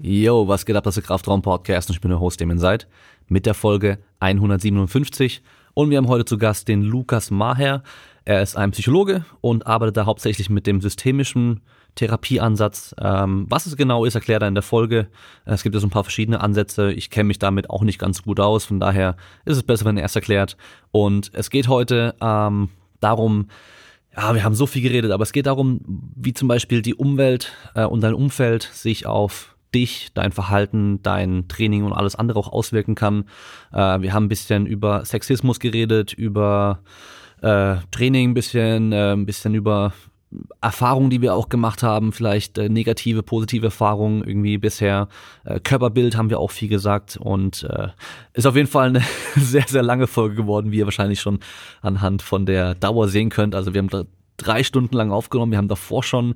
[0.00, 2.60] Yo, was geht ab, das ist der Kraftraum Podcast und ich bin der Host Damien
[2.60, 2.86] Seid
[3.26, 5.42] mit der Folge 157
[5.74, 7.82] und wir haben heute zu Gast den Lukas Maher.
[8.24, 11.62] Er ist ein Psychologe und arbeitet da hauptsächlich mit dem systemischen
[11.96, 12.94] Therapieansatz.
[13.00, 15.08] Ähm, was es genau ist, erklärt er in der Folge.
[15.44, 16.92] Es gibt ja so ein paar verschiedene Ansätze.
[16.92, 19.96] Ich kenne mich damit auch nicht ganz gut aus, von daher ist es besser, wenn
[19.96, 20.56] er es erklärt.
[20.92, 22.68] Und es geht heute ähm,
[23.00, 23.48] darum,
[24.16, 25.80] ja, wir haben so viel geredet, aber es geht darum,
[26.14, 31.48] wie zum Beispiel die Umwelt äh, und dein Umfeld sich auf dich, dein Verhalten, dein
[31.48, 33.24] Training und alles andere auch auswirken kann.
[33.72, 36.80] Äh, wir haben ein bisschen über Sexismus geredet, über
[37.42, 39.92] äh, Training ein bisschen, äh, ein bisschen über
[40.60, 45.08] Erfahrungen, die wir auch gemacht haben, vielleicht äh, negative, positive Erfahrungen irgendwie bisher.
[45.44, 47.88] Äh, Körperbild haben wir auch viel gesagt und äh,
[48.34, 49.02] ist auf jeden Fall eine
[49.36, 51.38] sehr, sehr lange Folge geworden, wie ihr wahrscheinlich schon
[51.80, 53.54] anhand von der Dauer sehen könnt.
[53.54, 54.06] Also wir haben
[54.36, 56.34] drei Stunden lang aufgenommen, wir haben davor schon,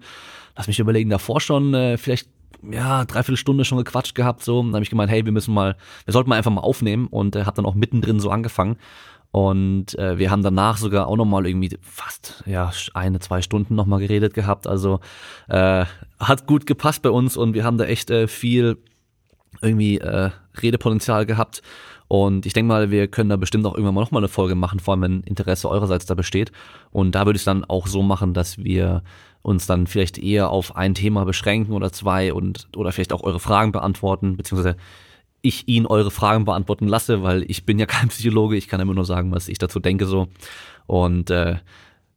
[0.57, 2.29] lass mich überlegen, davor schon äh, vielleicht
[2.71, 4.63] ja, dreiviertel Stunde schon gequatscht gehabt, so.
[4.63, 7.37] Dann habe ich gemeint, hey, wir müssen mal, wir sollten mal einfach mal aufnehmen und
[7.37, 8.77] äh, habe dann auch mittendrin so angefangen.
[9.33, 14.01] Und äh, wir haben danach sogar auch nochmal irgendwie fast ja eine, zwei Stunden nochmal
[14.01, 14.67] geredet gehabt.
[14.67, 15.01] Also
[15.49, 15.87] äh,
[16.21, 18.77] hat gut gepasst bei uns und wir haben da echt äh, viel
[19.63, 21.63] irgendwie äh, Redepotenzial gehabt.
[22.13, 24.81] Und ich denke mal, wir können da bestimmt auch irgendwann mal nochmal eine Folge machen,
[24.81, 26.53] vor allem wenn Interesse eurerseits da besteht.
[26.91, 29.03] Und da würde ich es dann auch so machen, dass wir
[29.41, 33.41] uns dann vielleicht eher auf ein Thema beschränken oder zwei und oder vielleicht auch eure
[33.41, 34.77] Fragen beantworten, beziehungsweise
[35.41, 38.93] ich ihn eure Fragen beantworten lasse, weil ich bin ja kein Psychologe, ich kann immer
[38.93, 40.29] nur sagen, was ich dazu denke so.
[40.87, 41.61] Und äh,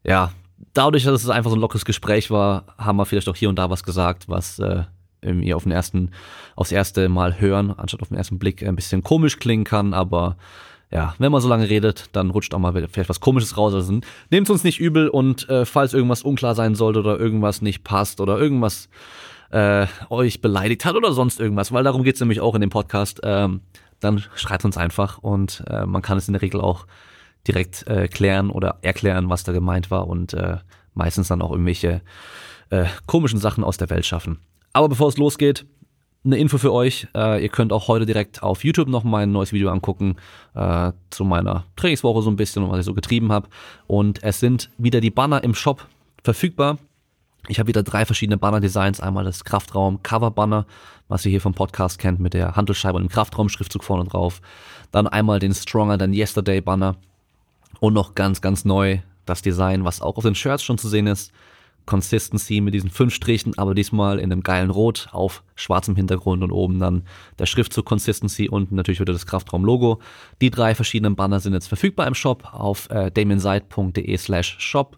[0.03, 0.33] ja,
[0.73, 3.57] dadurch, dass es einfach so ein lockeres Gespräch war, haben wir vielleicht auch hier und
[3.57, 4.83] da was gesagt, was äh,
[5.25, 6.11] irgendwie auf den ersten,
[6.55, 10.37] aufs erste Mal hören, anstatt auf den ersten Blick ein bisschen komisch klingen kann, aber
[10.91, 13.73] ja, wenn man so lange redet, dann rutscht auch mal vielleicht was Komisches raus.
[13.73, 17.83] Also nehmt uns nicht übel und äh, falls irgendwas unklar sein sollte oder irgendwas nicht
[17.83, 18.87] passt oder irgendwas
[19.51, 23.21] äh, euch beleidigt hat oder sonst irgendwas, weil darum geht's nämlich auch in dem Podcast,
[23.23, 23.61] ähm,
[23.99, 26.85] dann schreibt uns einfach und äh, man kann es in der Regel auch
[27.47, 30.57] direkt äh, klären oder erklären, was da gemeint war und äh,
[30.93, 32.01] meistens dann auch irgendwelche
[32.69, 34.39] äh, komischen Sachen aus der Welt schaffen.
[34.75, 35.65] Aber bevor es losgeht,
[36.25, 37.07] eine Info für euch.
[37.15, 40.17] Äh, ihr könnt auch heute direkt auf YouTube noch mein neues Video angucken
[40.53, 43.47] äh, zu meiner Trainingswoche so ein bisschen und was ich so getrieben habe.
[43.87, 45.87] Und es sind wieder die Banner im Shop
[46.25, 46.77] verfügbar.
[47.47, 48.99] Ich habe wieder drei verschiedene Banner-Designs.
[48.99, 50.65] Einmal das Kraftraum-Cover-Banner,
[51.07, 54.41] was ihr hier vom Podcast kennt, mit der Handelsscheibe und dem Kraftraum-Schriftzug vorne drauf.
[54.91, 56.97] Dann einmal den Stronger Than Yesterday-Banner.
[57.79, 61.07] Und noch ganz, ganz neu das Design, was auch auf den Shirts schon zu sehen
[61.07, 61.31] ist.
[61.85, 66.51] Consistency mit diesen fünf Strichen, aber diesmal in einem geilen Rot auf schwarzem Hintergrund und
[66.51, 67.03] oben dann
[67.39, 69.99] der Schriftzug Consistency und natürlich wieder das Kraftraum-Logo.
[70.41, 74.97] Die drei verschiedenen Banner sind jetzt verfügbar im Shop auf äh, damienseid.de slash shop.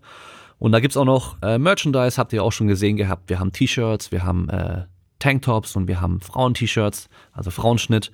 [0.59, 3.29] Und da gibt's auch noch äh, Merchandise, habt ihr auch schon gesehen gehabt.
[3.29, 4.85] Wir haben T-Shirts, wir haben äh,
[5.19, 8.11] Tanktops und wir haben Frauen-T-Shirts, also Frauenschnitt.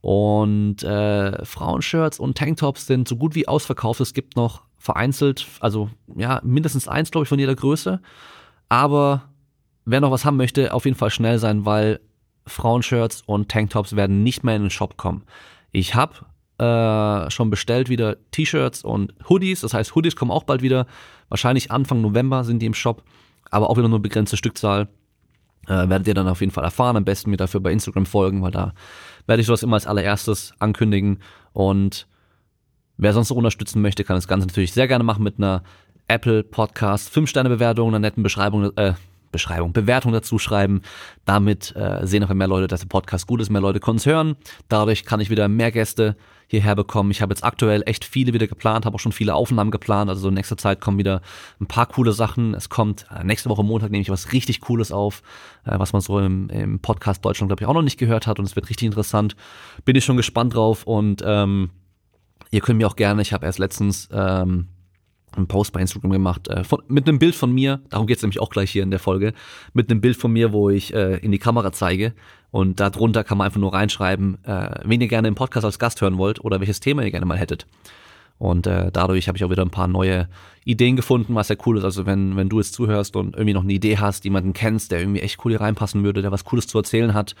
[0.00, 4.00] Und äh, Frauenshirts und Tanktops sind so gut wie ausverkauft.
[4.00, 8.02] Es gibt noch vereinzelt, also ja, mindestens eins, glaube ich, von jeder Größe.
[8.68, 9.22] Aber
[9.86, 12.00] wer noch was haben möchte, auf jeden Fall schnell sein, weil
[12.46, 15.24] Frauenshirts und Tanktops werden nicht mehr in den Shop kommen.
[15.72, 16.26] Ich habe
[16.58, 19.62] äh, schon bestellt wieder T-Shirts und Hoodies.
[19.62, 20.86] Das heißt, Hoodies kommen auch bald wieder.
[21.30, 23.04] Wahrscheinlich Anfang November sind die im Shop,
[23.50, 24.88] aber auch wieder nur begrenzte Stückzahl.
[25.66, 26.98] Äh, werdet ihr dann auf jeden Fall erfahren.
[26.98, 28.74] Am besten mir dafür bei Instagram folgen, weil da
[29.26, 31.20] werde ich sowas immer als allererstes ankündigen.
[31.54, 32.06] Und
[32.96, 35.62] wer sonst noch unterstützen möchte, kann das Ganze natürlich sehr gerne machen mit einer
[36.08, 38.94] Apple Podcast 5-Sterne-Bewertung, einer netten Beschreibung, äh,
[39.34, 40.82] Beschreibung, Bewertung dazu schreiben.
[41.24, 44.06] Damit äh, sehen auch mehr Leute, dass der Podcast gut ist, mehr Leute können es
[44.06, 44.36] hören.
[44.68, 46.16] Dadurch kann ich wieder mehr Gäste
[46.46, 47.10] hierher bekommen.
[47.10, 50.08] Ich habe jetzt aktuell echt viele wieder geplant, habe auch schon viele Aufnahmen geplant.
[50.08, 51.20] Also in nächster Zeit kommen wieder
[51.60, 52.54] ein paar coole Sachen.
[52.54, 55.22] Es kommt äh, nächste Woche Montag nehme ich was richtig Cooles auf,
[55.64, 58.38] äh, was man so im, im Podcast Deutschland, glaube ich, auch noch nicht gehört hat.
[58.38, 59.34] Und es wird richtig interessant.
[59.84, 61.70] Bin ich schon gespannt drauf und ähm,
[62.54, 64.68] ihr könnt mir auch gerne, ich habe erst letztens ähm,
[65.32, 68.40] einen Post bei Instagram gemacht, äh, von, mit einem Bild von mir, darum geht's nämlich
[68.40, 69.32] auch gleich hier in der Folge,
[69.72, 72.14] mit einem Bild von mir, wo ich äh, in die Kamera zeige
[72.52, 76.00] und darunter kann man einfach nur reinschreiben, äh, wen ihr gerne im Podcast als Gast
[76.00, 77.66] hören wollt oder welches Thema ihr gerne mal hättet.
[78.38, 80.28] Und äh, dadurch habe ich auch wieder ein paar neue
[80.64, 81.84] Ideen gefunden, was ja cool ist.
[81.84, 85.00] Also wenn, wenn du jetzt zuhörst und irgendwie noch eine Idee hast, jemanden kennst, der
[85.00, 87.34] irgendwie echt cool hier reinpassen würde, der was Cooles zu erzählen hat,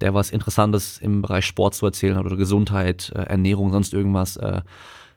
[0.00, 4.36] der was Interessantes im Bereich Sport zu erzählen hat oder Gesundheit, äh, Ernährung, sonst irgendwas,
[4.36, 4.62] äh,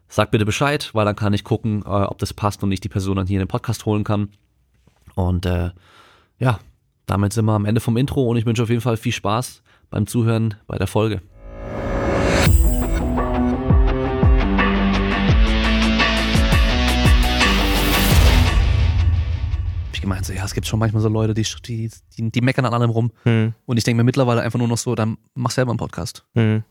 [0.07, 2.89] sag bitte Bescheid, weil dann kann ich gucken, äh, ob das passt und ich die
[2.89, 4.30] Person dann hier in den Podcast holen kann.
[5.16, 5.72] Und äh,
[6.39, 6.60] ja,
[7.06, 9.62] damit sind wir am Ende vom Intro und ich wünsche auf jeden Fall viel Spaß
[9.89, 11.22] beim Zuhören bei der Folge.
[20.01, 22.65] Ich gemeint, so, ja, es gibt schon manchmal so Leute, die, die, die, die meckern
[22.65, 23.12] an allem rum.
[23.24, 23.53] Hm.
[23.68, 26.25] Und ich denke mir mittlerweile einfach nur noch so, dann mach selber einen Podcast.
[26.33, 26.63] Hm.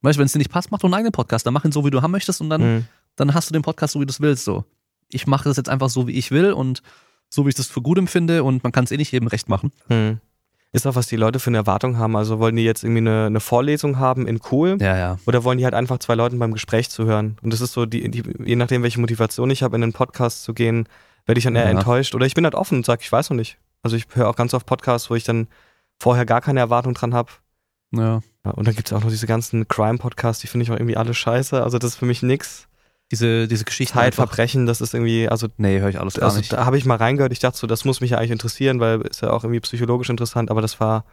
[0.00, 1.44] Weißt du, wenn es dir nicht passt, mach doch einen eigenen Podcast.
[1.44, 2.84] Dann mach ihn so, wie du haben möchtest und dann, Hm.
[3.16, 4.44] dann hast du den Podcast so, wie du es willst.
[4.44, 4.64] So.
[5.10, 6.82] Ich mache das jetzt einfach so, wie ich will und
[7.28, 9.50] so, wie ich das für gut empfinde und man kann es eh nicht jedem recht
[9.50, 9.70] machen.
[9.88, 10.18] Hm.
[10.74, 12.16] Ist auch, was die Leute für eine Erwartung haben.
[12.16, 15.18] Also wollen die jetzt irgendwie eine, eine Vorlesung haben in cool Ja, ja.
[15.26, 17.36] oder wollen die halt einfach zwei Leuten beim Gespräch zuhören?
[17.42, 20.44] Und das ist so, die, die, je nachdem, welche Motivation ich habe, in einen Podcast
[20.44, 20.88] zu gehen,
[21.26, 21.70] werde ich dann eher Ja.
[21.70, 22.14] enttäuscht.
[22.14, 23.58] Oder ich bin halt offen und sage, ich weiß noch nicht.
[23.82, 25.48] Also ich höre auch ganz oft Podcasts, wo ich dann
[26.00, 27.30] vorher gar keine Erwartung dran habe.
[27.92, 28.20] ja.
[28.44, 31.14] Und dann gibt es auch noch diese ganzen Crime-Podcasts, die finde ich auch irgendwie alle
[31.14, 31.62] scheiße.
[31.62, 32.66] Also das ist für mich nix.
[33.12, 33.94] Diese, diese Geschichte.
[33.94, 36.52] Zeitverbrechen, das ist irgendwie, also Nee, höre ich alles gar also nicht.
[36.52, 39.02] da habe ich mal reingehört, ich dachte so, das muss mich ja eigentlich interessieren, weil
[39.02, 41.04] ist ja auch irgendwie psychologisch interessant, aber das war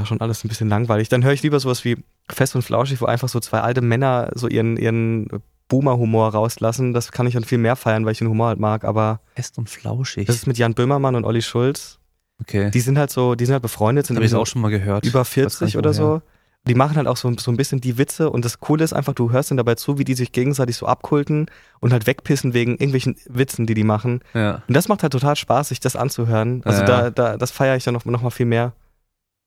[0.00, 1.08] ja schon alles ein bisschen langweilig.
[1.10, 4.30] Dann höre ich lieber sowas wie Fest und Flauschig, wo einfach so zwei alte Männer
[4.34, 5.28] so ihren, ihren
[5.68, 6.92] Boomer-Humor rauslassen.
[6.92, 9.58] Das kann ich dann viel mehr feiern, weil ich den Humor halt mag, aber Fest
[9.58, 10.26] und flauschig.
[10.26, 11.98] das ist mit Jan Böhmermann und Olli Schulz.
[12.40, 12.70] okay.
[12.70, 15.04] Die sind halt so, die sind halt befreundet, sind irgendwie auch schon mal gehört.
[15.04, 16.22] über Weiß gar nicht, 40 oder so.
[16.68, 19.14] Die machen halt auch so, so ein bisschen die Witze und das Coole ist einfach,
[19.14, 21.46] du hörst ihnen dabei zu, wie die sich gegenseitig so abkulten
[21.78, 24.18] und halt wegpissen wegen irgendwelchen Witzen, die die machen.
[24.34, 24.64] Ja.
[24.66, 26.62] Und das macht halt total Spaß, sich das anzuhören.
[26.64, 28.72] Also Ja, da, da, das feiere ich dann noch, noch mal viel mehr.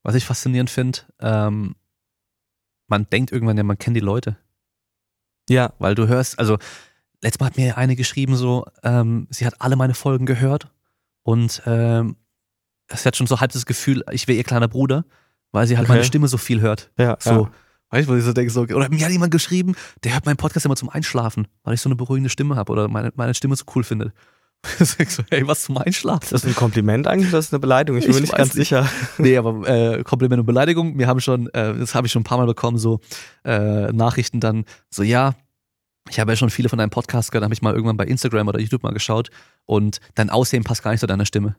[0.01, 1.75] Was ich faszinierend finde, ähm,
[2.87, 4.37] man denkt irgendwann ja, man kennt die Leute.
[5.49, 6.57] Ja, Weil du hörst, also
[7.21, 10.67] letztes Mal hat mir eine geschrieben, so, ähm, sie hat alle meine Folgen gehört
[11.23, 12.15] und ähm,
[12.87, 15.05] es hat schon so halb das Gefühl, ich wäre ihr kleiner Bruder,
[15.51, 15.93] weil sie halt Okay.
[15.97, 16.91] meine Stimme so viel hört.
[16.97, 17.51] ja, So, ja.
[17.89, 20.37] weißt du, wo ich so denke, so, oder mir hat jemand geschrieben, der hört meinen
[20.37, 23.55] Podcast immer zum Einschlafen, weil ich so eine beruhigende Stimme habe oder meine, meine Stimme
[23.55, 24.13] so cool findet.
[24.79, 26.23] So, hey, was zum Einschlafen?
[26.23, 27.99] Ist das ein Kompliment eigentlich oder ist das eine Beleidigung?
[27.99, 28.67] Ich bin mir Ich nicht ganz nicht.
[28.69, 28.89] sicher.
[29.17, 30.97] Nee, aber äh, Kompliment und Beleidigung.
[30.97, 32.99] Wir haben schon, äh, das habe ich schon ein paar Mal bekommen, so
[33.45, 35.35] äh, Nachrichten dann, so ja,
[36.09, 38.47] ich habe ja schon viele von deinem Podcast gehört, habe ich mal irgendwann bei Instagram
[38.47, 39.29] oder YouTube mal geschaut
[39.65, 41.55] und dein Aussehen passt gar nicht zu deiner Stimme.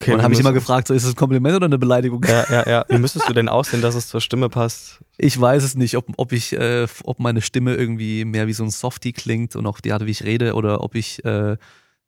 [0.00, 2.24] Okay, und habe ich immer gefragt, so ist es ein Kompliment oder eine Beleidigung?
[2.24, 2.84] Ja, ja, ja.
[2.88, 5.00] Wie müsstest du denn aussehen, dass es zur Stimme passt?
[5.16, 8.62] Ich weiß es nicht, ob, ob ich, äh, ob meine Stimme irgendwie mehr wie so
[8.62, 11.56] ein Softie klingt und auch die Art, wie ich rede, oder ob ich äh,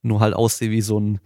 [0.02, 1.20] nur halt aussehe wie so ein,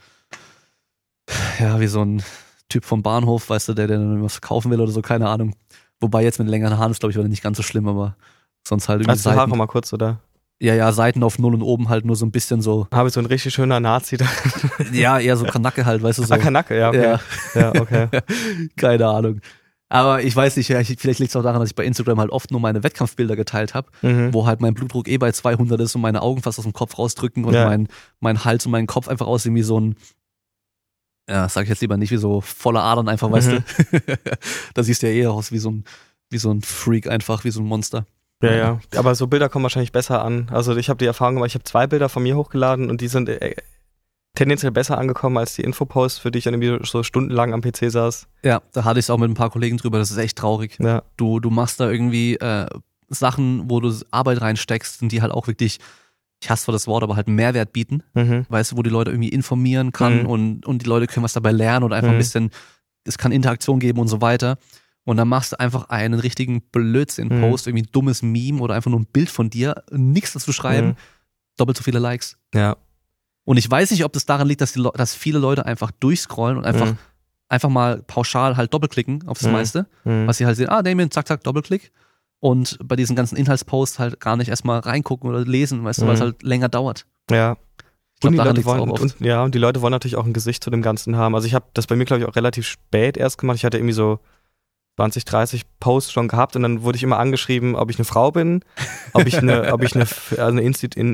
[1.61, 2.23] ja, wie so ein
[2.69, 5.55] Typ vom Bahnhof, weißt du, der, der dann was kaufen will oder so, keine Ahnung.
[6.01, 8.17] Wobei jetzt mit längeren Haaren ist, glaube ich, wieder nicht ganz so schlimm, aber
[8.67, 9.59] sonst halt irgendwie Hast du die Haare Seiten.
[9.59, 10.21] mal kurz, oder?
[10.61, 13.15] Ja, ja, Seiten auf Null und oben halt nur so ein bisschen so, Habe ich
[13.15, 14.27] so ein richtig schöner Nazi da.
[14.93, 16.35] ja, eher so Kanacke halt, weißt du, so.
[16.35, 17.03] Ah, Kanacke, ja, okay.
[17.03, 17.21] Ja.
[17.55, 18.09] Ja, okay.
[18.77, 19.41] Keine Ahnung.
[19.95, 22.51] Aber ich weiß nicht, vielleicht liegt es auch daran, dass ich bei Instagram halt oft
[22.51, 23.89] nur meine Wettkampfbilder geteilt habe.
[24.03, 24.35] Mhm.
[24.35, 26.99] wo halt mein Blutdruck eh bei 200 ist und meine Augen fast aus dem Kopf
[26.99, 27.67] rausdrücken und Ja.
[27.67, 27.87] mein,
[28.19, 29.95] mein Hals und mein Kopf einfach aussehen wie so ein,
[31.31, 33.65] ja, sag ich jetzt lieber nicht, wie so voller Adern einfach, weißt Mhm.
[33.93, 34.01] du.
[34.75, 35.85] da siehst du ja eher aus wie so ein,
[36.29, 38.05] wie so ein Freak einfach, wie so ein Monster.
[38.43, 38.81] Ja, ja.
[38.97, 40.49] Aber so Bilder kommen wahrscheinlich besser an.
[40.51, 43.09] Also ich habe die Erfahrung gemacht, ich habe zwei Bilder von mir hochgeladen und die
[43.09, 43.55] sind äh,
[44.35, 47.91] tendenziell besser angekommen als die Infoposts, für die ich dann irgendwie so stundenlang am PC
[47.91, 48.27] saß.
[48.43, 50.77] Ja, da hatte ich es auch mit ein paar Kollegen drüber, das ist echt traurig.
[50.81, 52.67] Ja, Du, du machst da irgendwie äh,
[53.09, 55.79] Sachen, wo du Arbeit reinsteckst und die halt auch wirklich,
[56.43, 58.03] ich hasse zwar das Wort, aber halt Mehrwert bieten.
[58.15, 58.45] mhm.
[58.49, 60.27] weißt du, wo die Leute irgendwie informieren kann Mhm.
[60.27, 62.17] und, und die Leute können was dabei lernen oder einfach Mhm.
[62.17, 62.51] ein bisschen,
[63.05, 64.59] es kann Interaktion geben und so weiter.
[65.07, 69.01] Und dann machst du einfach einen richtigen Blödsinn-Post, irgendwie ein dummes Meme oder einfach nur
[69.01, 70.95] ein Bild von dir, nichts dazu schreiben, Mhm.
[71.59, 72.37] doppelt so viele Likes.
[72.55, 72.77] ja.
[73.45, 76.57] Und ich weiß nicht, ob das daran liegt, dass, die dass viele Leute einfach durchscrollen
[76.59, 76.99] und einfach, Mhm.
[77.49, 79.53] einfach mal pauschal halt doppelklicken auf das Mhm.
[79.53, 80.27] meiste, Mhm.
[80.27, 81.93] was sie halt sehen, ah, Damien, zack, zack, Doppelklick.
[82.41, 86.15] Und bei diesen ganzen Inhaltsposts halt gar nicht erstmal reingucken oder lesen, weißt du, weil
[86.15, 86.25] es Mhm.
[86.25, 87.07] halt länger dauert.
[87.31, 87.57] Ja.
[88.15, 90.33] Ich glaube, und die Leute wollen, und, ja, und die Leute wollen natürlich auch ein
[90.33, 91.35] Gesicht zu dem Ganzen haben.
[91.35, 93.57] Also ich habe das bei mir, glaube ich, auch relativ spät erst gemacht.
[93.57, 94.21] Ich hatte irgendwie so
[94.97, 98.31] 20, 30 Posts schon gehabt und dann wurde ich immer angeschrieben, ob ich eine Frau
[98.31, 98.63] bin,
[99.13, 100.07] ob ich eine, ob ich eine,
[100.39, 100.59] also ein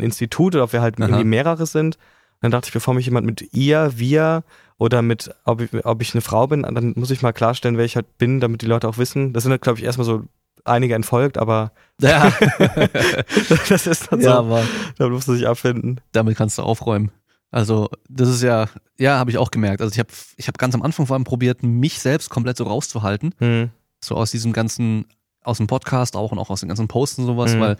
[0.02, 1.06] Institut oder ob wir halt Aha.
[1.08, 1.96] irgendwie mehrere sind.
[2.40, 4.44] Dann dachte ich, bevor mich jemand mit ihr, wir
[4.78, 7.84] oder mit, ob ich, ob ich eine Frau bin, dann muss ich mal klarstellen, wer
[7.84, 9.32] ich halt bin, damit die Leute auch wissen.
[9.34, 10.24] Das sind halt, glaube ich, erstmal so
[10.64, 12.30] einige entfolgt, aber Ja,
[13.68, 14.62] das ist dann ja so, aber
[14.98, 16.00] da musst du dich abfinden.
[16.12, 17.10] damit kannst du aufräumen.
[17.50, 18.68] Also, das ist ja,
[18.98, 19.80] ja, habe ich auch gemerkt.
[19.82, 22.64] Also ich habe ich hab ganz am Anfang vor allem probiert, mich selbst komplett so
[22.64, 23.34] rauszuhalten.
[23.38, 23.70] Hm.
[24.02, 25.06] So aus diesem ganzen,
[25.42, 27.60] aus dem Podcast auch und auch aus den ganzen Posts und sowas, Mhm.
[27.60, 27.76] weil,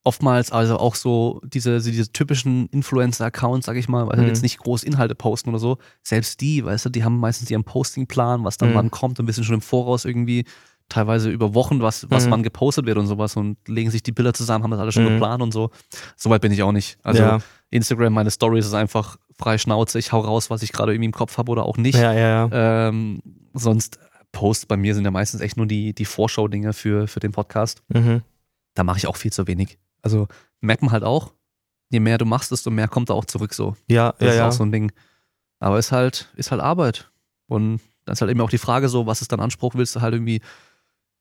[0.03, 4.21] oftmals, also auch so diese, diese typischen Influencer-Accounts, sag ich mal, weil Mhm.
[4.21, 5.77] sie jetzt nicht groß Inhalte posten oder so.
[6.03, 8.75] Selbst die, weißt du, die haben meistens ihren Postingplan, was dann Mhm.
[8.75, 10.45] wann kommt, ein bisschen schon im Voraus irgendwie,
[10.89, 12.31] teilweise über Wochen, was, was Mhm.
[12.31, 15.03] wann gepostet wird und sowas und legen sich die Bilder zusammen, haben das alles schon
[15.05, 15.13] Mhm.
[15.13, 15.71] geplant und so.
[16.15, 16.99] Soweit bin ich auch nicht.
[17.01, 17.39] Also ja,
[17.71, 21.11] Instagram, meine Stories ist einfach frei Schnauze, ich hau raus, was ich gerade irgendwie im
[21.13, 21.95] Kopf habe oder auch nicht.
[21.97, 22.87] ja, ja, ja.
[22.89, 23.21] Ähm,
[23.55, 23.97] sonst
[24.35, 27.81] Posts bei mir sind ja meistens echt nur die, die Vorschau-Dinge für, für den Podcast.
[27.87, 28.21] Mhm.
[28.75, 29.79] Da mache ich auch viel zu wenig.
[30.01, 30.27] Also
[30.61, 31.33] merkt man halt auch,
[31.89, 33.75] je mehr du machst, desto mehr kommt da auch zurück so.
[33.87, 34.47] Ja, Das ja, ist ja.
[34.49, 34.91] auch so ein Ding.
[35.59, 37.09] Aber ist halt, ist halt Arbeit.
[37.47, 39.73] Und dann ist halt eben auch die Frage so, was ist dein Anspruch?
[39.75, 40.41] Willst du halt irgendwie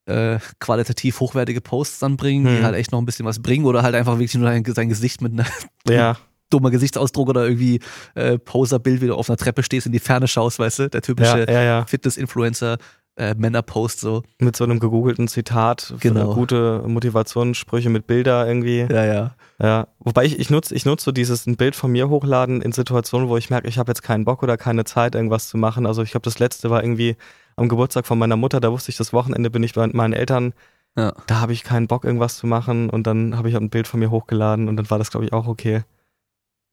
[0.06, 2.64] äh, qualitativ hochwertige Posts dann bringen, die Hm.
[2.64, 5.22] halt echt noch ein bisschen was bringen oder halt einfach wirklich nur dein, dein Gesicht
[5.22, 5.46] mit einer
[5.88, 6.16] ja.
[6.50, 7.80] dummer Gesichtsausdruck oder irgendwie
[8.14, 10.90] äh, Poserbild, wie du auf einer Treppe stehst, in die Ferne schaust, weißt du?
[10.90, 11.86] Der typische ja, ja.
[11.86, 12.76] Fitness-Influencer,
[13.16, 14.22] äh, Männer-Post so.
[14.40, 16.34] Mit so einem gegoogelten Zitat, Genau.
[16.34, 18.86] gute Motivationssprüche mit Bilder irgendwie.
[18.90, 19.34] Ja, ja.
[19.62, 22.72] Ja, wobei ich, ich nutze ich nutz so dieses ein Bild von mir hochladen in
[22.72, 25.86] Situationen, wo ich merke, ich habe jetzt keinen Bock oder keine Zeit, irgendwas zu machen.
[25.86, 27.16] Also ich glaube, das letzte war irgendwie
[27.56, 30.54] am Geburtstag von meiner Mutter, da wusste ich, das Wochenende bin ich bei meinen Eltern,
[30.96, 31.12] Ja.
[31.28, 33.86] da habe ich keinen Bock, irgendwas zu machen und dann habe ich halt ein Bild
[33.86, 35.82] von mir hochgeladen und dann war das, glaube ich, auch okay.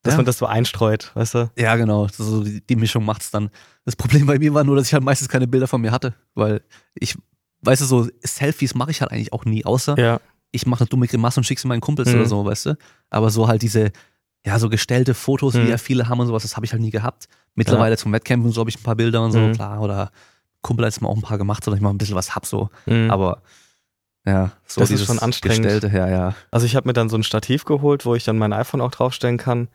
[0.04, 0.18] Dass Ja.
[0.18, 1.52] man das so einstreut, weißt du?
[1.58, 2.08] Ja, genau.
[2.08, 3.50] So die, die Mischung macht's dann.
[3.86, 6.16] Das Problem bei mir war nur, dass ich halt meistens keine Bilder von mir hatte,
[6.34, 6.62] weil
[6.96, 7.16] ich,
[7.62, 10.20] weißt du, so Selfies mache ich halt eigentlich auch nie, außer Ja.
[10.52, 12.16] ich mache eine dumme Grimasse und schicke sie meinen Kumpels Mhm.
[12.16, 12.78] oder so, weißt du.
[13.12, 13.92] Aber so halt diese,
[14.44, 15.70] ja, so gestellte Fotos, wie Mhm.
[15.70, 17.28] ja viele haben und sowas, das habe ich halt nie gehabt.
[17.54, 19.54] Mittlerweile zum Wettcamp und so habe ich ein paar Bilder und so, Mhm.
[19.54, 20.12] klar, oder
[20.64, 22.46] Kumpel hat jetzt mal auch ein paar gemacht, sodass ich mal ein bisschen was hab,
[22.48, 22.70] so.
[22.88, 23.12] Mhm.
[23.12, 23.44] Aber
[24.26, 25.64] ja, so Das ist schon anstrengend.
[25.64, 26.36] Gestellte, ja, ja.
[26.52, 28.92] Also ich habe mir dann so ein Stativ geholt, wo ich dann mein iPhone auch
[28.92, 29.68] draufstellen kann.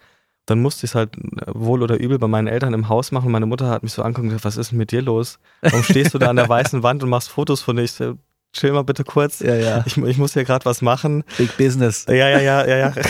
[0.46, 1.10] Dann musste ich es halt
[1.46, 3.32] wohl oder übel bei meinen Eltern im Haus machen.
[3.32, 5.38] Meine Mutter hat mich so angeguckt und gesagt, was ist denn mit dir los?
[5.60, 7.82] Warum stehst du da an der weißen Wand und machst Fotos von dir?
[7.82, 8.16] Ich so,
[8.52, 9.40] chill mal bitte kurz.
[9.40, 9.82] Ja, ja.
[9.86, 11.24] Ich, ich muss hier gerade was machen.
[11.36, 12.06] Big Business.
[12.08, 12.94] Ja, ja, ja, ja, ja.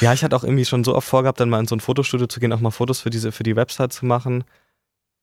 [0.00, 2.26] Ja, ich hatte auch irgendwie schon so oft vorgehabt, dann mal in so ein Fotostudio
[2.26, 4.44] zu gehen, auch mal Fotos für diese, für die Website zu machen.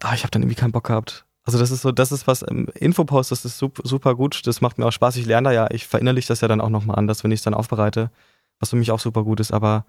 [0.02, 1.26] Aber ich habe dann irgendwie keinen Bock gehabt.
[1.44, 4.62] Also das ist so, das ist was, ähm, Infopost, das ist super, super gut, das
[4.62, 6.98] macht mir auch Spaß, ich lerne da ja, ich verinnerliche das ja dann auch nochmal
[6.98, 8.10] anders, wenn ich es dann aufbereite,
[8.60, 9.86] was für mich auch super gut ist, aber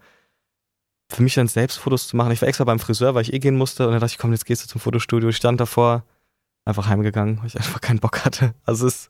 [1.09, 3.39] für mich dann selbst Fotos zu machen, ich war extra beim Friseur, weil ich eh
[3.39, 6.03] gehen musste und dann dachte ich, komm, jetzt gehst du zum Fotostudio, ich stand davor,
[6.65, 8.53] einfach heimgegangen, weil ich einfach keinen Bock hatte.
[8.65, 9.09] Also es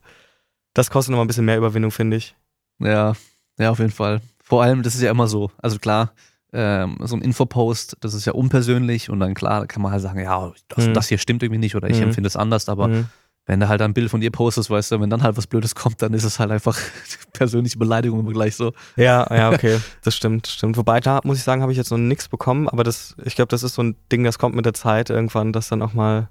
[0.74, 2.36] das kostet nochmal ein bisschen mehr Überwindung, finde ich.
[2.80, 3.14] Ja,
[3.58, 4.20] ja, auf jeden Fall.
[4.44, 5.50] Vor allem, das ist ja immer so.
[5.56, 6.12] Also klar,
[6.52, 10.20] ähm, so ein Infopost, das ist ja unpersönlich und dann klar, kann man halt sagen,
[10.20, 10.92] ja, das, Mhm.
[10.94, 12.08] das hier stimmt irgendwie nicht oder ich Mhm.
[12.08, 13.06] empfinde es anders, aber Mhm.
[13.46, 15.74] Wenn du halt ein Bild von dir postest, weißt du, wenn dann halt was Blödes
[15.74, 16.76] kommt, dann ist es halt einfach
[17.32, 18.72] persönliche Beleidigung immer gleich so.
[18.96, 20.76] Ja, ja, okay, das stimmt, stimmt.
[20.76, 23.48] Wobei da muss ich sagen, habe ich jetzt noch nichts bekommen, aber das, ich glaube,
[23.48, 26.28] das ist so ein Ding, das kommt mit der Zeit irgendwann, dass dann auch mal,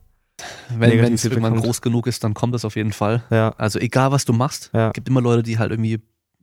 [0.78, 3.24] Wenn es irgendwann groß genug ist, dann kommt das auf jeden Fall.
[3.30, 4.92] ja, Also egal, was du machst, Ja.
[4.92, 6.02] gibt immer Leute, die halt irgendwie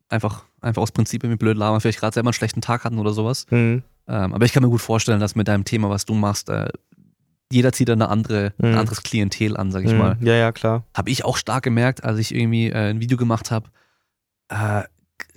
[0.08, 3.12] einfach, einfach aus Prinzip irgendwie blöd labern, vielleicht gerade selber einen schlechten Tag hatten oder
[3.12, 3.46] sowas.
[3.50, 3.82] mhm.
[4.08, 6.68] Ähm, aber ich kann mir gut vorstellen, dass mit deinem Thema, was du machst, äh,
[7.52, 8.78] jeder zieht eine andere, ein Mhm.
[8.78, 9.98] anderes Klientel an, sag ich Mhm.
[9.98, 10.16] mal.
[10.20, 10.84] ja, ja, klar.
[10.96, 13.68] Habe ich auch stark gemerkt, als ich irgendwie äh, ein Video gemacht habe,
[14.48, 14.82] äh,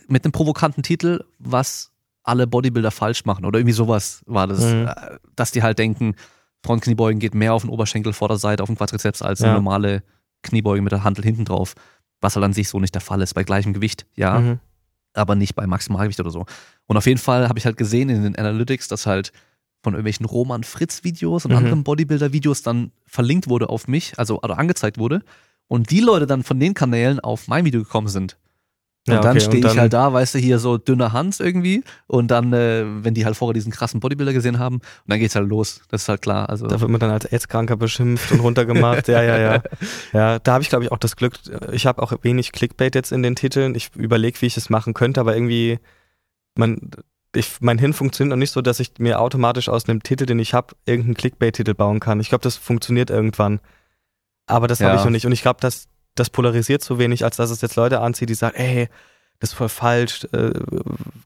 [0.07, 1.91] mit einem provokanten Titel, was
[2.23, 4.87] alle Bodybuilder falsch machen oder irgendwie sowas war das, Mhm.
[4.87, 6.15] äh, dass die halt denken,
[6.63, 9.53] Frontkniebeugen geht mehr auf den Oberschenkel Vorderseite, auf den Quadrizeps als eine Ja.
[9.55, 10.01] normale
[10.41, 11.75] Kniebeuge mit der Hantel hinten drauf,
[12.21, 14.59] was halt an sich so nicht der Fall ist, bei gleichem Gewicht, ja, Mhm.
[15.13, 16.45] aber nicht bei Maximalgewicht oder so.
[16.87, 19.31] Und auf jeden Fall habe ich halt gesehen in den Analytics, dass halt
[19.85, 21.57] von irgendwelchen Roman Fritz Videos und Mhm.
[21.57, 25.21] anderen Bodybuilder Videos dann verlinkt wurde auf mich, also oder angezeigt wurde
[25.67, 28.37] und die Leute dann von den Kanälen auf mein Video gekommen sind.
[29.07, 31.13] Und Ja, dann okay, stehe und ich dann- halt da, weißt du, hier so dünner
[31.13, 34.83] Hans irgendwie und dann, äh, wenn die halt vorher diesen krassen Bodybuilder gesehen haben, und
[35.05, 35.81] dann geht's halt los.
[35.91, 36.49] Das ist halt klar.
[36.49, 39.07] Also Da wird man dann als AIDS-Kranker beschimpft und runtergemacht.
[39.07, 39.63] ja, ja, ja.
[40.13, 41.35] Ja, da habe ich, glaube ich, auch das Glück.
[41.71, 43.75] Ich habe auch wenig Clickbait jetzt in den Titeln.
[43.75, 45.77] Ich überlege, wie ich es machen könnte, aber irgendwie,
[46.57, 46.89] man,
[47.35, 50.39] ich, mein Hin funktioniert noch nicht so, dass ich mir automatisch aus einem Titel, den
[50.39, 52.19] ich habe, irgendeinen Clickbait-Titel bauen kann.
[52.19, 53.59] Ich glaube, das funktioniert irgendwann.
[54.47, 54.87] Aber das Ja.
[54.87, 55.25] habe ich noch nicht.
[55.25, 58.35] Und ich glaube, das, das polarisiert so wenig, als dass es jetzt Leute anzieht, die
[58.35, 58.89] sagen, ey,
[59.39, 60.51] das ist voll falsch, äh,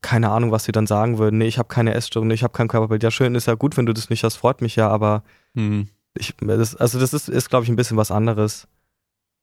[0.01, 1.37] keine Ahnung, was sie dann sagen würden.
[1.37, 3.03] Nee, ich habe keine Essstörung, ich habe kein Körperbild.
[3.03, 5.23] Ja, schön, ist ja gut, wenn du das nicht hast, freut mich ja, aber
[5.55, 5.87] Hm.
[6.17, 8.67] ich, das, also das ist, ist glaube ich, ein bisschen was anderes.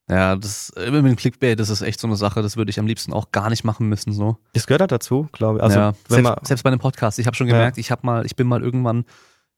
[0.08, 2.86] Ja, das mit dem Clickbait, das ist echt so eine Sache, das würde ich am
[2.86, 4.12] liebsten auch gar nicht machen müssen.
[4.12, 4.36] So.
[4.52, 5.64] Das gehört halt dazu, glaube ich.
[5.64, 7.18] Also, ja, selbst, man, selbst bei einem Podcast.
[7.18, 7.54] Ich habe schon Ja.
[7.54, 9.04] gemerkt, ich habe mal, ich bin mal irgendwann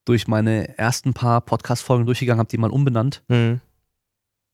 [0.06, 3.60] durch meine ersten paar Podcast-Folgen durchgegangen, habe die mal umbenannt Hm,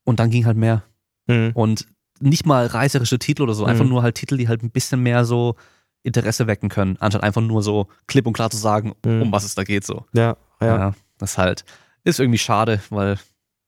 [0.03, 0.83] und dann ging halt mehr.
[1.29, 1.87] hm, Und
[2.19, 3.89] nicht mal reißerische Titel oder so, einfach Mhm.
[3.91, 5.55] nur halt Titel, die halt ein bisschen mehr so
[6.03, 9.21] Interesse wecken können, anstatt einfach nur so klipp und klar zu sagen, Mhm.
[9.23, 9.85] um was es da geht.
[9.85, 10.05] So.
[10.13, 10.93] ja, ja.
[11.17, 11.63] das halt
[12.03, 13.17] ist irgendwie schade, weil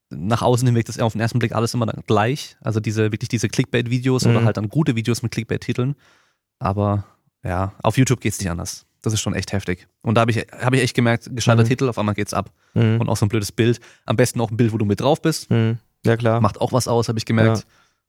[0.10, 2.56] nach außen hin wirkt das auf den ersten Blick alles immer gleich.
[2.62, 4.36] Also diese, wirklich diese Clickbait-Videos Mhm.
[4.36, 5.96] oder halt dann gute Videos mit Clickbait-Titeln.
[6.60, 7.04] Aber
[7.44, 8.86] ja, auf YouTube geht's nicht anders.
[9.02, 9.88] Das ist schon echt heftig.
[10.02, 11.68] Und da habe ich, hab ich echt gemerkt, gescheiter Mhm.
[11.68, 12.52] Titel, auf einmal geht's ab.
[12.74, 13.80] Hm, Und auch so ein blödes Bild.
[14.06, 15.50] Am besten auch ein Bild, wo du mit drauf bist.
[15.50, 16.42] hm, ja, klar.
[16.42, 17.60] Macht auch was aus, habe ich gemerkt.
[17.60, 17.64] Ja.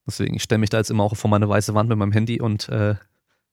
[0.06, 2.40] Deswegen, ich stelle mich da jetzt immer auch vor meine weiße Wand mit meinem Handy
[2.40, 2.94] und äh,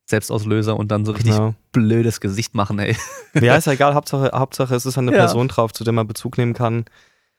[0.05, 1.55] Selbstauslöser und dann so richtig Genau.
[1.71, 2.95] blödes Gesicht machen, ey.
[3.33, 5.17] Ja, ist ja egal, Hauptsache, Hauptsache es ist eine Ja.
[5.17, 6.85] Person drauf, zu der man Bezug nehmen kann.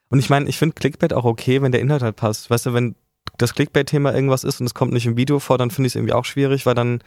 [0.09, 2.49] Und ich meine, ich finde Clickbait auch okay, wenn der Inhalt halt passt.
[2.51, 2.95] Weißt du, wenn
[3.39, 5.97] das Clickbait-Thema irgendwas ist und es kommt nicht im Video vor, dann finde ich es
[5.97, 7.03] irgendwie auch schwierig, weil dann,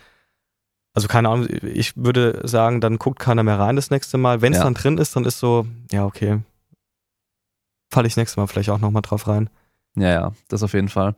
[0.94, 4.42] also keine Ahnung, ich würde sagen, dann guckt keiner mehr rein das nächste Mal.
[4.42, 4.66] Wenn es Ja.
[4.66, 6.40] dann drin ist, dann ist so, ja, okay.
[7.92, 9.50] Falle ich das nächste Mal vielleicht auch nochmal drauf rein.
[9.96, 11.16] Ja, ja, das auf jeden Fall.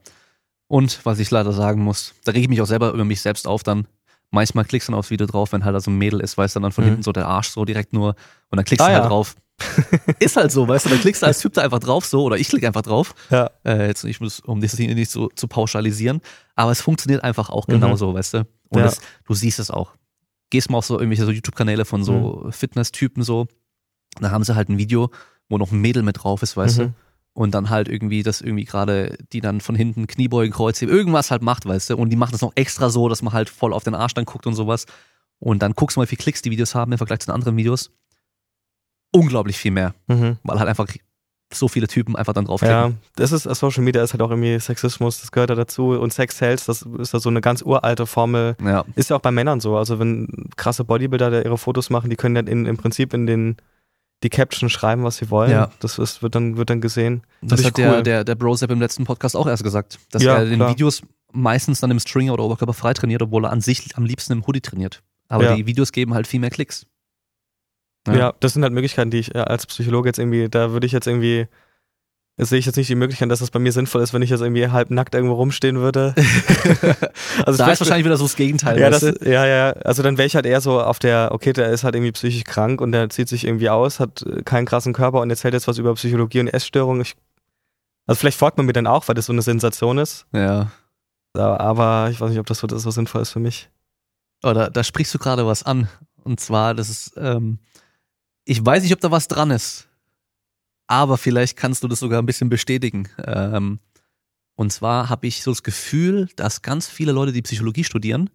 [0.67, 3.45] Und was ich leider sagen muss, da rege ich mich auch selber über mich selbst
[3.47, 3.88] auf dann.
[4.29, 6.55] Manchmal klickst du dann aufs Video drauf, wenn halt da so ein Mädel ist, weißt
[6.55, 6.89] du, dann von Mhm.
[6.89, 8.15] hinten so der Arsch so direkt nur
[8.50, 9.09] und dann klickst Ah, du halt ja.
[9.09, 9.35] drauf.
[10.20, 12.38] ist halt so, weißt du, dann klickst du als Typ da einfach drauf so oder
[12.38, 13.13] ich klicke einfach drauf.
[13.30, 13.50] Ja.
[13.65, 16.22] Äh, jetzt, ich muss, um das hier nicht so zu pauschalisieren,
[16.56, 17.74] aber es funktioniert einfach auch Mhm.
[17.74, 18.38] genauso, weißt du.
[18.70, 18.86] Und Ja.
[18.86, 19.94] das, du siehst es auch.
[20.50, 22.51] Gehst mal auf so irgendwelche so YouTube-Kanäle von so Mhm.
[22.51, 23.48] Fitness-Typen so,
[24.20, 25.10] da haben sie halt ein Video,
[25.50, 26.94] wo noch ein Mädel mit drauf ist, weißt du Mhm.
[27.34, 31.41] und dann halt irgendwie das irgendwie gerade, die dann von hinten Kniebeugen, Kreuzheben, irgendwas halt
[31.41, 33.84] macht, weißt du, und die macht das noch extra so, dass man halt voll auf
[33.84, 34.86] den Arsch dann guckt und sowas
[35.39, 37.34] und dann guckst du mal, wie viele Klicks die Videos haben im Vergleich zu den
[37.36, 37.89] anderen Videos.
[39.12, 40.38] Unglaublich viel mehr, Mhm.
[40.43, 40.88] weil halt einfach
[41.54, 42.78] so viele Typen einfach dann draufklicken.
[42.78, 45.89] Ja, das ist, Social Media ist halt auch irgendwie Sexismus, das gehört da dazu.
[46.00, 48.56] Und Sex Sells, das ist ja so eine ganz uralte Formel.
[48.63, 49.76] Ja, Ist ja auch bei Männern so.
[49.76, 53.26] Also wenn krasse Bodybuilder da ihre Fotos machen, die können dann in, im Prinzip in
[53.26, 53.58] den
[54.24, 55.52] die Caption schreiben, was sie wollen.
[55.52, 55.71] Ja.
[55.80, 57.24] Das ist, wird dann wird dann gesehen.
[57.41, 58.04] das ist hat ja der, cool.
[58.04, 60.69] der, der Brosep im letzten Podcast auch erst gesagt, dass Ja, er in den.
[60.69, 61.02] Videos
[61.34, 64.45] meistens dann im Stringer oder Oberkörper frei trainiert, obwohl er an sich am liebsten im
[64.47, 65.02] Hoodie trainiert.
[65.28, 65.56] Aber Ja.
[65.56, 66.86] die Videos geben halt viel mehr Klicks.
[68.07, 68.33] Ja.
[68.39, 71.07] das sind halt Möglichkeiten, die ich äh, als Psychologe jetzt irgendwie, da würde ich jetzt
[71.07, 71.47] irgendwie
[72.37, 74.29] Jetzt sehe ich jetzt nicht die Möglichkeit, dass das bei mir sinnvoll ist, wenn ich
[74.29, 76.15] jetzt irgendwie halb nackt irgendwo rumstehen würde.
[77.45, 78.79] also da ist wahrscheinlich wieder so das Gegenteil.
[78.79, 81.69] ja, das, ja, ja, also dann wäre ich halt eher so auf der, okay, der
[81.69, 84.93] ist halt irgendwie psychisch krank und der zieht sich irgendwie aus, hat äh, keinen krassen
[84.93, 87.01] Körper und erzählt jetzt was über Psychologie und Essstörungen.
[87.01, 87.15] Ich,
[88.07, 90.25] also vielleicht folgt man mir dann auch, weil das so eine Sensation ist.
[91.35, 91.57] ja.
[91.57, 93.69] Aber ich weiß nicht, ob das so, das so sinnvoll ist für mich.
[94.41, 95.89] Oder da sprichst du gerade was an.
[96.23, 97.59] Und zwar, das ist, ähm,
[98.45, 99.88] ich weiß nicht, ob da was dran ist.
[100.88, 103.08] Aber vielleicht kannst du das sogar ein bisschen bestätigen.
[103.25, 103.80] Ähm,
[104.56, 108.30] und zwar habe ich so das Gefühl, dass ganz viele Leute, die Psychologie studieren,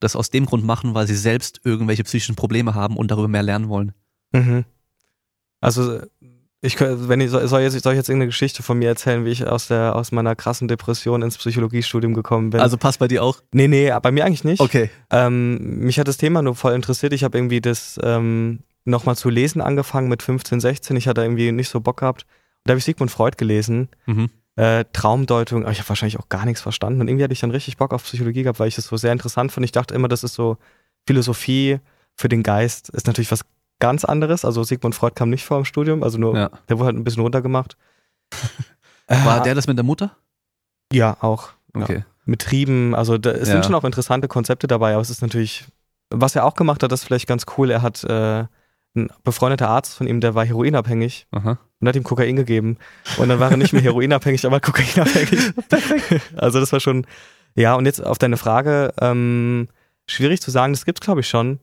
[0.00, 3.42] das aus dem Grund machen, weil sie selbst irgendwelche psychischen Probleme haben und darüber mehr
[3.42, 3.92] lernen wollen.
[4.32, 4.64] Mhm.
[5.60, 6.00] Also
[6.60, 9.30] ich wenn ich soll, soll, jetzt, soll ich jetzt irgendeine Geschichte von mir erzählen, wie
[9.30, 12.60] ich aus der aus meiner krassen Depression ins Psychologiestudium gekommen bin.
[12.60, 13.40] Also passt bei dir auch?
[13.52, 14.60] nee, nee, bei mir eigentlich nicht.
[14.60, 14.90] Okay.
[15.10, 17.12] Ähm, mich hat das Thema nur voll interessiert.
[17.12, 20.96] Ich habe irgendwie das ähm, nochmal zu lesen angefangen mit 15, 16.
[20.96, 22.24] Ich hatte irgendwie nicht so Bock gehabt.
[22.64, 23.88] Da habe ich Sigmund Freud gelesen.
[24.06, 24.30] Mhm.
[24.56, 27.00] Äh, Traumdeutung, aber ich habe wahrscheinlich auch gar nichts verstanden.
[27.02, 29.12] Und irgendwie hatte ich dann richtig Bock auf Psychologie gehabt, weil ich das so sehr
[29.12, 29.64] interessant fand.
[29.64, 30.56] Ich dachte immer, das ist so
[31.06, 31.78] Philosophie
[32.14, 32.88] für den Geist.
[32.90, 33.42] Ist natürlich was
[33.80, 34.44] ganz anderes.
[34.46, 36.50] Also Sigmund Freud kam nicht vor im Studium, also nur, Ja.
[36.68, 37.76] der wurde halt ein bisschen runtergemacht.
[39.08, 40.16] War Äh, der das mit der Mutter?
[40.92, 41.50] Ja, auch.
[41.74, 42.04] Okay.
[42.24, 42.94] mit Trieben.
[42.94, 43.54] Also da, es Ja.
[43.54, 45.64] sind schon auch interessante Konzepte dabei, aber es ist natürlich,
[46.10, 47.70] was er auch gemacht hat, das ist vielleicht ganz cool.
[47.70, 48.46] Er hat äh,
[48.96, 51.58] ein befreundeter Arzt von ihm, der war heroinabhängig Aha.
[51.80, 52.78] und hat ihm Kokain gegeben.
[53.18, 55.52] Und dann war er nicht mehr heroinabhängig, aber kokainabhängig.
[56.36, 57.06] Also das war schon,
[57.54, 59.68] ja, und jetzt auf deine Frage, ähm,
[60.06, 61.60] schwierig zu sagen, das gibt's glaube ich schon.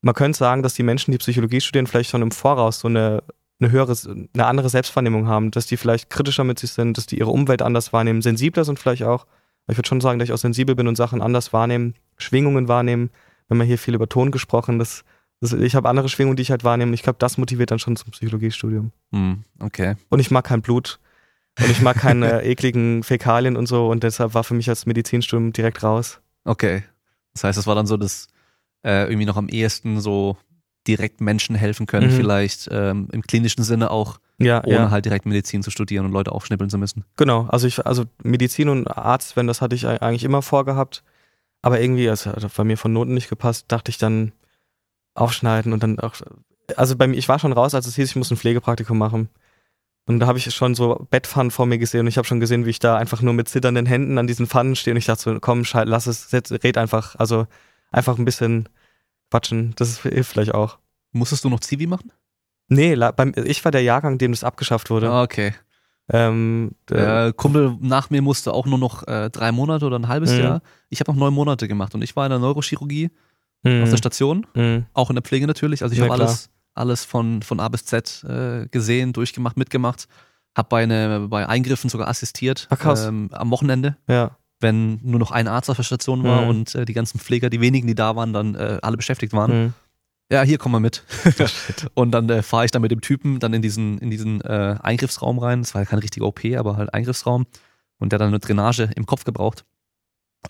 [0.00, 3.22] Man könnte sagen, dass die Menschen, die Psychologie studieren, vielleicht schon im Voraus so eine,
[3.60, 3.94] eine höhere,
[4.34, 7.62] eine andere Selbstwahrnehmung haben, dass die vielleicht kritischer mit sich sind, dass die ihre Umwelt
[7.62, 9.26] anders wahrnehmen, sensibler sind vielleicht auch.
[9.68, 13.10] Ich würde schon sagen, dass ich auch sensibel bin und Sachen anders wahrnehmen, Schwingungen wahrnehmen.
[13.46, 14.80] Wir haben ja hier viel über Ton gesprochen.
[14.80, 15.04] Das,
[15.42, 16.94] ich habe andere Schwingungen, die ich halt wahrnehme.
[16.94, 18.92] Ich glaube, das motiviert dann schon zum Psychologiestudium.
[19.12, 19.96] Hm, okay.
[20.08, 20.98] Und ich mag kein Blut.
[21.60, 23.88] Und ich mag keine ekligen Fäkalien und so.
[23.88, 26.20] Und deshalb war für mich als Medizinstudium direkt raus.
[26.44, 26.84] Okay.
[27.34, 28.28] Das heißt, das war dann so das
[28.84, 30.36] äh, irgendwie noch am ehesten so
[30.88, 32.16] direkt Menschen helfen können, Mhm.
[32.16, 34.90] vielleicht ähm, im klinischen Sinne auch, Ja, ohne ja.
[34.90, 37.04] halt direkt Medizin zu studieren und Leute aufschnippeln zu müssen.
[37.16, 41.04] Genau, also ich, also Medizin und Arzt, wenn das hatte ich eigentlich immer vorgehabt.
[41.62, 44.32] Aber irgendwie, es hat bei mir von Noten nicht gepasst, dachte ich dann
[45.14, 46.14] aufschneiden und dann auch,
[46.76, 49.28] also bei mir, ich war schon raus, als es hieß, ich muss ein Pflegepraktikum machen.
[50.06, 52.66] Und da habe ich schon so Bettpfannen vor mir gesehen und ich habe schon gesehen,
[52.66, 55.22] wie ich da einfach nur mit zitternden Händen an diesen Pfannen stehe und ich dachte
[55.22, 57.46] so, komm, schalt, lass es, setz, red einfach, also
[57.92, 58.68] einfach ein bisschen
[59.30, 60.78] quatschen, das hilft vielleicht auch.
[61.12, 62.10] Musstest du noch Zivi machen?
[62.68, 65.10] Nee, beim, ich war der Jahrgang, dem das abgeschafft wurde.
[65.10, 65.54] Ah, okay.
[66.08, 70.08] Ähm, äh, Der Kumpel nach mir musste auch nur noch äh, drei Monate oder ein
[70.08, 70.40] halbes Mhm.
[70.40, 70.62] Jahr.
[70.88, 73.10] Ich habe noch neun Monate gemacht und ich war in der Neurochirurgie
[73.62, 74.82] mh, auf der Station, mh.
[74.94, 75.82] auch in der Pflege natürlich.
[75.82, 80.08] Also ich Ja, habe alles, alles von, von A bis Z äh, gesehen, durchgemacht, mitgemacht.
[80.56, 83.06] Hab bei, eine, bei Eingriffen sogar assistiert Ach, krass.
[83.06, 84.36] ähm, am Wochenende, ja.
[84.60, 86.48] wenn nur noch ein Arzt auf der Station war Mhm.
[86.48, 89.66] und äh, die ganzen Pfleger, die wenigen, die da waren, dann äh, alle beschäftigt waren.
[89.66, 89.72] mh.
[90.30, 91.04] Ja, hier komm mal mit.
[91.94, 94.76] Und dann äh, fahre ich dann mit dem Typen dann in diesen, in diesen äh,
[94.82, 95.60] Eingriffsraum rein.
[95.60, 97.44] Es war ja kein richtiger OP, aber halt Eingriffsraum.
[97.98, 99.64] Und der hat dann eine Drainage im Kopf gebraucht.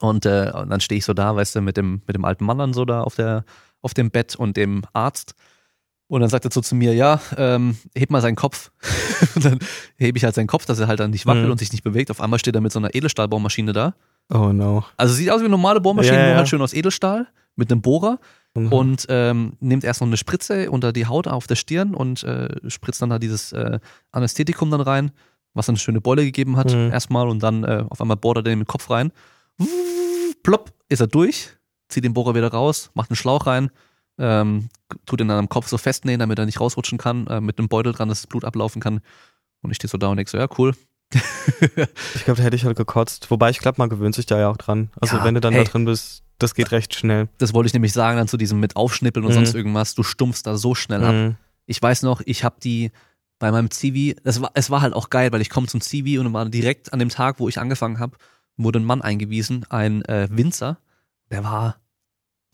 [0.01, 2.45] Und, äh, und dann stehe ich so da, weißt du, mit dem, mit dem alten
[2.45, 3.45] Mann dann so da auf, der,
[3.83, 5.35] auf dem Bett und dem Arzt.
[6.09, 8.71] Und dann sagt er so zu mir, ja, ähm, heb mal seinen Kopf.
[9.35, 9.59] und dann
[9.97, 11.53] hebe ich halt seinen Kopf, dass er halt dann nicht wackelt Mhm.
[11.53, 12.11] und sich nicht bewegt.
[12.11, 13.95] Auf einmal steht er mit so einer Edelstahlbohrmaschine da.
[14.33, 14.85] Oh no.
[14.97, 17.27] Also sieht aus wie eine normale Bohrmaschine, Ja, nur halt schön aus Edelstahl
[17.57, 18.19] mit einem Bohrer
[18.55, 18.73] Mhm.
[18.73, 22.49] und ähm, nimmt erst noch eine Spritze unter die Haut auf der Stirn und äh,
[22.71, 23.79] spritzt dann da dieses äh,
[24.11, 25.11] Anästhetikum dann rein,
[25.55, 26.91] was dann eine schöne Beule gegeben hat Mhm.
[26.93, 29.11] erstmal und dann äh, auf einmal bohrt er den Kopf rein.
[30.43, 31.51] Plopp, ist er durch,
[31.89, 33.71] zieht den Bohrer wieder raus, macht einen Schlauch rein,
[34.19, 34.69] ähm,
[35.07, 37.69] tut ihn dann am Kopf so festnähen, damit er nicht rausrutschen kann, äh, mit einem
[37.69, 39.01] Beutel dran, dass das Blut ablaufen kann.
[39.63, 40.75] Und ich stehe so da und denke so, ja, cool.
[42.15, 43.31] Ich glaube, da hätte ich halt gekotzt.
[43.31, 44.91] Wobei, ich glaube, man gewöhnt sich da ja auch dran.
[45.01, 45.65] Also, Ja, wenn du dann hey.
[45.65, 47.29] da drin bist, das geht recht schnell.
[47.39, 49.37] Das wollte ich nämlich sagen, dann zu diesem mit Aufschnippeln und Mhm.
[49.37, 51.15] sonst irgendwas, du stumpfst da so schnell ab.
[51.15, 51.37] Mhm.
[51.67, 52.91] ich weiß noch, ich habe die
[53.39, 56.19] bei meinem Zivi, das war, es war halt auch geil, weil ich komme zum Zivi
[56.19, 58.17] und dann war direkt an dem Tag, wo ich angefangen habe,
[58.57, 60.79] wurde ein Mann eingewiesen, ein äh, Winzer,
[61.31, 61.77] der war,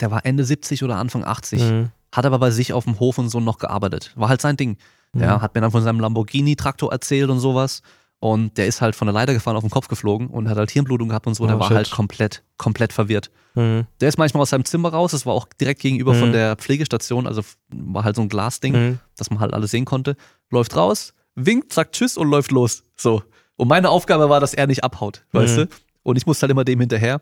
[0.01, 1.91] der war Ende 70 oder Anfang 80, Mhm.
[2.13, 4.13] hat aber bei sich auf dem Hof und so noch gearbeitet.
[4.17, 4.77] War halt sein Ding.
[5.15, 5.43] Ja, Mhm.
[5.43, 7.83] hat mir dann von seinem Lamborghini-Traktor erzählt und sowas.
[8.21, 10.73] Und der ist halt von der Leiter gefahren, auf den Kopf geflogen und hat halt
[10.73, 11.45] Hirnblutung gehabt und so.
[11.45, 11.77] Oh, der war shit.
[11.77, 13.31] halt komplett, komplett verwirrt.
[13.55, 13.87] Mhm.
[14.01, 16.19] Der ist manchmal aus seinem Zimmer raus, das war auch direkt gegenüber Mhm.
[16.19, 18.99] von der Pflegestation, also war halt so ein Glasding Mhm.
[19.17, 20.17] dass man halt alles sehen konnte,
[20.51, 22.83] läuft raus, winkt, sagt Tschüss und läuft los.
[22.97, 23.23] So.
[23.57, 25.61] Und meine Aufgabe war, dass er nicht abhaut, weißt Mhm.
[25.63, 25.69] du?
[26.09, 27.21] Und ich musste halt immer dem hinterher.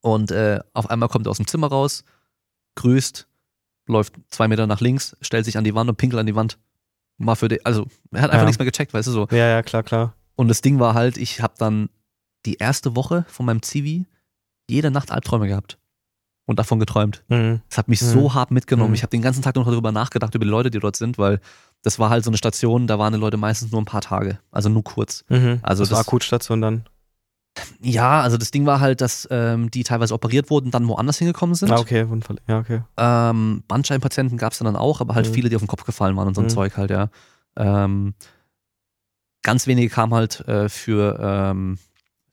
[0.00, 2.02] Und äh, auf einmal kommt er aus dem Zimmer raus,
[2.74, 3.28] grüßt,
[3.86, 6.58] läuft zwei Meter nach links, stellt sich an die Wand und pinkelt an die Wand.
[7.18, 8.46] Mal für den, also er hat einfach Ja.
[8.46, 9.28] nichts mehr gecheckt, weißt du so.
[9.30, 10.14] Ja, ja, klar, klar.
[10.34, 11.88] Und das Ding war halt, ich habe dann
[12.46, 14.06] die erste Woche von meinem Zivi
[14.68, 15.78] jede Nacht Albträume gehabt
[16.46, 17.22] und davon geträumt.
[17.28, 17.60] Mhm.
[17.68, 18.06] Das hat mich Mhm.
[18.06, 18.90] so hart mitgenommen.
[18.90, 18.94] Mhm.
[18.94, 21.40] Ich habe den ganzen Tag noch darüber nachgedacht, über die Leute, die dort sind, weil
[21.82, 24.40] das war halt so eine Station, da waren die Leute meistens nur ein paar Tage,
[24.50, 25.24] also nur kurz.
[25.28, 25.60] Mhm.
[25.62, 26.84] Also das war das- Akutstation dann.
[27.80, 31.54] Ja, also das Ding war halt, dass ähm, die teilweise operiert wurden, dann woanders hingekommen
[31.54, 31.70] sind.
[31.70, 32.06] Ah, okay.
[32.48, 32.82] Ja, okay.
[32.96, 35.32] Ähm, Bandscheibenpatienten gab es dann auch, aber halt Mhm.
[35.34, 36.50] viele, die auf den Kopf gefallen waren und so ein Mhm.
[36.50, 37.08] Zeug halt, ja.
[37.56, 38.14] Ähm,
[39.42, 41.78] ganz wenige kamen halt äh, für, ähm,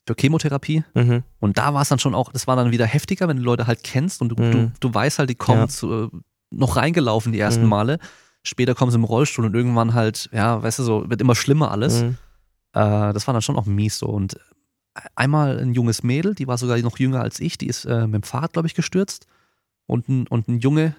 [0.06, 0.84] für Chemotherapie.
[0.94, 1.22] Mhm.
[1.40, 3.66] Und da war es dann schon auch, das war dann wieder heftiger, wenn du Leute
[3.66, 4.50] halt kennst und du, Mhm.
[4.52, 5.68] du, du weißt halt, die kommen Ja.
[5.68, 6.08] zu, äh,
[6.50, 7.68] noch reingelaufen die ersten Mhm.
[7.70, 7.98] Male.
[8.42, 11.70] Später kommen sie im Rollstuhl und irgendwann halt, ja, weißt du, so wird immer schlimmer
[11.70, 12.02] alles.
[12.02, 12.16] Mhm.
[12.72, 14.06] Äh, das war dann schon auch mies so.
[14.06, 14.38] Und
[15.14, 18.14] einmal ein junges Mädel, die war sogar noch jünger als ich, die ist äh, mit
[18.14, 19.26] dem Fahrrad, glaube ich, gestürzt.
[19.86, 20.94] Und ein, und ein Junge,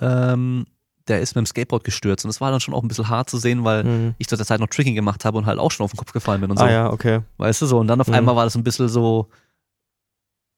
[0.00, 0.66] ähm,
[1.08, 2.24] der ist mit dem Skateboard gestürzt.
[2.24, 4.14] Und das war dann schon auch ein bisschen hart zu sehen, weil Mhm.
[4.18, 6.12] ich zu der Zeit noch Tricking gemacht habe und halt auch schon auf den Kopf
[6.12, 6.64] gefallen bin und so.
[6.64, 7.20] Ah ja, okay.
[7.38, 7.78] Weißt du so?
[7.78, 8.14] Und dann auf Mhm.
[8.14, 9.28] einmal war das ein bisschen so,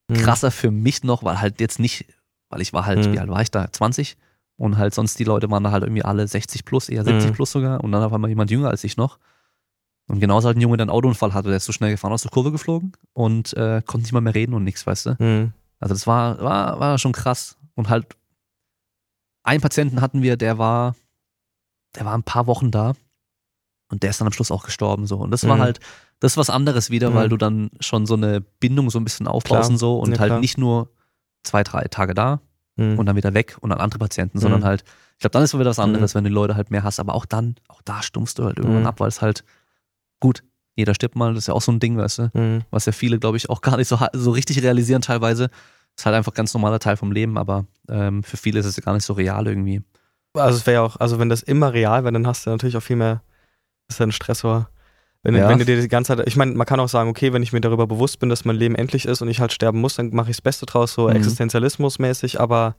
[0.08, 0.14] Mhm.
[0.16, 2.06] krasser für mich noch, weil halt jetzt nicht,
[2.50, 3.12] weil ich war halt, Mhm.
[3.14, 3.70] wie alt war ich da?
[3.72, 4.16] 20
[4.56, 7.34] und halt sonst die Leute waren da halt irgendwie alle 60 plus, eher 70 Mhm.
[7.34, 9.18] plus sogar und dann auf einmal jemand jünger als ich noch.
[10.06, 12.22] Und genauso halt ein Junge, der einen Autounfall hatte, der ist so schnell gefahren aus
[12.22, 15.16] der Kurve geflogen und äh, konnte nicht mal mehr reden und nichts, weißt du?
[15.18, 15.52] Mhm.
[15.80, 17.56] Also das war, war, war schon krass.
[17.74, 18.14] Und halt,
[19.42, 20.94] einen Patienten hatten wir, der war,
[21.96, 22.94] der war ein paar Wochen da
[23.90, 25.18] und der ist dann am Schluss auch gestorben so.
[25.18, 25.60] Und das war Mhm.
[25.60, 25.80] halt,
[26.20, 27.14] das ist was anderes wieder, Mhm.
[27.14, 30.18] weil du dann schon so eine Bindung so ein bisschen aufbaust und so und Ja,
[30.18, 30.40] halt klar.
[30.40, 30.88] nicht nur
[31.42, 32.40] zwei, drei Tage da
[32.76, 32.98] Mhm.
[32.98, 34.64] und dann wieder weg und dann andere Patienten, sondern Mhm.
[34.64, 36.82] halt, ich glaube, dann ist es wieder was anderes, wenn du die Leute halt mehr
[36.82, 38.86] hast, aber auch dann, auch da stummst du halt irgendwann Mhm.
[38.88, 39.44] ab, weil es halt,
[40.20, 40.42] gut,
[40.76, 42.62] jeder stirbt mal, das ist ja auch so ein Ding, weißt du, Mhm.
[42.70, 45.50] was ja viele, glaube ich, auch gar nicht so, so richtig realisieren teilweise.
[45.96, 48.76] Ist halt einfach ein ganz normaler Teil vom Leben, aber ähm, für viele ist es
[48.76, 49.82] ja gar nicht so real irgendwie.
[50.36, 52.76] Also es wäre ja auch, also wenn das immer real wäre, dann hast du natürlich
[52.76, 53.22] auch viel mehr,
[53.86, 54.68] das ist ja ein Stressor.
[55.22, 55.48] Wenn, Ja.
[55.48, 57.52] wenn du dir die ganze Zeit, ich meine, man kann auch sagen, okay, wenn ich
[57.52, 60.10] mir darüber bewusst bin, dass mein Leben endlich ist und ich halt sterben muss, dann
[60.10, 61.14] mache ich das Beste draus, so Mhm.
[61.14, 62.74] Existenzialismus-mäßig, aber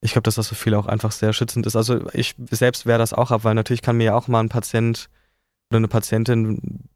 [0.00, 1.76] ich glaube, dass das für viele auch einfach sehr schützend ist.
[1.76, 4.48] Also ich selbst wehre das auch ab, weil natürlich kann mir ja auch mal ein
[4.48, 5.10] Patient
[5.70, 6.88] oder eine Patientin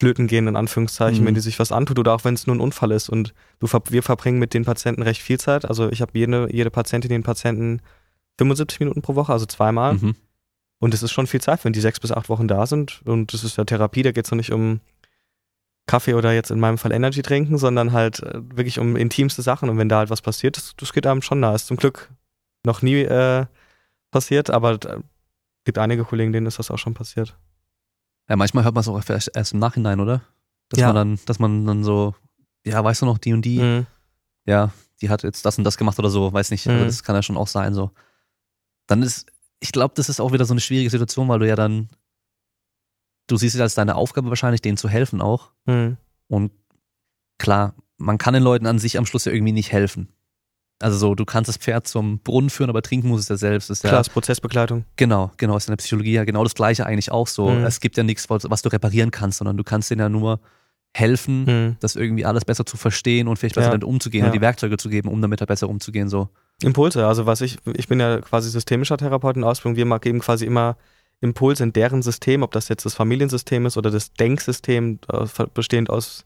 [0.00, 1.26] flöten gehen, in Anführungszeichen, Mhm.
[1.28, 3.08] wenn die sich was antut oder auch wenn es nur ein Unfall ist.
[3.08, 5.64] Und du, wir verbringen mit den Patienten recht viel Zeit.
[5.64, 7.80] Also ich habe jede, jede Patientin, den Patienten
[8.38, 9.94] 75 Minuten pro Woche, also zweimal.
[9.94, 10.14] Mhm.
[10.78, 13.00] Und es ist schon viel Zeit, wenn die sechs bis acht Wochen da sind.
[13.06, 14.80] Und das ist ja Therapie, da geht es noch nicht um
[15.86, 19.70] Kaffee oder jetzt in meinem Fall Energy trinken, sondern halt äh, wirklich um intimste Sachen.
[19.70, 21.54] Und wenn da halt was passiert, das, das geht einem schon nah.
[21.54, 22.10] Ist zum Glück
[22.64, 23.46] noch nie äh,
[24.10, 24.80] passiert, aber es
[25.64, 27.38] gibt einige Kollegen, denen ist das auch schon passiert.
[28.28, 30.22] Ja, manchmal hört man es auch erst erst im Nachhinein, oder?
[30.68, 30.88] Dass Ja.
[30.88, 32.14] man dann, dass man dann so,
[32.64, 33.86] ja, weißt du noch, die und die, Mhm.
[34.46, 36.66] ja, die hat jetzt das und das gemacht oder so, weiß nicht.
[36.68, 36.86] Also Mhm.
[36.86, 37.92] das kann ja schon auch sein, so.
[38.88, 39.26] Dann ist,
[39.60, 41.88] ich glaube, das ist auch wieder so eine schwierige Situation, weil du ja dann,
[43.28, 45.50] du siehst es als deine Aufgabe wahrscheinlich, denen zu helfen auch.
[45.66, 45.96] Mhm.
[46.28, 46.52] Und
[47.38, 50.08] klar, man kann den Leuten an sich am Schluss ja irgendwie nicht helfen.
[50.82, 53.70] Also so, du kannst das Pferd zum Brunnen führen, aber trinken muss es ja selbst.
[53.70, 54.84] Das ist ja, Klar, ist Prozessbegleitung.
[54.96, 57.48] Genau, genau, ist in der Psychologie ja genau das Gleiche eigentlich auch so.
[57.48, 57.64] Mhm.
[57.64, 60.38] Es gibt ja nichts, was was du reparieren kannst, sondern du kannst denen ja nur
[60.94, 61.76] helfen, Mhm.
[61.80, 63.72] das irgendwie alles besser zu verstehen und vielleicht besser Ja.
[63.72, 64.30] damit umzugehen Ja.
[64.30, 66.28] und die Werkzeuge zu geben, um damit halt besser umzugehen, so.
[66.62, 70.46] Impulse, also was ich, ich bin ja quasi systemischer Therapeut in Ausbildung, wir geben quasi
[70.46, 70.76] immer
[71.20, 75.88] Impulse in deren System, ob das jetzt das Familiensystem ist oder das Denksystem, äh, bestehend
[75.90, 76.24] aus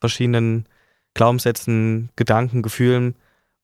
[0.00, 0.66] verschiedenen
[1.14, 3.14] Glaubenssätzen, Gedanken, Gefühlen.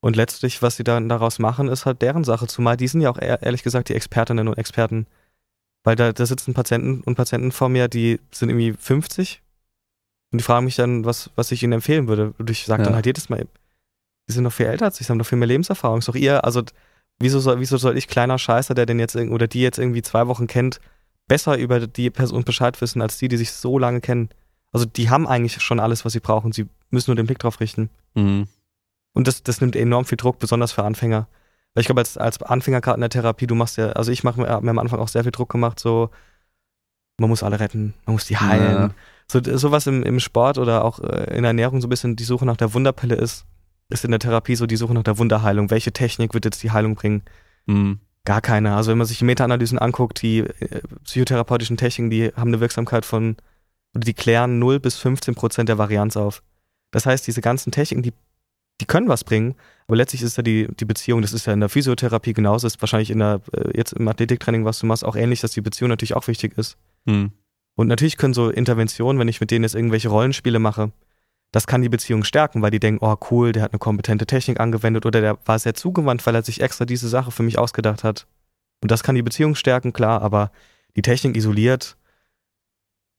[0.05, 2.47] Und letztlich, was sie dann daraus machen, ist halt deren Sache.
[2.47, 5.07] Zumal die sind ja auch ehr- ehrlich gesagt die Expertinnen und Experten.
[5.83, 9.40] Weil da, da sitzen Patienten und Patienten vor mir, die sind irgendwie 50
[10.31, 12.35] und die fragen mich dann, was, was ich ihnen empfehlen würde.
[12.37, 12.87] Und ich sage Ja.
[12.88, 13.47] dann halt jedes Mal,
[14.29, 16.01] die sind noch viel älter als ich, sie haben noch viel mehr Lebenserfahrung.
[16.01, 16.62] Ist doch ihr, also
[17.19, 20.27] wieso soll, wieso soll ich kleiner Scheißer, der den jetzt oder die jetzt irgendwie zwei
[20.27, 20.81] Wochen kennt,
[21.29, 24.29] besser über die Person Bescheid wissen, als die, die sich so lange kennen?
[24.71, 26.53] Also die haben eigentlich schon alles, was sie brauchen.
[26.53, 27.88] Sie müssen nur den Blick drauf richten.
[28.14, 28.49] Mhm.
[29.14, 31.29] Und das, das nimmt enorm viel Druck, besonders für Anfänger.
[31.72, 34.22] Weil ich glaube, als, als Anfänger gerade in der Therapie, du machst ja, also ich
[34.22, 36.11] mache mir, mir am Anfang auch sehr viel Druck gemacht, so,
[37.18, 38.74] man muss alle retten, man muss die heilen.
[38.74, 38.90] Ja.
[39.27, 42.24] So, sowas im, im Sport oder auch äh, in der Ernährung so ein bisschen die
[42.24, 43.46] Suche nach der Wunderpille ist,
[43.88, 45.70] ist in der Therapie so die Suche nach der Wunderheilung.
[45.70, 47.22] Welche Technik wird jetzt die Heilung bringen?
[47.66, 48.00] Mhm.
[48.24, 48.74] Gar keine.
[48.74, 53.05] Also wenn man sich die Meta-Analysen anguckt, die äh, psychotherapeutischen Techniken, die haben eine Wirksamkeit
[53.05, 53.37] von,
[53.94, 56.42] oder die klären 0 bis 15 Prozent der Varianz auf.
[56.90, 58.12] Das heißt, diese ganzen Techniken, die,
[58.81, 59.55] die können was bringen,
[59.87, 62.81] aber letztlich ist ja die, die Beziehung, das ist ja in der Physiotherapie genauso, ist
[62.81, 65.91] wahrscheinlich in der, äh, jetzt im Athletiktraining, was du machst, auch ähnlich, dass die Beziehung
[65.91, 66.77] natürlich auch wichtig ist.
[67.05, 67.33] Mhm.
[67.77, 70.93] Und natürlich können so Interventionen, wenn ich mit denen jetzt irgendwelche Rollenspiele mache,
[71.53, 74.59] das kann die Beziehung stärken, weil die denken, oh cool, der hat eine kompetente Technik
[74.59, 78.03] angewendet oder der war sehr zugewandt, weil er sich extra diese Sache für mich ausgedacht
[78.03, 78.27] hat.
[78.83, 80.51] Und das kann die Beziehung stärken, klar, aber
[80.97, 81.97] die Technik isoliert,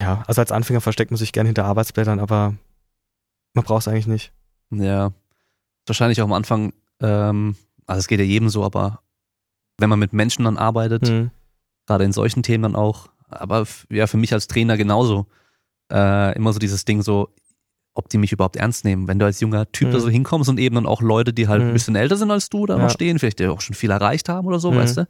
[0.00, 2.54] ja, also als Anfänger versteckt man sich gerne hinter Arbeitsblättern, aber
[3.54, 4.32] man braucht es eigentlich nicht.
[4.70, 5.12] Ja.
[5.86, 9.00] Wahrscheinlich auch am Anfang, ähm, also es geht ja jedem so, aber
[9.78, 11.30] wenn man mit Menschen dann arbeitet, Hm.
[11.86, 15.26] gerade in solchen Themen dann auch, aber ja, für mich als Trainer genauso,
[15.92, 17.32] äh, immer so dieses Ding so,
[17.94, 19.08] ob die mich überhaupt ernst nehmen.
[19.08, 20.02] Wenn du als junger Typ da Mhm.
[20.02, 21.68] so hinkommst und eben dann auch Leute, die halt Mhm.
[21.68, 22.82] ein bisschen älter sind als du, da Ja.
[22.82, 24.76] noch stehen, vielleicht die auch schon viel erreicht haben oder so, Mhm.
[24.76, 25.08] weißt du?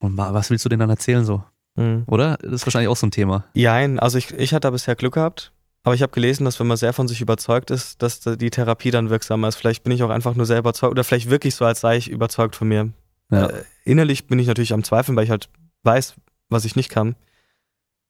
[0.00, 1.42] Und wa- was willst du denen dann erzählen so,
[1.76, 2.04] Hm.
[2.06, 2.36] oder?
[2.42, 3.44] Das ist wahrscheinlich auch so ein Thema.
[3.54, 5.52] Jein, also ich, ich hatte da bisher Glück gehabt,
[5.84, 8.48] aber ich habe gelesen, dass wenn man sehr von sich überzeugt ist, dass da die
[8.48, 9.56] Therapie dann wirksamer ist.
[9.56, 12.10] Vielleicht bin ich auch einfach nur sehr überzeugt oder vielleicht wirklich so, als sei ich
[12.10, 12.88] überzeugt von mir.
[13.30, 13.48] Ja.
[13.48, 15.50] Äh, innerlich bin ich natürlich am Zweifeln, weil ich halt
[15.82, 16.14] weiß,
[16.48, 17.16] was ich nicht kann.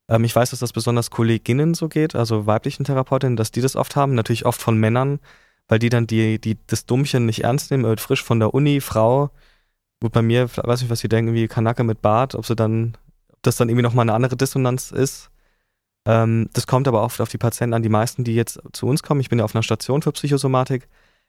[0.09, 3.75] Ähm, ich weiß, dass das besonders Kolleginnen so geht, also weiblichen Therapeutinnen, dass die das
[3.75, 5.19] oft haben, natürlich oft von Männern,
[5.67, 8.81] weil die dann die, die das Dummchen nicht ernst nehmen, äh, frisch von der Uni,
[8.81, 9.31] Frau.
[10.01, 12.97] Gut, bei mir, weiß nicht, was sie denken, wie Kanake mit Bart, ob sie dann,
[13.33, 15.31] ob das dann irgendwie nochmal eine andere Dissonanz ist.
[16.07, 17.83] Ähm, das kommt aber oft auf die Patienten an.
[17.83, 20.89] Die meisten, die jetzt zu uns kommen, ich bin ja auf einer Station für Psychosomatik,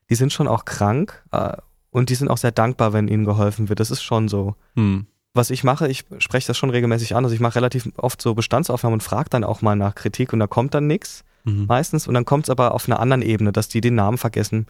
[0.09, 1.57] die sind schon auch krank äh,
[1.91, 3.79] und die sind auch sehr dankbar, wenn ihnen geholfen wird.
[3.79, 4.55] Das ist schon so.
[4.75, 5.07] Hm.
[5.33, 7.25] Was ich mache, ich spreche das schon regelmäßig an.
[7.25, 10.39] Also ich mache relativ oft so Bestandsaufnahmen und frage dann auch mal nach Kritik und
[10.39, 11.65] da kommt dann nichts Mhm.
[11.67, 12.07] meistens.
[12.07, 14.65] Und dann kommt es aber auf einer anderen Ebene, dass die den Namen vergessen,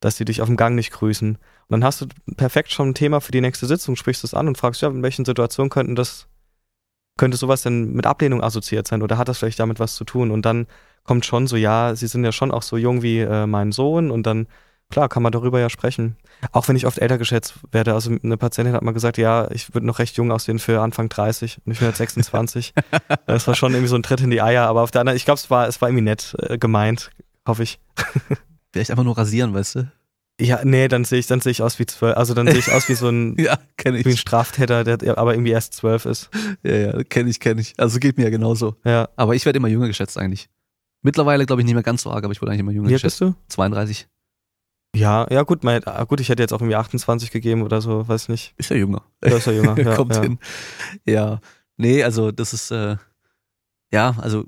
[0.00, 1.30] dass die dich auf dem Gang nicht grüßen.
[1.36, 1.38] Und
[1.68, 4.56] dann hast du perfekt schon ein Thema für die nächste Sitzung, sprichst es an und
[4.56, 6.28] fragst, ja, in welchen Situationen könnten das,
[7.22, 10.32] könnte sowas denn mit Ablehnung assoziiert sein oder hat das vielleicht damit was zu tun?
[10.32, 10.66] Und dann
[11.04, 14.10] kommt schon so, ja, sie sind ja schon auch so jung wie äh, mein Sohn
[14.10, 14.48] und dann,
[14.90, 16.16] klar, kann man darüber ja sprechen.
[16.50, 17.94] Auch wenn ich oft älter geschätzt werde.
[17.94, 21.08] Also eine Patientin hat mal gesagt, ja, ich würde noch recht jung aussehen für Anfang
[21.08, 22.74] 30 und ich bin jetzt 26.
[23.26, 25.24] das war schon irgendwie so ein Tritt in die Eier, aber auf der anderen, ich
[25.24, 27.12] glaube, es war, es war irgendwie nett äh, gemeint,
[27.46, 27.78] hoffe ich.
[28.72, 29.92] Vielleicht einfach nur rasieren, weißt du?
[30.42, 32.72] Ja, nee, dann sehe ich, dann sehe ich aus wie zwölf, also dann sehe ich
[32.72, 36.30] aus wie so ein, Ja, kenne wie ein Straftäter, der aber irgendwie erst zwölf ist.
[36.64, 37.74] Ja, ja, kenne ich, kenne ich.
[37.78, 38.74] Also geht mir ja genauso.
[38.84, 39.08] Ja.
[39.14, 40.48] Aber ich werde immer jünger geschätzt eigentlich.
[41.02, 42.94] Mittlerweile glaube ich nicht mehr ganz so arg, aber ich wurde eigentlich immer jünger Wie
[42.94, 43.20] alt geschätzt.
[43.20, 43.52] bist du?
[43.54, 44.08] 32.
[44.94, 48.06] Ja, ja gut, mein, ah, gut, ich hätte jetzt auch irgendwie 28 gegeben oder so,
[48.06, 48.54] weiß nicht.
[48.56, 49.02] Ist ja jünger.
[49.24, 49.78] Ja, ist ja jünger.
[49.82, 50.22] ja, Kommt ja.
[50.22, 50.38] hin.
[51.06, 51.40] Ja.
[51.76, 52.96] Nee, also das ist, äh,
[53.92, 54.44] ja, also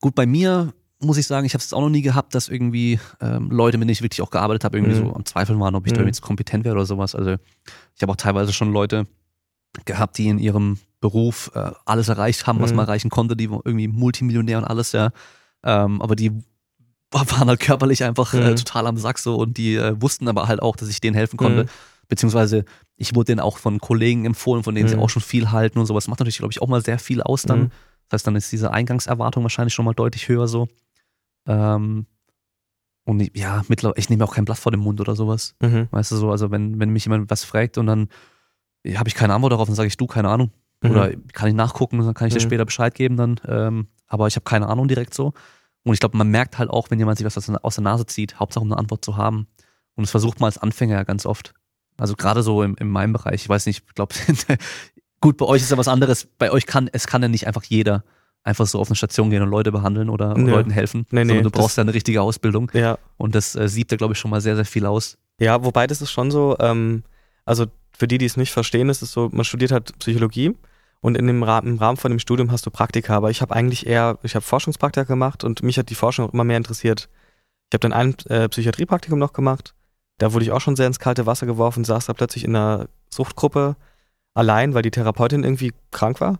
[0.00, 3.00] gut, bei mir muss ich sagen, ich habe es auch noch nie gehabt, dass irgendwie
[3.20, 5.06] ähm, Leute, mit denen ich wirklich auch gearbeitet habe, irgendwie Mhm.
[5.08, 6.08] so am Zweifeln waren, ob ich da Mhm.
[6.08, 7.14] irgendwie zu kompetent wäre oder sowas.
[7.14, 7.36] Also
[7.96, 9.06] ich habe auch teilweise schon Leute
[9.84, 12.76] gehabt, die in ihrem Beruf äh, alles erreicht haben, was Mhm.
[12.76, 15.10] man erreichen konnte, die waren irgendwie Multimillionär und alles, ja.
[15.64, 16.32] Ähm, aber die
[17.10, 18.56] waren halt körperlich einfach äh, Mhm.
[18.56, 21.36] total am Sack so und die äh, wussten aber halt auch, dass ich denen helfen
[21.36, 21.64] konnte.
[21.64, 21.68] Mhm.
[22.08, 22.64] Beziehungsweise
[22.96, 25.02] ich wurde denen auch von Kollegen empfohlen, von denen sie Mhm.
[25.02, 26.08] auch schon viel halten und sowas.
[26.08, 27.70] Macht natürlich, glaube ich, auch mal sehr viel aus dann.
[28.08, 30.68] Das heißt, dann ist diese Eingangserwartung wahrscheinlich schon mal deutlich höher so.
[31.46, 32.06] Ähm,
[33.04, 35.54] und ich- ja, mittlerweile, ich nehme auch kein Blatt vor den Mund oder sowas.
[35.60, 35.88] Mhm.
[35.90, 38.08] Weißt du so, also wenn, wenn mich jemand was fragt und dann
[38.84, 40.50] ja, habe ich keine Antwort darauf, dann sage ich du, keine Ahnung.
[40.82, 40.90] Mhm.
[40.90, 42.44] Oder kann ich nachgucken, dann kann ich dir Mhm.
[42.48, 43.40] später Bescheid geben dann.
[43.46, 45.32] Ähm, aber ich habe keine Ahnung direkt so.
[45.84, 48.38] Und ich glaube, man merkt halt auch, wenn jemand sich was aus der- Nase zieht,
[48.38, 49.46] Hauptsache um eine Antwort zu haben.
[49.96, 51.54] Und das versucht man als Anfänger ja ganz oft.
[51.98, 54.14] Also gerade so im, in meinem Bereich, ich weiß nicht, ich glaube,
[55.20, 56.26] gut, bei euch ist ja was anderes.
[56.38, 58.04] Bei euch kann, es kann ja nicht einfach jeder
[58.42, 60.50] einfach so auf eine Station gehen und Leute behandeln oder Nö.
[60.50, 61.06] Leuten helfen.
[61.10, 62.70] Nee, nee, sondern du brauchst ja eine richtige Ausbildung.
[62.74, 62.98] Ja.
[63.16, 65.18] Und das äh, siebt ja, glaube ich, schon mal sehr, sehr viel aus.
[65.38, 67.02] Ja, wobei das ist schon so, ähm,
[67.44, 70.56] also für die, die es nicht verstehen, ist es so, man studiert halt Psychologie
[71.00, 73.54] und in dem Rahmen, im Rahmen von dem Studium hast du Praktika, aber ich habe
[73.54, 77.08] eigentlich eher, ich habe Forschungspraktika gemacht und mich hat die Forschung auch immer mehr interessiert.
[77.70, 79.74] Ich habe dann ein äh, Psychiatriepraktikum noch gemacht,
[80.20, 82.88] da wurde ich auch schon sehr ins kalte Wasser geworfen, saß da plötzlich in einer
[83.08, 83.76] Suchtgruppe
[84.34, 86.38] allein, weil die Therapeutin irgendwie krank war.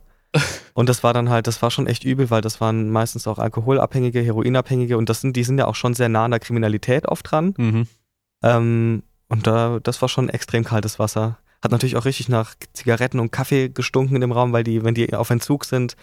[0.74, 3.38] Und das war dann halt, das war schon echt übel, weil das waren meistens auch
[3.38, 7.06] Alkoholabhängige, Heroinabhängige und das sind, die sind ja auch schon sehr nah an der Kriminalität
[7.06, 7.54] oft dran.
[7.56, 7.86] Mhm.
[8.42, 11.38] Ähm, und da, das war schon extrem kaltes Wasser.
[11.62, 14.94] Hat natürlich auch richtig nach Zigaretten und Kaffee gestunken in dem Raum, weil die, wenn
[14.94, 15.96] die auf Entzug sind,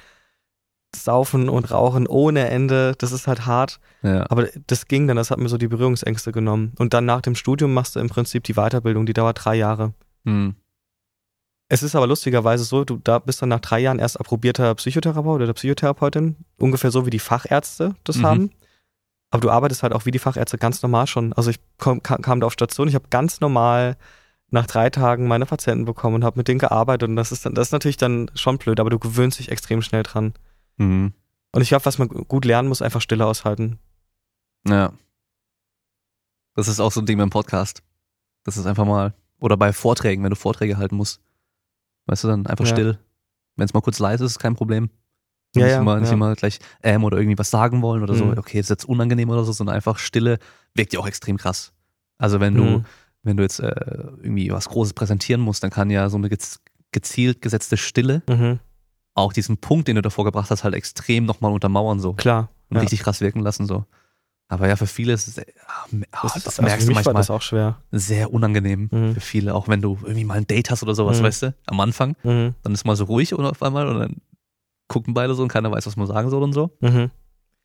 [0.96, 2.94] saufen und rauchen ohne Ende.
[2.98, 3.80] Das ist halt hart.
[4.04, 4.30] Ja.
[4.30, 6.74] Aber das ging dann, das hat mir so die Berührungsängste genommen.
[6.78, 9.94] Und dann nach dem Studium machst du im Prinzip die Weiterbildung, die dauert drei Jahre.
[10.24, 10.56] Mhm.
[11.69, 15.41] Es ist aber lustigerweise so, du da bist dann nach drei Jahren erst approbierter Psychotherapeut
[15.41, 18.25] oder Psychotherapeutin, ungefähr so wie die Fachärzte das Mhm.
[18.25, 18.51] haben.
[19.32, 21.34] Aber du arbeitest halt auch wie die Fachärzte ganz normal schon.
[21.34, 23.97] Also ich kam, kam da auf Station, ich habe ganz normal
[24.49, 27.53] nach drei Tagen meine Patienten bekommen und habe mit denen gearbeitet und das ist dann,
[27.53, 30.34] das ist natürlich dann schon blöd, aber du gewöhnst dich extrem schnell dran.
[30.77, 31.12] Mhm.
[31.51, 33.77] Und ich glaube, was man gut lernen muss, einfach Stille aushalten.
[34.65, 34.93] Ja.
[36.56, 37.84] Das ist auch so ein Ding beim Podcast.
[38.45, 41.19] Das ist einfach mal, oder bei Vorträgen, wenn du Vorträge halten musst.
[42.08, 42.72] Weißt du, dann einfach Ja.
[42.72, 42.98] still.
[43.56, 44.89] Wenn es mal kurz leise ist, ist kein Problem.
[45.56, 48.26] Ja, nicht ja, immer, nicht immer gleich ähm oder irgendwie was sagen wollen oder so,
[48.26, 48.38] Mhm.
[48.38, 50.39] okay, ist jetzt unangenehm oder so, sondern einfach Stille
[50.76, 51.72] wirkt ja auch extrem krass.
[52.17, 52.86] Also wenn du, Mhm.
[53.24, 53.67] wenn du jetzt äh,
[54.22, 56.60] irgendwie was Großes präsentieren musst, dann kann ja so eine gez
[56.91, 58.60] gezielt gesetzte Stille Mhm.
[59.13, 62.50] auch diesen Punkt, den du davor gebracht hast, halt extrem nochmal untermauern so Klar.
[62.70, 63.86] und richtig krass wirken lassen so.
[64.50, 65.86] Aber ja, für viele ist es, äh, ah,
[66.24, 67.82] Das, das, also merkst für du war manchmal das auch schwer.
[67.92, 69.14] sehr unangenehm Mhm.
[69.14, 71.24] für viele, auch wenn du irgendwie mal ein Date hast oder sowas, Mhm.
[71.24, 72.56] weißt du, am Anfang, Mhm.
[72.64, 74.16] dann ist mal so ruhig oder auf einmal und dann
[74.88, 76.72] gucken beide so und keiner weiß, was man sagen soll und so.
[76.80, 77.12] Mhm.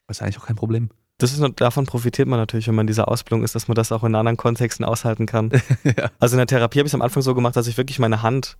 [0.08, 0.90] Das ist eigentlich auch kein Problem.
[1.18, 3.92] Das ist, davon profitiert man natürlich, wenn man in dieser Ausbildung ist, dass man das
[3.92, 5.50] auch in anderen Kontexten aushalten kann.
[5.84, 6.10] ja.
[6.18, 8.22] Also in der Therapie habe ich es am Anfang so gemacht, dass ich wirklich meine
[8.22, 8.56] Hand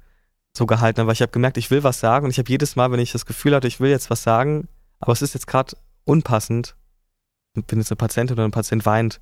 [0.57, 2.77] so gehalten habe, weil ich habe gemerkt, ich will was sagen und ich habe jedes
[2.77, 4.69] Mal, wenn ich das Gefühl hatte, ich will jetzt was sagen,
[5.01, 6.77] aber es ist jetzt gerade unpassend,
[7.55, 9.21] wenn jetzt eine Patientin oder ein Patient weint,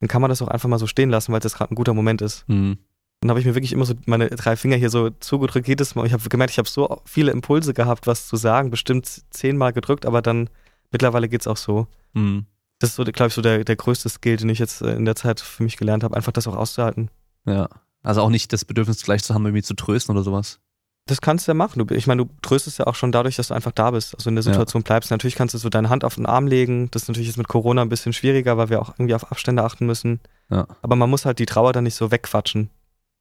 [0.00, 1.76] dann kann man das auch einfach mal so stehen lassen, weil es jetzt gerade ein
[1.76, 2.44] guter Moment ist.
[2.48, 2.78] Mhm.
[3.20, 6.06] Dann habe ich mir wirklich immer so meine drei Finger hier so zugedrückt, jedes Mal.
[6.06, 10.04] Ich habe gemerkt, ich habe so viele Impulse gehabt, was zu sagen, bestimmt zehnmal gedrückt,
[10.04, 10.50] aber dann
[10.92, 11.86] mittlerweile geht's auch so.
[12.12, 12.46] Mhm.
[12.78, 15.06] Das ist so, glaube ich, so der, der größte Skill, den ich jetzt äh, in
[15.06, 17.10] der Zeit für mich gelernt habe, einfach das auch auszuhalten.
[17.46, 17.68] Ja.
[18.02, 20.60] Also auch nicht das Bedürfnis gleich zu haben, irgendwie zu trösten oder sowas.
[21.08, 21.86] Das kannst du ja machen.
[21.86, 24.28] Du, ich meine, du tröstest ja auch schon dadurch, dass du einfach da bist, also
[24.28, 24.50] in der Ja.
[24.52, 25.10] Situation bleibst.
[25.12, 26.90] Natürlich kannst du so deine Hand auf den Arm legen.
[26.90, 29.62] Das ist natürlich jetzt mit Corona ein bisschen schwieriger, weil wir auch irgendwie auf Abstände
[29.62, 30.20] achten müssen.
[30.50, 30.66] Ja.
[30.82, 32.70] Aber man muss halt die Trauer dann nicht so wegquatschen,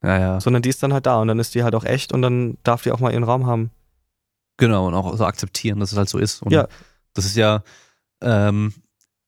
[0.03, 0.39] Ja, ja.
[0.41, 2.57] sondern die ist dann halt da und dann ist die halt auch echt und dann
[2.63, 3.69] darf die auch mal ihren Raum haben.
[4.57, 6.41] Genau, und auch so akzeptieren, dass es halt so ist.
[6.41, 6.67] Und Ja.
[7.13, 7.61] das ist ja,
[8.21, 8.73] ähm,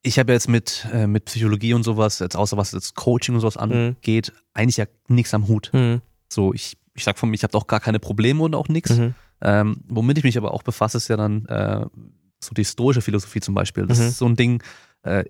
[0.02, 3.42] ich habe jetzt mit, äh, mit Psychologie und sowas, jetzt außer was jetzt Coaching und
[3.42, 3.62] sowas Mhm.
[3.62, 5.70] angeht, eigentlich ja nichts am Hut.
[5.74, 6.02] Mhm.
[6.30, 8.98] So, ich, ich sag von mir, ich habe auch gar keine Probleme und auch nichts.
[8.98, 9.14] Mhm.
[9.42, 11.86] Ähm, womit ich mich aber auch befasse, ist ja dann äh,
[12.44, 13.86] so die stoische Philosophie zum Beispiel.
[13.86, 14.06] Das Mhm.
[14.06, 14.64] ist so ein Ding,
[15.04, 15.26] äh,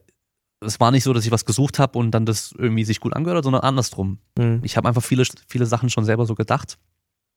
[0.61, 3.13] es war nicht so, dass ich was gesucht habe und dann das irgendwie sich gut
[3.15, 4.19] angehört hat, sondern andersrum.
[4.37, 4.61] Mhm.
[4.63, 6.77] Ich habe einfach viele, viele Sachen schon selber so gedacht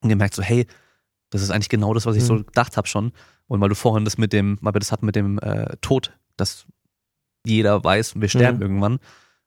[0.03, 0.67] und gemerkt so, hey,
[1.31, 2.47] das ist eigentlich genau das, was ich so Mhm.
[2.47, 3.13] gedacht habe schon.
[3.47, 6.13] Und weil du vorhin das mit dem, weil wir das hatten mit dem äh, Tod,
[6.37, 6.67] dass
[7.45, 8.63] jeder weiß, wir sterben Mhm.
[8.63, 8.99] irgendwann.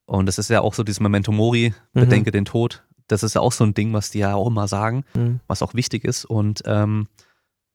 [0.05, 2.83] Und das ist ja auch so dieses Memento Mori, bedenke den Tod.
[3.13, 5.39] Das ist ja auch so ein Ding, was die ja auch immer sagen, Mhm.
[5.47, 7.07] was auch wichtig ist und ähm,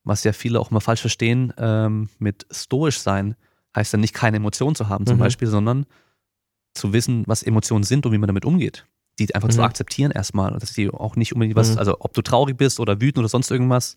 [0.05, 3.34] was ja viele auch immer falsch verstehen, ähm, mit stoisch sein
[3.76, 5.20] heißt ja nicht keine Emotionen zu haben zum Mhm.
[5.20, 5.86] Beispiel, sondern
[6.74, 8.86] zu wissen, was Emotionen sind und wie man damit umgeht.
[9.18, 9.64] Die einfach zu Mhm.
[9.64, 10.53] akzeptieren erstmal.
[10.59, 11.78] Dass die auch nicht unbedingt was, Mhm.
[11.78, 13.97] also ob du traurig bist oder wütend oder sonst irgendwas,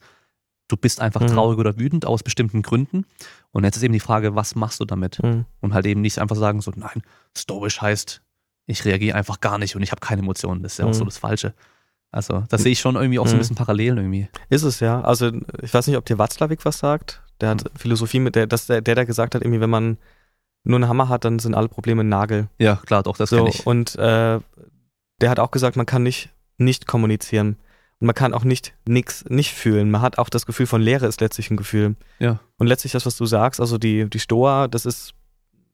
[0.67, 1.27] du bist einfach Mhm.
[1.27, 3.05] traurig oder wütend aus bestimmten Gründen.
[3.51, 5.21] Und jetzt ist eben die Frage, was machst du damit?
[5.23, 5.45] Mhm.
[5.61, 7.01] Und halt eben nicht einfach sagen, so, nein,
[7.37, 8.21] stoisch heißt,
[8.67, 10.63] ich reagiere einfach gar nicht und ich habe keine Emotionen.
[10.63, 10.93] Das ist ja auch Mhm.
[10.93, 11.53] so das Falsche.
[12.11, 13.39] Also, das sehe ich schon irgendwie auch so ein Mhm.
[13.39, 14.27] bisschen Parallelen irgendwie.
[14.49, 15.01] Ist es ja.
[15.01, 15.31] Also
[15.61, 17.21] ich weiß nicht, ob dir Watzlawick was sagt.
[17.39, 19.97] Der hat Philosophie mit der, dass der, der da gesagt hat, irgendwie, wenn man
[20.63, 22.49] nur einen Hammer hat, dann sind alle Probleme ein Nagel.
[22.59, 23.65] Ja, klar, doch, das So, ich.
[23.65, 24.39] und äh,
[25.21, 27.57] der hat auch gesagt, man kann nicht nicht kommunizieren.
[27.99, 29.89] Und man kann auch nicht nix nicht fühlen.
[29.89, 31.95] Man hat auch das Gefühl von Leere ist letztlich ein Gefühl.
[32.19, 32.39] Ja.
[32.57, 35.13] Und letztlich das, was du sagst, also die, die Stoa, das ist,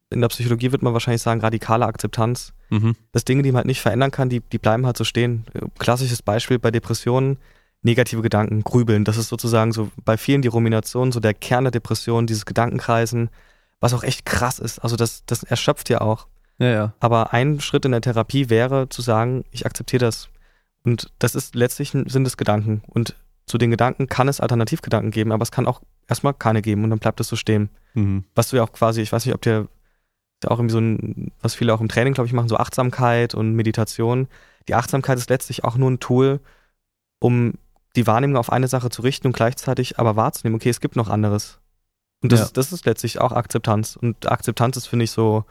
[0.10, 2.53] in der Psychologie wird man wahrscheinlich sagen, radikale Akzeptanz.
[2.70, 2.95] Mhm.
[3.12, 5.45] Das Dinge, die man halt nicht verändern kann, die, die bleiben halt so stehen.
[5.80, 7.38] Klassisches Beispiel bei Depressionen,
[7.82, 9.03] negative Gedanken, Grübeln.
[9.03, 13.30] Das ist sozusagen so bei vielen die Rumination, so der Kern der Depression, dieses Gedankenkreisen,
[13.80, 14.80] was auch echt krass ist.
[14.80, 16.28] Also das, das erschöpft ja auch.
[16.58, 16.93] Ja, ja.
[16.99, 20.30] Aber ein Schritt in der Therapie wäre zu sagen, ich akzeptiere das.
[20.84, 22.82] Und das ist letztlich ein- sind es Gedanken.
[22.88, 26.84] Und zu den Gedanken kann es Alternativgedanken geben, aber es kann auch erstmal keine geben
[26.84, 27.70] und dann bleibt es so stehen.
[27.93, 28.24] Mhm.
[28.36, 29.68] Was du ja auch quasi, ich weiß nicht, ob dir
[30.40, 32.58] ist ja auch irgendwie so ein, was viele auch im Training, glaube ich, machen, so
[32.58, 34.28] Achtsamkeit und Meditation.
[34.68, 36.40] Die Achtsamkeit ist letztlich auch nur ein Tool,
[37.20, 37.54] um
[37.96, 41.10] die Wahrnehmung auf eine Sache zu richten und gleichzeitig aber wahrzunehmen, okay, es gibt noch
[41.10, 41.60] anderes.
[42.22, 42.48] Und das, Ja.
[42.54, 43.96] das ist letztlich auch Akzeptanz.
[43.96, 45.46] Und Akzeptanz ist, finde ich, so,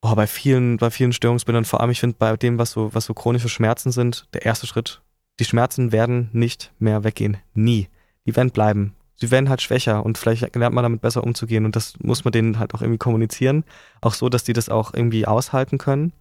[0.00, 3.04] oh, bei vielen, bei vielen Störungsbildern, vor allem, ich finde, bei dem, was so, was
[3.04, 5.02] so chronische Schmerzen sind, der erste Schritt.
[5.38, 7.36] Die Schmerzen werden nicht mehr weggehen.
[7.52, 7.88] Nie.
[8.26, 8.94] Die werden bleiben.
[9.20, 12.30] Sie werden halt schwächer und vielleicht lernt man damit besser umzugehen und das muss man
[12.30, 13.64] denen halt auch irgendwie kommunizieren.
[14.00, 16.12] Auch so, dass die das auch irgendwie aushalten können.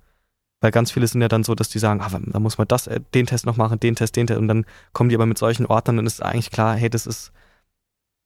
[0.61, 2.87] Weil ganz viele sind ja dann so, dass die sagen, ah, da muss man das,
[2.87, 4.39] äh, den Test noch machen, den Test, den Test.
[4.39, 7.31] Und dann kommen die aber mit solchen Ordnern und ist eigentlich klar, hey, das ist,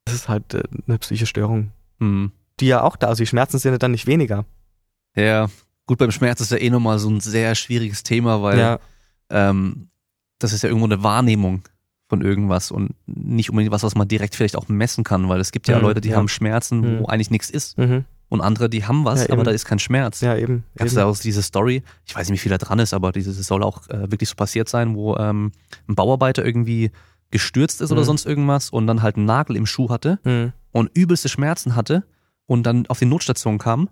[0.06, 1.72] das ist halt äh, eine psychische Störung.
[2.00, 2.32] Mhm.
[2.62, 4.46] Die ja auch da, also die Schmerzen sind ja dann nicht weniger.
[5.18, 5.50] Ja,
[5.86, 8.80] gut, beim Schmerz ist ja eh nochmal so ein sehr schwieriges Thema, weil ja,
[9.30, 9.90] ähm,
[10.40, 11.64] das ist ja irgendwo eine Wahrnehmung
[12.12, 15.54] von irgendwas und nicht unbedingt was, was man direkt vielleicht auch messen kann, weil es
[15.54, 16.18] gibt ja Mhm, Leute, die ja.
[16.18, 17.06] haben Schmerzen, wo Mhm.
[17.06, 18.04] eigentlich nichts ist mhm.
[18.28, 20.20] und andere, die haben was, Ja, aber da ist kein Schmerz.
[20.20, 20.66] ja eben.
[20.76, 23.14] Gab es da auch diese Story, ich weiß nicht, wie viel da dran ist, aber
[23.14, 25.54] dieses es soll auch äh, wirklich so passiert sein, wo ähm,
[25.88, 26.92] ein Bauarbeiter irgendwie
[27.30, 28.06] gestürzt ist oder Mhm.
[28.08, 30.52] sonst irgendwas und dann halt einen Nagel im Schuh hatte Mhm.
[30.74, 32.04] und übelste Schmerzen hatte
[32.46, 33.88] und dann auf die Notstation kam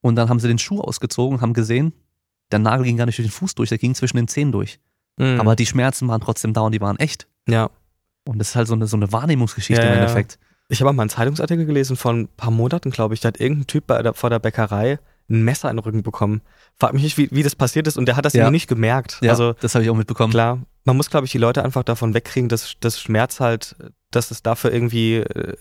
[0.00, 1.92] und dann haben sie den Schuh ausgezogen und haben gesehen,
[2.50, 4.78] der Nagel ging gar nicht durch den Fuß durch, der ging zwischen den Zehen durch.
[5.16, 5.40] Mhm.
[5.40, 7.26] Aber die Schmerzen waren trotzdem da und die waren echt.
[7.48, 7.70] ja.
[8.26, 9.98] Und das ist halt so eine, so eine Wahrnehmungsgeschichte Ja, im.
[9.98, 10.38] Endeffekt.
[10.70, 13.20] Ich habe auch mal einen Zeitungsartikel gelesen von ein paar Monaten, glaube ich.
[13.20, 14.98] Da hat irgendein Typ bei der, vor der Bäckerei
[15.28, 16.40] ein Messer in den Rücken bekommen.
[16.76, 18.50] Frag mich nicht, wie, wie das passiert ist und der hat das Ja.
[18.50, 19.18] nicht gemerkt.
[19.20, 20.30] Ja, Also das habe ich auch mitbekommen.
[20.32, 23.76] klar, man muss, glaube ich, die Leute einfach davon wegkriegen, dass, dass Schmerz halt,
[24.10, 25.54] dass es dafür irgendwie äh,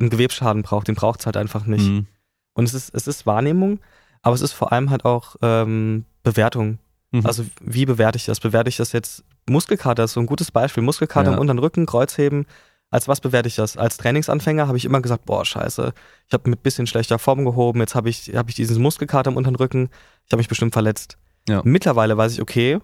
[0.00, 0.88] einen Gewebsschaden braucht.
[0.88, 1.86] Den braucht es halt einfach nicht.
[1.86, 2.06] Mhm.
[2.54, 3.78] Und es ist, es ist Wahrnehmung,
[4.22, 6.78] aber es ist vor allem halt auch ähm, Bewertung.
[7.10, 7.24] Mhm.
[7.26, 8.40] Also wie bewerte ich das?
[8.40, 9.24] Bewerte ich das jetzt?
[9.48, 10.82] Muskelkater ist so ein gutes Beispiel.
[10.82, 11.34] Muskelkater Ja.
[11.36, 12.46] im unteren Rücken, Kreuzheben.
[12.90, 13.76] Als was bewerte ich das?
[13.76, 15.92] Als Trainingsanfänger habe ich immer gesagt, boah, scheiße,
[16.26, 19.36] ich habe mit bisschen schlechter Form gehoben, jetzt habe ich, hab ich diesen Muskelkater im
[19.36, 19.90] unteren Rücken,
[20.24, 21.18] ich habe mich bestimmt verletzt.
[21.48, 21.60] Ja.
[21.64, 22.78] Mittlerweile weiß ich, okay,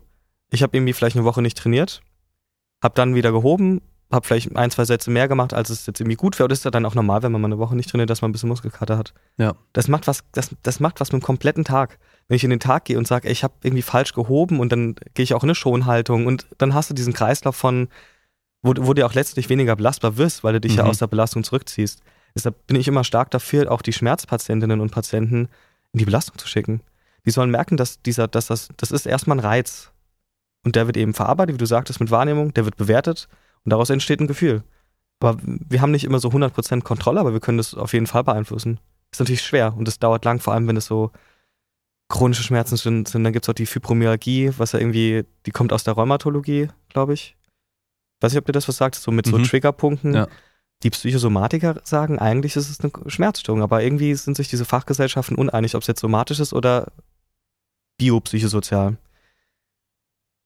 [0.51, 2.03] ich habe irgendwie vielleicht eine Woche nicht trainiert,
[2.83, 3.81] habe dann wieder gehoben,
[4.13, 6.45] habe vielleicht ein, zwei Sätze mehr gemacht, als es jetzt irgendwie gut wäre.
[6.45, 8.21] Und das ist ja dann auch normal, wenn man mal eine Woche nicht trainiert, dass
[8.21, 9.15] man ein bisschen Muskelkater hat.
[9.39, 9.55] Ja.
[9.73, 11.99] Das macht was, das, das macht was mit dem kompletten Tag.
[12.29, 14.95] Wenn ich in den Tag gehe und sage, ich habe irgendwie falsch gehoben und dann
[15.15, 17.89] gehe ich auch in eine Schonhaltung und dann hast du diesen Kreislauf von,
[18.63, 20.91] wo, wo du auch letztlich weniger belastbar wirst, weil du dich ja Mhm.
[20.91, 22.03] aus der Belastung zurückziehst.
[22.35, 25.49] Deshalb bin ich immer stark dafür, auch die Schmerzpatientinnen und Patienten
[25.93, 26.81] in die Belastung zu schicken.
[27.27, 29.91] Die sollen merken, dass dieser, dass das, das ist erstmal ein Reiz.
[30.65, 33.29] Und der wird eben verarbeitet, wie du sagtest, mit Wahrnehmung, der wird bewertet
[33.65, 34.63] und daraus entsteht ein Gefühl.
[35.21, 38.25] Aber wir haben nicht immer so 100% Kontrolle, aber wir können das auf jeden Fall
[38.25, 38.81] beeinflussen.
[39.13, 41.13] Ist natürlich schwer und es dauert lang, vor allem wenn es so
[42.09, 43.09] chronische Schmerzen sind.
[43.09, 46.69] sind dann gibt es auch die Fibromyalgie, was ja irgendwie, die kommt aus der Rheumatologie,
[46.89, 47.37] glaube ich.
[48.21, 49.45] Weiß nicht, ob dir das was sagt, so mit so Mhm.
[49.45, 50.15] Triggerpunkten.
[50.15, 50.29] Ja.
[50.83, 55.75] Die Psychosomatiker sagen, eigentlich ist es eine Schmerzstörung, aber irgendwie sind sich diese Fachgesellschaften uneinig,
[55.75, 56.93] ob es jetzt somatisch ist oder
[57.99, 58.99] biopsychosozial.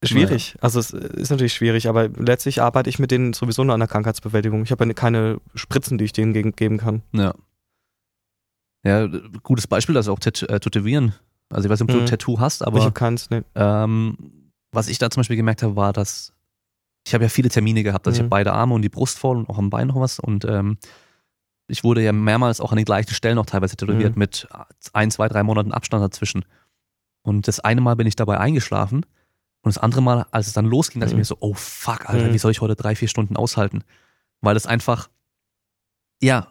[0.04, 0.54] Schwierig.
[0.60, 3.88] Also es ist natürlich schwierig, aber letztlich arbeite ich mit denen sowieso nur an der
[3.88, 4.62] Krankheitsbewältigung.
[4.62, 7.02] Ich habe ja keine Spritzen, die ich denen geben kann.
[7.12, 7.34] Ja.
[8.84, 9.08] Ja,
[9.42, 11.14] gutes Beispiel, also auch Tat äh, Tätowieren.
[11.50, 12.02] Also ich weiß nicht, ob du Mhm.
[12.04, 13.44] ein Tattoo hast, ich aber habe keins, ne.
[13.54, 16.32] ähm, was ich da zum Beispiel gemerkt habe, war, dass
[17.06, 18.06] ich habe ja viele Termine gehabt.
[18.06, 18.24] Also ich Mhm.
[18.24, 20.18] habe beide Arme und die Brust voll und auch am Bein noch was.
[20.18, 20.76] Und ähm,
[21.66, 24.18] ich wurde ja mehrmals auch an den gleichen Stellen auch teilweise tätowiert Mhm.
[24.18, 24.46] mit
[24.92, 26.44] ein, zwei, drei Monaten Abstand dazwischen.
[27.22, 29.04] Und das eine Mal bin ich dabei eingeschlafen
[29.62, 31.20] und das andere Mal, als es dann losging, dachte Mhm.
[31.20, 32.32] ich mir so, oh fuck, Alter, Mhm.
[32.34, 33.84] wie soll ich heute drei, vier Stunden aushalten?
[34.42, 35.08] Weil es einfach,
[36.20, 36.48] ja,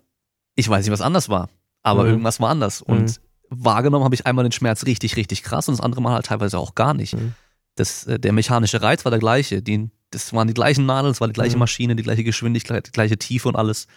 [0.56, 1.50] ich weiß nicht, was anders war,
[1.84, 2.10] aber Mhm.
[2.10, 2.82] irgendwas war anders.
[2.82, 6.26] Und wahrgenommen habe ich einmal den Schmerz richtig, richtig krass und das andere Mal halt
[6.26, 7.16] teilweise auch gar nicht.
[7.16, 7.34] Mhm.
[7.76, 9.62] Das, äh, der mechanische Reiz war der gleiche.
[9.62, 11.60] Die, das waren die gleichen Nadeln, es war die gleiche Mhm.
[11.60, 13.88] Maschine, die gleiche Geschwindigkeit, die gleiche Tiefe und alles.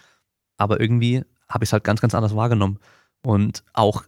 [0.57, 2.79] Aber irgendwie habe ich es halt ganz, ganz anders wahrgenommen.
[3.23, 4.03] Und auch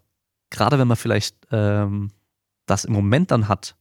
[0.50, 2.12] gerade wenn man vielleicht ähm,
[2.68, 3.76] das im Moment dann hat,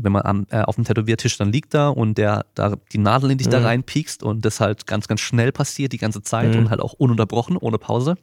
[0.00, 3.30] wenn man am, äh, auf dem Tätowiertisch dann liegt da und der da die Nadel
[3.30, 3.64] in dich da Mhm.
[3.66, 6.58] reinpiekst und das halt ganz, ganz schnell passiert die ganze Zeit Mhm.
[6.58, 8.16] und halt auch ununterbrochen, ohne Pause,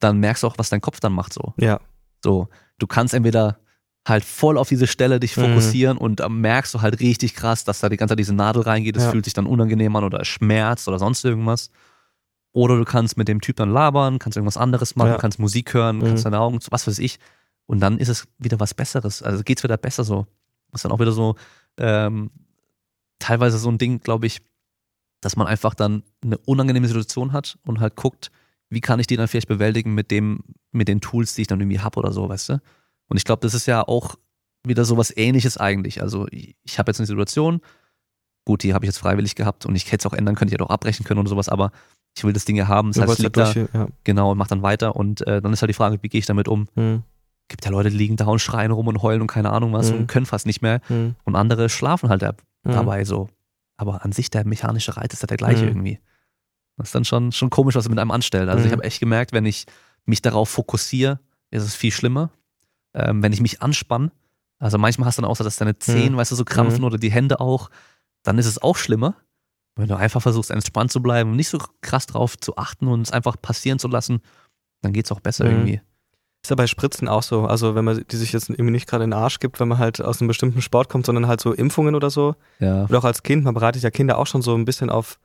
[0.00, 1.54] dann merkst du auch, was dein Kopf dann macht so.
[1.58, 1.80] Ja.
[2.24, 3.58] So, du kannst entweder
[4.06, 5.42] halt voll auf diese Stelle dich Mhm.
[5.42, 8.62] fokussieren und dann merkst du halt richtig krass, dass da die ganze Zeit diese Nadel
[8.62, 9.10] reingeht, es Ja.
[9.10, 11.70] fühlt sich dann unangenehm an oder es schmerzt oder sonst irgendwas.
[12.52, 15.16] Oder du kannst mit dem Typ dann labern, kannst irgendwas anderes machen, Ja.
[15.18, 16.04] kannst Musik hören, Mhm.
[16.04, 17.18] kannst deine Augen, was weiß ich.
[17.66, 19.22] Und dann ist es wieder was Besseres.
[19.22, 20.26] Also geht's wieder besser so.
[20.70, 21.36] Das ist dann auch wieder so,
[21.76, 22.30] ähm,
[23.18, 24.40] teilweise so ein Ding, glaube ich,
[25.20, 28.30] dass man einfach dann eine unangenehme Situation hat und halt guckt,
[28.70, 30.40] wie kann ich die dann vielleicht bewältigen mit dem,
[30.72, 32.60] mit den Tools, die ich dann irgendwie habe oder so, weißt du?
[33.08, 34.16] Und ich glaube, das ist ja auch
[34.66, 36.02] wieder so was ähnliches eigentlich.
[36.02, 37.60] Also ich, ich habe jetzt eine Situation,
[38.44, 40.52] gut, die habe ich jetzt freiwillig gehabt und ich hätte es auch ändern können, ich
[40.54, 41.70] hätte auch abbrechen können oder sowas, aber
[42.16, 43.88] ich will das Ding ja haben, das Du heißt, liegt da, ja.
[44.04, 46.26] genau, und mach dann weiter und äh, dann ist halt die Frage, wie gehe ich
[46.26, 46.66] damit um?
[46.74, 47.02] Mhm.
[47.48, 49.90] Gibt ja Leute, die liegen da und schreien rum und heulen und keine Ahnung was
[49.92, 49.98] Mhm.
[50.00, 51.14] und können fast nicht mehr Mhm.
[51.24, 52.32] und andere schlafen halt da
[52.64, 52.72] Mhm.
[52.72, 53.28] dabei so.
[53.76, 55.68] Aber an sich der mechanische Reiz ist ja der gleiche Mhm.
[55.68, 56.00] irgendwie.
[56.78, 58.48] Das ist dann schon, schon komisch, was er mit einem anstellt.
[58.48, 58.76] Also ich Mhm.
[58.76, 59.66] habe echt gemerkt, wenn ich
[60.06, 61.20] mich darauf fokussiere,
[61.50, 62.30] ist es viel schlimmer.
[62.94, 64.10] Ähm, wenn ich mich anspanne,
[64.58, 66.84] also manchmal hast du dann auch so, dass deine Zehen, weißt du, so krampfen Mhm.
[66.86, 67.68] oder die Hände auch,
[68.22, 69.14] dann ist es auch schlimmer.
[69.76, 73.02] Wenn du einfach versuchst, entspannt zu bleiben und nicht so krass drauf zu achten und
[73.02, 74.20] es einfach passieren zu lassen,
[74.82, 75.50] dann geht's auch besser Mhm.
[75.50, 75.80] irgendwie.
[76.42, 77.44] Ist ja bei Spritzen auch so.
[77.46, 79.78] Also wenn man die sich jetzt irgendwie nicht gerade in den Arsch gibt, wenn man
[79.78, 82.34] halt aus einem bestimmten Sport kommt, sondern halt so Impfungen oder so.
[82.60, 82.84] Ja.
[82.84, 85.18] Oder auch als Kind, man bereitet ja Kinder auch schon so ein bisschen auf,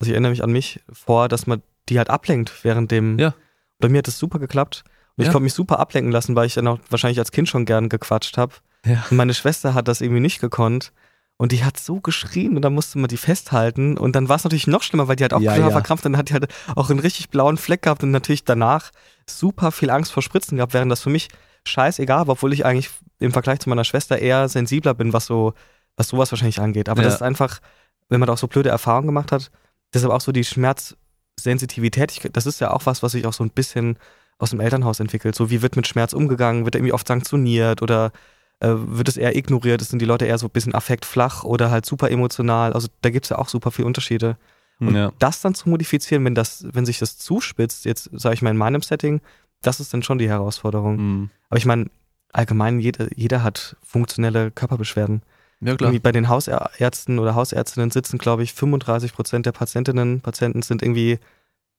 [0.00, 3.18] also ich erinnere mich an mich vor, dass man die halt ablenkt während dem.
[3.18, 3.34] Ja.
[3.78, 4.84] Bei mir hat das super geklappt.
[5.16, 5.32] Und ich Ja.
[5.32, 8.36] konnte mich super ablenken lassen, weil ich dann auch wahrscheinlich als Kind schon gern gequatscht
[8.36, 8.54] habe.
[8.84, 9.04] Ja.
[9.10, 10.92] Und meine Schwester hat das irgendwie nicht gekonnt.
[11.38, 13.98] Und die hat so geschrien und dann musste man die festhalten.
[13.98, 15.70] Und dann war es natürlich noch schlimmer, weil die hat auch Ja, ja.
[15.70, 16.04] verkrampft.
[16.06, 18.90] Dann hat die halt auch einen richtig blauen Fleck gehabt und natürlich danach
[19.28, 21.28] super viel Angst vor Spritzen gehabt, während das für mich
[21.66, 25.52] scheißegal war, obwohl ich eigentlich im Vergleich zu meiner Schwester eher sensibler bin, was so,
[25.96, 26.88] was sowas wahrscheinlich angeht.
[26.88, 27.06] Aber Ja.
[27.06, 27.60] das ist einfach,
[28.08, 29.50] wenn man da auch so blöde Erfahrungen gemacht hat,
[29.96, 33.50] deshalb auch so die Schmerzsensitivität, das ist ja auch was, was sich auch so ein
[33.50, 33.98] bisschen
[34.38, 35.34] aus dem Elternhaus entwickelt.
[35.34, 36.64] So, wie wird mit Schmerz umgegangen?
[36.64, 38.12] Wird er irgendwie oft sanktioniert oder
[38.60, 39.82] äh, wird es eher ignoriert?
[39.82, 42.72] Sind die Leute eher so ein bisschen affektflach oder halt super emotional?
[42.72, 44.36] Also da gibt es ja auch super viele Unterschiede.
[44.78, 45.10] Und ja.
[45.18, 48.58] das dann zu modifizieren, wenn das, wenn sich das zuspitzt, jetzt sage ich mal in
[48.58, 49.22] meinem Setting,
[49.62, 50.96] das ist dann schon die Herausforderung.
[50.96, 51.30] Mhm.
[51.48, 51.86] Aber ich meine,
[52.32, 55.22] allgemein, jeder, jeder hat funktionelle Körperbeschwerden.
[55.60, 55.88] Ja, klar.
[55.90, 60.82] Irgendwie bei den Hausärzten oder Hausärztinnen sitzen, glaube ich, 35 Prozent der Patientinnen, Patienten sind
[60.82, 61.18] irgendwie,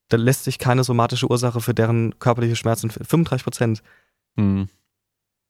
[0.10, 3.84] da lässt sich keine somatische Ursache für deren körperliche Schmerzen, 35 Prozent.
[4.36, 4.70] Mhm.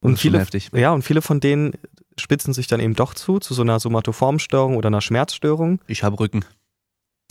[0.01, 0.69] Und viele, heftig.
[0.73, 1.73] ja, und viele von denen
[2.19, 5.79] spitzen sich dann eben doch zu, zu so einer somatoformen Störung oder einer Schmerzstörung.
[5.87, 6.45] Ich habe Rücken.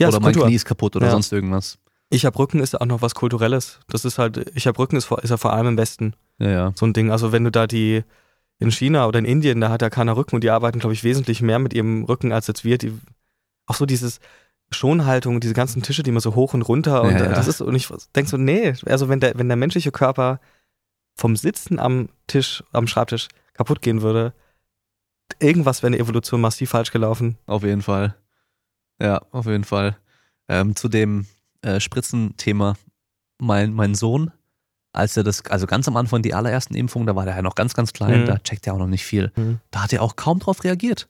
[0.01, 0.47] Ja, oder ist mein Kultur.
[0.47, 1.13] Knie ist kaputt oder Ja.
[1.13, 1.79] sonst irgendwas.
[2.11, 3.81] Ich hab Rücken ist auch noch was Kulturelles.
[3.89, 6.51] Das ist halt, ich hab Rücken ist, vor- ist ja vor allem im Westen Ja,
[6.51, 6.73] ja.
[6.77, 7.11] so ein Ding.
[7.11, 8.05] Also wenn du da die
[8.59, 11.05] in China oder in Indien, da hat ja keiner Rücken und die arbeiten, glaube ich,
[11.05, 12.79] wesentlich mehr mit ihrem Rücken als jetzt wir.
[12.79, 12.93] Die,
[13.67, 14.21] auch so dieses
[14.71, 17.33] Schonhaltung, diese ganzen Tische, die immer so hoch und runter und Ja, ja.
[17.33, 20.41] das ist, und ich denke so, nee, also wenn der, wenn der menschliche Körper
[21.15, 24.33] vom Sitzen am Tisch, am Schreibtisch kaputt gehen würde,
[25.39, 27.39] irgendwas wäre in der Evolution massiv falsch gelaufen.
[27.47, 28.17] Auf jeden Fall.
[29.01, 29.97] Ja, auf jeden Fall.
[30.49, 31.27] Ähm, zu dem
[31.63, 32.77] äh, Spritzenthema.
[33.39, 34.33] Mein, mein Sohn,
[34.97, 37.55] als er das, also ganz am Anfang die allerersten Impfungen, da war der ja noch
[37.55, 38.27] ganz, ganz klein, Mhm.
[38.27, 39.33] da checkt er auch noch nicht viel.
[39.37, 39.61] Mhm.
[39.71, 41.09] Da hat er auch kaum drauf reagiert.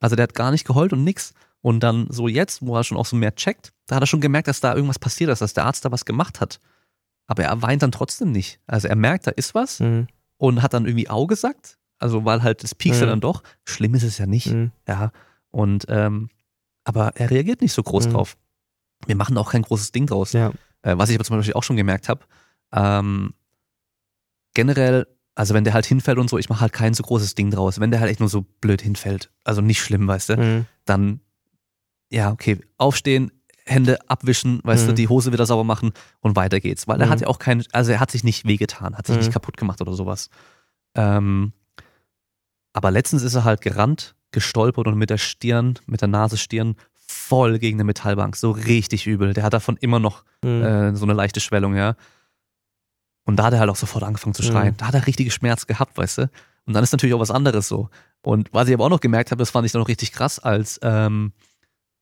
[0.00, 1.32] Also der hat gar nicht geheult und nix.
[1.62, 4.20] Und dann so jetzt, wo er schon auch so mehr checkt, da hat er schon
[4.22, 6.58] gemerkt, dass da irgendwas passiert ist, dass der Arzt da was gemacht hat.
[7.26, 8.58] Aber er weint dann trotzdem nicht.
[8.66, 10.08] Also er merkt, da ist was Mhm.
[10.38, 11.76] und hat dann irgendwie Au gesagt.
[11.98, 13.10] Also weil halt das piekst ja Mhm.
[13.10, 13.42] dann doch.
[13.66, 14.46] Schlimm ist es ja nicht.
[14.46, 14.72] Mhm.
[14.88, 15.12] Ja.
[15.50, 16.30] Und ähm,
[16.84, 18.12] aber er reagiert nicht so groß Mhm.
[18.12, 18.36] drauf.
[19.06, 20.32] Wir machen auch kein großes Ding draus.
[20.32, 20.52] Ja.
[20.82, 22.22] Äh, was ich aber zum Beispiel auch schon gemerkt habe,
[22.72, 23.34] ähm,
[24.54, 27.50] generell, also wenn der halt hinfällt und so, ich mache halt kein so großes Ding
[27.50, 27.80] draus.
[27.80, 30.66] Wenn der halt echt nur so blöd hinfällt, also nicht schlimm, weißt du, Mhm.
[30.84, 31.20] dann
[32.12, 33.30] ja, okay, aufstehen,
[33.64, 34.96] Hände abwischen, weißt du, Mhm.
[34.96, 36.88] die Hose wieder sauber machen und weiter geht's.
[36.88, 37.10] Weil er Mhm.
[37.10, 39.20] hat ja auch kein, also er hat sich nicht wehgetan, hat sich Mhm.
[39.20, 40.28] nicht kaputt gemacht oder sowas.
[40.96, 41.52] Ähm,
[42.72, 46.74] aber letztens ist er halt gerannt, gestolpert und mit der Stirn, mit der Nase Stirn
[46.94, 48.34] voll gegen eine Metallbank.
[48.34, 49.34] So richtig übel.
[49.34, 50.62] Der hat davon immer noch Mhm.
[50.62, 51.94] äh, so eine leichte Schwellung, ja.
[53.24, 54.72] Und da hat er halt auch sofort angefangen zu schreien.
[54.72, 54.76] Mhm.
[54.78, 56.30] Da hat er richtige Schmerz gehabt, weißt du.
[56.66, 57.88] Und dann ist natürlich auch was anderes so.
[58.22, 60.38] Und was ich aber auch noch gemerkt habe, das fand ich dann noch richtig krass,
[60.38, 61.32] als ähm,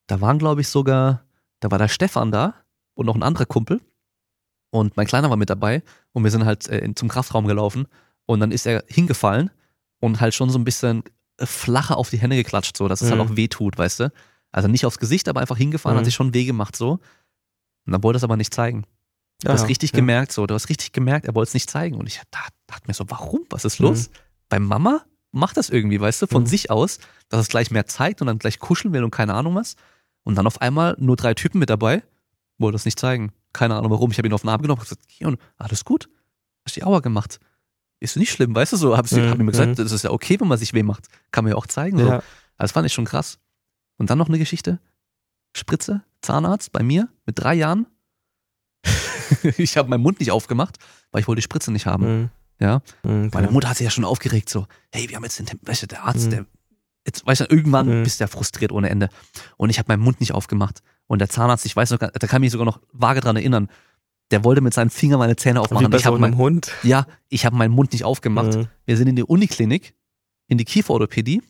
[0.07, 1.25] da waren, glaube ich, sogar,
[1.61, 2.55] da war der Stefan da
[2.95, 3.81] und noch ein anderer Kumpel.
[4.71, 7.87] Und mein Kleiner war mit dabei und wir sind halt äh, zum Kraftraum gelaufen
[8.27, 9.51] und dann ist er hingefallen
[10.01, 11.03] und halt schon so ein bisschen
[11.41, 13.27] flacher auf die Hände geklatscht, so, dass es halt Mhm.
[13.33, 14.13] auch weh tut, weißt du?
[14.53, 15.99] Also nicht aufs Gesicht, aber einfach hingefallen, Mhm.
[16.01, 17.01] hat sich schon weh gemacht, so.
[17.87, 18.85] Und dann wollte er es aber nicht zeigen.
[19.43, 19.97] Du Ja, hast richtig ja.
[19.97, 21.97] gemerkt, so, du hast richtig gemerkt, er wollte es nicht zeigen.
[21.97, 23.41] Und ich dachte, dachte mir so, warum?
[23.51, 24.09] Was ist los?
[24.09, 24.13] Mhm.
[24.49, 26.47] Bei Mama macht das irgendwie, weißt du, von Mhm.
[26.47, 29.55] sich aus, dass es gleich mehr zeigt und dann gleich kuscheln will und keine Ahnung
[29.55, 29.77] was.
[30.25, 32.03] Und dann auf einmal nur drei Typen mit dabei,
[32.59, 33.33] wollte es nicht zeigen.
[33.53, 34.11] Keine Ahnung warum.
[34.11, 36.09] Ich habe ihn auf den Arm genommen und gesagt, Kion, alles gut?
[36.65, 37.39] Hast die Aua gemacht?
[38.01, 38.97] Ist nicht schlimm, weißt du so?
[38.97, 39.75] Hab, Mhm, hab ihm gesagt, mhm.
[39.77, 41.07] das ist ja okay, wenn man sich weh macht.
[41.31, 41.99] Kann man ja auch zeigen.
[41.99, 42.07] So.
[42.07, 42.15] Ja.
[42.15, 42.25] Also
[42.59, 43.39] das fand ich schon krass.
[43.99, 44.81] Und dann noch eine Geschichte.
[45.57, 47.87] Spritze, Zahnarzt bei mir mit drei Jahren.
[49.59, 50.79] ich habe meinen Mund nicht aufgemacht,
[51.11, 52.05] weil ich wollte die Spritze nicht haben.
[52.23, 52.31] Mhm.
[52.61, 52.83] Ja.
[53.05, 53.31] Mhm.
[53.33, 55.87] Meine Mutter hat sich ja schon aufgeregt, so, hey, wir haben jetzt den, weißt du,
[55.87, 56.31] der Arzt, Mhm.
[56.31, 56.47] der,
[57.07, 58.03] jetzt, weißt du, irgendwann Mhm.
[58.03, 59.09] bist du ja frustriert ohne Ende.
[59.57, 60.83] Und ich habe meinen Mund nicht aufgemacht.
[61.07, 63.37] Und der Zahnarzt, ich weiß noch, gar- da kann ich mich sogar noch vage dran
[63.37, 63.69] erinnern,
[64.31, 65.89] der wollte mit seinen Fingern meine Zähne Wie aufmachen.
[65.91, 66.71] bei Ich so hab einem mein, Hund.
[66.83, 68.55] ja, ich habe meinen Mund nicht aufgemacht.
[68.57, 68.67] Mhm.
[68.85, 69.95] Wir sind in die Uniklinik,
[70.49, 71.43] in die Kieferorthopädie.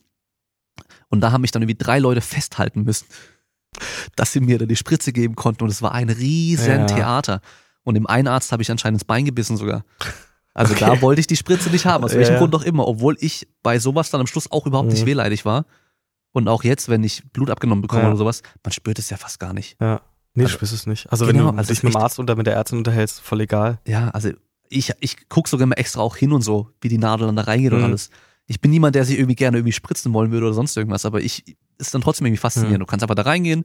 [1.09, 3.07] Und da haben mich dann irgendwie drei Leute festhalten müssen,
[4.15, 5.63] dass sie mir da die Spritze geben konnten.
[5.63, 6.85] Und es war ein riesen Ja.
[6.85, 7.41] Theater.
[7.83, 9.83] Und dem einen Arzt habe ich anscheinend ins Bein gebissen sogar.
[10.53, 10.85] Also Okay.
[10.85, 12.39] da wollte ich die Spritze nicht haben, aus welchem ja.
[12.39, 12.87] Grund auch immer.
[12.87, 15.07] Obwohl ich bei sowas dann am Schluss auch überhaupt nicht Mhm.
[15.07, 15.65] wehleidig war.
[16.31, 18.07] Und auch jetzt, wenn ich Blut abgenommen bekomme Ja.
[18.09, 19.77] oder sowas, man spürt es ja fast gar nicht.
[19.81, 20.01] Ja.
[20.35, 21.11] Nee, Also- ich weiß es nicht.
[21.11, 23.41] Also Genau, wenn du also dich mit dem Arzt oder mit der Ärztin unterhältst, voll
[23.41, 23.79] egal.
[23.87, 24.29] Ja, also
[24.69, 27.43] ich, ich gucke sogar immer extra auch hin und so, wie die Nadel dann da
[27.43, 27.85] reingeht und Mhm.
[27.85, 28.09] alles.
[28.45, 31.21] Ich bin niemand, der sich irgendwie gerne irgendwie spritzen wollen würde oder sonst irgendwas, aber
[31.21, 32.77] ich ist dann trotzdem irgendwie faszinierend.
[32.79, 32.81] Mhm.
[32.81, 33.63] Du kannst einfach da reingehen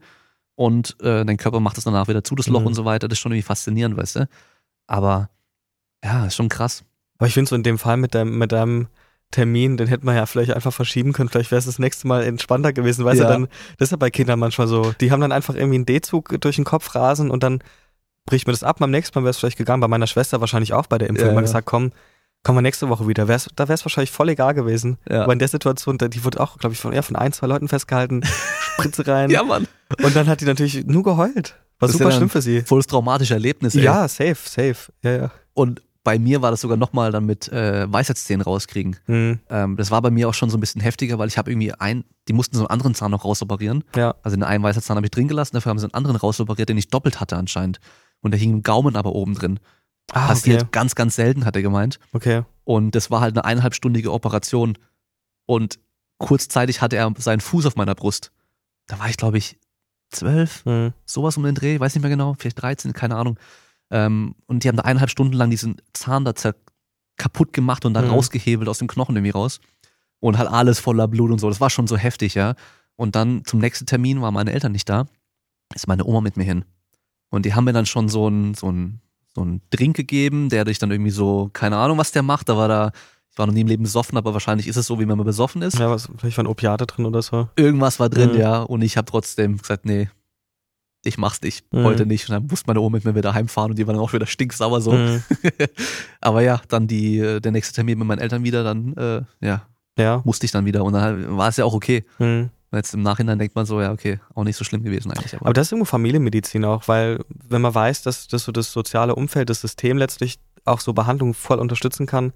[0.56, 2.66] und äh, dein Körper macht es danach wieder zu, das Loch Mhm.
[2.68, 3.08] und so weiter.
[3.08, 4.28] Das ist schon irgendwie faszinierend, weißt du?
[4.86, 5.30] Aber
[6.04, 6.84] ja, ist schon krass.
[7.18, 8.88] Aber ich finde so in dem Fall mit deinem, mit deinem
[9.30, 11.28] Termin, den hätte man ja vielleicht einfach verschieben können.
[11.28, 13.04] Vielleicht wäre es das nächste Mal entspannter gewesen.
[13.04, 13.26] Weißt Ja.
[13.26, 13.48] du, dann,
[13.78, 14.92] das ist ja bei Kindern manchmal so.
[15.00, 17.60] Die haben dann einfach irgendwie einen D-Zug durch den Kopf rasen und dann
[18.26, 18.78] bricht mir das ab.
[18.78, 19.80] Beim nächsten Mal wäre es vielleicht gegangen.
[19.80, 21.24] Bei meiner Schwester wahrscheinlich auch bei der Impfung.
[21.26, 21.48] Ja, Ja, man ja.
[21.48, 21.90] gesagt, komm,
[22.44, 23.26] kommen wir nächste Woche wieder.
[23.26, 24.98] Wär's, da wäre es wahrscheinlich voll egal gewesen.
[25.08, 25.22] Ja.
[25.24, 27.66] Aber in der Situation, die wurde auch, glaube ich, von, eher von ein, zwei Leuten
[27.68, 28.22] festgehalten.
[28.74, 29.30] Spritze rein.
[29.30, 29.66] ja, Mann.
[30.02, 31.56] Und dann hat die natürlich nur geheult.
[31.78, 32.62] War Das super ja schlimm für sie.
[32.62, 33.74] Volles traumatisches Erlebnis.
[33.74, 33.82] Ey.
[33.82, 34.92] Ja, safe, safe.
[35.02, 35.30] Ja, ja.
[35.54, 38.96] Und bei mir war das sogar nochmal dann mit äh, Weisheitszähnen rauskriegen.
[39.06, 41.50] Hm, Ähm, das war bei mir auch schon so ein bisschen heftiger, weil ich habe
[41.50, 43.84] irgendwie ein, die mussten so einen anderen Zahn noch rausoperieren.
[43.96, 44.14] ja.
[44.22, 46.76] Also den einen Weisheitszahn habe ich drin gelassen, dafür haben sie einen anderen rausoperiert, den
[46.78, 47.78] ich doppelt hatte anscheinend.
[48.20, 49.60] Und der hing im Gaumen aber oben drin.
[50.12, 50.68] Ah, Passiert okay.
[50.72, 51.98] ganz, ganz selten, hat er gemeint.
[52.12, 52.42] okay.
[52.64, 54.76] Und das war halt eine eineinhalbstündige Operation.
[55.46, 55.78] Und
[56.18, 58.30] kurzzeitig hatte er seinen Fuß auf meiner Brust.
[58.86, 59.58] Da war ich, glaube ich,
[60.10, 60.92] zwölf, Hm.
[61.06, 63.38] sowas um den Dreh, weiß nicht mehr genau, vielleicht 13, keine Ahnung.
[63.90, 66.32] Ähm, und die haben da eineinhalb Stunden lang diesen Zahn da
[67.16, 68.10] kaputt gemacht und dann Mhm.
[68.10, 69.60] rausgehebelt aus dem Knochen irgendwie raus.
[70.20, 71.48] Und halt alles voller Blut und so.
[71.48, 72.54] Das war schon so heftig, ja.
[72.96, 75.06] Und dann zum nächsten Termin waren meine Eltern nicht da.
[75.74, 76.64] Ist meine Oma mit mir hin.
[77.30, 78.72] Und die haben mir dann schon so ein, so
[79.34, 82.48] so Drink gegeben, der dich dann irgendwie so, keine Ahnung, was der macht.
[82.48, 82.92] Da war da,
[83.34, 85.26] ich war noch nie im Leben besoffen, aber wahrscheinlich ist es so, wie wenn man
[85.26, 85.76] besoffen ist.
[85.80, 87.48] Ja, was, vielleicht waren Opiate drin oder so.
[87.56, 88.38] Irgendwas war drin, Mhm.
[88.38, 88.62] ja.
[88.62, 90.08] Und ich habe trotzdem gesagt, nee,
[91.04, 91.82] ich mach's nicht, Mhm.
[91.84, 92.28] heute nicht.
[92.28, 94.26] Und dann musste meine Oma mit mir wieder heimfahren und die waren dann auch wieder
[94.26, 94.92] stinksauer so.
[94.92, 95.22] Hm.
[96.20, 99.62] Aber ja, dann die, äh, der nächste Termin mit meinen Eltern wieder, dann, äh, ja,
[99.98, 100.22] Ja.
[100.24, 100.84] musste ich dann wieder.
[100.84, 102.04] Und dann war es ja auch okay.
[102.18, 102.50] Hm.
[102.70, 105.34] Und Jetzt im Nachhinein denkt man so, ja, okay, auch nicht so schlimm gewesen eigentlich.
[105.34, 108.72] Aber, Aber das ist irgendwo Familienmedizin auch, weil wenn man weiß, dass, dass so das
[108.72, 112.32] soziale Umfeld, das System letztlich auch so Behandlung voll unterstützen kann,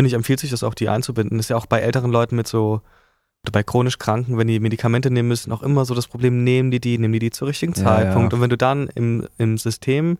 [0.00, 1.36] finde ich, empfiehlt sich das auch, die einzubinden.
[1.36, 2.80] Das ist ja auch bei älteren Leuten mit so,
[3.42, 6.70] oder bei chronisch Kranken, wenn die Medikamente nehmen müssen, auch immer so das Problem, nehmen
[6.70, 8.32] die die, nehmen die die zur richtigen Ja, Zeitpunkt.
[8.32, 8.36] ja.
[8.36, 10.16] Und wenn du dann im, im System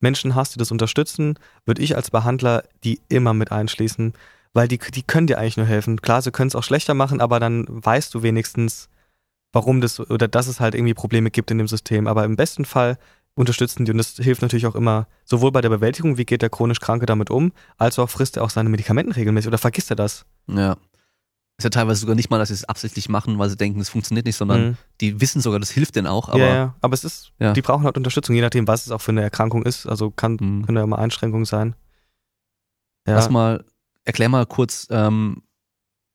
[0.00, 4.14] Menschen hast, die das unterstützen, würde ich als Behandler die immer mit einschließen,
[4.52, 6.02] weil die, die können dir eigentlich nur helfen.
[6.02, 8.88] Klar, sie können es auch schlechter machen, aber dann weißt du wenigstens,
[9.52, 12.08] warum das oder dass es halt irgendwie Probleme gibt in dem System.
[12.08, 12.98] Aber im besten Fall
[13.40, 16.50] unterstützen die und das hilft natürlich auch immer sowohl bei der Bewältigung, wie geht der
[16.50, 19.96] chronisch Kranke damit um, als auch frisst er auch seine Medikamenten regelmäßig oder vergisst er
[19.96, 20.24] das.
[20.46, 20.76] ja.
[21.58, 23.90] Ist ja teilweise sogar nicht mal, dass sie es absichtlich machen, weil sie denken, es
[23.90, 24.76] funktioniert nicht, sondern Mhm.
[25.02, 26.30] die wissen sogar, das hilft denen auch.
[26.30, 27.52] Aber ja, ja, aber es ist, Ja.
[27.52, 29.84] die brauchen halt Unterstützung, je nachdem, was es auch für eine Erkrankung ist.
[29.86, 30.64] Also kann, Mhm.
[30.64, 31.74] können ja immer Einschränkungen sein.
[33.06, 33.62] Ja, Lass mal,
[34.04, 35.42] erklär mal kurz ähm,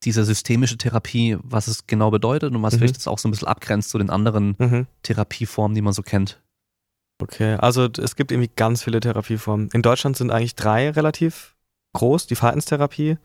[0.04, 2.80] diese systemische Therapie, was es genau bedeutet und was Mhm.
[2.80, 4.88] vielleicht das auch so ein bisschen abgrenzt zu den anderen mhm.
[5.04, 6.42] Therapieformen, die man so kennt.
[7.20, 9.70] Okay, also es gibt irgendwie ganz viele Therapieformen.
[9.72, 11.56] In Deutschland sind eigentlich drei relativ
[11.94, 13.18] groß, die Verhaltenstherapie,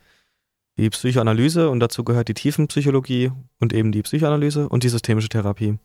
[0.77, 5.79] die Psychoanalyse und dazu gehört die Tiefenpsychologie und eben die Psychoanalyse und die systemische Therapie.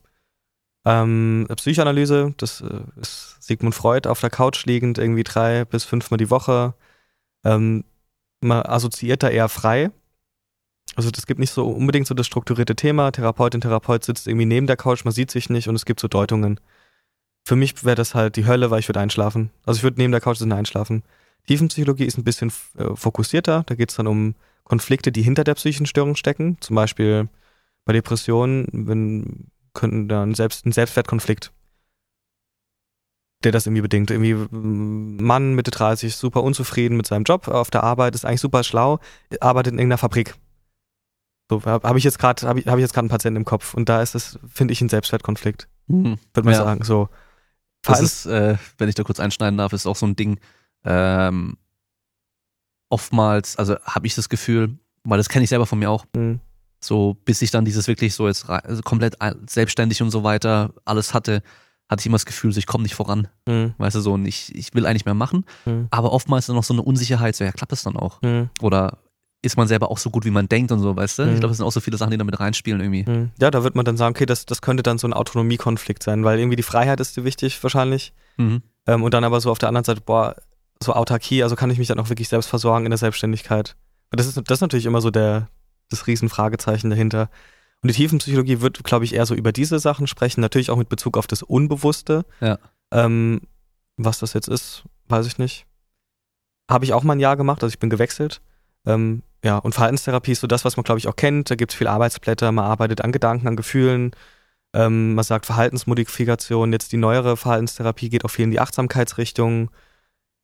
[0.86, 6.20] Ähm, Psychoanalyse, das äh, ist Sigmund Freud auf der Couch liegend, irgendwie drei bis fünfmal
[6.20, 6.76] die Woche.
[7.44, 7.86] Ähm,
[8.42, 9.90] man assoziiert da eher frei.
[10.96, 13.12] Also das gibt nicht so unbedingt so das strukturierte Thema.
[13.12, 16.08] Therapeutin, Therapeut sitzt irgendwie neben der Couch, man sieht sich nicht und es gibt so
[16.08, 16.60] Deutungen.
[17.46, 19.52] Für mich wäre das halt die Hölle, weil ich würde einschlafen.
[19.66, 21.04] Also ich würde neben der Couch sitzen einschlafen.
[21.48, 23.64] Tiefenpsychologie ist ein bisschen äh, fokussierter.
[23.68, 24.34] Da geht es dann um
[24.64, 26.58] Konflikte, die hinter der psychischen Störung stecken.
[26.60, 27.30] Zum Beispiel
[27.86, 31.52] bei Depressionen, wenn könnten dann selbst ein Selbstwertkonflikt,
[33.44, 34.10] der das irgendwie bedingt.
[34.10, 38.42] Irgendwie mm, Mann Mitte 30, super unzufrieden mit seinem Job auf der Arbeit, ist eigentlich
[38.42, 39.00] super schlau,
[39.40, 40.34] arbeitet in irgendeiner Fabrik.
[41.48, 43.76] So habe ich jetzt gerade habe ich, hab ich jetzt gerade einen Patienten im Kopf
[43.76, 45.68] und da ist es finde ich ein Selbstwertkonflikt.
[45.86, 46.18] Mhm.
[46.34, 46.64] Würde man ja.
[46.64, 47.10] sagen so.
[47.86, 50.40] Das ist, äh, wenn ich da kurz einschneiden darf, ist auch so ein Ding.
[50.84, 51.58] Ähm,
[52.90, 56.06] oftmals, also habe ich das Gefühl, weil das kenne ich selber von mir auch.
[56.16, 56.40] Mhm.
[56.80, 59.16] So, bis ich dann dieses wirklich so jetzt also komplett
[59.48, 61.42] selbstständig und so weiter alles hatte,
[61.90, 63.28] hatte ich immer das Gefühl, so ich komme nicht voran.
[63.48, 63.74] Mhm.
[63.78, 65.46] Weißt du, so, und ich, ich will eigentlich mehr machen.
[65.66, 65.88] Mhm.
[65.92, 68.22] Aber oftmals ist dann noch so eine Unsicherheit, so, ja, klappt das dann auch?
[68.22, 68.50] Mhm.
[68.62, 69.00] Oder
[69.42, 71.24] ist man selber auch so gut, wie man denkt und so, weißt du?
[71.24, 71.34] Ich mhm.
[71.36, 73.10] glaube, das sind auch so viele Sachen, die da mit reinspielen irgendwie.
[73.10, 73.32] Mhm.
[73.40, 76.24] Ja, da wird man dann sagen, okay, das, das könnte dann so ein Autonomiekonflikt sein,
[76.24, 78.14] weil irgendwie die Freiheit ist dir wichtig wahrscheinlich.
[78.38, 78.64] Mhm.
[78.88, 80.36] Ähm, und dann aber so auf der anderen Seite, boah,
[80.82, 83.76] so Autarkie, also kann ich mich dann auch wirklich selbst versorgen in der Selbstständigkeit.
[84.12, 85.48] Das ist, das ist natürlich immer so der,
[85.90, 87.30] das Riesenfragezeichen dahinter.
[87.82, 90.90] Und die Tiefenpsychologie wird, glaube ich, eher so über diese Sachen sprechen, natürlich auch mit
[90.90, 92.26] Bezug auf das Unbewusste.
[92.42, 92.58] Ja.
[92.92, 93.42] Ähm,
[93.98, 95.66] was das jetzt ist, weiß ich nicht.
[96.70, 98.42] Habe ich auch mal ein Jahr gemacht, also ich bin gewechselt.
[98.86, 101.52] Ähm, ja, und Verhaltenstherapie ist so das, was man, glaube ich, auch kennt.
[101.52, 104.12] Da gibt es viel Arbeitsblätter, man arbeitet an Gedanken, an Gefühlen.
[104.74, 106.74] Ähm, man sagt Verhaltensmodifikation.
[106.74, 109.72] Jetzt die neuere Verhaltenstherapie geht auch viel in die Achtsamkeitsrichtung.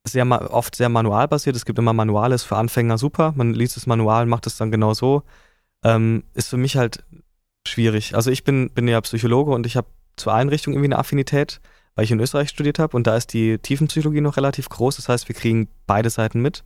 [0.06, 1.54] Sehr, oft sehr manualbasiert.
[1.56, 3.32] Es gibt immer Manuales für Anfänger, super.
[3.36, 5.22] Man liest das Manual, macht es dann genau so.
[5.84, 7.04] Ähm, ist für mich halt
[7.66, 8.14] schwierig.
[8.14, 11.60] Also ich bin, bin ja Psychologe und ich habe zur Einrichtung irgendwie eine Affinität,
[11.94, 14.96] weil ich in Österreich studiert habe und da ist die Tiefenpsychologie noch relativ groß.
[14.96, 16.64] Das heißt, wir kriegen beide Seiten mit.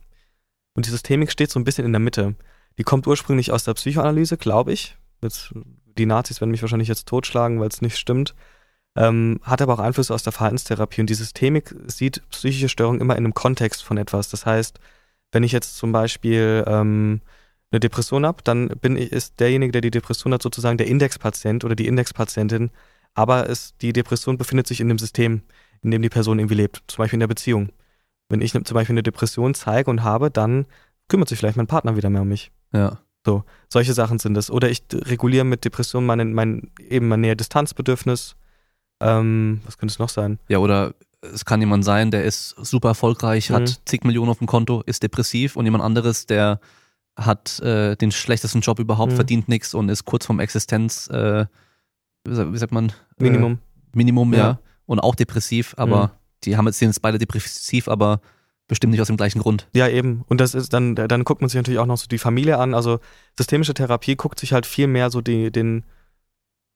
[0.77, 2.35] Und die Systemik steht so ein bisschen in der Mitte.
[2.77, 4.95] Die kommt ursprünglich aus der Psychoanalyse, glaube ich.
[5.23, 5.51] Jetzt,
[5.97, 8.35] die Nazis werden mich wahrscheinlich jetzt totschlagen, weil es nicht stimmt.
[8.95, 11.01] Ähm, hat aber auch Einflüsse aus der Verhaltenstherapie.
[11.01, 14.29] Und die Systemik sieht psychische Störungen immer in einem Kontext von etwas.
[14.29, 14.79] Das heißt,
[15.31, 17.21] wenn ich jetzt zum Beispiel ähm,
[17.71, 21.65] eine Depression habe, dann bin ich, ist derjenige, der die Depression hat, sozusagen der Indexpatient
[21.65, 22.69] oder die Indexpatientin.
[23.15, 25.41] Aber es, die Depression befindet sich in dem System,
[25.81, 26.83] in dem die Person irgendwie lebt.
[26.85, 27.71] Zum Beispiel in der Beziehung.
[28.29, 30.65] Wenn ich zum Beispiel eine Depression zeige und habe, dann
[31.07, 32.51] kümmert sich vielleicht mein Partner wieder mehr um mich.
[32.73, 32.99] Ja.
[33.25, 34.51] So, solche Sachen sind es.
[34.51, 38.35] Oder ich reguliere mit Depression mein, mein eben mein Nähe-Distanzbedürfnis.
[39.01, 40.39] Ähm, was könnte es noch sein?
[40.47, 43.55] Ja, oder es kann jemand sein, der ist super erfolgreich, mhm.
[43.55, 46.59] hat zig Millionen auf dem Konto, ist depressiv und jemand anderes, der
[47.15, 49.17] hat äh, den schlechtesten Job überhaupt, mhm.
[49.17, 51.45] verdient nichts und ist kurz vorm Existenz, äh,
[52.25, 52.91] wie sagt man?
[53.17, 53.53] Minimum.
[53.53, 54.39] Äh, Minimum, ja.
[54.39, 54.59] ja.
[54.85, 56.11] Und auch depressiv, aber mhm
[56.43, 58.21] die haben jetzt, sind jetzt beide depressiv, aber
[58.67, 59.67] bestimmt nicht aus dem gleichen Grund.
[59.73, 60.23] Ja, eben.
[60.27, 62.73] Und das ist dann, dann guckt man sich natürlich auch noch so die Familie an.
[62.73, 62.99] Also
[63.37, 65.83] systemische Therapie guckt sich halt viel mehr so die, den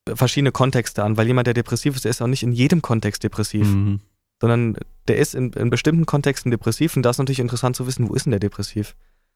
[0.07, 3.23] verschiedene Kontexte an, weil jemand, der depressiv ist, der ist auch nicht in jedem Kontext
[3.23, 3.67] depressiv.
[3.67, 3.99] Mhm.
[4.39, 4.75] Sondern
[5.07, 8.15] der ist in, in bestimmten Kontexten depressiv und da ist natürlich interessant zu wissen, wo
[8.15, 8.95] ist denn der depressiv?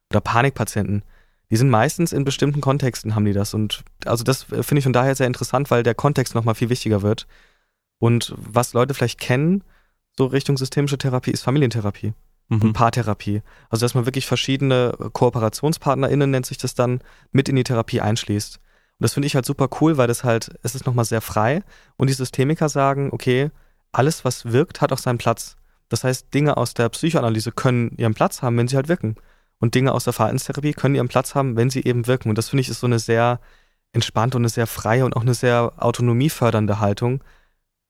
[0.10, 1.04] Oder Panikpatienten.
[1.52, 3.54] Die sind meistens in bestimmten Kontexten, haben die das.
[3.54, 7.04] Und also das finde ich von daher sehr interessant, weil der Kontext nochmal viel wichtiger
[7.04, 7.28] wird.
[8.00, 9.64] Und was Leute vielleicht kennen,
[10.18, 12.14] so Richtung systemische Therapie ist Familientherapie
[12.50, 12.62] mhm.
[12.62, 13.42] und Paartherapie.
[13.70, 17.02] Also dass man wirklich verschiedene KooperationspartnerInnen, nennt sich das dann,
[17.32, 18.58] mit in die Therapie einschließt.
[18.58, 21.64] Und das finde ich halt super cool, weil das halt, es ist nochmal sehr frei
[21.98, 23.52] und die Systemiker sagen, okay,
[23.92, 25.58] alles, was wirkt, hat auch seinen Platz.
[25.90, 29.16] Das heißt, Dinge aus der Psychoanalyse können ihren Platz haben, wenn sie halt wirken.
[29.60, 32.30] Und Dinge aus der Verhaltenstherapie können ihren Platz haben, wenn sie eben wirken.
[32.30, 33.40] Und das finde ich ist so eine sehr
[33.94, 37.24] entspannte und eine sehr freie und auch eine sehr autonomiefördernde Haltung,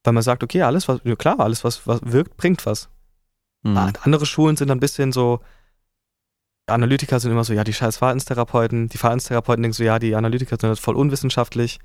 [0.05, 2.89] weil man sagt, okay, alles, was, ja klar, alles, was, was wirkt, bringt was.
[3.63, 3.93] Mhm.
[4.03, 5.41] Andere Schulen sind ein bisschen so,
[6.67, 8.89] Analytiker sind immer so, ja, die scheiß Verhaltenstherapeuten.
[8.89, 11.79] Die Verhaltenstherapeuten denken so, ja, die Analytiker sind voll unwissenschaftlich.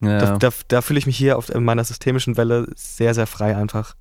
[0.00, 0.18] Ja.
[0.18, 3.56] Da, da, da fühle ich mich hier auf in meiner systemischen Welle sehr, sehr frei
[3.56, 3.94] einfach.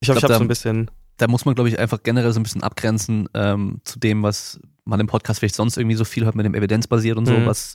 [0.00, 0.90] Ich hoffe, ich, ich habe so ein bisschen.
[1.16, 4.60] Da muss man, glaube ich, einfach generell so ein bisschen abgrenzen ähm, zu dem, was
[4.84, 7.46] man im Podcast vielleicht sonst irgendwie so viel hört mit dem Evidenzbasiert und so, mhm.
[7.46, 7.74] was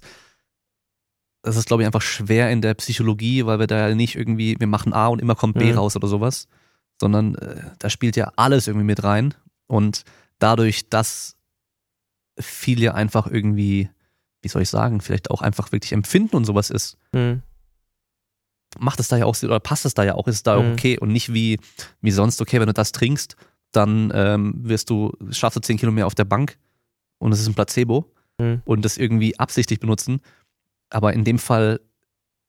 [1.41, 4.55] das ist, glaube ich, einfach schwer in der Psychologie, weil wir da ja nicht irgendwie,
[4.59, 5.77] wir machen A und immer kommt B mhm.
[5.77, 6.47] raus oder sowas,
[6.99, 9.33] sondern äh, da spielt ja alles irgendwie mit rein.
[9.67, 10.03] Und
[10.39, 11.35] dadurch, dass
[12.39, 13.89] viel einfach irgendwie,
[14.41, 17.41] wie soll ich sagen, vielleicht auch einfach wirklich Empfinden und sowas ist, mhm.
[18.77, 20.67] macht es da ja auch, oder passt es da ja auch, ist es da mhm.
[20.67, 21.59] auch okay und nicht wie,
[22.01, 23.35] wie sonst, okay, wenn du das trinkst,
[23.71, 26.57] dann ähm, wirst du, schaffst du 10 Kilometer auf der Bank
[27.17, 28.61] und es ist ein Placebo mhm.
[28.65, 30.21] und das irgendwie absichtlich benutzen
[30.91, 31.79] aber in dem Fall,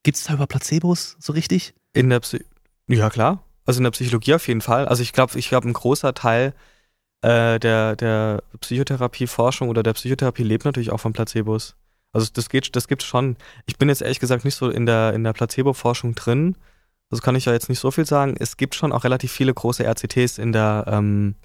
[0.03, 1.75] gibt es da über Placebos so richtig?
[1.95, 2.45] In der Psy
[2.89, 3.43] Ja, klar.
[3.65, 4.87] Also in der Psychologie auf jeden Fall.
[4.89, 6.53] Also ich glaube, ich glaube, ein großer Teil
[7.23, 11.77] äh, der, der Psychotherapieforschung oder der Psychotherapie lebt natürlich auch von Placebos.
[12.13, 13.37] Also das geht, das gibt's schon.
[13.67, 16.57] Ich bin jetzt ehrlich gesagt nicht so in der, in der Placebo-Forschung drin.
[17.09, 18.35] Das kann ich ja jetzt nicht so viel sagen.
[18.39, 21.37] Es gibt schon auch relativ viele große RCTs in der ähm,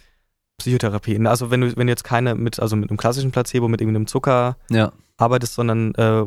[0.58, 1.26] Psychotherapie.
[1.28, 4.08] Also wenn du, wenn du jetzt keine mit, also mit einem klassischen Placebo, mit irgendeinem
[4.08, 4.92] Zucker Ja.
[5.18, 6.26] arbeitest, sondern äh,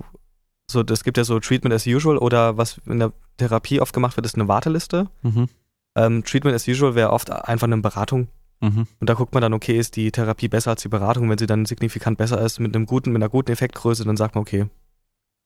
[0.70, 4.16] so, es gibt ja so Treatment as usual oder was in der Therapie oft gemacht
[4.16, 5.08] wird, ist eine Warteliste.
[5.22, 5.48] Mhm.
[5.96, 8.28] Ähm, Treatment as usual wäre oft einfach eine Beratung.
[8.60, 8.86] Mhm.
[9.00, 11.28] Und da guckt man dann, okay, ist die Therapie besser als die Beratung?
[11.30, 14.34] Wenn sie dann signifikant besser ist, mit einem guten, mit einer guten Effektgröße, dann sagt
[14.34, 14.66] man, okay,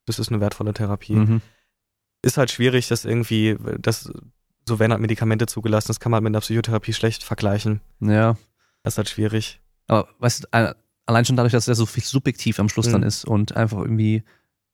[0.06, 1.14] das ist eine wertvolle Therapie.
[1.14, 1.40] Mhm.
[2.22, 4.12] Ist halt schwierig, das irgendwie, das,
[4.68, 7.80] so werden halt Medikamente zugelassen, das kann man halt mit einer Psychotherapie schlecht vergleichen.
[8.00, 8.36] Ja.
[8.82, 9.60] Das ist halt schwierig.
[9.86, 10.74] Aber weißt du,
[11.06, 12.92] allein schon dadurch, dass er so viel subjektiv am Schluss Mhm.
[12.92, 14.24] dann ist und einfach irgendwie,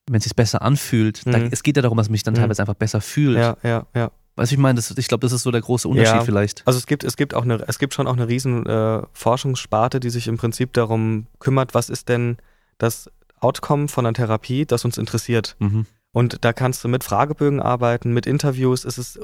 [0.08, 1.48] wenn es sich besser anfühlt, da, Mhm.
[1.50, 2.38] es geht ja darum, dass man sich dann Mhm.
[2.38, 3.38] teilweise einfach besser fühlt.
[3.38, 4.10] Ja, ja, ja.
[4.36, 6.24] Weißt du, ich meine, das, ich glaube, das ist so der große Unterschied Ja.
[6.24, 6.66] vielleicht.
[6.66, 10.00] Also es gibt, es gibt auch eine, es gibt schon auch eine riesen äh, Forschungssparte,
[10.00, 12.38] die sich im Prinzip darum kümmert, was ist denn
[12.78, 15.56] das Outcome von einer Therapie, das uns interessiert.
[15.58, 15.86] Mhm.
[16.12, 18.84] Und da kannst du mit Fragebögen arbeiten, mit Interviews.
[18.84, 19.20] Es ist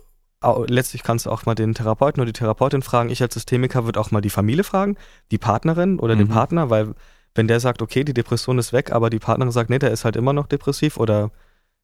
[0.69, 3.09] letztlich kannst du auch mal den Therapeuten oder die Therapeutin fragen.
[3.11, 4.97] Ich als Systemiker würde auch mal die Familie fragen,
[5.33, 6.33] die Partnerin oder den Mhm.
[6.33, 6.95] Partner, weil
[7.37, 10.05] wenn der sagt, okay, die Depression ist weg, aber die Partnerin sagt, nee, der ist
[10.05, 11.31] halt immer noch depressiv oder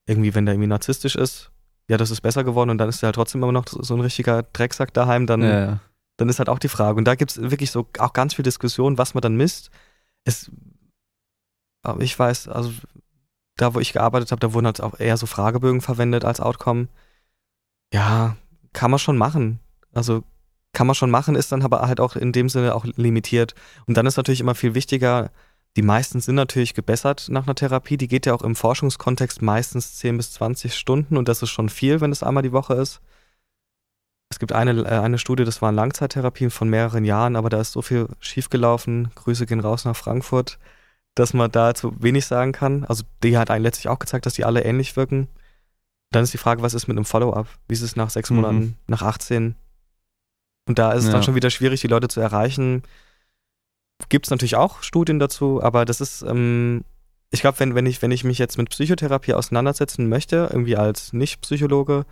[0.07, 1.51] irgendwie, wenn der irgendwie narzisstisch ist,
[1.89, 4.01] ja, das ist besser geworden und dann ist er halt trotzdem immer noch so ein
[4.01, 5.81] richtiger Drecksack daheim, dann, Ja, ja.
[6.17, 6.97] dann ist halt auch die Frage.
[6.97, 9.71] Und da gibt es wirklich so auch ganz viel Diskussion, was man dann misst.
[10.25, 10.51] Es,
[11.83, 12.73] aber ich weiß, also
[13.57, 16.89] da, wo ich gearbeitet habe, da wurden halt auch eher so Fragebögen verwendet als Outcome.
[17.93, 18.37] Ja,
[18.73, 19.61] kann man schon machen.
[19.93, 20.25] Also
[20.73, 23.55] kann man schon machen, ist dann aber halt auch in dem Sinne auch limitiert.
[23.87, 25.31] Und dann ist natürlich immer viel wichtiger,
[25.77, 27.97] die meisten sind natürlich gebessert nach einer Therapie.
[27.97, 31.69] Die geht ja auch im Forschungskontext meistens 10 bis 20 Stunden und das ist schon
[31.69, 33.01] viel, wenn es einmal die Woche ist.
[34.31, 37.73] Es gibt eine, äh, eine Studie, das waren Langzeittherapien von mehreren Jahren, aber da ist
[37.73, 39.11] so viel schiefgelaufen.
[39.15, 40.59] Grüße gehen raus nach Frankfurt,
[41.15, 42.85] dass man dazu wenig sagen kann.
[42.85, 45.29] Also die hat einen letztlich auch gezeigt, dass die alle ähnlich wirken.
[46.13, 47.47] Dann ist die Frage, was ist mit einem Follow-up?
[47.69, 48.37] Wie ist es nach sechs Mhm.
[48.37, 49.55] Monaten, nach 18?
[50.67, 51.23] Und da ist es dann Ja.
[51.25, 52.83] schon wieder schwierig, die Leute zu erreichen.
[54.09, 56.85] Gibt es natürlich auch Studien dazu, aber das ist, ähm,
[57.31, 61.13] ich glaube, wenn, wenn, ich, wenn ich mich jetzt mit Psychotherapie auseinandersetzen möchte, irgendwie als
[61.13, 62.05] Nicht-Psychologe,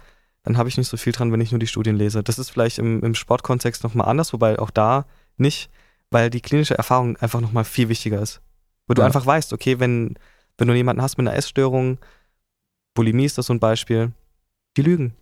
[0.44, 2.22] dann habe ich nicht so viel dran, wenn ich nur die Studien lese.
[2.22, 5.04] Das ist vielleicht im, im Sportkontext nochmal anders, wobei auch da
[5.36, 5.68] nicht,
[6.10, 8.40] weil die klinische Erfahrung einfach nochmal viel wichtiger ist.
[8.86, 9.06] Wo du Ja.
[9.06, 10.16] einfach weißt, okay, wenn,
[10.58, 11.98] wenn du jemanden hast mit einer Essstörung,
[12.94, 14.12] Bulimie ist das so ein Beispiel,
[14.76, 15.14] die lügen.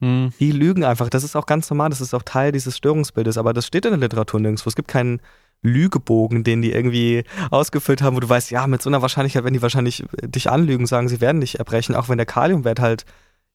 [0.00, 0.32] Mhm.
[0.40, 1.08] Die lügen einfach.
[1.08, 1.90] Das ist auch ganz normal.
[1.90, 3.38] Das ist auch Teil dieses Störungsbildes.
[3.38, 4.68] Aber das steht in der Literatur nirgendwo.
[4.68, 5.20] Es gibt keinen
[5.62, 9.54] Lügebogen, den die irgendwie ausgefüllt haben, wo du weißt, ja, mit so einer Wahrscheinlichkeit werden
[9.54, 13.06] die wahrscheinlich äh, dich anlügen, sagen, sie werden dich erbrechen, auch wenn der Kaliumwert halt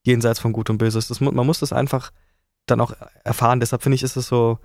[0.03, 1.11] jenseits von Gut und Böse ist.
[1.11, 2.11] Das, man muss das einfach
[2.65, 3.59] dann auch erfahren.
[3.59, 4.57] Deshalb finde ich, ist es so,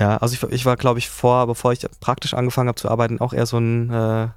[0.00, 3.20] ja, also ich, ich war, glaube ich, vor, bevor ich praktisch angefangen habe zu arbeiten,
[3.20, 4.28] auch eher so ein, äh,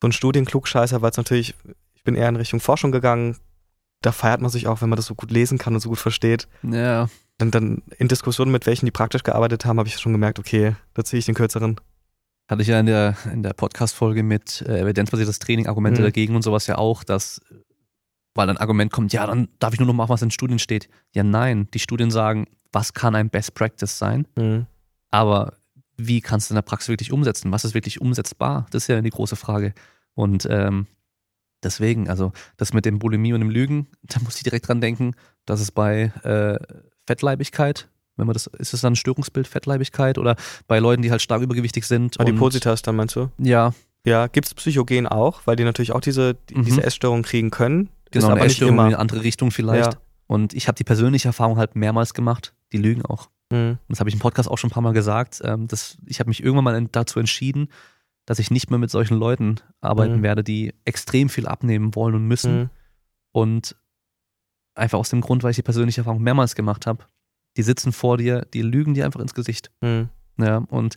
[0.00, 1.54] so ein Studienklugscheißer, weil es natürlich,
[1.94, 3.36] ich bin eher in Richtung Forschung gegangen.
[4.02, 5.98] Da feiert man sich auch, wenn man das so gut lesen kann und so gut
[5.98, 7.08] versteht Ja.
[7.38, 10.76] dann, dann in Diskussionen mit welchen, die praktisch gearbeitet haben, habe ich schon gemerkt, okay,
[10.94, 11.80] da ziehe ich den kürzeren.
[12.48, 16.04] Hatte ich ja in der, in der Podcast-Folge mit äh, evidenzbasiertes Training, Argumente Mhm.
[16.04, 17.40] dagegen und sowas ja auch, dass,
[18.34, 20.88] weil ein Argument kommt, ja, dann darf ich nur noch machen, was in Studien steht.
[21.14, 24.26] Ja, nein, die Studien sagen, was kann ein Best Practice sein,
[25.10, 25.54] aber
[25.96, 27.50] wie kannst du in der Praxis wirklich umsetzen?
[27.50, 28.66] Was ist wirklich umsetzbar?
[28.70, 29.72] Das ist ja die große Frage.
[30.14, 30.86] Und ähm,
[31.62, 35.12] deswegen, also das mit dem Bulimie und dem Lügen, da muss ich direkt dran denken,
[35.44, 36.58] dass es bei äh,
[37.06, 40.36] Fettleibigkeit, wenn man das, ist es dann ein Störungsbild Fettleibigkeit oder
[40.66, 42.18] bei Leuten, die halt stark übergewichtig sind.
[42.20, 43.30] Adipositas dann meinst du?
[43.38, 43.72] Ja,
[44.04, 46.64] Ja, gibt es Psychogen auch, weil die natürlich auch diese, die, Mhm.
[46.64, 47.88] diese Essstörung kriegen können.
[48.12, 48.86] genau, ist aber nicht Essstörung in immer.
[48.86, 49.94] eine andere Richtung vielleicht.
[49.94, 50.00] Ja.
[50.28, 53.28] Und ich habe die persönliche Erfahrung halt mehrmals gemacht, die lügen auch.
[53.50, 53.78] Mhm.
[53.88, 55.40] Das habe ich im Podcast auch schon ein paar Mal gesagt.
[55.44, 57.68] Ähm, das, ich habe mich irgendwann mal dazu entschieden,
[58.26, 60.22] dass ich nicht mehr mit solchen Leuten arbeiten Mhm.
[60.22, 62.58] werde, die extrem viel abnehmen wollen und müssen.
[62.58, 62.70] Mhm.
[63.32, 63.76] Und
[64.74, 67.04] einfach aus dem Grund, weil ich die persönliche Erfahrung mehrmals gemacht habe.
[67.56, 69.70] Die sitzen vor dir, die lügen dir einfach ins Gesicht.
[69.80, 70.08] Mhm.
[70.38, 70.96] Ja, und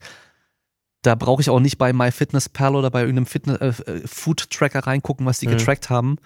[1.01, 5.25] da brauche ich auch nicht bei MyFitnessPal oder bei irgendeinem Fitness, äh, äh, Food-Tracker reingucken,
[5.25, 5.51] was die Mhm.
[5.51, 6.17] getrackt haben.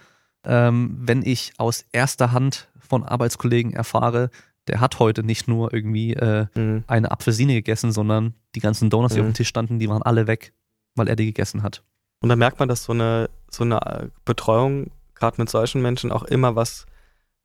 [0.44, 4.30] Ähm, wenn ich aus erster Hand von Arbeitskollegen erfahre,
[4.66, 6.84] der hat heute nicht nur irgendwie äh, Mhm.
[6.88, 9.26] eine Apfelsine gegessen, sondern die ganzen Donuts, die Mhm.
[9.26, 10.52] auf dem Tisch standen, die waren alle weg,
[10.94, 11.82] weil er die gegessen hat.
[12.20, 16.10] Und da merkt man, dass so eine, so eine äh, Betreuung, gerade mit solchen Menschen,
[16.12, 16.86] auch immer was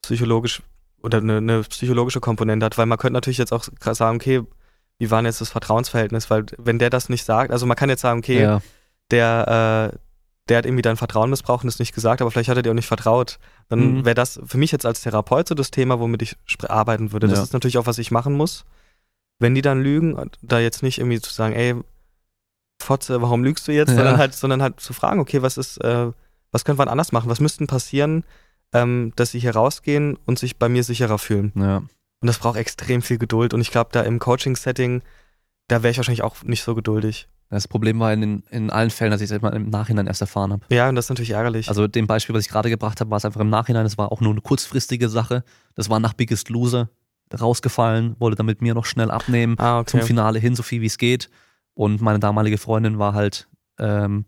[0.02, 0.62] psychologisch
[1.02, 4.42] oder eine, eine psychologische Komponente hat, weil man könnte natürlich jetzt auch sagen, okay,
[4.98, 6.30] wie war denn jetzt das Vertrauensverhältnis?
[6.30, 8.62] Weil wenn der das nicht sagt, also man kann jetzt sagen, okay, Ja,
[9.12, 9.98] der, äh,
[10.50, 12.72] der hat irgendwie dein Vertrauen missbraucht und es nicht gesagt, aber vielleicht hat er dir
[12.72, 13.40] auch nicht vertraut.
[13.70, 14.06] Dann Mhm.
[14.06, 16.36] wäre das für mich jetzt als Therapeut so das Thema, womit ich
[16.68, 17.28] arbeiten würde.
[17.28, 17.44] Das Ja.
[17.44, 18.66] ist natürlich auch, was ich machen muss.
[19.40, 21.76] Wenn die dann lügen, da jetzt nicht irgendwie zu sagen, ey,
[22.80, 23.90] Fotze, warum lügst du jetzt?
[23.90, 23.96] Ja.
[23.96, 26.12] Sondern halt, sondern halt zu fragen, okay, was ist, äh,
[26.52, 27.30] was könnte man anders machen?
[27.30, 28.24] Was müssten passieren,
[28.74, 31.52] ähm, dass sie hier rausgehen und sich bei mir sicherer fühlen.
[31.56, 31.78] Ja.
[31.78, 33.54] Und das braucht extrem viel Geduld.
[33.54, 35.02] Und ich glaube, da im Coaching-Setting,
[35.68, 37.28] da wäre ich wahrscheinlich auch nicht so geduldig.
[37.50, 40.52] Das Problem war in, in allen Fällen, dass ich es immer im Nachhinein erst erfahren
[40.54, 40.64] habe.
[40.70, 41.68] Ja, und das ist natürlich ärgerlich.
[41.68, 43.86] Also dem Beispiel, was ich gerade gebracht habe, war es einfach im Nachhinein.
[43.86, 45.44] Es war auch nur eine kurzfristige Sache.
[45.74, 46.90] Das war nach Biggest Loser
[47.40, 49.92] rausgefallen, wollte dann mit mir noch schnell abnehmen ah, okay.
[49.92, 51.30] zum Finale hin, so viel wie es geht.
[51.80, 53.48] Und meine damalige Freundin war halt
[53.80, 54.26] ähm,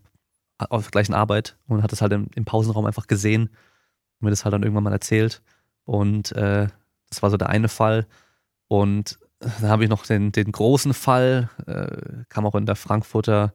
[0.57, 4.29] auf der gleichen Arbeit und hat es halt im, im, Pausenraum einfach gesehen und mir
[4.29, 5.41] das halt dann irgendwann mal erzählt.
[5.83, 6.69] Und äh,
[7.09, 8.07] das war so der eine Fall.
[8.69, 12.77] Und dann habe ich noch den, den großen Fall, äh, kann man auch in der
[12.77, 13.53] Frankfurter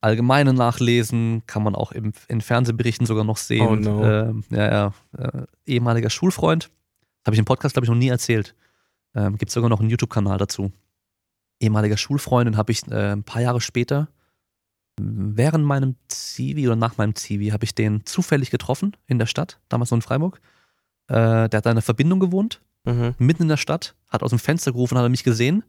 [0.00, 3.66] Allgemeine nachlesen, kann man auch im, in Fernsehberichten sogar noch sehen.
[3.66, 4.04] Oh no.
[4.04, 6.70] äh, ja, ja, äh, ehemaliger Schulfreund.
[7.26, 8.54] Habe ich im Podcast, glaube ich, noch nie erzählt.
[9.14, 10.72] Ähm, Gibt sogar noch einen YouTube-Kanal dazu.
[11.64, 14.08] Ehemaliger Schulfreund, den habe ich äh, ein paar Jahre später,
[15.00, 19.58] während meinem Zivi oder nach meinem Zivi, habe ich den zufällig getroffen in der Stadt,
[19.68, 20.40] damals noch in Freiburg.
[21.08, 21.14] Äh,
[21.48, 23.14] der hat da in einer Verbindung gewohnt Mhm.
[23.18, 25.64] mitten in der Stadt, hat aus dem Fenster gerufen, hat er mich gesehen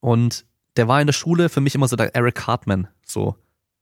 [0.00, 0.44] und
[0.76, 3.36] der war in der Schule für mich immer so der Eric Hartman, so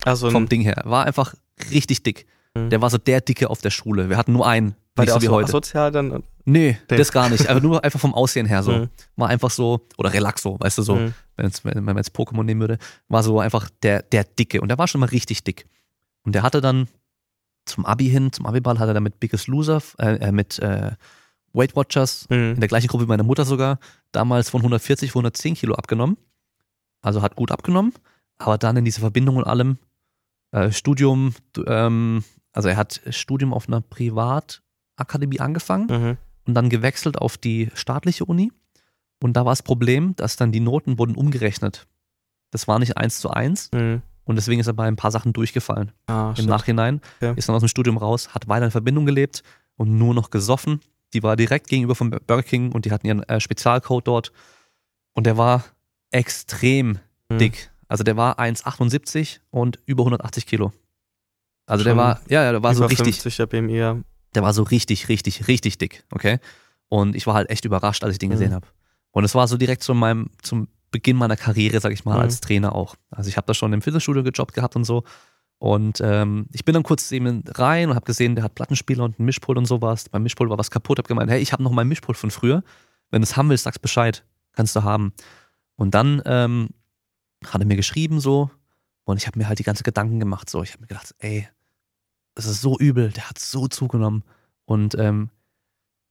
[0.04, 0.80] Also vom Ding her.
[0.84, 1.34] War einfach
[1.72, 2.26] richtig dick.
[2.54, 2.70] Mhm.
[2.70, 4.08] Der war so der Dicke auf der Schule.
[4.08, 5.48] Wir hatten nur einen, war nicht der so wie so heute.
[5.48, 6.22] asozial dann.
[6.44, 7.48] Nee, Der- das gar nicht.
[7.48, 8.72] Aber nur einfach vom Aussehen her so.
[8.72, 8.88] Mhm.
[9.16, 11.14] War einfach so, oder Relaxo, weißt du so, Mhm.
[11.36, 12.78] wenn, wenn man jetzt Pokémon nehmen würde,
[13.08, 14.60] war so einfach der, der Dicke.
[14.60, 15.66] Und der war schon mal richtig dick.
[16.22, 16.88] Und der hatte dann
[17.66, 20.92] zum Abi hin, zum Abiball hat er dann mit Biggest Loser, äh, äh, mit äh,
[21.52, 22.54] Weight Watchers Mhm.
[22.54, 23.78] in der gleichen Gruppe wie meine Mutter sogar,
[24.12, 26.16] damals von 140 auf 110 Kilo abgenommen.
[27.02, 27.92] Also hat gut abgenommen,
[28.38, 29.78] aber dann in diese Verbindung und allem,
[30.52, 31.34] äh, Studium,
[31.66, 32.22] ähm,
[32.52, 36.16] also er hat Studium auf einer Privatakademie angefangen Mhm.
[36.50, 38.50] Und dann gewechselt auf die staatliche Uni.
[39.22, 41.86] Und da war das Problem, dass dann die Noten wurden umgerechnet.
[42.50, 44.02] Das war nicht eins zu eins Mhm.
[44.24, 45.92] und deswegen ist er bei ein paar Sachen durchgefallen.
[46.08, 46.46] Ah, Im shit.
[46.46, 47.32] Nachhinein Ja.
[47.32, 49.44] ist dann aus dem Studium raus, hat weiter in Verbindung gelebt
[49.76, 50.80] und nur noch gesoffen.
[51.14, 54.32] Die war direkt gegenüber vom Burger King und die hatten ihren äh, Spezialcode dort.
[55.12, 55.64] Und der war
[56.10, 56.98] extrem
[57.28, 57.38] Mhm.
[57.38, 57.70] dick.
[57.88, 60.72] Also der war 1,78 und über 180 Kilo.
[61.66, 63.96] Also der Schon war, ja, ja, der war so richtig, 50 der BMI, ja.
[64.34, 66.38] Der war so richtig, richtig, richtig dick, okay?
[66.88, 68.32] Und ich war halt echt überrascht, als ich den Mhm.
[68.34, 68.66] gesehen habe.
[69.12, 72.22] Und es war so direkt zu meinem, zum Beginn meiner Karriere, sag ich mal, Mhm.
[72.22, 72.96] als Trainer auch.
[73.10, 75.04] Also ich habe da schon im Fitnessstudio gejobbt gehabt und so.
[75.58, 79.18] Und ähm, ich bin dann kurz eben rein und habe gesehen, der hat Plattenspieler und
[79.18, 80.08] einen Mischpult und sowas.
[80.08, 80.98] Beim Mischpult war was kaputt.
[80.98, 82.62] Hab gemeint, hey, ich habe noch mein Mischpult von früher.
[83.10, 84.24] Wenn du es haben willst, sagst Bescheid.
[84.52, 85.12] Kannst du haben.
[85.76, 86.70] Und dann ähm,
[87.46, 88.50] hat er mir geschrieben so
[89.04, 90.62] und ich habe mir halt die ganze Gedanken gemacht so.
[90.62, 91.46] Ich habe mir gedacht, ey,
[92.34, 93.10] das ist so übel.
[93.10, 94.24] Der hat so zugenommen.
[94.64, 95.30] Und ähm,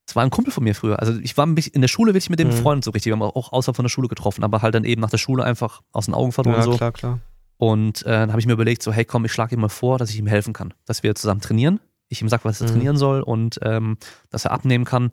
[0.08, 1.00] es war ein Kumpel von mir früher.
[1.00, 2.54] Also ich war ein bisschen in der Schule wirklich mit dem Mhm.
[2.54, 3.12] Freund so richtig.
[3.12, 5.44] Wir haben auch außerhalb von der Schule getroffen, aber halt dann eben nach der Schule
[5.44, 6.76] einfach aus den Augen verloren Ja, so.
[6.78, 7.20] klar, klar.
[7.58, 9.98] Und äh, dann habe ich mir überlegt, so, hey komm, ich schlage ihm mal vor,
[9.98, 10.74] dass ich ihm helfen kann.
[10.86, 11.80] Dass wir zusammen trainieren.
[12.08, 12.72] Ich ihm sage, was er Mhm.
[12.72, 13.98] trainieren soll und ähm,
[14.30, 15.12] dass er abnehmen kann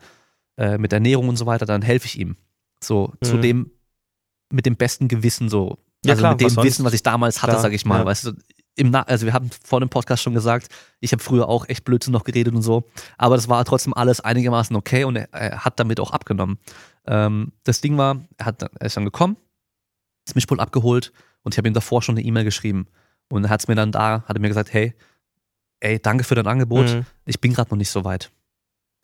[0.56, 2.36] äh, mit Ernährung und so weiter, dann helfe ich ihm.
[2.82, 3.42] So zu Mhm.
[3.42, 3.70] dem,
[4.50, 5.78] mit dem besten Gewissen so.
[6.04, 6.64] Ja, also klar, mit dem was?
[6.64, 7.98] Wissen, was ich damals hatte, Klar, sag ich mal.
[7.98, 8.04] ja.
[8.06, 8.32] Weißt du,
[8.76, 10.68] im Na also wir haben vor dem Podcast schon gesagt,
[11.00, 12.84] ich habe früher auch echt Blödsinn noch geredet und so,
[13.18, 16.58] aber das war trotzdem alles einigermaßen okay und er, er hat damit auch abgenommen.
[17.06, 19.36] Ähm, das Ding war, er, hat, er ist dann gekommen,
[20.26, 21.12] das Mischpult abgeholt
[21.42, 22.86] und ich habe ihm davor schon eine E-Mail geschrieben
[23.30, 24.94] und er hat es mir dann da, hat er mir gesagt, hey,
[25.80, 27.06] ey, danke für dein Angebot, Mhm.
[27.24, 28.30] ich bin gerade noch nicht so weit.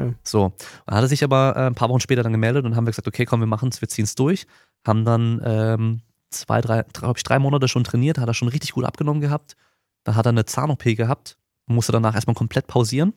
[0.00, 0.16] Mhm.
[0.22, 0.54] So, und
[0.86, 2.90] dann hat er sich aber äh, ein paar Wochen später dann gemeldet und haben wir
[2.90, 4.46] gesagt, okay, komm, wir machen es, wir ziehen es durch.
[4.86, 6.00] Haben dann ähm,
[6.32, 9.56] zwei, drei, glaube ich, drei Monate schon trainiert, hat er schon richtig gut abgenommen gehabt.
[10.04, 13.14] Da hat er eine Zahn-OP gehabt, musste danach erstmal komplett pausieren.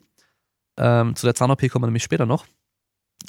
[0.77, 2.45] Ähm, zu der Zahn-OP kommen wir nämlich später noch.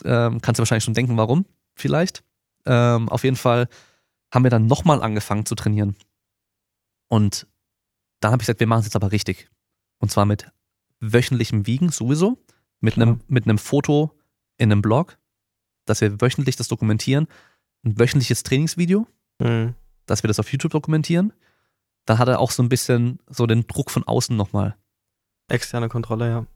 [0.05, 2.22] Ähm, kannst du wahrscheinlich schon denken, warum, vielleicht.
[2.66, 3.68] Ähm, auf jeden Fall
[4.32, 5.97] haben wir dann nochmal angefangen zu trainieren.
[7.09, 7.47] Und
[8.20, 9.49] dann habe ich gesagt, wir machen es jetzt aber richtig.
[9.99, 10.51] Und zwar mit
[11.01, 12.39] wöchentlichem Wiegen sowieso,
[12.80, 14.18] mit einem, mit einem Foto
[14.59, 15.18] in einem Blog,
[15.84, 17.28] dass wir wöchentlich das dokumentieren,
[17.84, 19.07] ein wöchentliches Trainingsvideo,
[19.39, 19.74] Mhm.
[20.07, 21.32] dass wir das auf YouTube dokumentieren.
[22.07, 24.76] Dann hat er auch so ein bisschen so den Druck von außen nochmal.
[25.49, 26.47] Externe Kontrolle, ja.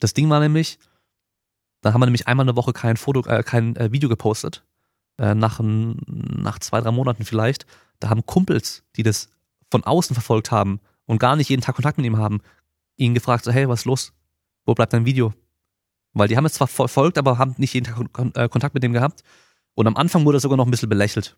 [0.00, 0.78] Das Ding war nämlich,
[1.80, 4.64] da haben wir nämlich einmal eine Woche kein Foto, äh, kein äh, Video gepostet.
[5.18, 7.66] Äh, nach, ein- nach zwei, drei Monaten vielleicht.
[8.00, 9.28] Da haben Kumpels, die das
[9.70, 12.40] von außen verfolgt haben und gar nicht jeden Tag Kontakt mit ihm haben,
[12.96, 14.12] ihn gefragt, so, hey, was ist los?
[14.66, 15.32] Wo bleibt dein Video?
[16.12, 18.92] Weil die haben es zwar verfolgt, aber haben nicht jeden Tag äh, Kontakt mit dem
[18.92, 19.22] gehabt.
[19.74, 21.36] Und am Anfang wurde er sogar noch ein bisschen belächelt.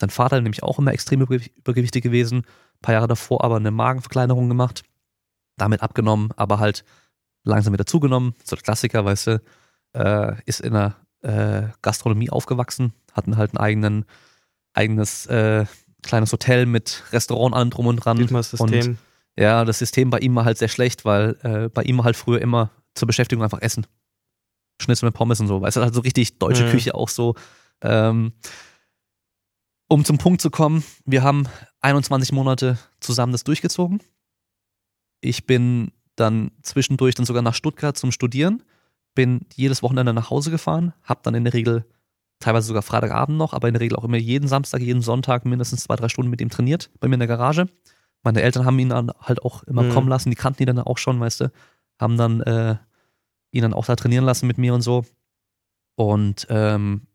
[0.00, 3.70] Sein Vater nämlich auch immer extrem übergew- übergewichtig gewesen, ein paar Jahre davor aber eine
[3.70, 4.82] Magenverkleinerung gemacht,
[5.56, 6.84] damit abgenommen, aber halt
[7.44, 8.34] langsam wieder zugenommen.
[8.44, 9.42] So der Klassiker, weißt du,
[9.92, 14.04] äh, ist in der äh, Gastronomie aufgewachsen, hatten halt ein eigenen,
[14.72, 15.64] eigenes äh,
[16.02, 18.18] kleines Hotel mit Restaurant allem drum und dran.
[18.50, 18.98] System.
[19.38, 22.16] Ja, das System bei ihm war halt sehr schlecht, weil äh, bei ihm war halt
[22.16, 23.86] früher immer zur Beschäftigung einfach Essen.
[24.80, 25.60] Schnitzel mit Pommes und so.
[25.60, 26.70] Weißt du, halt so richtig deutsche Mhm.
[26.70, 27.34] Küche auch so.
[27.80, 28.32] Ähm,
[29.94, 31.46] um zum Punkt zu kommen, wir haben
[31.80, 34.02] 21 Monate zusammen das durchgezogen.
[35.20, 38.64] Ich bin dann zwischendurch dann sogar nach Stuttgart zum Studieren,
[39.14, 41.84] bin jedes Wochenende nach Hause gefahren, habe dann in der Regel
[42.40, 45.84] teilweise sogar Freitagabend noch, aber in der Regel auch immer jeden Samstag, jeden Sonntag mindestens
[45.84, 47.66] zwei, drei Stunden mit ihm trainiert, bei mir in der Garage.
[48.24, 49.90] Meine Eltern haben ihn dann halt auch immer Mhm.
[49.90, 51.52] kommen lassen, die kannten ihn dann auch schon, weißt du,
[52.00, 52.76] haben dann äh,
[53.52, 55.04] ihn dann auch da trainieren lassen mit mir und so.
[55.94, 57.06] Und ähm,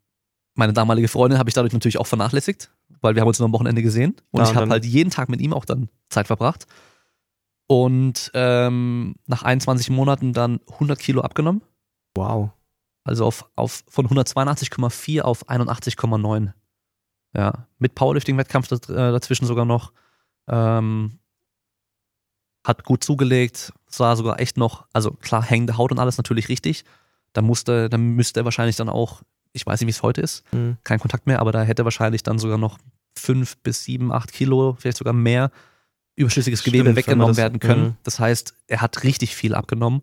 [0.60, 2.70] meine damalige Freundin habe ich dadurch natürlich auch vernachlässigt,
[3.02, 5.10] weil wir haben uns nur am Wochenende gesehen und Ja, ich habe dann- halt jeden
[5.10, 6.68] Tag mit ihm auch dann Zeit verbracht.
[7.68, 11.62] Und ähm, nach 21 Monaten dann 100 Kilo abgenommen.
[12.16, 12.50] Wow.
[13.04, 16.52] Also auf, auf von 182,4 auf 81,9.
[17.36, 19.94] Ja, mit Powerlifting-Wettkampf äh, dazwischen sogar noch.
[20.48, 21.20] Ähm,
[22.66, 26.84] hat gut zugelegt, sah sogar echt noch, also klar, hängende Haut und alles natürlich richtig.
[27.34, 29.22] Da musste, da müsste er wahrscheinlich dann auch,
[29.54, 30.78] ich weiß nicht, wie es heute ist, Mhm.
[30.84, 32.78] kein Kontakt mehr, aber da hätte wahrscheinlich dann sogar noch
[33.18, 35.52] fünf bis sieben, acht Kilo, vielleicht sogar mehr
[36.16, 37.84] überschüssiges Stimmt, Gewebe weggenommen das- werden können.
[37.84, 37.96] mhm.
[38.04, 40.02] Das heißt, er hat richtig viel abgenommen,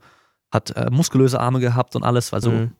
[0.51, 2.72] hat äh, muskulöse Arme gehabt und alles, also Mhm.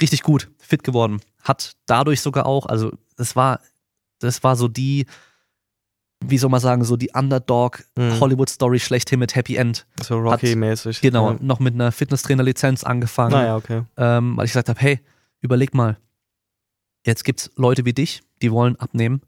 [0.00, 1.20] richtig gut, fit geworden.
[1.42, 3.60] Hat dadurch sogar auch, also das war,
[4.20, 5.06] das war so die,
[6.24, 8.20] wie soll man sagen, so die Underdog Mhm.
[8.20, 9.86] Hollywood Story schlechthin mit Happy End.
[10.02, 11.00] So Rocky-mäßig.
[11.00, 11.38] Genau, Ja.
[11.40, 13.82] noch mit einer Fitnesstrainer-Lizenz angefangen Naja, okay.
[13.96, 15.00] ähm, weil ich gesagt habe, hey,
[15.40, 15.98] überleg mal,
[17.06, 19.22] jetzt gibt's Leute wie dich, die wollen abnehmen.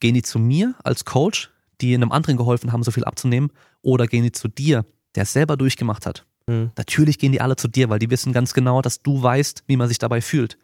[0.00, 3.50] Gehen die zu mir als Coach, die einem anderen geholfen haben, so viel abzunehmen,
[3.82, 4.84] oder gehen die zu dir,
[5.14, 6.26] der es selber durchgemacht hat?
[6.46, 6.72] Mhm.
[6.76, 9.76] Natürlich gehen die alle zu dir, weil die wissen ganz genau, dass du weißt, wie
[9.76, 10.58] man sich dabei fühlt.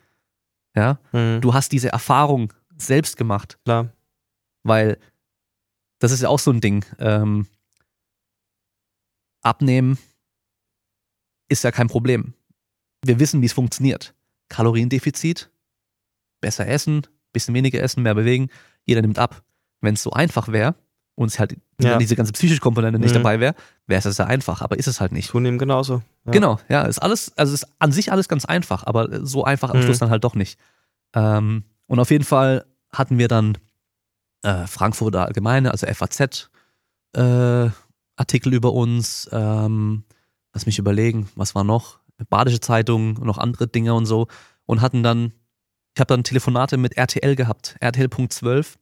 [0.75, 1.41] Ja, Mhm.
[1.41, 3.93] du hast diese Erfahrung selbst gemacht, Klar.
[4.63, 4.99] weil
[5.99, 6.85] das ist ja auch so ein Ding.
[6.99, 7.47] Ähm,
[9.43, 9.99] abnehmen
[11.49, 12.35] ist ja kein Problem.
[13.05, 14.15] Wir wissen, wie es funktioniert.
[14.51, 15.51] Kaloriendefizit,
[16.43, 18.51] besser essen, bisschen weniger essen, mehr bewegen,
[18.85, 19.43] jeder nimmt ab.
[19.81, 20.75] Wenn es so einfach wäre
[21.15, 21.97] und es halt Ja.
[21.97, 23.15] diese ganze psychische Komponente nicht Mhm.
[23.23, 23.55] dabei wäre,
[23.87, 25.31] wäre es sehr einfach, aber ist es halt nicht.
[25.31, 26.03] Zunehmend genauso.
[26.27, 26.33] Ja.
[26.33, 29.79] Genau, ja, ist alles, also ist an sich alles ganz einfach, aber so einfach am
[29.79, 29.83] Mhm.
[29.85, 30.59] Schluss dann halt doch nicht.
[31.15, 33.57] Ähm, und auf jeden Fall hatten wir dann
[34.43, 36.51] äh, Frankfurter Allgemeine, also FAZ,
[37.15, 37.69] äh,
[38.17, 40.05] Artikel über uns, ähm,
[40.53, 42.00] lass mich überlegen, was war noch?
[42.29, 44.29] Badische Zeitung, noch andere Dinge und so
[44.67, 45.33] und hatten dann,
[45.95, 48.77] ich habe dann Telefonate mit RTL gehabt, RTL.12,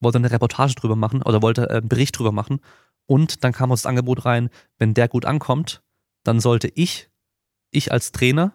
[0.00, 2.60] wollte eine Reportage drüber machen oder wollte äh, einen Bericht drüber machen
[3.06, 5.82] und dann kam uns das Angebot rein, wenn der gut ankommt,
[6.24, 7.08] dann sollte ich,
[7.70, 8.52] ich als Trainer,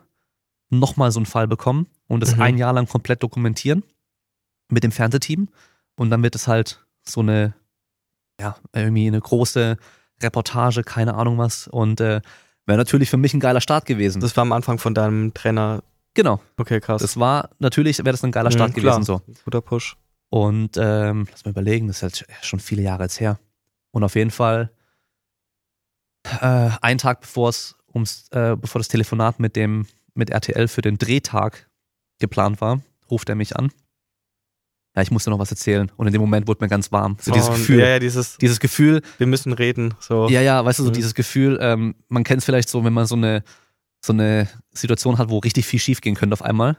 [0.69, 2.41] nochmal so einen Fall bekommen und das Mhm.
[2.41, 3.83] ein Jahr lang komplett dokumentieren
[4.69, 5.49] mit dem Fernsehteam.
[5.95, 7.53] Und dann wird es halt so eine,
[8.39, 9.77] ja, irgendwie eine große
[10.21, 11.67] Reportage, keine Ahnung was.
[11.67, 12.21] Und äh,
[12.65, 14.21] wäre natürlich für mich ein geiler Start gewesen.
[14.21, 15.83] Das war am Anfang von deinem Trainer.
[16.13, 16.41] genau.
[16.57, 17.01] Okay, krass.
[17.01, 19.21] Das war, natürlich wäre das ein geiler Start Mhm, gewesen so.
[19.45, 19.97] Guter Push.
[20.29, 23.39] Und ähm, lass mal überlegen, das ist halt schon viele Jahre jetzt her.
[23.91, 24.71] Und auf jeden Fall,
[26.41, 29.85] äh, einen Tag bevor es ums, äh, bevor das Telefonat mit dem,
[30.15, 31.69] mit RTL für den Drehtag
[32.19, 33.71] geplant war, ruft er mich an.
[34.95, 35.91] Ja, ich musste noch was erzählen.
[35.97, 37.17] Und in dem Moment wurde mir ganz warm.
[37.19, 37.79] So dieses Gefühl.
[37.79, 39.95] Ja, ja, dieses, Dieses Gefühl, wir müssen reden.
[39.99, 40.29] So.
[40.29, 40.93] ja, ja, weißt du, so Mhm.
[40.93, 43.43] dieses Gefühl, ähm, man kennt es vielleicht so, wenn man so eine,
[44.05, 46.77] so eine Situation hat, wo richtig viel schief gehen könnte auf einmal.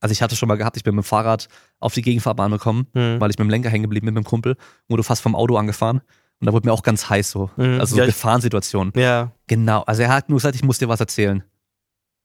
[0.00, 1.48] Also ich hatte schon mal gehabt, ich bin mit dem Fahrrad
[1.78, 3.20] auf die Gegenfahrbahn gekommen Mhm.
[3.20, 4.56] weil ich mit dem Lenker hängen geblieben bin mit meinem Kumpel,
[4.88, 6.00] wurde fast vom Auto angefahren.
[6.40, 7.50] Und da wurde mir auch ganz heiß so.
[7.56, 7.80] Mhm.
[7.80, 8.92] Also so Ja, Gefahrensituation.
[8.96, 9.82] ja, Genau.
[9.82, 11.42] Also er hat nur gesagt, ich muss dir was erzählen.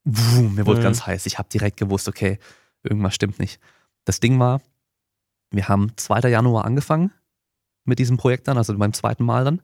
[0.04, 0.84] Wuh, mir wurde Mhm.
[0.84, 1.26] ganz heiß.
[1.26, 2.38] Ich habe direkt gewusst, okay,
[2.82, 3.60] irgendwas stimmt nicht.
[4.04, 4.60] Das Ding war,
[5.50, 6.28] wir haben 2.
[6.28, 7.12] Januar angefangen
[7.84, 9.62] mit diesem Projekt dann, also beim zweiten Mal dann.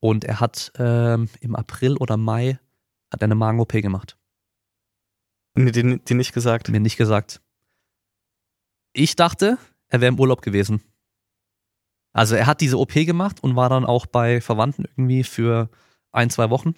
[0.00, 2.58] Und er hat ähm, im April oder Mai
[3.10, 4.16] hat er eine Magen-OP gemacht.
[5.54, 6.68] nee, die, die nicht gesagt.
[6.70, 7.40] Mir nicht gesagt.
[8.94, 9.58] Ich dachte,
[9.88, 10.82] er wäre im Urlaub gewesen.
[12.12, 15.70] Also er hat diese OP gemacht und war dann auch bei Verwandten irgendwie für
[16.10, 16.74] ein, zwei Wochen.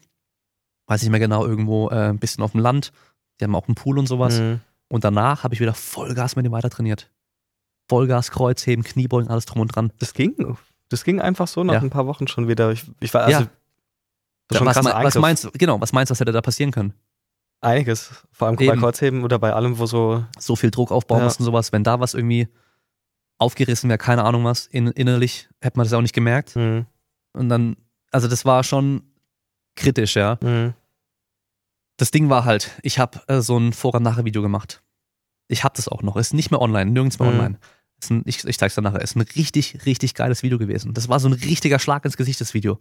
[0.86, 2.92] Weiß nicht mehr genau, irgendwo äh, ein bisschen auf dem Land.
[3.40, 4.38] Die haben auch einen Pool und sowas.
[4.38, 4.60] Mhm.
[4.88, 7.10] Und danach habe ich wieder Vollgas mit ihm weiter trainiert.
[7.88, 9.92] Vollgas, Kreuzheben, Kniebeugen, alles drum und dran.
[9.98, 10.56] Das ging.
[10.88, 11.80] Das ging einfach so nach Ja.
[11.80, 12.70] ein paar Wochen schon wieder.
[12.72, 13.40] Ich, ich war also.
[13.42, 13.46] Ja.
[14.56, 15.50] Schon was, was meinst du?
[15.52, 16.92] Genau, was meinst du, was hätte da passieren können?
[17.60, 18.10] Einiges.
[18.30, 18.78] Vor allem bei Eben.
[18.80, 20.24] Kreuzheben oder bei allem, wo so.
[20.38, 21.24] So viel Druck aufbauen Ja.
[21.24, 21.72] musst und sowas.
[21.72, 22.48] Wenn da was irgendwie
[23.38, 26.54] aufgerissen wäre, keine Ahnung was, in, innerlich hätte man das auch nicht gemerkt.
[26.56, 26.86] Mhm.
[27.32, 27.76] Und dann,
[28.12, 29.02] also das war schon
[29.76, 30.38] kritisch, ja.
[30.40, 30.74] Mhm.
[31.96, 34.82] Das Ding war halt, ich habe äh, so ein Vor-und-Nachher-Video gemacht.
[35.48, 36.16] Ich habe das auch noch.
[36.16, 37.38] Ist nicht mehr online, nirgends mehr Mhm.
[37.38, 37.58] online.
[38.10, 39.00] Ein, ich, ich zeig's dir nachher.
[39.00, 40.92] Ist ein richtig, richtig geiles Video gewesen.
[40.94, 42.78] Das war so ein richtiger Schlag ins Gesicht, das Video.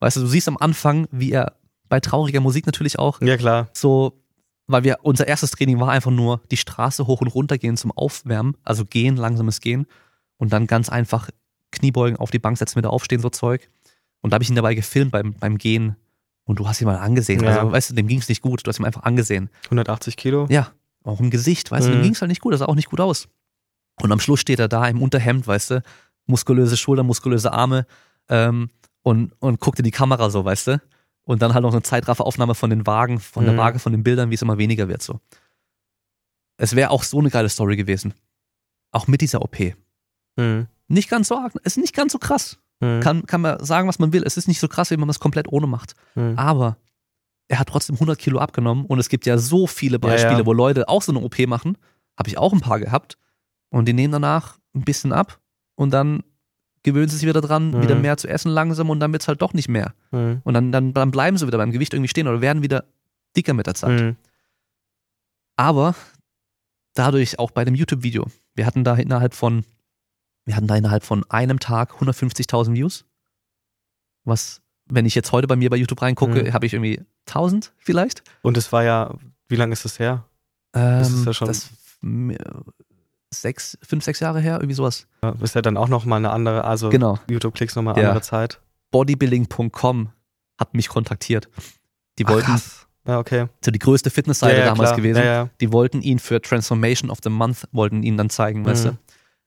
[0.00, 1.54] Weißt du, du siehst am Anfang, wie er
[1.88, 3.68] bei trauriger Musik natürlich auch Ja, klar.
[3.72, 4.20] so
[4.68, 7.92] weil wir, unser erstes Training war einfach nur die Straße hoch und runter gehen zum
[7.92, 9.86] Aufwärmen, also gehen, langsames Gehen
[10.38, 11.30] und dann ganz einfach
[11.70, 13.70] Kniebeugen auf die Bank setzen, wieder aufstehen, so Zeug.
[14.22, 15.94] Und da habe ich ihn dabei gefilmt beim, beim Gehen
[16.44, 17.44] und du hast ihn mal angesehen.
[17.44, 17.50] Ja.
[17.60, 19.50] Also, weißt du, dem ging es nicht gut, du hast ihn einfach angesehen.
[19.66, 20.46] 180 Kilo.
[20.50, 20.72] Ja,
[21.06, 22.02] auch im Gesicht, weißt du, dem Mhm.
[22.04, 23.28] ging es halt nicht gut, das sah auch nicht gut aus.
[24.02, 25.82] Und am Schluss steht er da im Unterhemd, weißt du,
[26.26, 27.86] muskulöse Schultern, muskulöse Arme
[28.28, 28.70] ähm,
[29.02, 30.82] und, und guckt in die Kamera so, weißt du.
[31.22, 33.58] Und dann halt noch eine Zeitrafferaufnahme von den Wagen, von der Mhm.
[33.58, 35.20] Waage, von den Bildern, wie es immer weniger wird so.
[36.56, 38.14] Es wäre auch so eine geile Story gewesen.
[38.92, 39.74] Auch mit dieser OP.
[40.36, 40.66] Mhm.
[40.88, 42.58] Nicht ganz so arg, es ist nicht ganz so krass.
[42.80, 43.00] Mhm.
[43.00, 44.22] Kann, kann man sagen, was man will.
[44.24, 45.94] Es ist nicht so krass, wie man das komplett ohne macht.
[46.14, 46.38] Mhm.
[46.38, 46.76] Aber
[47.48, 50.46] er hat trotzdem 100 Kilo abgenommen und es gibt ja so viele Beispiele, ja.
[50.46, 51.78] wo Leute auch so eine OP machen.
[52.18, 53.18] Habe ich auch ein paar gehabt.
[53.70, 55.40] Und die nehmen danach ein bisschen ab
[55.74, 56.22] und dann
[56.82, 57.82] gewöhnen sie sich wieder dran, Mhm.
[57.82, 59.92] wieder mehr zu essen langsam und dann wird es halt doch nicht mehr.
[60.12, 60.40] Mhm.
[60.44, 62.84] Und dann, dann, dann bleiben sie wieder beim Gewicht irgendwie stehen oder werden wieder
[63.36, 64.00] dicker mit der Zeit.
[64.00, 64.16] Mhm.
[65.56, 65.94] Aber
[66.94, 68.26] dadurch auch bei dem YouTube-Video.
[68.54, 69.64] Wir hatten da innerhalb von,
[70.44, 73.04] wir hatten da innerhalb von einem Tag 150.000 Views.
[74.24, 76.52] Was, wenn ich jetzt heute bei mir bei YouTube reingucke, Mhm.
[76.52, 78.22] habe ich irgendwie 1000 vielleicht.
[78.42, 79.14] Und es war ja,
[79.48, 80.24] wie lange ist das her?
[80.72, 81.70] Das ist ja schon- das,
[83.32, 85.06] sechs, fünf, sechs Jahre her, irgendwie sowas.
[85.22, 87.18] Ja, Ist ja dann auch nochmal eine andere, also Genau.
[87.28, 88.08] YouTube-Klicks nochmal eine Ja.
[88.10, 88.60] andere Zeit.
[88.92, 90.10] Bodybuilding.com
[90.58, 91.48] hat mich kontaktiert.
[92.18, 92.86] Die Ach, wollten, krass.
[93.06, 93.46] Ja, okay.
[93.64, 94.96] so die größte Fitnessseite ja, damals klar.
[94.96, 95.50] gewesen.
[95.60, 98.90] Die wollten ihn für Transformation of the Month, wollten ihn dann zeigen, weißt Mhm.
[98.90, 98.98] du.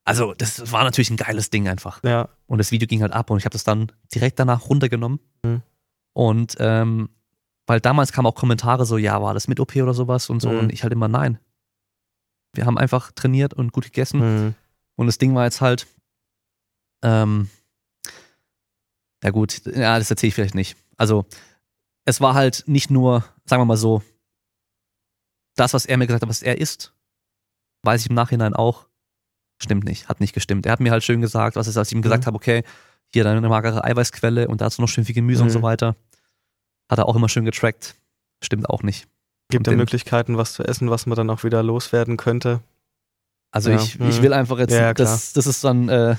[0.05, 2.01] Also, das war natürlich ein geiles Ding einfach.
[2.03, 2.29] ja.
[2.47, 5.19] Und das Video ging halt ab und ich habe das dann direkt danach runtergenommen.
[5.43, 5.61] Mhm.
[6.13, 7.09] Und ähm,
[7.69, 10.49] weil damals kamen auch Kommentare so, ja, war das mit OP oder sowas und so.
[10.51, 10.59] Mhm.
[10.59, 11.37] Und ich halt immer, nein.
[12.53, 14.19] Wir haben einfach trainiert und gut gegessen.
[14.47, 14.55] Mhm.
[14.95, 15.85] Und das Ding war jetzt halt,
[17.03, 17.47] ähm,
[19.23, 20.77] ja gut, ja, das erzähle ich vielleicht nicht.
[20.97, 21.25] Also,
[22.05, 24.01] es war halt nicht nur, sagen wir mal so,
[25.55, 26.93] das, was er mir gesagt hat, was er ist,
[27.83, 28.87] weiß ich im Nachhinein auch,
[29.61, 30.65] stimmt nicht, hat nicht gestimmt.
[30.65, 32.27] Er hat mir halt schön gesagt, was ist, als ich ihm gesagt Mhm.
[32.27, 32.63] habe, okay,
[33.13, 35.53] hier deine magere Eiweißquelle und dazu noch schön viel Gemüse und Mhm.
[35.53, 35.95] so weiter.
[36.89, 37.95] Hat er auch immer schön getrackt.
[38.43, 39.07] Stimmt auch nicht.
[39.49, 42.61] Gibt ja den- Möglichkeiten, was zu essen, was man dann auch wieder loswerden könnte.
[43.51, 44.09] Also Ja, ich, mhm.
[44.09, 46.15] ich will einfach jetzt, Ja, das, das ist dann, äh,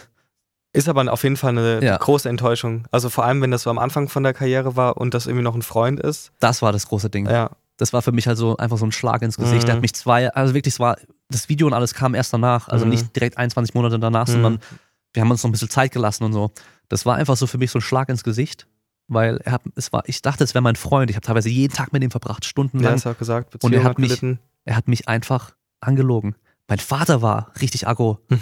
[0.72, 1.96] Ist aber auf jeden Fall eine Ja.
[1.96, 2.84] große Enttäuschung.
[2.92, 5.42] Also vor allem, wenn das so am Anfang von der Karriere war und das irgendwie
[5.42, 6.30] noch ein Freund ist.
[6.38, 7.28] das war das große Ding.
[7.28, 7.50] Ja.
[7.76, 9.62] das war für mich halt so einfach so ein Schlag ins Gesicht.
[9.62, 9.66] Mhm.
[9.66, 10.96] Der hat mich zwei, also wirklich, es war,
[11.30, 12.90] das Video und alles kam erst danach, also Mhm.
[12.90, 14.32] nicht direkt 21 Monate danach, Mhm.
[14.32, 14.58] sondern
[15.14, 16.50] wir haben uns noch ein bisschen Zeit gelassen und so.
[16.90, 18.66] Das war einfach so für mich so ein Schlag ins Gesicht,
[19.10, 21.10] weil er hat, es war, ich dachte, es wäre mein Freund.
[21.10, 22.94] Ich habe teilweise jeden Tag mit ihm verbracht, Ja, stundenlang.
[22.94, 23.62] hast du auch gesagt.
[23.62, 24.38] Und er hat mich- gelitten.
[24.64, 26.34] er hat mich einfach angelogen.
[26.68, 28.18] Mein Vater war richtig aggro.
[28.30, 28.40] Hm.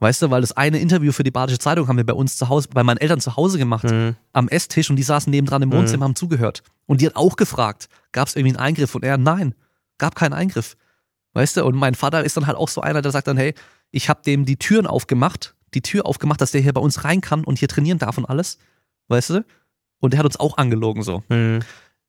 [0.00, 2.48] Weißt du, weil das eine Interview für die Badische Zeitung haben wir bei uns zu
[2.48, 4.14] Hause, bei meinen Eltern zu Hause gemacht Mhm.
[4.32, 5.74] am Esstisch und die saßen nebendran im Mhm.
[5.74, 6.62] Wohnzimmer, haben zugehört.
[6.86, 8.94] Und die hat auch gefragt, gab es irgendwie einen Eingriff?
[8.94, 9.54] Und er, nein,
[9.98, 10.76] gab keinen Eingriff.
[11.32, 13.54] Weißt du, und mein Vater ist dann halt auch so einer, der sagt dann, hey,
[13.90, 17.20] ich habe dem die Türen aufgemacht, die Tür aufgemacht, dass der hier bei uns rein
[17.20, 18.58] kann und hier trainieren darf und alles.
[19.08, 19.44] Weißt du?
[20.00, 21.22] Und der hat uns auch angelogen so.
[21.28, 21.60] Mhm.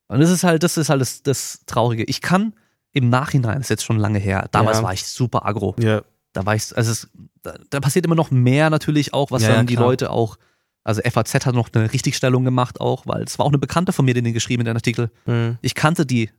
[0.08, 2.04] Und das ist halt, das ist halt das, das Traurige.
[2.04, 2.54] Ich kann
[2.92, 4.84] im Nachhinein, das ist jetzt schon lange her, damals Ja.
[4.84, 5.76] war ich super aggro.
[5.80, 6.02] Ja.
[6.34, 7.10] Da war ich, also es,
[7.42, 9.88] da, da passiert immer noch mehr natürlich auch, was Ja, dann die klar.
[9.88, 10.38] Leute auch,
[10.84, 14.06] also FAZ hat noch eine Richtigstellung gemacht auch, weil es war auch eine Bekannte von
[14.06, 15.12] mir, die den geschrieben in den Artikel.
[15.26, 15.58] Mhm.
[15.62, 16.30] Ich kannte die,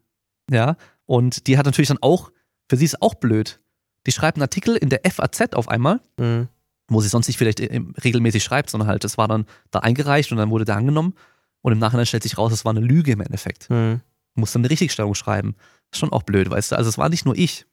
[0.50, 2.30] ja, und die hat natürlich dann auch,
[2.68, 3.60] für sie ist auch blöd.
[4.06, 6.48] Die schreibt einen Artikel in der FAZ auf einmal, Mhm.
[6.88, 10.38] wo sie sonst nicht vielleicht regelmäßig schreibt, sondern halt, das war dann da eingereicht und
[10.38, 11.14] dann wurde der angenommen
[11.62, 13.68] und im Nachhinein stellt sich raus, es war eine Lüge im Endeffekt.
[13.70, 14.00] Mhm.
[14.34, 15.56] Muss dann eine Richtigstellung schreiben.
[15.92, 16.76] Ist schon auch blöd, weißt du.
[16.76, 17.66] Also es war nicht nur ich.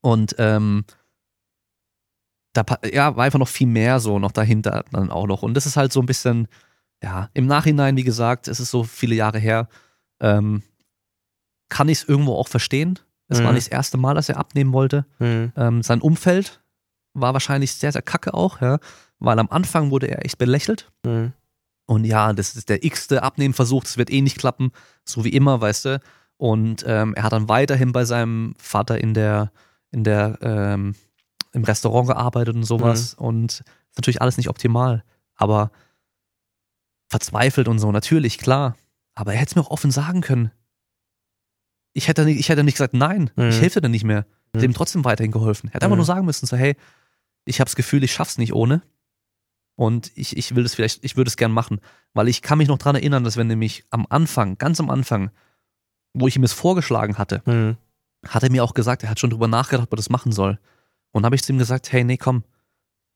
[0.00, 0.84] Und ähm,
[2.52, 5.42] da ja, war einfach noch viel mehr so noch dahinter dann auch noch.
[5.42, 6.48] Und das ist halt so ein bisschen,
[7.02, 9.68] ja, im Nachhinein, wie gesagt, es ist so viele Jahre her,
[10.20, 10.62] ähm,
[11.68, 12.98] kann ich es irgendwo auch verstehen.
[13.28, 13.54] Es war Mhm.
[13.56, 15.04] nicht das erste Mal, dass er abnehmen wollte.
[15.18, 15.52] Mhm.
[15.56, 16.62] Ähm, sein Umfeld
[17.12, 18.78] war wahrscheinlich sehr, sehr kacke auch, ja,
[19.18, 20.90] weil am Anfang wurde er echt belächelt.
[21.04, 21.32] Mhm.
[21.88, 24.72] Und ja, das ist der x-te Abnehmversuch, das wird eh nicht klappen,
[25.06, 26.00] so wie immer, weißt du.
[26.36, 29.50] Und ähm, er hat dann weiterhin bei seinem Vater in der,
[29.90, 30.94] in der, ähm,
[31.52, 33.14] im Restaurant gearbeitet und sowas.
[33.14, 35.02] Und ist natürlich alles nicht optimal.
[35.34, 35.70] Aber
[37.08, 38.76] verzweifelt und so, natürlich, klar.
[39.14, 40.50] Aber er hätte es mir auch offen sagen können.
[41.94, 43.48] Ich hätte nicht, ich hätte nicht gesagt, nein, Mhm.
[43.48, 44.26] ich helfe dir nicht mehr.
[44.52, 44.60] Mhm.
[44.60, 45.68] Dem trotzdem weiterhin geholfen.
[45.70, 46.00] Er hätte einfach Mhm.
[46.00, 46.76] nur sagen müssen, so, hey,
[47.46, 48.82] ich habe das Gefühl, ich schaff's nicht ohne.
[49.78, 51.80] Und ich, ich will das vielleicht, ich würde es gern machen.
[52.12, 55.30] Weil ich kann mich noch dran erinnern, dass wenn nämlich am Anfang, ganz am Anfang,
[56.14, 57.76] wo ich ihm es vorgeschlagen hatte, Mhm.
[58.26, 60.58] hat er mir auch gesagt, er hat schon drüber nachgedacht, ob er das machen soll.
[61.12, 62.42] Und habe ich zu ihm gesagt, hey, nee, komm,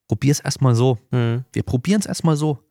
[0.06, 0.98] probier's erstmal so.
[1.10, 1.44] Mhm.
[1.52, 2.62] Wir probieren es erstmal so.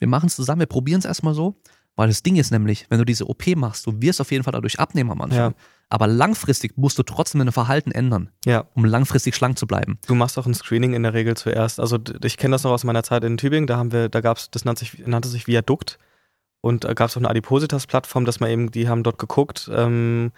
[0.00, 1.54] Wir machen es zusammen, wir probieren es erstmal so,
[1.96, 4.52] Weil das Ding ist nämlich, wenn du diese OP machst, du wirst auf jeden Fall
[4.52, 5.38] dadurch abnehmen am Anfang.
[5.52, 5.54] Ja.
[5.88, 8.64] Aber langfristig musst du trotzdem dein Verhalten ändern, Ja.
[8.74, 9.98] um langfristig schlank zu bleiben.
[10.06, 11.80] Du machst auch ein Screening in der Regel zuerst.
[11.80, 13.66] Also ich kenne das noch aus meiner Zeit in Tübingen.
[13.66, 15.98] Da haben wir, da gab's, das nannte sich, nannte sich Viadukt
[16.60, 20.32] und da gab es auch eine Adipositas-Plattform, dass man eben, die haben dort geguckt, ähm,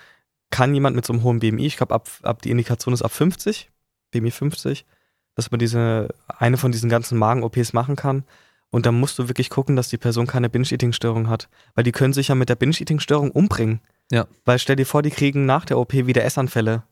[0.51, 3.11] kann jemand mit so einem hohen BMI, ich glaube ab, ab die Indikation ist ab
[3.13, 3.71] 50,
[4.13, 4.87] BMI 50,
[5.35, 8.25] dass man diese eine von diesen ganzen Magen-OPs machen kann.
[8.71, 11.49] Und da musst du wirklich gucken, dass die Person keine Binge-Eating-Störung hat.
[11.75, 13.81] Weil die können sich ja mit der Binge-Eating-Störung umbringen.
[14.11, 14.27] Ja.
[14.45, 16.83] Weil stell dir vor, die kriegen nach der OP wieder Essanfälle.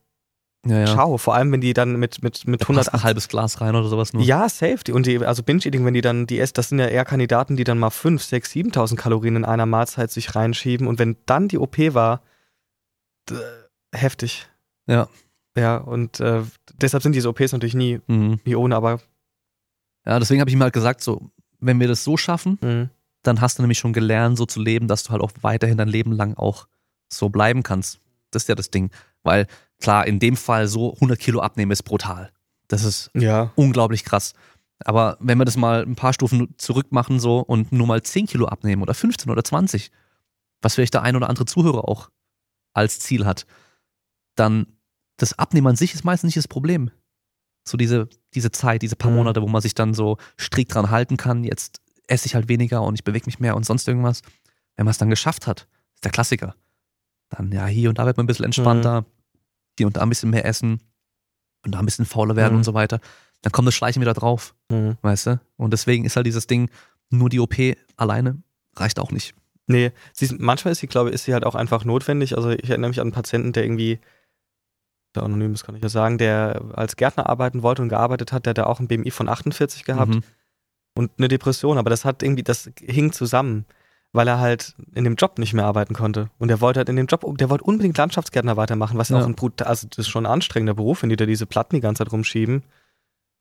[0.66, 0.86] Ja, ja.
[0.86, 3.60] Schau, vor allem wenn die dann mit, mit, mit Da passt 180 ein halbes Glas
[3.60, 4.22] rein oder sowas nur.
[4.22, 4.78] ja, safe.
[4.86, 7.56] Die- Und die, also Binge-Eating, wenn die dann, die essen, das sind ja eher Kandidaten,
[7.56, 10.86] die dann mal 5, 6, 7.000 Kalorien in einer Mahlzeit sich reinschieben.
[10.88, 12.22] Und wenn dann die OP war,
[13.94, 14.46] heftig.
[14.86, 15.08] Ja.
[15.58, 16.42] Ja, und äh,
[16.80, 18.40] deshalb sind diese OPs natürlich nie, Mhm.
[18.44, 19.00] nie ohne, aber
[20.04, 22.88] Ja, deswegen habe ich mir halt gesagt, so, wenn wir das so schaffen, mh,
[23.22, 25.88] dann hast du nämlich schon gelernt, so zu leben, dass du halt auch weiterhin dein
[25.88, 26.66] Leben lang auch
[27.12, 28.00] so bleiben kannst.
[28.30, 28.90] Das ist ja das Ding.
[29.22, 29.46] Weil,
[29.80, 32.30] klar, in dem Fall so 100 Kilo abnehmen ist brutal.
[32.68, 33.52] Das ist ja.
[33.56, 34.34] unglaublich krass.
[34.84, 38.26] Aber wenn wir das mal ein paar Stufen zurück machen so und nur mal 10
[38.26, 39.90] Kilo abnehmen oder 15 oder 20,
[40.60, 42.10] was vielleicht der ein oder andere Zuhörer auch
[42.74, 43.46] als Ziel hat,
[44.34, 44.66] dann
[45.16, 46.90] das Abnehmen an sich ist meistens nicht das Problem.
[47.68, 49.16] So diese, diese Zeit, diese paar Mhm.
[49.18, 52.82] Monate, wo man sich dann so strikt dran halten kann, jetzt esse ich halt weniger
[52.82, 54.22] und ich bewege mich mehr und sonst irgendwas.
[54.76, 56.54] Wenn man es dann geschafft hat, ist der Klassiker.
[57.30, 59.04] Dann ja, hier und da wird man ein bisschen entspannter,
[59.76, 60.80] hier und da ein bisschen mehr essen
[61.64, 62.58] und da ein bisschen fauler werden Mhm.
[62.58, 63.00] und so weiter.
[63.42, 64.96] Dann kommt das Schleichen wieder drauf, Mh.
[65.02, 65.40] weißt du?
[65.56, 66.70] Und deswegen ist halt dieses Ding,
[67.10, 67.56] nur die OP
[67.96, 68.40] alleine
[68.76, 69.34] reicht auch nicht.
[69.66, 72.36] Nee, sie ist, manchmal ist sie, glaube ich, ist sie halt auch einfach notwendig.
[72.36, 73.98] Also ich erinnere mich an einen Patienten, der irgendwie,
[75.16, 78.46] der anonym ist, kann ich ja sagen, der als Gärtner arbeiten wollte und gearbeitet hat,
[78.46, 80.14] der hat da auch ein BMI von 48 gehabt.
[80.14, 80.22] Mhm.
[80.94, 83.66] und eine Depression, aber das hat irgendwie, das hing zusammen,
[84.12, 86.30] weil er halt in dem Job nicht mehr arbeiten konnte.
[86.38, 89.26] Und er wollte halt in dem Job, der wollte unbedingt Landschaftsgärtner weitermachen, was ja auch
[89.26, 91.82] ein brutal, also das ist schon ein anstrengender Beruf, wenn die da diese Platten die
[91.82, 92.62] ganze Zeit rumschieben.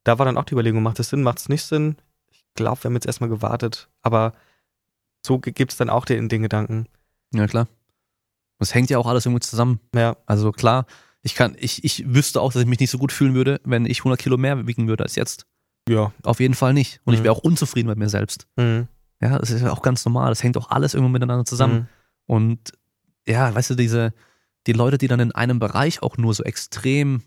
[0.04, 1.96] Da war dann auch die Überlegung, macht das Sinn, macht es nicht Sinn?
[2.30, 4.34] Ich glaube, wir haben jetzt erstmal gewartet, aber
[5.24, 6.86] so gibt es dann auch den, den Gedanken.
[7.32, 7.66] Ja, klar.
[8.58, 9.80] Das hängt ja auch alles irgendwie zusammen.
[9.94, 10.86] Ja, Also klar,
[11.26, 13.84] ich kann, ich, ich wüsste auch, dass ich mich nicht so gut fühlen würde, wenn
[13.84, 15.44] ich 100 Kilo mehr wiegen würde als jetzt.
[15.88, 16.12] ja.
[16.22, 17.00] Auf jeden Fall nicht.
[17.04, 17.24] Und ich Mhm.
[17.24, 18.46] wäre auch unzufrieden mit mir selbst.
[18.56, 18.88] Mhm.
[19.20, 20.30] Ja, das ist ja auch ganz normal.
[20.30, 21.74] Das hängt auch alles irgendwo miteinander zusammen.
[21.74, 21.86] Mhm.
[22.26, 22.72] Und
[23.26, 24.12] ja, weißt du, diese,
[24.66, 27.22] die Leute, die dann in einem Bereich auch nur so extrem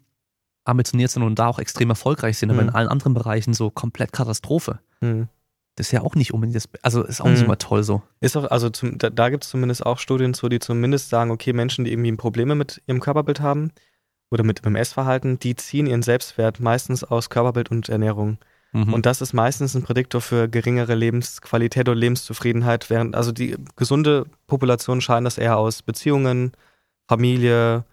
[0.65, 2.69] ambitioniert sind und da auch extrem erfolgreich sind, aber Mhm.
[2.69, 4.79] in allen anderen Bereichen so komplett Katastrophe.
[5.01, 5.27] Mhm.
[5.75, 7.45] Das ist ja auch nicht unbedingt das, also ist auch nicht Mhm.
[7.45, 8.01] immer toll so.
[8.19, 11.31] Ist auch, also zum, da, da gibt es zumindest auch Studien zu, die zumindest sagen,
[11.31, 13.71] okay, Menschen, die irgendwie Probleme mit ihrem Körperbild haben
[14.31, 18.37] oder mit dem Essverhalten, die ziehen ihren Selbstwert meistens aus Körperbild und Ernährung.
[18.71, 18.93] Mhm.
[18.93, 24.25] Und das ist meistens ein Prädiktor für geringere Lebensqualität und Lebenszufriedenheit, während also die gesunde
[24.47, 26.51] Population scheint das eher aus Beziehungen,
[27.07, 27.85] Familie,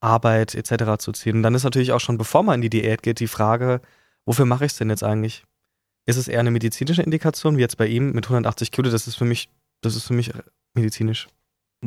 [0.00, 0.98] Arbeit etc.
[0.98, 1.36] zu ziehen.
[1.36, 3.80] Und dann ist natürlich auch schon, bevor man in die Diät geht, die Frage,
[4.24, 5.44] wofür mache ich es denn jetzt eigentlich?
[6.06, 8.90] Ist es eher eine medizinische Indikation, wie jetzt bei ihm mit 180 Kilo?
[8.90, 9.50] Das ist für mich,
[9.82, 10.32] das ist für mich
[10.74, 11.28] medizinisch.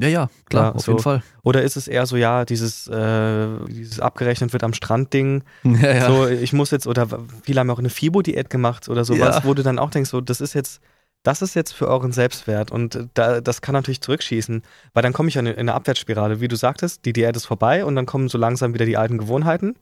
[0.01, 0.91] Ja, ja, klar, Ja, auf so.
[0.91, 1.21] jeden Fall.
[1.43, 6.07] Oder ist es eher so, ja, dieses, äh, dieses abgerechnet wird am Strand-Ding, Ja, ja.
[6.07, 7.07] so, ich muss jetzt, oder
[7.43, 9.43] viele haben auch eine FIBO-Diät gemacht oder sowas, Ja.
[9.43, 10.81] wo du dann auch denkst, so, das ist jetzt,
[11.23, 14.61] das ist jetzt für euren Selbstwert und da, das kann natürlich zurückschießen,
[14.93, 17.35] weil dann komme ich ja in eine- in eine Abwärtsspirale, wie du sagtest, die Diät
[17.35, 19.75] ist vorbei und dann kommen so langsam wieder die alten Gewohnheiten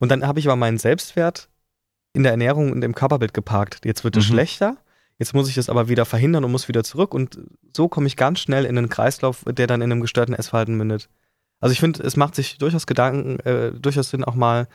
[0.00, 1.48] und dann habe ich aber meinen Selbstwert
[2.12, 3.84] in der Ernährung und im Körperbild geparkt.
[3.84, 4.32] Jetzt wird es Mhm.
[4.34, 4.76] schlechter,
[5.18, 7.38] jetzt muss ich es aber wieder verhindern und muss wieder zurück und
[7.74, 11.08] so komme ich ganz schnell in einen Kreislauf, der dann in einem gestörten Essverhalten mündet.
[11.60, 14.68] Also ich finde, es macht sich durchaus Gedanken, äh, durchaus Sinn, auch mal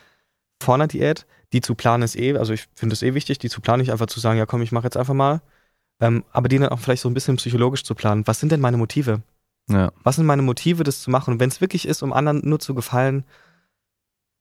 [0.62, 3.50] vor einer Diät, die zu planen ist eh, also ich finde es eh wichtig, die
[3.50, 5.42] zu planen, nicht einfach zu sagen, ja komm, ich mache jetzt einfach mal,
[6.00, 8.26] ähm, aber die dann auch vielleicht so ein bisschen psychologisch zu planen.
[8.28, 9.22] Was sind denn meine Motive?
[9.70, 9.92] ja.
[10.04, 11.34] Was sind meine Motive, das zu machen?
[11.34, 13.24] Und wenn es wirklich ist, um anderen nur zu gefallen,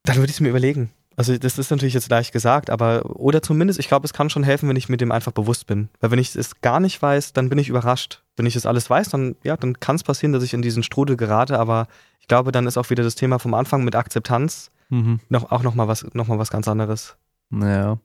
[0.04, 0.90] dann würde ich es mir überlegen.
[1.19, 4.45] Also das ist natürlich jetzt leicht gesagt, aber oder zumindest, ich glaube, es kann schon
[4.45, 5.89] helfen, wenn ich mir dem einfach bewusst bin.
[5.99, 8.23] Weil wenn ich es gar nicht weiß, dann bin ich überrascht.
[8.36, 10.85] Wenn ich es alles weiß, dann ja, dann kann es passieren, dass ich in diesen
[10.85, 11.59] Strudel gerate.
[11.59, 11.89] Aber
[12.20, 15.20] ich glaube, dann ist auch wieder das Thema vom Anfang mit Akzeptanz Mhm.
[15.28, 17.16] noch auch noch mal was noch mal was ganz anderes.
[17.51, 17.99] Naja.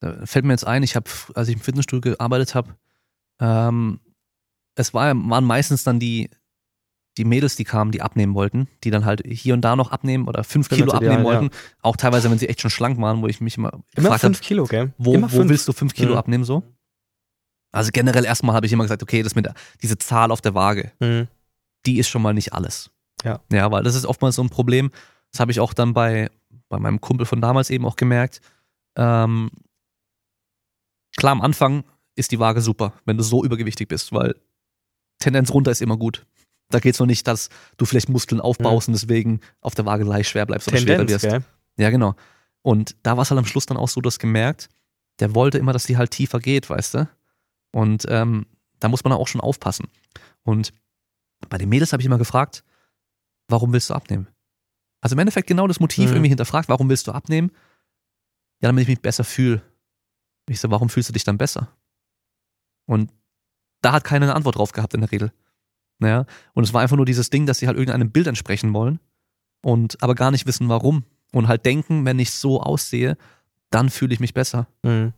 [0.00, 2.74] Da fällt mir jetzt ein, ich habe, als ich im Fitnessstudio gearbeitet habe,
[3.40, 4.00] ähm,
[4.76, 6.30] es war, waren meistens dann die,
[7.18, 10.28] die Mädels, die kamen, die abnehmen wollten, die dann halt hier und da noch abnehmen
[10.28, 11.24] oder fünf Kilo ideal, abnehmen ja.
[11.24, 11.50] wollten.
[11.82, 14.34] Auch teilweise, wenn sie echt schon schlank waren, wo ich mich immer Immer gefragt habe,
[14.34, 14.92] fünf Kilo, gell?
[14.98, 15.48] wo, Immer wo fünf.
[15.50, 16.18] willst du fünf Kilo Mhm.
[16.18, 16.62] abnehmen so?
[17.72, 20.54] Also generell erstmal habe ich immer gesagt, okay, das mit der, diese Zahl auf der
[20.54, 21.28] Waage, Mhm.
[21.86, 22.90] die ist schon mal nicht alles.
[23.24, 23.40] Ja.
[23.50, 24.90] Ja, weil das ist oftmals so ein Problem.
[25.32, 26.30] Das habe ich auch dann bei,
[26.68, 28.40] bei meinem Kumpel von damals eben auch gemerkt.
[28.96, 29.50] Ähm,
[31.16, 31.84] klar, am Anfang
[32.14, 34.34] ist die Waage super, wenn du so übergewichtig bist, weil
[35.18, 36.26] Tendenz runter ist immer gut.
[36.68, 38.94] Da geht es noch nicht, dass du vielleicht Muskeln aufbaust mhm.
[38.94, 41.24] und deswegen auf der Waage leicht schwer bleibst oder Tendenz, schwerer wirst.
[41.24, 41.44] Gell?
[41.76, 42.14] Ja, genau.
[42.62, 44.68] Und da war es halt am Schluss dann auch so, du hast gemerkt,
[45.20, 47.08] der wollte immer, dass die halt tiefer geht, weißt du?
[47.72, 48.46] Und ähm,
[48.80, 49.88] da muss man auch schon aufpassen.
[50.42, 50.72] Und
[51.48, 52.64] bei den Mädels habe ich immer gefragt,
[53.48, 54.28] warum willst du abnehmen?
[55.00, 56.16] Also im Endeffekt genau das Motiv mhm.
[56.16, 57.50] irgendwie hinterfragt, warum willst du abnehmen?
[58.60, 59.62] Ja, damit ich mich besser fühle.
[60.48, 61.68] Ich so, warum fühlst du dich dann besser?
[62.86, 63.12] Und
[63.82, 65.32] da hat keiner eine Antwort drauf gehabt in der Regel.
[65.98, 69.00] Naja, und es war einfach nur dieses Ding, dass sie halt irgendeinem Bild entsprechen wollen
[69.62, 71.04] und aber gar nicht wissen, warum.
[71.32, 73.16] Und halt denken, wenn ich so aussehe,
[73.70, 74.68] dann fühle ich mich besser.
[74.82, 75.12] Mhm.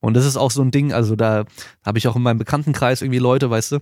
[0.00, 1.44] Und das ist auch so ein Ding, also da
[1.84, 3.78] habe ich auch in meinem Bekanntenkreis irgendwie Leute, weißt du,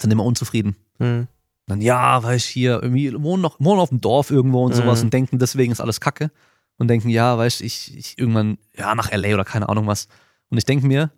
[0.00, 0.76] sind immer unzufrieden.
[0.98, 1.26] Mhm.
[1.66, 5.00] Dann, ja, weil ich hier irgendwie wohnen noch, wohnen auf dem Dorf irgendwo und sowas
[5.00, 5.06] mhm.
[5.06, 6.30] und denken, deswegen ist alles Kacke.
[6.78, 10.08] Und denken, ja, weißt ich, ich irgendwann, ja, nach LA oder keine Ahnung was.
[10.50, 11.10] Und ich denke mir,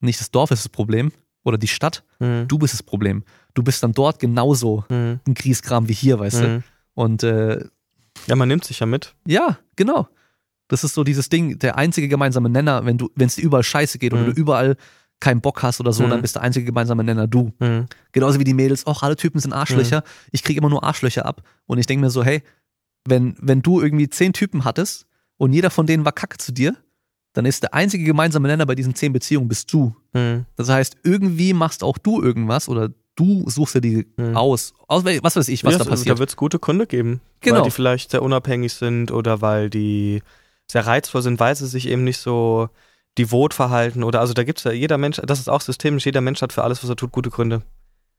[0.00, 1.10] nicht das Dorf ist das Problem
[1.44, 2.48] oder die Stadt, mhm.
[2.48, 3.22] du bist das Problem.
[3.54, 5.20] Du bist dann dort genauso mhm.
[5.26, 6.48] ein Kriegskram wie hier, weißt du.
[6.48, 6.62] Mhm.
[6.94, 7.64] Und äh,
[8.26, 9.14] ja, man nimmt sich ja mit.
[9.26, 10.08] Ja, genau.
[10.68, 13.62] Das ist so dieses Ding, der einzige gemeinsame Nenner, wenn du, wenn es dir überall
[13.62, 14.18] scheiße geht mhm.
[14.20, 14.76] oder du überall
[15.20, 16.10] keinen Bock hast oder so, mhm.
[16.10, 17.52] dann bist der einzige gemeinsame Nenner du.
[17.58, 17.86] Mhm.
[18.12, 20.00] Genauso wie die Mädels, auch alle Typen sind Arschlöcher.
[20.00, 20.28] Mhm.
[20.32, 21.42] Ich kriege immer nur Arschlöcher ab.
[21.66, 22.42] Und ich denke mir so, hey,
[23.06, 25.06] wenn, wenn du irgendwie zehn Typen hattest
[25.36, 26.76] und jeder von denen war kacke zu dir,
[27.34, 29.94] dann ist der einzige gemeinsame Nenner bei diesen zehn Beziehungen bist du.
[30.12, 30.46] Mhm.
[30.56, 34.36] Das heißt, irgendwie machst auch du irgendwas oder du suchst dir die mhm.
[34.36, 34.72] aus.
[34.86, 35.04] aus.
[35.04, 36.16] Was weiß ich, was ja, da passiert.
[36.16, 37.20] Da wird es gute Gründe geben.
[37.40, 37.56] Genau.
[37.56, 40.22] Weil die vielleicht sehr unabhängig sind oder weil die
[40.70, 42.70] sehr reizvoll sind, weil sie sich eben nicht so
[43.18, 46.20] devot verhalten oder also da gibt es ja jeder Mensch, das ist auch systemisch, jeder
[46.20, 47.62] Mensch hat für alles, was er tut, gute Gründe.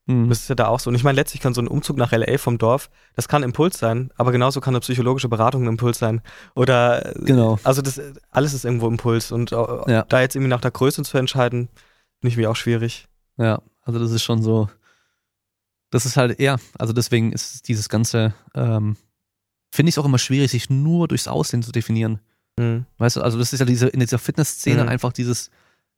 [0.07, 0.30] Mhm.
[0.30, 0.90] Das ist ja da auch so.
[0.90, 3.80] Und ich meine, letztlich kann so ein Umzug nach LA vom Dorf, das kann Impuls
[3.80, 6.22] sein, aber genauso kann eine psychologische Beratung ein Impuls sein.
[6.53, 7.60] Oder genau.
[7.64, 7.99] also das
[8.30, 9.32] alles ist irgendwo Impuls.
[9.32, 10.03] Und äh, ja.
[10.03, 11.69] da jetzt irgendwie nach der Größe zu entscheiden,
[12.19, 13.07] finde ich mir auch schwierig.
[13.38, 14.69] Ja, also das ist schon so.
[15.90, 18.98] Das ist halt, ja, also deswegen ist dieses Ganze, ähm,
[19.72, 22.19] finde ich es auch immer schwierig, sich nur durchs Aussehen zu definieren.
[22.60, 22.86] Mhm.
[22.98, 24.90] Weißt du, also das ist ja diese, in dieser Fitnessszene mhm.
[24.90, 25.49] einfach dieses,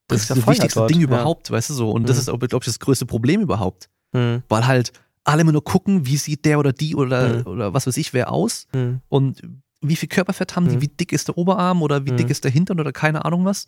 [0.07, 0.91] das, das ist das wichtigste dort.
[0.91, 1.55] Ding überhaupt, ja.
[1.55, 1.91] weißt du so.
[1.91, 2.05] Und mhm.
[2.05, 3.89] das ist, glaube ich, das größte Problem überhaupt.
[4.13, 4.43] Mhm.
[4.47, 4.93] Weil halt
[5.23, 7.47] alle immer nur gucken, wie sieht der oder die oder, mhm.
[7.47, 9.01] oder was weiß ich wer aus mhm.
[9.09, 9.41] und
[9.81, 12.51] wie viel Körperfett haben die, wie dick ist der Oberarm oder wie dick ist der
[12.51, 13.67] Hintern oder keine Ahnung was.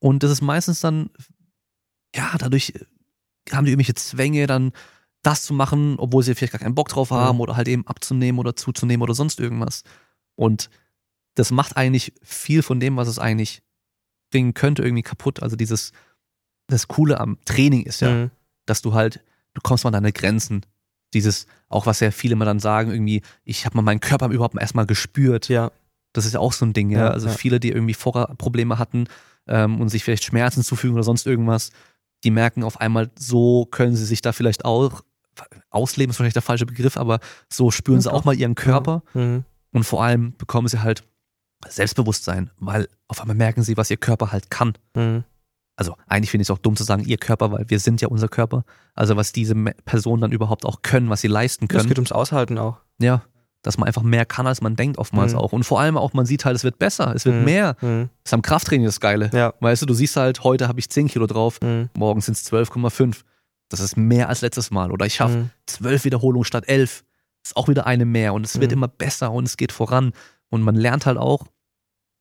[0.00, 1.10] Und das ist meistens dann,
[2.14, 2.72] ja, dadurch
[3.52, 4.72] haben die irgendwelche Zwänge, dann
[5.22, 8.38] das zu machen, obwohl sie vielleicht gar keinen Bock drauf haben oder halt eben abzunehmen
[8.38, 9.84] oder zuzunehmen oder sonst irgendwas.
[10.34, 10.70] Und
[11.34, 13.62] das macht eigentlich viel von dem, was es eigentlich
[14.30, 15.42] bringen könnte, irgendwie kaputt.
[15.42, 15.92] Also dieses,
[16.66, 18.30] das Coole am Training ist ja, mhm.
[18.66, 19.24] dass du halt,
[19.54, 20.66] du kommst mal an deine Grenzen.
[21.14, 24.56] Dieses, auch was ja viele mal dann sagen, irgendwie, ich habe mal meinen Körper überhaupt
[24.60, 25.48] erstmal gespürt.
[25.48, 25.70] Ja.
[26.12, 27.06] Das ist ja auch so ein Ding, ja.
[27.06, 27.34] ja also ja.
[27.34, 29.06] viele, die irgendwie vorher Probleme hatten
[29.46, 31.70] ähm, und sich vielleicht Schmerzen zufügen oder sonst irgendwas,
[32.24, 35.02] die merken auf einmal, so können sie sich da vielleicht auch,
[35.70, 39.02] ausleben ist vielleicht der falsche Begriff, aber so spüren sie auch mal ihren Körper.
[39.14, 39.44] Mhm.
[39.72, 41.02] Und vor allem bekommen sie halt
[41.68, 44.74] Selbstbewusstsein, weil auf einmal merken sie, was ihr Körper halt kann.
[44.94, 45.24] Mhm.
[45.76, 48.08] Also eigentlich finde ich es auch dumm zu sagen, ihr Körper, weil wir sind ja
[48.08, 48.64] unser Körper.
[48.94, 51.82] Also was diese Personen dann überhaupt auch können, was sie leisten können.
[51.82, 52.78] Es geht ums Aushalten auch.
[53.00, 53.24] Ja,
[53.64, 55.38] dass man einfach mehr kann, als man denkt oftmals mhm.
[55.38, 55.52] auch.
[55.52, 57.44] Und vor allem auch, man sieht halt, es wird besser, es wird mhm.
[57.44, 57.76] mehr.
[57.80, 58.10] Mhm.
[58.22, 59.30] Das ist am Krafttraining das Geile.
[59.32, 59.54] Ja.
[59.58, 61.88] Weißt du, du siehst halt, heute habe ich 10 Kilo drauf, mhm.
[61.96, 63.22] morgen sind es 12,5.
[63.70, 64.92] Das ist mehr als letztes Mal.
[64.92, 66.04] Oder ich schaffe 12 mhm.
[66.04, 67.04] Wiederholungen statt 11.
[67.42, 68.34] Das ist auch wieder eine mehr.
[68.34, 68.78] Und es wird mhm.
[68.78, 70.12] immer besser und es geht voran.
[70.50, 71.46] Und man lernt halt auch,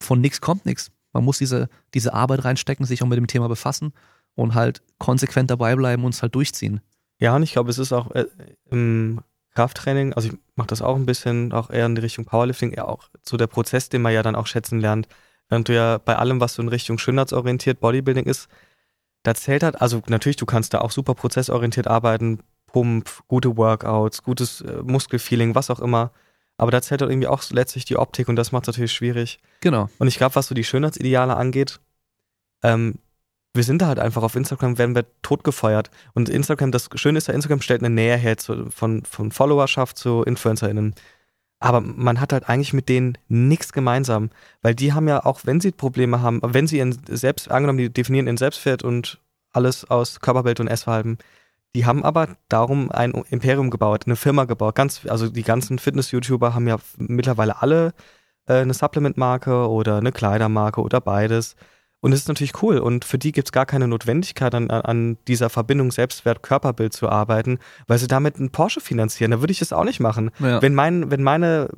[0.01, 0.91] von nichts kommt nichts.
[1.13, 3.93] Man muss diese, diese Arbeit reinstecken, sich auch mit dem Thema befassen
[4.35, 6.81] und halt konsequent dabei bleiben und es halt durchziehen.
[7.19, 8.25] Ja, und ich glaube, es ist auch äh,
[8.69, 9.21] im
[9.53, 12.89] Krafttraining, also ich mache das auch ein bisschen, auch eher in die Richtung Powerlifting, eher
[12.89, 15.07] auch so der Prozess, den man ja dann auch schätzen lernt.
[15.49, 18.49] Während du ja bei allem, was so in Richtung schönheitsorientiert Bodybuilding ist,
[19.21, 24.23] da zählt halt, also natürlich, du kannst da auch super prozessorientiert arbeiten, Pump, gute Workouts,
[24.23, 26.11] gutes äh, Muskelfeeling, was auch immer.
[26.57, 29.39] Aber da zählt halt irgendwie auch letztlich die Optik und das macht es natürlich schwierig.
[29.61, 29.89] Genau.
[29.97, 31.79] Und ich glaube, was so die Schönheitsideale angeht,
[32.63, 32.99] ähm,
[33.53, 35.91] wir sind da halt einfach auf Instagram, werden wir totgefeuert.
[36.13, 39.97] Und Instagram, das Schöne ist ja, Instagram stellt eine Nähe her zu, von, von Followerschaft
[39.97, 40.95] zu InfluencerInnen.
[41.59, 44.31] Aber man hat halt eigentlich mit denen nichts gemeinsam,
[44.61, 47.89] weil die haben ja auch, wenn sie Probleme haben, wenn sie ihren Selbst, angenommen, die
[47.89, 49.19] definieren ihren Selbstwert und
[49.53, 51.19] alles aus Körperbild und Essverhalten,
[51.75, 54.75] die haben aber darum ein Imperium gebaut, eine Firma gebaut.
[54.75, 57.93] Ganz, also die ganzen Fitness-YouTuber haben ja mittlerweile alle
[58.47, 61.55] äh, eine Supplement-Marke oder eine Kleidermarke oder beides.
[61.99, 62.79] Und das ist natürlich cool.
[62.79, 67.59] Und für die gibt es gar keine Notwendigkeit, an, an dieser Verbindung Selbstwert-Körperbild zu arbeiten,
[67.87, 69.31] weil sie damit einen Porsche finanzieren.
[69.31, 70.31] Da würde ich das auch nicht machen.
[70.39, 70.61] Ja.
[70.61, 71.69] Wenn, mein, wenn meine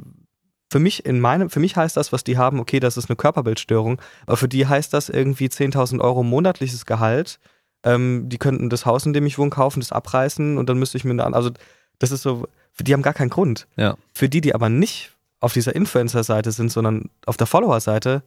[0.71, 3.15] für mich, in meinem, für mich heißt das, was die haben, okay, das ist eine
[3.15, 7.39] Körperbildstörung, aber für die heißt das irgendwie 10.000 Euro monatliches Gehalt
[7.85, 10.97] ähm, die könnten das Haus, in dem ich wohne, kaufen, das abreißen und dann müsste
[10.97, 11.51] ich mir eine, also
[11.99, 13.67] das ist so, für die haben gar keinen Grund.
[13.77, 13.95] Ja.
[14.13, 18.23] Für die, die aber nicht auf dieser Influencer-Seite sind, sondern auf der Follower-Seite,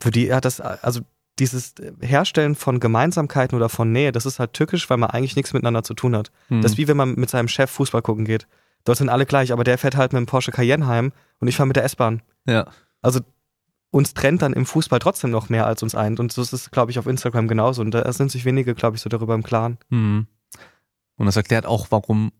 [0.00, 1.00] für die hat das, also
[1.38, 5.52] dieses Herstellen von Gemeinsamkeiten oder von Nähe, das ist halt tückisch, weil man eigentlich nichts
[5.52, 6.30] miteinander zu tun hat.
[6.48, 6.62] Hm.
[6.62, 8.46] Das ist wie wenn man mit seinem Chef Fußball gucken geht.
[8.84, 11.56] Dort sind alle gleich, aber der fährt halt mit dem Porsche Cayenne heim und ich
[11.56, 12.22] fahre mit der S-Bahn.
[12.46, 12.66] ja.
[13.02, 13.20] Also
[13.90, 16.20] uns trennt dann im Fußball trotzdem noch mehr als uns eint.
[16.20, 17.82] Und so ist es, glaube ich, auf Instagram genauso.
[17.82, 19.78] Und da sind sich wenige, glaube ich, so darüber im Klaren.
[19.88, 20.26] Mhm.
[21.16, 22.32] Und das erklärt auch, warum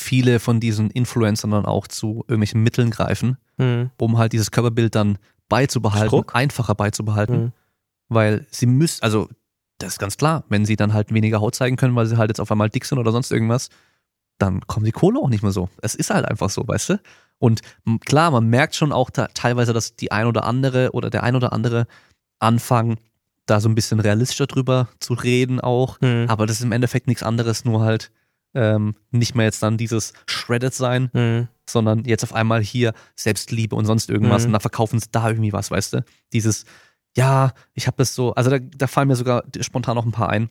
[0.00, 3.90] viele von diesen Influencern dann auch zu irgendwelchen Mitteln greifen, Mhm.
[4.00, 5.18] um halt dieses Körperbild dann
[5.48, 6.34] beizubehalten, Struck.
[6.34, 7.36] einfacher beizubehalten.
[7.44, 7.52] Mhm.
[8.08, 9.28] Weil sie müssen, also
[9.78, 12.30] das ist ganz klar, wenn sie dann halt weniger Haut zeigen können, weil sie halt
[12.30, 13.68] jetzt auf einmal dick sind oder sonst irgendwas,
[14.38, 15.68] dann kommen die Kohle auch nicht mehr so.
[15.82, 17.00] Es ist halt einfach so, weißt du?
[17.42, 17.60] Und
[18.04, 21.52] klar, man merkt schon auch teilweise, dass die ein oder andere oder der ein oder
[21.52, 21.88] andere
[22.38, 22.98] anfangen,
[23.46, 26.00] da so ein bisschen realistischer drüber zu reden auch.
[26.00, 26.26] Mhm.
[26.28, 28.12] Aber das ist im Endeffekt nichts anderes, nur halt
[28.54, 31.48] ähm, nicht mehr jetzt dann dieses Shredded sein, Mhm.
[31.68, 34.48] sondern jetzt auf einmal hier Selbstliebe und sonst irgendwas Mhm.
[34.48, 36.04] und dann verkaufen sie da irgendwie was, weißt du?
[36.32, 36.64] Dieses,
[37.16, 40.28] ja, ich habe das so, also da, da fallen mir sogar spontan noch ein paar
[40.28, 40.48] ein,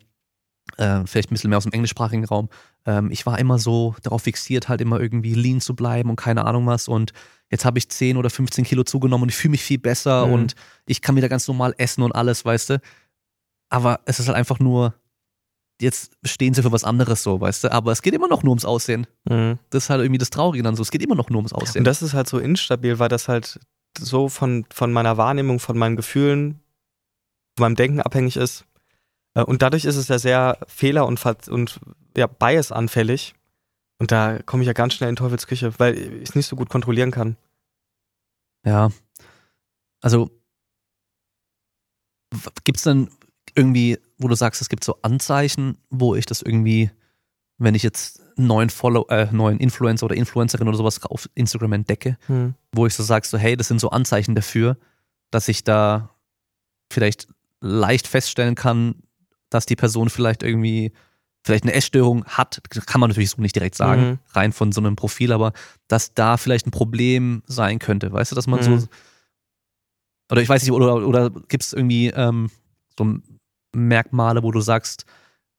[0.78, 2.50] äh, vielleicht ein bisschen mehr aus dem englischsprachigen Raum.
[2.86, 6.46] Ähm, ich war immer so darauf fixiert, halt immer irgendwie lean zu bleiben und keine
[6.46, 7.14] Ahnung was und
[7.50, 10.34] jetzt habe ich 10 oder 15 Kilo zugenommen und ich fühle mich viel besser Mhm.
[10.34, 12.82] und ich kann wieder ganz normal essen und alles, weißt du?
[13.70, 14.94] Aber es ist halt einfach nur,
[15.82, 17.72] jetzt stehen sie für was anderes so, weißt du?
[17.72, 19.08] Aber es geht immer noch nur ums Aussehen.
[19.30, 19.60] Mhm.
[19.70, 20.82] Das ist halt irgendwie das Traurige dann so.
[20.82, 21.82] Es geht immer noch nur ums Aussehen.
[21.82, 23.60] Und das ist halt so instabil, weil das halt
[23.98, 26.60] so von, von meiner Wahrnehmung, von meinen Gefühlen,
[27.58, 28.66] von meinem Denken abhängig ist.
[29.34, 31.80] Äh, Und dadurch ist es ja sehr fehler- und, und
[32.18, 33.34] ja, bias-anfällig.
[34.00, 36.70] Und da komme ich ja ganz schnell in Teufelsküche, weil ich es nicht so gut
[36.70, 37.38] kontrollieren kann.
[38.66, 38.90] Ja.
[40.02, 40.32] Also,
[42.64, 43.10] gibt es denn
[43.56, 46.90] irgendwie, wo du sagst, es gibt so Anzeichen, wo ich das irgendwie,
[47.58, 51.74] wenn ich jetzt einen neuen Follow, äh, neuen Influencer oder Influencerin oder sowas auf Instagram
[51.74, 52.56] entdecke, Hm.
[52.72, 54.78] wo ich so sag, so, hey, das sind so Anzeichen dafür,
[55.32, 56.10] dass ich da
[56.92, 57.28] vielleicht
[57.60, 59.04] leicht feststellen kann,
[59.52, 60.92] dass die Person vielleicht irgendwie
[61.44, 64.20] vielleicht eine Essstörung hat, kann man natürlich so nicht direkt sagen, Mhm.
[64.30, 65.54] rein von so einem Profil, aber
[65.88, 68.64] dass da vielleicht ein Problem sein könnte, weißt du, dass man Mhm.
[68.64, 68.88] so
[70.32, 72.50] oder ich weiß nicht, oder, oder gibt es irgendwie ähm,
[72.98, 73.18] so
[73.76, 75.06] Merkmale, wo du sagst,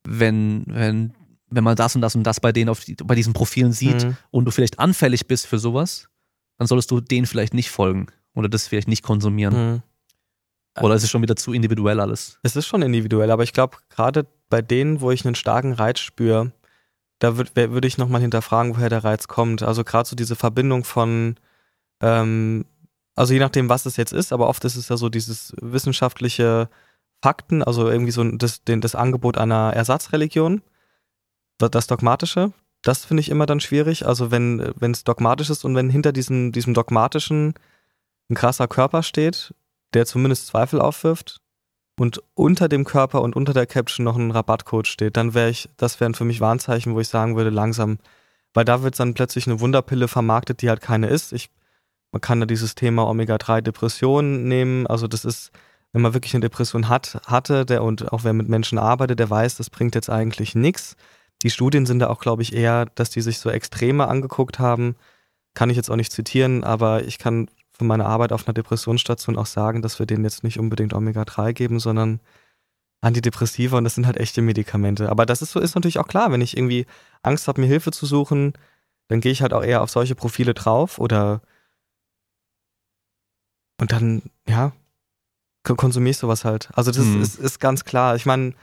[0.05, 1.13] wenn, wenn,
[1.51, 4.05] wenn man das und das und das bei denen auf die, bei diesen Profilen sieht
[4.05, 4.17] Mhm.
[4.31, 6.09] und du vielleicht anfällig bist für sowas,
[6.59, 9.83] dann solltest du denen vielleicht nicht folgen oder das vielleicht nicht konsumieren.
[10.81, 12.39] Oder ist es schon wieder zu individuell alles?
[12.43, 16.01] Es ist schon individuell, aber ich glaube, gerade bei denen, wo ich einen starken Reiz
[16.01, 16.53] spüre,
[17.19, 19.63] da würde würd ich nochmal hinterfragen, woher der Reiz kommt.
[19.63, 21.37] Also gerade so diese Verbindung von,
[22.01, 22.65] ähm,
[23.15, 26.69] also je nachdem, was es jetzt ist, aber oft ist es ja so dieses wissenschaftliche
[27.23, 30.63] Fakten, also irgendwie so das, den, das Angebot einer Ersatzreligion,
[31.59, 34.05] das, Dogmatische, das finde ich immer dann schwierig.
[34.07, 37.55] Also wenn wenn es dogmatisch ist und wenn hinter diesem, diesem dogmatischen
[38.29, 39.55] ein krasser Körper steht,
[39.95, 41.41] der zumindest Zweifel aufwirft
[41.99, 45.69] und unter dem Körper und unter der Caption noch ein Rabattcode steht, dann wäre ich,
[45.77, 47.99] das wären für mich Warnzeichen, wo ich sagen würde, langsam,
[48.55, 51.33] weil da wird dann plötzlich eine Wunderpille vermarktet, die halt keine ist.
[51.33, 51.51] Ich,
[52.11, 55.53] man kann da dieses Thema Omega-3 Depression nehmen, also das ist,
[55.93, 59.31] wenn man wirklich eine Depression hat, hatte, der und auch wer mit Menschen arbeitet, der
[59.31, 60.97] weiß, das bringt jetzt eigentlich nichts.
[61.43, 64.97] Die Studien sind da auch, glaube ich, eher, dass die sich so Extreme angeguckt haben.
[65.55, 69.37] Kann ich jetzt auch nicht zitieren, aber ich kann von meiner Arbeit auf einer Depressionsstation
[69.39, 72.21] auch sagen, dass wir denen jetzt nicht unbedingt Omega-3 geben, sondern
[73.01, 75.09] Antidepressiva und das sind halt echte Medikamente.
[75.09, 76.87] Aber das ist so, ist natürlich auch klar, wenn ich irgendwie
[77.23, 78.53] Angst habe, mir Hilfe zu suchen,
[79.09, 81.41] dann gehe ich halt auch eher auf solche Profile drauf oder
[83.81, 84.73] und dann, ja,
[85.65, 86.69] kon- konsumiere ich sowas halt.
[86.75, 87.21] Also das Hm.
[87.23, 88.15] ist, ist ganz klar.
[88.15, 88.55] Ich meine,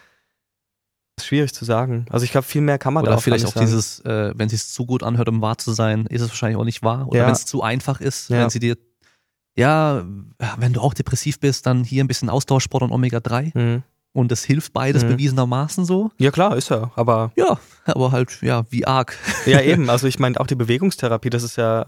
[1.18, 2.06] ist schwierig zu sagen.
[2.10, 3.66] Also ich glaube, viel mehr kann man da Oder auch vielleicht auch sagen.
[3.66, 6.58] dieses, äh, wenn es sich zu gut anhört, um wahr zu sein, ist es wahrscheinlich
[6.58, 7.08] auch nicht wahr.
[7.10, 7.26] Oder Ja.
[7.26, 8.40] wenn es zu einfach ist, Ja.
[8.42, 8.78] wenn sie dir,
[9.58, 10.04] ja,
[10.58, 13.84] wenn du auch depressiv bist, dann hier ein bisschen Austauschsport und Omega-3 Mhm.
[14.14, 15.10] und das hilft beides Mhm.
[15.10, 16.12] bewiesenermaßen so.
[16.18, 19.18] Ja klar, ist ja, aber Ja, aber halt, ja, wie arg.
[19.46, 21.86] ja eben, also ich meine auch die Bewegungstherapie, das ist ja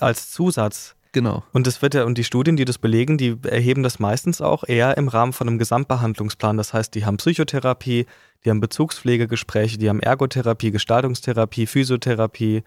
[0.00, 0.94] als Zusatz.
[1.12, 1.42] Genau.
[1.54, 4.62] Und das wird ja, und die Studien, die das belegen, die erheben das meistens auch
[4.68, 6.58] eher im Rahmen von einem Gesamtbehandlungsplan.
[6.58, 8.04] Das heißt, die haben Psychotherapie,
[8.44, 12.62] die haben Bezugspflegegespräche, die haben Ergotherapie, Gestaltungstherapie, Physiotherapie,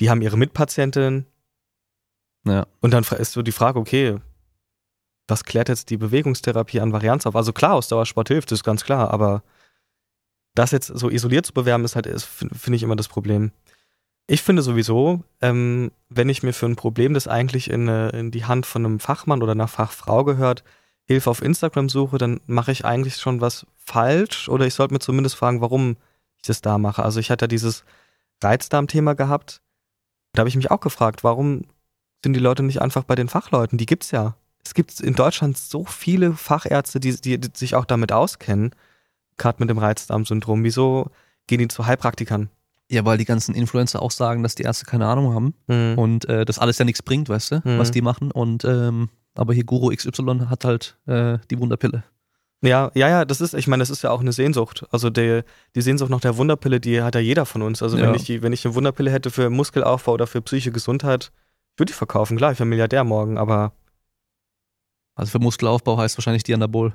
[0.00, 1.26] die haben ihre Mitpatientin.
[2.44, 2.66] Ja.
[2.80, 4.18] Und dann ist so die Frage, okay,
[5.26, 7.36] was klärt jetzt die Bewegungstherapie an Varianz auf?
[7.36, 9.42] Also klar, Ausdauersport hilft, ist ganz klar, aber
[10.54, 13.50] das jetzt so isoliert zu bewerben, ist halt, finde ich immer das Problem.
[14.26, 18.30] Ich finde sowieso, ähm, wenn ich mir für ein Problem, das eigentlich in, äh, in
[18.30, 20.64] die Hand von einem Fachmann oder einer Fachfrau gehört,
[21.06, 25.00] Hilfe auf Instagram suche, dann mache ich eigentlich schon was falsch oder ich sollte mir
[25.00, 25.96] zumindest fragen, warum
[26.36, 27.02] ich das da mache.
[27.02, 27.84] Also ich hatte dieses
[28.42, 29.60] Reizdarm-Thema gehabt.
[30.32, 31.64] Da habe ich mich auch gefragt, warum
[32.24, 33.78] sind die Leute nicht einfach bei den Fachleuten?
[33.78, 34.34] Die gibt's ja.
[34.64, 38.74] Es gibt in Deutschland so viele Fachärzte, die, die, die sich auch damit auskennen,
[39.36, 40.64] gerade mit dem Reizdarmsyndrom.
[40.64, 41.10] Wieso
[41.46, 42.48] gehen die zu Heilpraktikern?
[42.90, 45.98] Ja, weil die ganzen Influencer auch sagen, dass die Ärzte keine Ahnung haben Mhm.
[45.98, 47.78] und äh, das alles ja nichts bringt, weißt du, Mhm.
[47.78, 48.30] was die machen.
[48.30, 52.04] Und ähm, aber hier Guru XY hat halt äh, die Wunderpille.
[52.62, 54.86] Ja, ja, ja, das ist, ich meine, das ist ja auch eine Sehnsucht.
[54.90, 55.44] Also der,
[55.74, 57.82] die Sehnsucht nach der Wunderpille, die hat ja jeder von uns.
[57.82, 58.06] Also Ja.
[58.06, 61.30] wenn ich die, wenn ich eine Wunderpille hätte für Muskelaufbau oder für psychische Gesundheit,
[61.76, 62.36] würde ich verkaufen.
[62.36, 63.72] Klar, ich wäre Milliardär morgen, aber
[65.14, 66.92] Also für Muskelaufbau heißt wahrscheinlich die Anabol.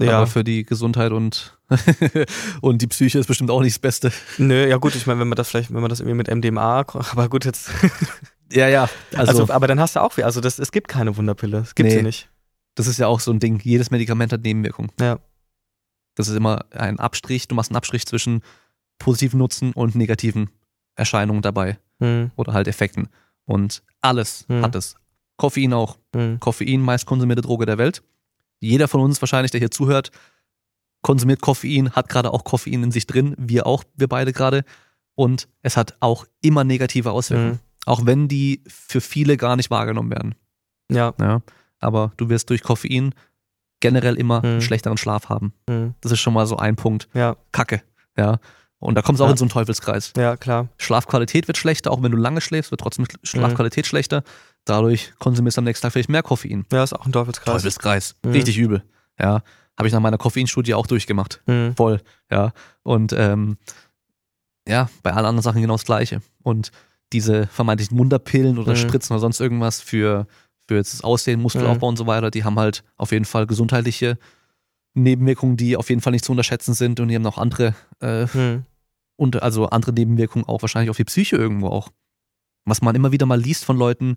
[0.00, 0.16] ja.
[0.18, 1.58] Aber für die Gesundheit und,
[2.60, 4.12] und die Psyche ist bestimmt auch nicht das Beste.
[4.38, 6.80] Nö, ja gut, ich meine, wenn man das vielleicht, wenn man das irgendwie mit MDMA,
[6.80, 7.70] aber gut, jetzt.
[8.52, 8.88] Ja, ja.
[9.14, 11.58] Also, Also, aber dann hast du auch, also das, es gibt keine Wunderpille.
[11.58, 11.94] Es gibt Nee.
[11.98, 12.28] sie nicht.
[12.74, 13.60] das ist ja auch so ein Ding.
[13.62, 14.90] Jedes Medikament hat Nebenwirkungen.
[15.00, 15.20] Ja.
[16.16, 17.46] Das ist immer ein Abstrich.
[17.46, 18.42] Du machst einen Abstrich zwischen
[18.98, 20.50] positiven Nutzen und negativen
[20.96, 23.08] Erscheinungen dabei Hm, oder halt Effekten.
[23.50, 24.62] Und alles Hm.
[24.62, 24.94] hat es.
[25.36, 25.98] Koffein auch.
[26.14, 28.02] hm, Koffein, meist konsumierte Droge der Welt.
[28.60, 30.10] Jeder von uns wahrscheinlich, der hier zuhört,
[31.02, 33.34] konsumiert Koffein, hat gerade auch Koffein in sich drin.
[33.38, 34.64] Wir auch, wir beide gerade.
[35.14, 37.52] Und es hat auch immer negative Auswirkungen.
[37.52, 37.58] hm.
[37.86, 40.34] Auch wenn die für viele gar nicht wahrgenommen werden.
[40.92, 41.14] Ja.
[41.18, 41.40] Ja.
[41.78, 43.14] Aber du wirst durch Koffein
[43.80, 44.60] generell immer einen Mhm.
[44.60, 45.54] schlechteren Schlaf haben.
[45.68, 47.08] Hm, Das ist schon mal so ein Punkt.
[47.14, 47.82] ja, Kacke.
[48.18, 48.38] Ja.
[48.80, 49.32] Und da kommt es auch Ja.
[49.32, 50.12] in so einen Teufelskreis.
[50.16, 50.68] ja, klar.
[50.78, 54.22] Schlafqualität wird schlechter, auch wenn du lange schläfst, wird trotzdem Schlafqualität schlechter.
[54.64, 56.64] Dadurch konsumierst du am nächsten Tag vielleicht mehr Koffein.
[56.72, 57.54] Ja, ist auch ein Teufelskreis.
[57.54, 58.16] Teufelskreis.
[58.24, 58.30] Mhm.
[58.32, 58.82] Richtig übel.
[59.18, 59.42] Ja.
[59.78, 61.40] Habe ich nach meiner Koffeinstudie auch durchgemacht.
[61.46, 62.00] Hm, Voll.
[62.30, 62.52] Ja.
[62.82, 63.56] Und ähm,
[64.68, 66.20] ja, bei allen anderen Sachen genau das Gleiche.
[66.42, 66.70] Und
[67.12, 68.76] diese vermeintlichen Wunderpillen oder Mhm.
[68.76, 70.26] Spritzen oder sonst irgendwas für,
[70.68, 74.18] für jetzt das Aussehen, Muskelaufbau und so weiter, die haben halt auf jeden Fall gesundheitliche
[74.94, 78.26] Nebenwirkungen, die auf jeden Fall nicht zu unterschätzen sind und die haben noch andere, äh,
[78.26, 78.64] hm,
[79.20, 81.90] und also andere Nebenwirkungen auch wahrscheinlich auf die Psyche irgendwo auch.
[82.64, 84.16] Was man immer wieder mal liest von Leuten,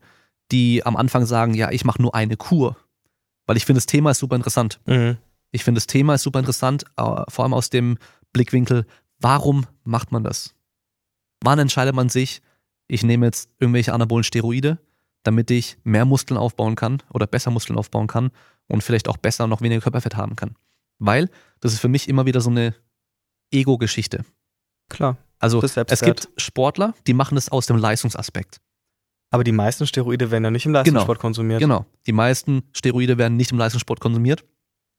[0.50, 2.78] die am Anfang sagen, ja, ich mache nur eine Kur.
[3.46, 4.80] Weil ich finde, das Thema ist super interessant.
[4.86, 5.18] hm,
[5.52, 7.98] Ich finde, das Thema ist super interessant, äh, vor allem aus dem
[8.32, 8.86] Blickwinkel,
[9.20, 10.56] warum macht man das?
[11.42, 12.42] Wann entscheidet man sich,
[12.88, 14.80] ich nehme jetzt irgendwelche anabolen Steroide,
[15.24, 18.32] damit ich mehr Muskeln aufbauen kann oder besser Muskeln aufbauen kann
[18.68, 20.56] und vielleicht auch besser und noch weniger Körperfett haben kann?
[21.00, 22.74] Weil das ist für mich immer wieder so eine
[23.52, 24.24] Ego-Geschichte.
[24.94, 25.18] Klar.
[25.40, 28.62] Also es gibt Sportler, die machen das aus dem Leistungsaspekt.
[29.30, 31.60] Aber die meisten Steroide werden ja nicht im Leistungssport konsumiert.
[31.60, 31.86] Genau.
[32.06, 34.46] Die meisten Steroide werden nicht im Leistungssport konsumiert.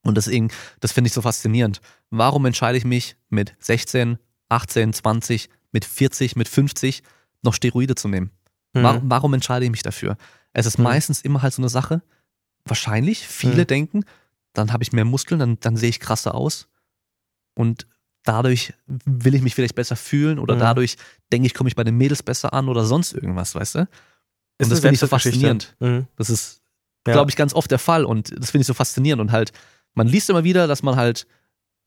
[0.02, 0.50] Und deswegen,
[0.80, 1.80] das finde ich so faszinierend.
[2.10, 4.18] Warum entscheide ich mich mit 16,
[4.50, 7.02] 18, 20, mit 40, mit 50
[7.42, 8.30] noch Steroide zu nehmen?
[8.76, 10.16] Hm, Wa- Warum entscheide ich mich dafür?
[10.52, 10.84] Es ist Mhm.
[10.84, 12.02] meistens immer halt so eine Sache.
[12.66, 13.66] Wahrscheinlich, viele Mhm.
[13.66, 14.04] denken,
[14.52, 16.68] dann habe ich mehr Muskeln, dann, dann sehe ich krasser aus.
[17.54, 17.86] Und
[18.24, 20.60] dadurch will ich mich vielleicht besser fühlen oder Mhm.
[20.60, 20.96] dadurch
[21.32, 23.78] denke ich, komme ich bei den Mädels besser an oder sonst irgendwas, weißt du?
[23.80, 23.88] Ist Und
[24.58, 25.76] das eine finde ich so faszinierend.
[25.80, 26.62] Hm, Das ist,
[27.06, 27.12] Ja.
[27.12, 29.52] glaube ich, ganz oft der Fall und das finde ich so faszinierend und halt,
[29.94, 31.26] man liest immer wieder, dass man halt,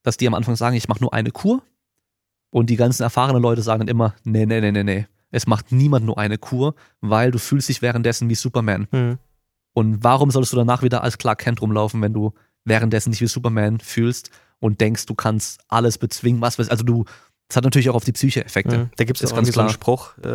[0.04, 1.64] dass die am Anfang sagen, ich mache nur eine Kur
[2.52, 5.72] und die ganzen erfahrenen Leute sagen dann immer, nee, nee, nee, nee, nee, es macht
[5.72, 8.88] niemand nur eine Kur, weil du fühlst dich währenddessen wie Superman.
[8.92, 9.18] hm,
[9.74, 12.34] Und warum solltest du danach wieder als Clark Kent rumlaufen, wenn du
[12.64, 14.30] währenddessen dich wie Superman fühlst
[14.60, 17.06] und denkst, du kannst alles bezwingen, was weiß, also du,
[17.48, 18.76] das hat natürlich auch auf die Psyche Effekte.
[18.78, 18.90] hm.
[18.98, 19.74] Da gibt es ganz irgendwie so einen klar.
[19.74, 20.28] Spruch, äh,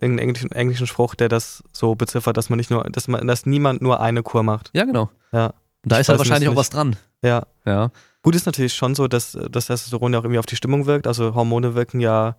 [0.00, 3.46] irgendeinen englischen, englischen Spruch, der das so beziffert, dass man nicht nur, dass man, dass
[3.46, 4.70] niemand nur eine Kur macht.
[4.74, 5.10] Ja, genau.
[5.32, 5.46] Ja.
[5.82, 6.96] Und da Ich ist halt wahrscheinlich auch was dran.
[7.22, 7.46] Ja.
[7.64, 7.90] Ja.
[8.22, 11.06] Gut ist natürlich schon so, dass das Testosteron ja auch irgendwie auf die Stimmung wirkt.
[11.06, 12.36] Also Hormone wirken ja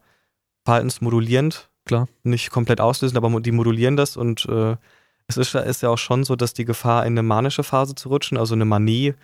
[0.65, 1.69] verhaltensmodulierend.
[1.85, 2.07] Klar.
[2.23, 4.75] Nicht komplett auslösend, aber die modulieren das und äh,
[5.27, 7.95] es ist, ja- ist ja auch schon so, dass die Gefahr, in eine manische Phase
[7.95, 9.15] zu rutschen, also eine Manie,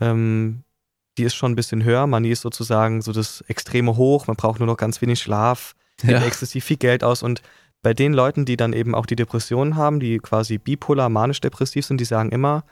[0.00, 0.63] ähm,
[1.18, 2.06] die ist schon ein bisschen höher.
[2.06, 6.12] Manie ist sozusagen so das extreme Hoch, man braucht nur noch ganz wenig Schlaf, gibt
[6.12, 6.24] Ja.
[6.24, 7.42] exzessiv viel Geld aus und
[7.82, 12.00] bei den Leuten, die dann eben auch die Depressionen haben, die quasi bipolar, manisch-depressiv sind,
[12.00, 12.64] die sagen immer,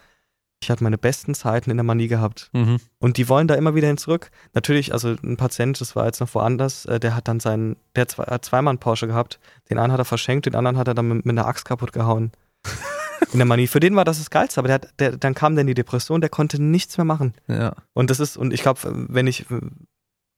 [0.63, 2.49] ich hatte meine besten Zeiten in der Manie gehabt.
[2.53, 2.79] Mhm.
[2.99, 4.31] Und die wollen da immer wieder hin zurück.
[4.55, 8.03] Natürlich, also ein Patient, das war jetzt noch woanders, äh, der hat dann seinen, der
[8.03, 9.39] hat zwei, hat zweimal einen Porsche gehabt.
[9.69, 11.93] Den einen hat er verschenkt, den anderen hat er dann mit, mit einer Axt kaputt
[11.93, 12.31] gehauen.
[13.33, 13.67] In der Manie.
[13.67, 16.31] Für den war das das Geilste, aber der, der, dann kam dann die Depression, der
[16.31, 17.35] konnte nichts mehr machen.
[17.49, 17.75] Ja.
[17.93, 19.47] Und das ist, und ich glaube, wenn ich,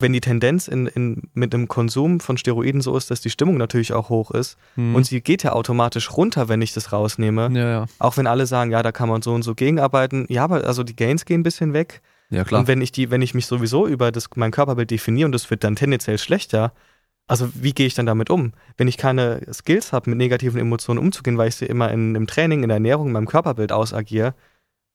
[0.00, 3.56] wenn die Tendenz in, in, mit dem Konsum von Steroiden so ist, dass die Stimmung
[3.56, 4.94] natürlich auch hoch ist Mhm.
[4.96, 7.48] und sie geht ja automatisch runter, wenn ich das rausnehme.
[7.52, 7.86] ja, ja.
[7.98, 10.26] Auch wenn alle sagen, ja, da kann man so und so gegenarbeiten.
[10.28, 12.02] Ja, aber also die Gains gehen ein bisschen weg.
[12.30, 12.60] Ja, klar.
[12.62, 15.48] Und wenn ich die, wenn ich mich sowieso über das, mein Körperbild definiere und das
[15.50, 16.72] wird dann tendenziell schlechter,
[17.26, 18.52] also wie gehe ich dann damit um?
[18.76, 22.26] Wenn ich keine Skills habe, mit negativen Emotionen umzugehen, weil ich sie immer in, im
[22.26, 24.34] Training, in der Ernährung, in meinem Körperbild ausagiere,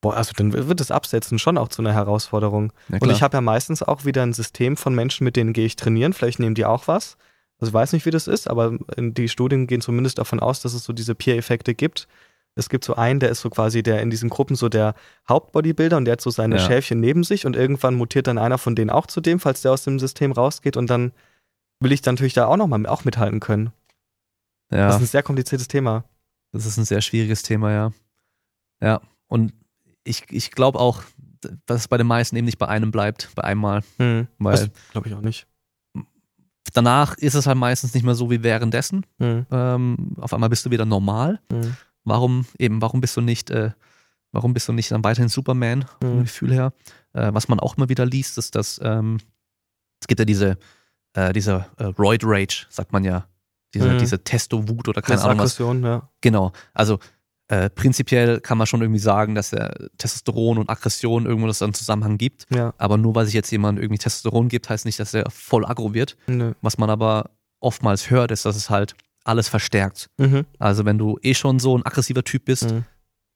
[0.02, 2.72] Boah, also dann wird das Absetzen schon auch zu einer Herausforderung.
[2.88, 5.76] Und ich habe ja meistens auch wieder ein System von Menschen, mit denen gehe ich
[5.76, 6.14] trainieren.
[6.14, 7.18] Vielleicht nehmen die auch was.
[7.60, 10.74] Also ich weiß nicht, wie das ist, aber die Studien gehen zumindest davon aus, dass
[10.74, 12.08] es so diese Peer-Effekte gibt.
[12.56, 14.96] Es gibt so einen, der ist so quasi der in diesen Gruppen so der
[15.28, 16.62] Hauptbodybuilder und der hat so seine Ja.
[16.66, 19.74] Schäfchen neben sich und irgendwann mutiert dann einer von denen auch zu dem, falls der
[19.74, 21.12] aus dem System rausgeht und dann
[21.80, 23.72] will ich dann natürlich da auch nochmal auch mithalten können.
[24.72, 24.88] ja.
[24.88, 26.04] Das ist ein sehr kompliziertes Thema.
[26.52, 27.92] Das ist ein sehr schwieriges Thema, ja.
[28.82, 29.54] Ja, und
[30.04, 31.04] ich, ich glaube auch,
[31.66, 33.84] dass es bei den meisten eben nicht bei einem bleibt, bei einmal.
[33.98, 34.28] Hm.
[34.40, 35.48] Weil glaube ich auch nicht.
[36.74, 39.06] danach ist es halt meistens nicht mehr so wie währenddessen.
[39.20, 39.46] Hm.
[39.52, 41.40] Ähm, auf einmal bist du wieder normal.
[41.52, 41.76] Hm.
[42.04, 43.72] Warum eben, warum bist du nicht, äh,
[44.32, 46.24] warum bist du nicht dann weiterhin Superman, vom Mhm.
[46.24, 46.74] Gefühl her?
[47.14, 49.20] Äh, was man auch immer wieder liest, ist, dass ähm,
[50.02, 50.58] es gibt ja diese,
[51.14, 53.26] äh, diese äh, Roid Rage, sagt man ja.
[53.74, 53.98] Diese, Mhm.
[54.00, 55.54] diese Testo-Wut oder keine Ahnung was.
[55.60, 56.10] Aggression, ja.
[56.22, 56.52] Genau.
[56.74, 56.98] Also
[57.50, 61.74] äh, prinzipiell kann man schon irgendwie sagen, dass der Testosteron und Aggression irgendwo das einen
[61.74, 62.46] Zusammenhang gibt.
[62.54, 62.74] Ja.
[62.78, 65.94] Aber nur weil sich jetzt jemand irgendwie Testosteron gibt, heißt nicht, dass er voll aggro
[65.94, 66.16] wird.
[66.28, 66.54] Nö.
[66.62, 70.10] Was man aber oftmals hört, ist, dass es halt alles verstärkt.
[70.18, 70.46] Mhm.
[70.60, 72.86] Also wenn du eh schon so ein aggressiver Typ bist, Mhm.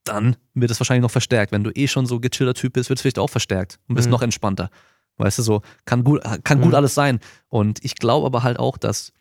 [0.04, 1.52] dann wird es wahrscheinlich noch verstärkt.
[1.52, 4.08] Wenn du eh schon so gechillter Typ bist, wird es vielleicht auch verstärkt und bist
[4.08, 4.12] Mhm.
[4.12, 4.70] noch entspannter.
[5.18, 6.76] Weißt du so, kann gut, kann gut Mhm.
[6.76, 7.20] alles sein.
[7.50, 9.14] Und ich glaube aber halt auch, dass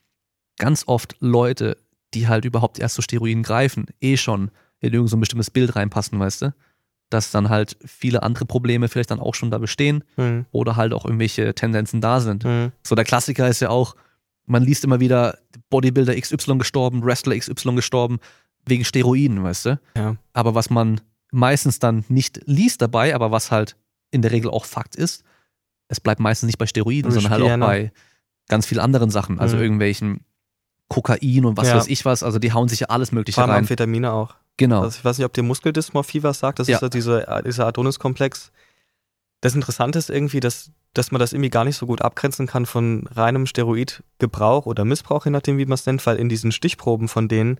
[0.59, 1.77] ganz oft Leute,
[2.15, 4.51] die halt überhaupt erst zu Steroiden greifen, eh schon
[4.81, 6.55] in irgend so ein bestimmtes Bild reinpassen, weißt du?
[7.11, 10.47] Dass dann halt viele andere Probleme vielleicht dann auch schon da bestehen Mhm.
[10.51, 12.45] oder halt auch irgendwelche Tendenzen da sind.
[12.45, 12.73] Mhm.
[12.83, 13.95] So der Klassiker ist ja auch,
[14.47, 15.39] man liest immer wieder
[15.71, 18.19] Bodybuilder XY gestorben, Wrestler XY gestorben,
[18.67, 19.81] wegen Steroiden, weißt du?
[19.97, 20.17] Ja.
[20.33, 21.01] Aber was man
[21.33, 23.77] meistens dann nicht liest dabei, aber was halt
[24.11, 25.23] in der Regel auch Fakt ist,
[25.93, 27.65] es bleibt meistens nicht bei Steroiden, sondern halt auch Spielerne.
[27.67, 27.93] bei
[28.49, 29.63] ganz vielen anderen Sachen, also Mhm.
[29.63, 30.25] irgendwelchen
[30.89, 31.77] Kokain und was Ja.
[31.77, 33.59] weiß ich was, also die hauen sich ja alles mögliche Vor allem rein.
[33.61, 34.35] Amphetamine auch.
[34.57, 34.83] Genau.
[34.83, 36.59] Also ich weiß nicht, ob dir Muskeldysmorphie was sagt.
[36.59, 36.77] Das Ja.
[36.77, 38.53] ist ja diese, dieser Adonis-Komplex.
[39.41, 42.67] Das Interessante ist irgendwie, dass, dass man das irgendwie gar nicht so gut abgrenzen kann
[42.67, 47.09] von reinem Steroidgebrauch oder Missbrauch, je nachdem, wie man es nennt, weil in diesen Stichproben
[47.09, 47.59] von denen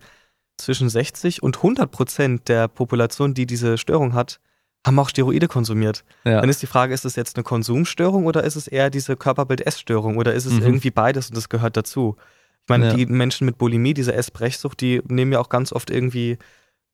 [0.57, 4.39] zwischen 60 und 100 Prozent der Population, die diese Störung hat,
[4.85, 6.03] haben auch Steroide konsumiert.
[6.25, 6.41] Ja.
[6.41, 10.17] Dann ist die Frage, ist es jetzt eine Konsumstörung oder ist es eher diese Körperbild-Essstörung
[10.17, 10.63] oder ist es Mhm.
[10.63, 12.17] irgendwie beides und das gehört dazu?
[12.63, 12.93] Ich meine, Ja.
[12.93, 16.37] die Menschen mit Bulimie, diese Essbrechsucht, die nehmen ja auch ganz oft irgendwie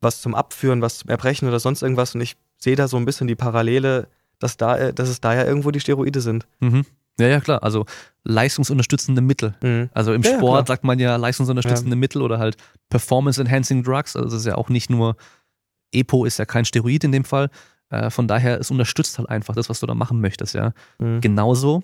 [0.01, 3.05] was zum Abführen, was zum Erbrechen oder sonst irgendwas und ich sehe da so ein
[3.05, 4.07] bisschen die Parallele,
[4.39, 6.47] dass, da, äh, dass es da ja irgendwo die Steroide sind.
[6.59, 6.85] Mhm.
[7.19, 7.63] Ja, ja, klar.
[7.63, 7.85] Also
[8.23, 9.55] leistungsunterstützende Mittel.
[9.61, 9.89] Mhm.
[9.93, 12.55] Also im Ja, Sport sagt man ja leistungsunterstützende Mittel oder halt
[12.89, 14.15] Performance-Enhancing Drugs.
[14.15, 15.15] Also es ist ja auch nicht nur,
[15.91, 17.49] EPO ist ja kein Steroid in dem Fall.
[17.89, 20.73] Äh, von daher, es unterstützt halt einfach das, was du da machen möchtest, ja.
[20.99, 21.21] Mhm.
[21.21, 21.83] Genauso,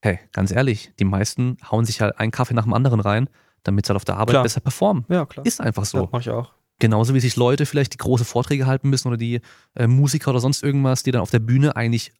[0.00, 3.28] hey, ganz ehrlich, die meisten hauen sich halt einen Kaffee nach dem anderen rein,
[3.64, 4.42] damit sie halt auf der Arbeit Klar.
[4.44, 5.04] besser performen.
[5.08, 5.44] Ja, klar.
[5.44, 5.98] Ist einfach so.
[6.02, 6.52] Ja, mach ich auch.
[6.80, 9.40] Genauso wie sich Leute vielleicht die große Vorträge halten müssen oder die
[9.74, 12.12] äh, Musiker oder sonst irgendwas, die dann auf der Bühne eigentlich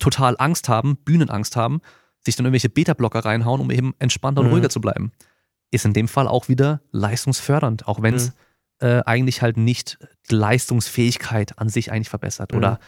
[0.00, 1.80] total Angst haben, Bühnenangst haben,
[2.18, 4.52] sich dann irgendwelche Beta-Blocker reinhauen, um eben entspannter und Mhm.
[4.54, 5.12] ruhiger zu bleiben.
[5.70, 8.32] Ist in dem Fall auch wieder leistungsfördernd, auch wenn es Mhm.
[8.80, 9.98] Äh, eigentlich halt nicht
[10.30, 12.52] die Leistungsfähigkeit an sich eigentlich verbessert.
[12.52, 12.58] Mhm.
[12.58, 12.80] Oder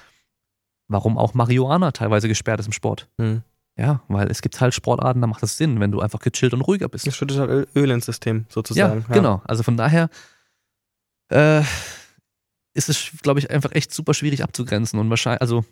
[0.88, 3.08] warum auch Marihuana teilweise gesperrt ist im Sport.
[3.18, 3.42] Mhm.
[3.78, 6.62] Ja, weil es gibt halt Sportarten, da macht es Sinn, wenn du einfach gechillt und
[6.62, 7.06] ruhiger bist.
[7.06, 9.04] Das schüttet halt Öl, ins System sozusagen.
[9.08, 9.42] Ja, genau.
[9.44, 10.08] Also von daher
[11.30, 11.60] äh,
[12.72, 15.64] ist es, glaube ich, einfach echt super schwierig abzugrenzen und wahrscheinlich, also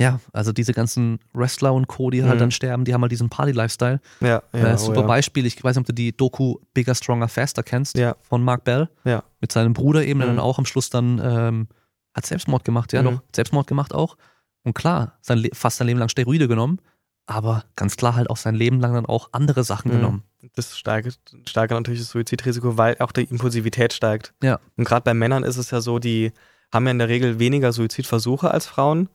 [0.00, 2.38] ja, also diese ganzen Wrestler und Co., die halt Mhm.
[2.38, 4.00] dann sterben, die haben halt diesen Party-Lifestyle.
[4.20, 5.06] Ja, ja, äh, oh super ja.
[5.06, 8.16] Beispiel, ich weiß nicht, ob du die Doku Bigger, Stronger, Faster kennst Ja.
[8.22, 9.22] von Mark Bell Ja.
[9.40, 10.36] mit seinem Bruder eben, der Mhm.
[10.36, 11.68] dann auch am Schluss dann ähm,
[12.14, 13.06] hat Selbstmord gemacht, ja Mhm.
[13.06, 14.16] doch, Selbstmord gemacht auch.
[14.64, 16.80] Und klar, sein fast sein Leben lang Steroide genommen,
[17.26, 19.96] aber ganz klar halt auch sein Leben lang dann auch andere Sachen Mhm.
[19.96, 20.22] genommen.
[20.56, 24.32] Das steigert, steigert natürlich das Suizidrisiko, weil auch die Impulsivität steigt.
[24.42, 24.58] Ja.
[24.76, 26.32] Und gerade bei Männern ist es ja so, die
[26.72, 29.08] haben ja in der Regel weniger Suizidversuche als Frauen,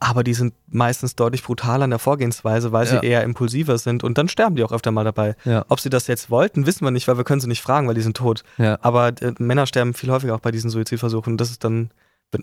[0.00, 3.00] aber die sind meistens deutlich brutaler in der Vorgehensweise, weil Ja.
[3.00, 5.36] sie eher impulsiver sind und dann sterben die auch öfter mal dabei.
[5.44, 5.64] Ja.
[5.68, 7.94] Ob sie das jetzt wollten, wissen wir nicht, weil wir können sie nicht fragen, weil
[7.94, 8.42] die sind tot.
[8.58, 8.78] Ja.
[8.82, 11.36] Aber äh, Männer sterben viel häufiger auch bei diesen Suizidversuchen.
[11.36, 11.90] Das ist dann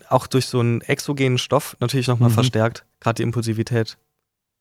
[0.09, 2.33] auch durch so einen exogenen Stoff natürlich nochmal Mhm.
[2.35, 3.97] verstärkt, gerade die Impulsivität.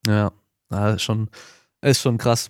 [0.06, 0.30] Ja,
[0.70, 1.28] ja ist schon,
[1.82, 2.48] ist schon krass.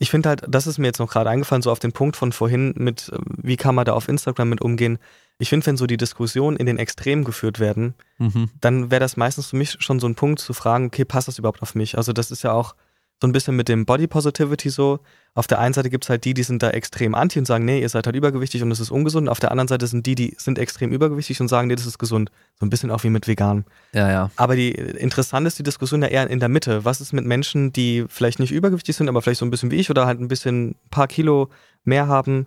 [0.00, 2.32] Ich finde halt, das ist mir jetzt noch gerade eingefallen, so auf den Punkt von
[2.32, 4.98] vorhin mit, ähm, wie kann man da auf Instagram mit umgehen.
[5.38, 8.50] Ich finde, wenn so die Diskussionen in den Extremen geführt werden, Mhm.
[8.60, 11.38] dann wäre das meistens für mich schon so ein Punkt zu fragen, okay, passt das
[11.38, 11.96] überhaupt auf mich?
[11.96, 12.74] Also das ist ja auch
[13.20, 15.00] so ein bisschen mit dem Body Positivity so.
[15.34, 17.64] Auf der einen Seite gibt es halt die, die sind da extrem anti und sagen,
[17.64, 19.28] nee, ihr seid halt übergewichtig und es ist ungesund.
[19.28, 21.98] Auf der anderen Seite sind die, die sind extrem übergewichtig und sagen, nee, das ist
[21.98, 22.30] gesund.
[22.60, 23.64] So ein bisschen auch wie mit vegan.
[23.92, 24.30] Ja, ja.
[24.36, 26.84] Aber die interessant ist die Diskussion ja eher in der Mitte.
[26.84, 29.76] Was ist mit Menschen, die vielleicht nicht übergewichtig sind, aber vielleicht so ein bisschen wie
[29.76, 31.48] ich oder halt ein bisschen ein paar Kilo
[31.84, 32.46] mehr haben?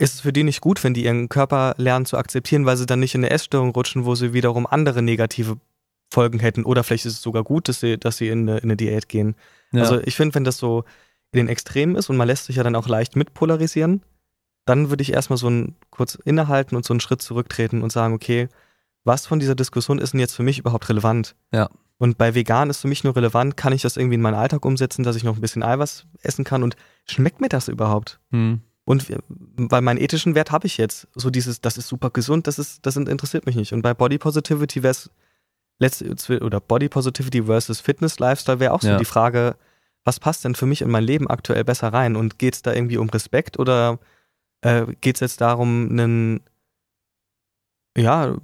[0.00, 2.86] Ist es für die nicht gut, wenn die ihren Körper lernen zu akzeptieren, weil sie
[2.86, 5.58] dann nicht in eine Essstörung rutschen, wo sie wiederum andere negative
[6.10, 6.64] Folgen hätten.
[6.64, 9.08] Oder vielleicht ist es sogar gut, dass sie, dass sie in eine, in eine Diät
[9.08, 9.36] gehen.
[9.72, 9.82] Ja.
[9.82, 10.84] Also ich finde, wenn das so
[11.32, 14.02] in den Extremen ist und man lässt sich ja dann auch leicht mitpolarisieren,
[14.64, 18.14] dann würde ich erstmal so ein kurz innehalten und so einen Schritt zurücktreten und sagen,
[18.14, 18.48] okay,
[19.04, 21.36] was von dieser Diskussion ist denn jetzt für mich überhaupt relevant?
[21.52, 21.68] Ja.
[21.98, 24.64] Und bei vegan ist für mich nur relevant, kann ich das irgendwie in meinen Alltag
[24.64, 28.20] umsetzen, dass ich noch ein bisschen Eiweiß essen kann und schmeckt mir das überhaupt?
[28.30, 28.62] Hm.
[28.90, 29.06] Und
[29.56, 32.84] bei meinen ethischen Wert habe ich jetzt so dieses, das ist super gesund, das ist,
[32.84, 33.72] das interessiert mich nicht.
[33.72, 34.90] Und bei Body Positivity wäre
[35.78, 36.10] es
[36.42, 38.98] oder Body Positivity versus Fitness Lifestyle wäre auch so Ja.
[38.98, 39.54] die Frage,
[40.02, 42.16] was passt denn für mich in mein Leben aktuell besser rein?
[42.16, 44.00] Und geht es da irgendwie um Respekt oder
[44.62, 46.40] äh, geht es jetzt darum, einen,
[47.96, 48.34] ja,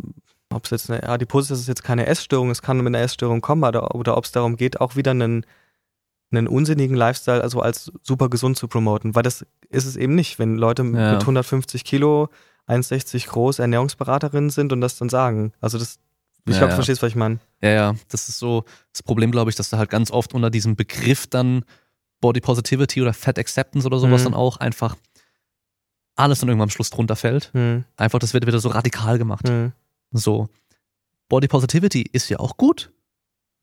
[0.51, 3.65] ob es jetzt eine Adipositas ist jetzt keine Essstörung, es kann mit einer Essstörung kommen,
[3.65, 5.45] oder, oder ob es darum geht, auch wieder einen,
[6.37, 10.39] einen unsinnigen Lifestyle also als super gesund zu promoten, weil das ist es eben nicht,
[10.39, 11.13] wenn Leute Ja.
[11.13, 12.29] mit 150 Kilo,
[12.69, 15.53] 1,60 groß Ernährungsberaterinnen sind und das dann sagen.
[15.61, 15.99] Also das,
[16.47, 16.67] ich Ja, glaube, ja.
[16.69, 17.39] du verstehst, was ich meine.
[17.63, 20.51] Ja, ja, das ist so das Problem, glaube ich, dass da halt ganz oft unter
[20.51, 21.65] diesem Begriff dann
[22.21, 24.25] Body Positivity oder Fat Acceptance oder sowas Mhm.
[24.27, 24.97] dann auch einfach
[26.15, 27.51] alles dann irgendwann am Schluss drunter fällt.
[27.53, 29.49] Hm, Einfach, das wird wieder so radikal gemacht.
[29.49, 29.73] hm,
[30.13, 30.49] So,
[31.29, 32.91] Body Positivity ist ja auch gut.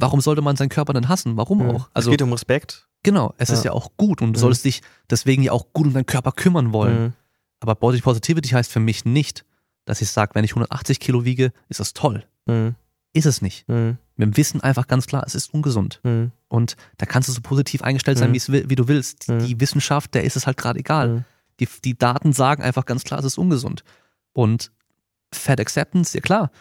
[0.03, 1.35] Warum sollte man seinen Körper denn hassen?
[1.37, 1.69] Warum hm.
[1.71, 1.89] auch?
[1.93, 2.87] Also, es geht um Respekt.
[3.03, 3.71] genau, es ist Ja.
[3.71, 4.41] ja auch gut und du Mhm.
[4.41, 6.97] solltest dich deswegen ja auch gut um deinen Körper kümmern wollen.
[6.97, 7.13] Hm,
[7.59, 9.45] Aber Body Positivity heißt für mich nicht,
[9.85, 12.25] dass ich sage, wenn ich 180 Kilo wiege, ist das toll.
[12.47, 12.75] hm,
[13.13, 13.67] Ist es nicht.
[13.67, 15.99] hm, Wir wissen einfach ganz klar, es ist ungesund.
[16.03, 18.69] hm, Und da kannst du so positiv eingestellt sein, Mhm.
[18.69, 19.29] wie du willst.
[19.29, 19.39] Mhm.
[19.45, 21.25] Die Wissenschaft, der ist es halt gerade egal.
[21.59, 23.83] Die, die Daten sagen einfach ganz klar, es ist ungesund.
[24.33, 24.71] Und
[25.33, 26.51] Fat Acceptance, ja klar.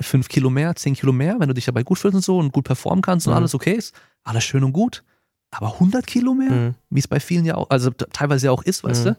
[0.00, 2.52] Fünf Kilo mehr, zehn Kilo mehr, wenn du dich dabei gut fühlst und so und
[2.52, 3.38] gut performen kannst und Mhm.
[3.38, 3.94] alles okay ist,
[4.24, 5.04] alles schön und gut.
[5.50, 8.62] Aber 100 Kilo mehr, hm, wie es bei vielen ja auch, also teilweise ja auch
[8.62, 9.08] ist, weißt Mhm.
[9.10, 9.16] du?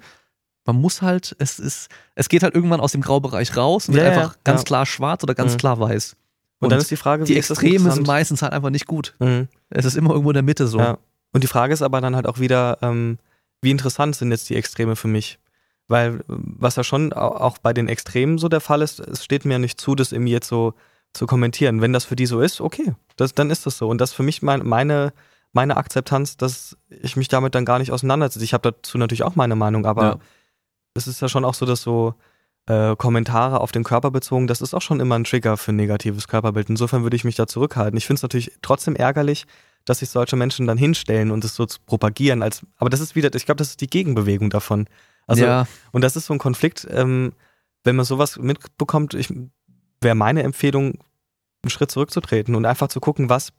[0.66, 4.06] Man muss halt, es ist, es geht halt irgendwann aus dem Graubereich raus und wird
[4.06, 4.66] Ja, ja, einfach ganz ja.
[4.66, 5.58] klar schwarz oder ganz Mhm.
[5.58, 6.16] klar weiß.
[6.60, 9.16] Und, dann ist die Frage, die Extreme sind meistens halt einfach nicht gut.
[9.20, 9.48] Hm.
[9.72, 10.78] Es ist immer irgendwo in der Mitte so.
[10.80, 11.00] Ja.
[11.34, 13.18] Und die Frage ist aber dann halt auch wieder, ähm,
[13.64, 15.40] wie interessant sind jetzt die Extreme für mich?
[15.92, 19.46] Weil, was ja schon au- auch bei den Extremen so der Fall ist, es steht
[19.46, 20.74] mir nicht zu, das irgendwie jetzt so
[21.14, 21.82] zu kommentieren.
[21.82, 23.88] Wenn das für die so ist, okay, das, dann ist das so.
[23.90, 25.12] Und das ist für mich mein, meine,
[25.54, 28.44] meine Akzeptanz, dass ich mich damit dann gar nicht auseinandersetze.
[28.46, 30.18] Ich habe dazu natürlich auch meine Meinung, aber Ja.
[30.94, 32.16] es ist ja schon auch so, dass so
[32.68, 35.76] äh, Kommentare auf den Körper bezogen, das ist auch schon immer ein Trigger für ein
[35.78, 36.70] negatives Körperbild.
[36.70, 37.98] Insofern würde ich mich da zurückhalten.
[37.98, 39.46] Ich finde es natürlich trotzdem ärgerlich,
[39.84, 42.44] dass sich solche Menschen dann hinstellen und es so zu propagieren.
[42.44, 44.86] Als, aber das ist wieder, ich glaube, das ist die Gegenbewegung davon.
[45.28, 47.34] Also, ja, und das ist so ein Konflikt, ähm,
[47.84, 49.34] wenn man sowas mitbekommt, ich,
[50.02, 51.00] wäre meine Empfehlung,
[51.64, 53.54] einen Schritt zurückzutreten und einfach zu gucken, was,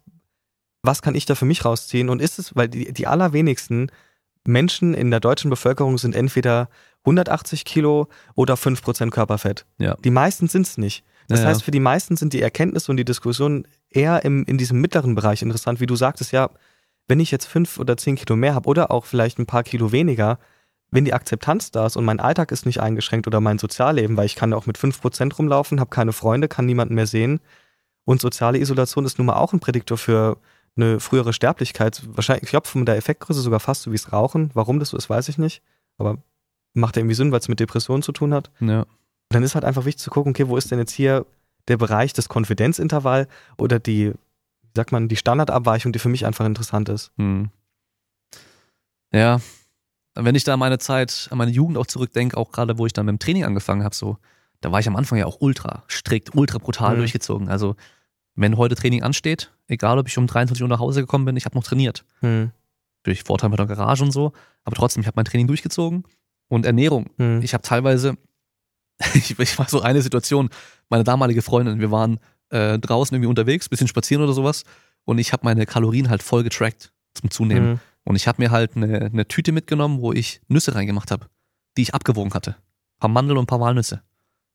[0.83, 2.09] was kann ich da für mich rausziehen?
[2.09, 3.91] Und ist es, weil die, die allerwenigsten
[4.45, 6.69] Menschen in der deutschen Bevölkerung sind entweder
[7.05, 9.67] 180 Kilo oder 5% Körperfett.
[9.79, 9.97] Ja.
[10.05, 11.05] Die meisten sind es nicht.
[11.29, 14.59] Das Ja, heißt, für die meisten sind die Erkenntnisse und die Diskussionen eher im, in
[14.59, 16.51] diesem mittleren Bereich interessant, wie du sagtest, ja,
[17.09, 19.93] wenn ich jetzt fünf oder zehn Kilo mehr habe oder auch vielleicht ein paar Kilo
[19.93, 20.39] weniger,
[20.93, 24.27] wenn die Akzeptanz da ist und mein Alltag ist nicht eingeschränkt oder mein Sozialleben, weil
[24.27, 27.41] ich kann auch mit 5% rumlaufen, habe keine Freunde, kann niemanden mehr sehen
[28.05, 30.37] und soziale Isolation ist nun mal auch ein Prädiktor für
[30.77, 32.03] eine frühere Sterblichkeit.
[32.07, 34.51] Wahrscheinlich, ich glaube, von der Effektgröße sogar fast so wie es Rauchen.
[34.55, 35.63] Warum das so ist, weiß ich nicht.
[35.99, 36.19] Aber
[36.75, 38.51] macht ja irgendwie Sinn, weil es mit Depressionen zu tun hat.
[38.61, 38.87] ja.
[39.29, 41.27] dann ist halt einfach wichtig zu gucken, okay, wo ist denn jetzt hier
[41.69, 46.45] der Bereich des Konfidenzintervall oder die, wie sagt man, die Standardabweichung, die für mich einfach
[46.45, 47.13] interessant ist.
[47.17, 47.51] Hm.
[49.13, 49.41] Ja,
[50.15, 52.93] wenn ich da an meine Zeit, an meine Jugend auch zurückdenke, auch gerade wo ich
[52.93, 54.19] dann mit dem Training angefangen habe, so,
[54.61, 56.99] da war ich am Anfang ja auch ultra strikt, ultra brutal Mhm.
[56.99, 57.49] durchgezogen.
[57.49, 57.77] Also,
[58.35, 61.45] wenn heute Training ansteht, egal ob ich um 23 Uhr nach Hause gekommen bin, ich
[61.45, 62.05] habe noch trainiert.
[62.21, 62.51] Hm.
[63.03, 64.33] Durch Vorteil mit der Garage und so.
[64.65, 66.05] Aber trotzdem, ich habe mein Training durchgezogen.
[66.49, 67.11] Und Ernährung.
[67.19, 67.41] Hm.
[67.43, 68.17] Ich habe teilweise,
[69.15, 70.51] ich, ich war so eine Situation,
[70.89, 72.21] meine damalige Freundin, wir waren
[72.51, 74.65] äh, draußen irgendwie unterwegs, bisschen spazieren oder sowas.
[75.05, 77.81] Und ich habe meine Kalorien halt voll getrackt zum Zunehmen.
[78.05, 78.11] Hm.
[78.11, 81.27] Und ich habe mir halt eine, eine Tüte mitgenommen, wo ich Nüsse reingemacht habe,
[81.77, 82.51] die ich abgewogen hatte.
[82.53, 84.03] Ein paar Mandeln und ein paar Walnüsse.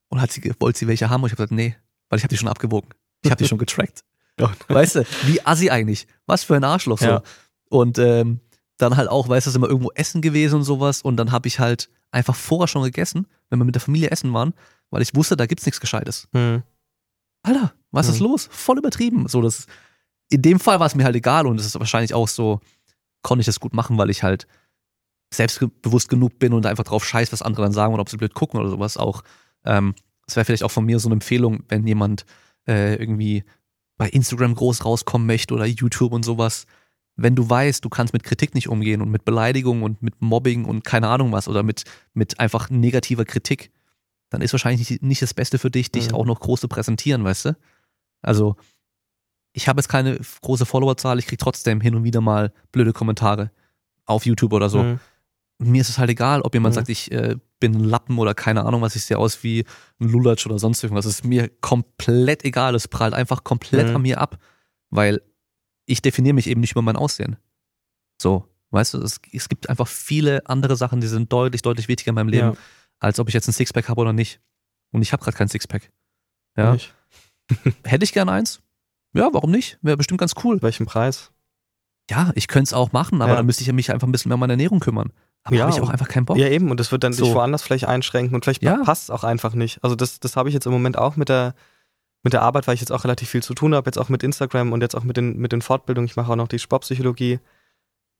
[0.09, 1.23] Und hat sie, wollte sie welche haben?
[1.23, 1.75] Und ich habe gesagt, nee,
[2.09, 2.89] weil ich habe die schon abgewogen.
[3.23, 4.03] Ich habe die schon getrackt.
[4.67, 6.07] Weißt du, wie assi eigentlich.
[6.27, 7.05] Was für ein Arschloch so.
[7.07, 7.23] Ja.
[7.69, 8.39] Und ähm,
[8.77, 11.01] dann halt auch, weißt du, sind wir irgendwo essen gewesen und sowas.
[11.01, 14.31] Und dann habe ich halt einfach vorher schon gegessen, wenn wir mit der Familie essen
[14.33, 14.53] waren,
[14.91, 16.27] weil ich wusste, da gibt's nichts Gescheites.
[16.33, 16.61] Hm.
[17.41, 18.27] Alter, was ist Mhm.
[18.27, 18.47] los?
[18.51, 19.27] Voll übertrieben.
[19.27, 19.65] So, das,
[20.29, 22.61] in dem Fall war es mir halt egal und es ist wahrscheinlich auch so,
[23.23, 24.47] konnte ich das gut machen, weil ich halt
[25.33, 28.33] selbstbewusst genug bin und einfach drauf scheiß, was andere dann sagen oder ob sie blöd
[28.33, 29.23] gucken oder sowas auch.
[29.65, 29.93] Ähm,
[30.25, 32.25] das wäre vielleicht auch von mir so eine Empfehlung, wenn jemand
[32.67, 33.43] äh, irgendwie
[33.97, 36.65] bei Instagram groß rauskommen möchte oder YouTube und sowas.
[37.19, 40.65] wenn du weißt, du kannst mit Kritik nicht umgehen und mit Beleidigung und mit Mobbing
[40.65, 41.83] und keine Ahnung was oder mit,
[42.13, 43.71] mit einfach negativer Kritik,
[44.29, 46.15] dann ist wahrscheinlich nicht, nicht das Beste für dich, dich Mhm.
[46.15, 47.57] auch noch groß zu präsentieren, weißt du?
[48.21, 48.55] Also,
[49.57, 53.49] ich habe jetzt keine große Followerzahl, ich krieg trotzdem hin und wieder mal blöde Kommentare
[54.05, 54.83] auf YouTube oder so.
[54.83, 54.99] Mhm.
[55.59, 56.75] Mir ist es halt egal, ob jemand Mhm.
[56.75, 59.65] sagt, ich äh, bin ein Lappen oder keine Ahnung was, ich sehe aus wie
[59.99, 61.05] ein Lulatsch oder sonst irgendwas.
[61.05, 62.75] Das ist mir komplett egal.
[62.75, 63.95] Es prallt einfach komplett Mhm.
[63.95, 64.37] an mir ab,
[64.91, 65.21] weil
[65.87, 67.37] ich definiere mich eben nicht über mein Aussehen.
[68.21, 72.09] So, weißt du, es, es gibt einfach viele andere Sachen, die sind deutlich, deutlich wichtiger
[72.09, 72.57] in meinem Leben, Ja.
[72.99, 74.39] als ob ich jetzt ein Sixpack habe oder nicht.
[74.91, 75.91] Und ich habe gerade kein Sixpack.
[76.55, 76.77] Ja.
[77.83, 78.61] Hätte ich gern eins?
[79.13, 79.77] Ja, warum nicht?
[79.81, 80.61] Wäre bestimmt ganz cool.
[80.61, 81.31] Welchen Preis?
[82.09, 83.35] Ja, ich könnte es auch machen, aber Ja.
[83.37, 85.11] dann müsste ich mich einfach ein bisschen mehr um meine Ernährung kümmern.
[85.43, 86.37] Aber Ja, habe ich auch einfach keinen Bock.
[86.37, 86.71] Ja, eben.
[86.71, 87.25] Und das wird dann So.
[87.25, 88.77] sich woanders vielleicht einschränken und vielleicht Ja.
[88.83, 89.83] passt es auch einfach nicht.
[89.83, 91.53] Also das, das habe ich jetzt im Moment auch mit der,
[92.23, 94.23] mit der Arbeit, weil ich jetzt auch relativ viel zu tun habe, jetzt auch mit
[94.23, 96.07] Instagram und jetzt auch mit den, mit den Fortbildungen.
[96.07, 97.39] Ich mache auch noch die Sportpsychologie.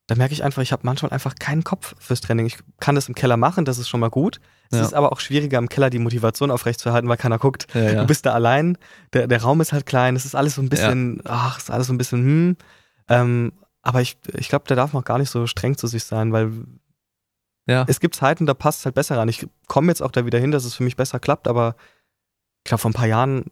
[0.08, 2.46] Da merke ich einfach, ich habe manchmal einfach keinen Kopf fürs Training.
[2.46, 4.40] Ich kann das im Keller machen, das ist schon mal gut.
[4.72, 4.86] Es Ja.
[4.86, 7.68] ist aber auch schwieriger im Keller die Motivation aufrechtzuerhalten, weil keiner guckt.
[7.74, 8.02] Ja, ja.
[8.02, 8.78] Du bist da allein,
[9.12, 11.72] der, der Raum ist halt klein, es ist alles so ein bisschen, ach, es ist
[11.72, 12.58] alles so ein bisschen, hm.
[13.10, 13.52] Ähm,
[13.82, 16.52] aber ich, ich glaube, der darf noch gar nicht so streng zu sich sein, weil
[17.66, 17.84] ja.
[17.88, 19.28] es gibt Zeiten, da passt es halt besser rein.
[19.30, 21.76] Ich komme jetzt auch da wieder hin, dass es für mich besser klappt, aber
[22.64, 23.46] ich glaube, vor ein paar Jahren,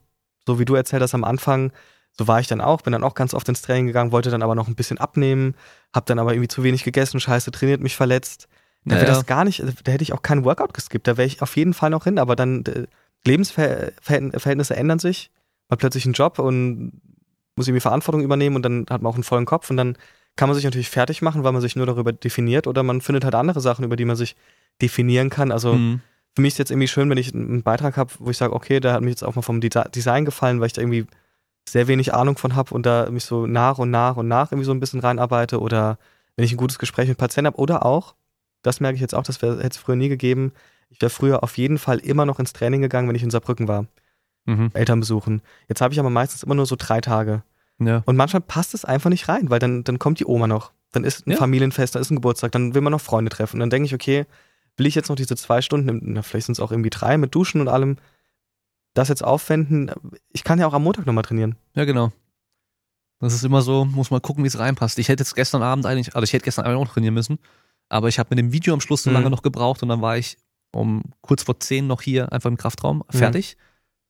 [0.47, 1.71] so wie du erzählt hast am Anfang,
[2.17, 4.41] so war ich dann auch, bin dann auch ganz oft ins Training gegangen, wollte dann
[4.43, 5.55] aber noch ein bisschen abnehmen,
[5.93, 8.47] hab dann aber irgendwie zu wenig gegessen, scheiße, trainiert mich verletzt.
[8.85, 9.15] Da Ja, wäre ja.
[9.17, 11.73] das gar nicht, da hätte ich auch keinen Workout geskippt, da wäre ich auf jeden
[11.73, 12.85] Fall noch hin, aber dann äh,
[13.25, 15.31] Lebensverhältnisse ändern sich,
[15.67, 17.01] man hat plötzlich einen Job und
[17.55, 19.97] muss irgendwie Verantwortung übernehmen und dann hat man auch einen vollen Kopf und dann
[20.35, 23.23] kann man sich natürlich fertig machen, weil man sich nur darüber definiert oder man findet
[23.23, 24.35] halt andere Sachen, über die man sich
[24.81, 25.51] definieren kann.
[25.51, 26.01] Also Mhm.
[26.35, 28.81] für mich ist jetzt irgendwie schön, wenn ich einen Beitrag habe, wo ich sage, okay,
[28.81, 31.05] da hat mir jetzt auch mal vom Desi- Design gefallen, weil ich da irgendwie
[31.67, 34.65] sehr wenig Ahnung von habe und da mich so nach und nach und nach irgendwie
[34.65, 35.97] so ein bisschen reinarbeite oder
[36.35, 38.15] wenn ich ein gutes Gespräch mit Patienten habe oder auch,
[38.61, 40.51] das merke ich jetzt auch, das hätte es früher nie gegeben,
[40.89, 43.67] ich wäre früher auf jeden Fall immer noch ins Training gegangen, wenn ich in Saarbrücken
[43.67, 43.85] war,
[44.47, 44.69] Mhm.
[44.73, 45.41] Eltern besuchen.
[45.67, 47.41] Jetzt habe ich aber meistens immer nur so drei Tage.
[47.79, 48.03] Ja.
[48.05, 50.71] Und manchmal passt es einfach nicht rein, weil dann, dann kommt die Oma noch.
[50.91, 51.37] Dann ist ein Ja.
[51.37, 53.59] Familienfest, dann ist ein Geburtstag, dann will man noch Freunde treffen.
[53.59, 54.25] Dann denke ich, okay,
[54.77, 57.33] will ich jetzt noch diese zwei Stunden, na, vielleicht sind es auch irgendwie drei mit
[57.33, 57.97] Duschen und allem,
[58.95, 59.91] das jetzt aufwenden?
[60.31, 61.55] Ich kann ja auch am Montag nochmal trainieren.
[61.75, 62.11] Ja, genau.
[63.19, 64.97] Das ist immer so, muss mal gucken, wie es reinpasst.
[64.99, 67.39] Ich hätte jetzt gestern Abend eigentlich, also ich hätte gestern Abend auch noch trainieren müssen,
[67.89, 69.15] aber ich habe mit dem Video am Schluss so Mhm.
[69.15, 70.37] lange noch gebraucht und dann war ich
[70.73, 73.55] um kurz vor zehn noch hier einfach im Kraftraum fertig.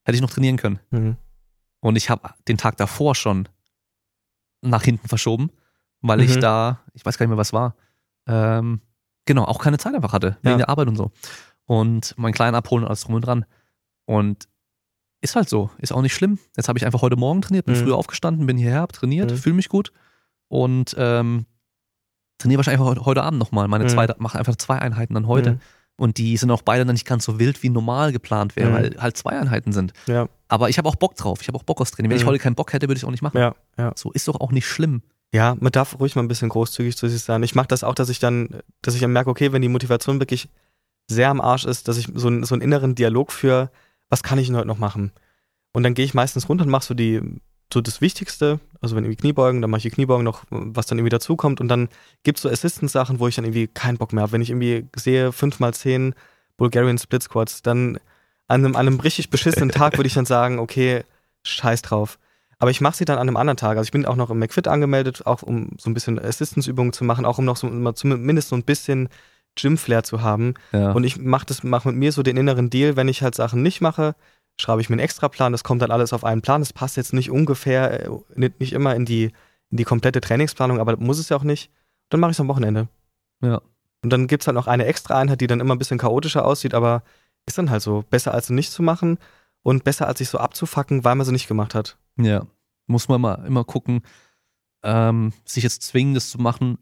[0.05, 0.79] Hätte ich noch trainieren können.
[0.89, 1.17] Mhm.
[1.81, 3.47] Und ich habe den Tag davor schon
[4.61, 5.51] nach hinten verschoben,
[6.01, 6.41] weil ich Mhm.
[6.41, 7.75] da, ich weiß gar nicht mehr, was war,
[8.27, 8.81] ähm,
[9.25, 10.57] genau, auch keine Zeit einfach hatte, wegen Ja.
[10.57, 11.11] der Arbeit und so.
[11.65, 13.45] Und meinen Kleinen abholen und alles drum und dran.
[14.05, 14.47] Und
[15.21, 16.37] ist halt so, ist auch nicht schlimm.
[16.55, 17.83] Jetzt habe ich einfach heute Morgen trainiert, bin Mhm.
[17.83, 19.37] früh aufgestanden, bin hierher, hab trainiert, Mhm.
[19.37, 19.91] fühle mich gut
[20.47, 21.45] und ähm,
[22.37, 23.67] trainiere wahrscheinlich heute, heute Abend nochmal.
[23.67, 23.89] Meine Mhm.
[23.89, 25.53] zwei, mache einfach zwei Einheiten dann heute.
[25.53, 25.59] Mhm.
[25.97, 28.73] Und die sind auch beide dann nicht ganz so wild, wie normal geplant wäre, Mhm.
[28.73, 29.93] weil halt zwei Einheiten sind.
[30.07, 31.41] Ja, Aber ich habe auch Bock drauf.
[31.41, 32.11] Ich habe auch Bock aufs Training.
[32.11, 32.27] Wenn ich Mhm.
[32.29, 33.37] heute keinen Bock hätte, würde ich es auch nicht machen.
[33.39, 33.93] ja, ja.
[33.95, 35.01] So ist doch auch nicht schlimm.
[35.33, 37.41] Ja, man darf ruhig mal ein bisschen großzügig zu sich sein.
[37.41, 38.49] Ich mache das auch, dass ich dann,
[38.83, 40.49] dass ich dann merke, okay, wenn die Motivation wirklich
[41.09, 43.71] sehr am Arsch ist, dass ich so, einen- so einen inneren Dialog führe,
[44.09, 45.11] was kann ich denn heute noch machen?
[45.73, 47.21] Und dann gehe ich meistens runter und mache so die,
[47.73, 50.97] so das Wichtigste, also wenn irgendwie Kniebeugen, dann mache ich die Kniebeugen noch, was dann
[50.97, 51.89] irgendwie dazukommt und dann
[52.23, 54.31] gibt's so Assistance-Sachen, wo ich dann irgendwie keinen Bock mehr habe.
[54.31, 56.13] Wenn ich irgendwie sehe, 5x10
[56.57, 57.97] Bulgarian Split Squats, dann
[58.47, 61.03] an einem, an einem richtig beschissenen Tag würde ich dann sagen, okay,
[61.43, 62.19] scheiß drauf.
[62.57, 63.77] Aber ich mache sie dann an einem anderen Tag.
[63.77, 67.03] Also ich bin auch noch im McFit angemeldet, auch um so ein bisschen Assistance-Übungen zu
[67.03, 69.09] machen, auch um noch so zumindest so ein bisschen
[69.55, 70.53] Gym-Flair zu haben.
[70.71, 70.91] Ja.
[70.91, 73.61] Und ich mache das, mache mit mir so den inneren Deal, wenn ich halt Sachen
[73.61, 74.15] nicht mache,
[74.59, 76.61] schreibe ich mir einen Extraplan, das kommt dann alles auf einen Plan.
[76.61, 79.31] Das passt jetzt nicht ungefähr, äh, nicht, nicht immer in die,
[79.69, 81.71] in die komplette Trainingsplanung, aber muss es ja auch nicht.
[82.09, 82.87] Dann mache ich es am Wochenende.
[83.41, 83.61] Ja.
[84.03, 86.73] Und dann gibt's halt noch eine extra Einheit, die dann immer ein bisschen chaotischer aussieht,
[86.73, 87.03] aber
[87.45, 88.03] ist dann halt so.
[88.09, 89.17] Besser als sie nicht zu machen
[89.63, 91.97] und besser als sich so abzufacken, weil man sie nicht gemacht hat.
[92.17, 92.45] ja.
[92.87, 94.03] Muss man mal immer gucken,
[94.83, 96.77] ähm, sich jetzt zwingen, das zu machen,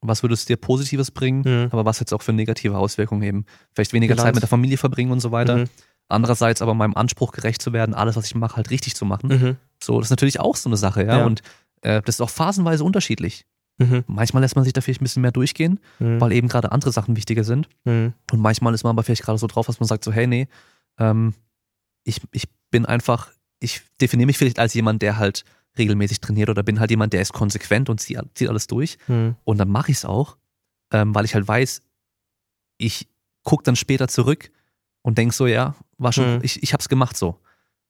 [0.00, 1.68] was würde es dir Positives bringen, Mhm.
[1.72, 3.44] aber was jetzt auch für negative Auswirkungen eben.
[3.74, 4.26] Vielleicht weniger Bilanz.
[4.26, 5.58] Zeit mit der Familie verbringen und so weiter.
[5.58, 5.64] Mhm.
[6.08, 9.28] Andererseits aber meinem Anspruch gerecht zu werden, alles, was ich mache, halt richtig zu machen.
[9.28, 9.56] Mhm.
[9.82, 11.18] So, das ist natürlich auch so eine Sache, ja.
[11.18, 11.26] Ja.
[11.26, 11.42] Und
[11.82, 13.44] äh, das ist auch phasenweise unterschiedlich.
[13.78, 14.04] Mhm.
[14.06, 16.20] Manchmal lässt man sich da vielleicht ein bisschen mehr durchgehen, Mhm.
[16.20, 17.68] weil eben gerade andere Sachen wichtiger sind.
[17.84, 18.14] Mhm.
[18.32, 20.48] Und manchmal ist man aber vielleicht gerade so drauf, dass man sagt so, hey, nee,
[20.98, 21.34] ähm,
[22.04, 23.28] ich, ich bin einfach,
[23.60, 25.44] ich definiere mich vielleicht als jemand, der halt
[25.78, 28.98] regelmäßig trainiert oder bin halt jemand, der ist konsequent und zieht, zieht alles durch.
[29.08, 29.36] Mhm.
[29.44, 30.36] Und dann mache ich es auch,
[30.92, 31.82] ähm, weil ich halt weiß,
[32.78, 33.08] ich
[33.44, 34.50] gucke dann später zurück
[35.02, 36.40] und denk so, ja, war schon, Mhm.
[36.42, 37.38] ich, ich hab's gemacht so.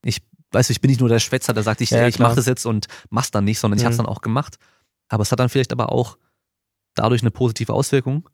[0.05, 2.47] Ich weiß, ich bin nicht nur der Schwätzer, der sagt, ich, Ja, ich mache das
[2.47, 4.05] jetzt und mach's dann nicht, sondern ich hab's Mhm.
[4.05, 4.59] dann auch gemacht.
[5.09, 6.17] Aber es hat dann vielleicht aber auch
[6.95, 8.29] dadurch eine positive Auswirkung,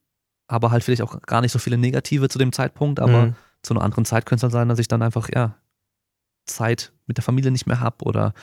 [0.47, 3.35] aber halt vielleicht auch gar nicht so viele negative zu dem Zeitpunkt, aber Mhm.
[3.62, 5.56] zu einer anderen Zeit könnte es dann sein, dass ich dann einfach, ja,
[6.47, 8.35] Zeit mit der Familie nicht mehr habe oder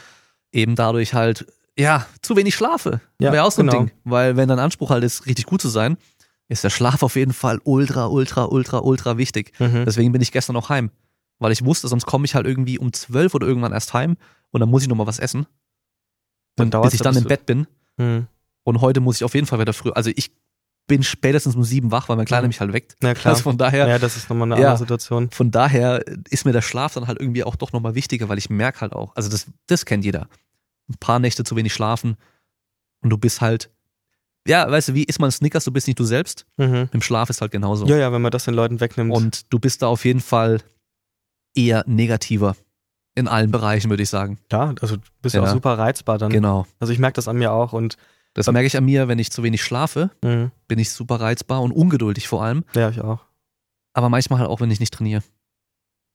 [0.51, 1.45] eben dadurch halt,
[1.77, 3.01] ja, zu wenig schlafe.
[3.19, 3.83] Ja, Wäre auch so ein genau.
[3.83, 3.91] Ding.
[4.03, 5.97] Weil wenn dein Anspruch halt ist, richtig gut zu sein,
[6.47, 9.53] ist der Schlaf auf jeden Fall ultra, ultra, ultra, ultra wichtig.
[9.59, 9.85] Mhm.
[9.85, 10.91] Deswegen bin ich gestern noch heim.
[11.39, 14.17] Weil ich wusste, sonst komme ich halt irgendwie um zwölf oder irgendwann erst heim
[14.51, 15.47] und dann muss ich nochmal was essen.
[16.55, 17.67] Dann Und bis ich ja, dann im Bett bin.
[17.97, 18.27] Mhm.
[18.63, 19.91] Und heute muss ich auf jeden Fall wieder früh.
[19.91, 20.31] Also ich
[20.87, 22.47] bin spätestens um sieben wach, weil mein Kleiner Mhm.
[22.49, 22.95] mich halt weckt.
[23.01, 23.33] Na klar.
[23.33, 24.67] Also von daher, Ja, das ist nochmal eine Ja.
[24.69, 25.29] andere Situation.
[25.31, 28.49] von daher ist mir der Schlaf dann halt irgendwie auch doch nochmal wichtiger, weil ich
[28.49, 30.27] merke halt auch, also das, das kennt jeder.
[30.89, 32.17] Ein paar Nächte zu wenig schlafen
[33.01, 33.69] und du bist halt,
[34.47, 36.45] ja, weißt du, wie isst man Snickers, du bist nicht du selbst.
[36.57, 36.89] Mhm.
[36.91, 37.85] Im Schlaf ist halt genauso.
[37.85, 39.13] Ja, ja, wenn man das den Leuten wegnimmt.
[39.13, 40.61] Und du bist da auf jeden Fall
[41.55, 42.55] eher negativer
[43.15, 44.39] in allen Bereichen, würde ich sagen.
[44.51, 45.43] ja, also du bist Ja.
[45.43, 46.31] auch super reizbar dann.
[46.31, 46.65] Genau.
[46.79, 47.97] Also ich merke das an mir auch und
[48.33, 50.51] Das merke ich an mir, wenn ich zu wenig schlafe, mhm.
[50.67, 52.63] bin ich super reizbar und ungeduldig vor allem.
[52.73, 53.19] ja, ich auch.
[53.93, 55.21] Aber manchmal halt auch, wenn ich nicht trainiere.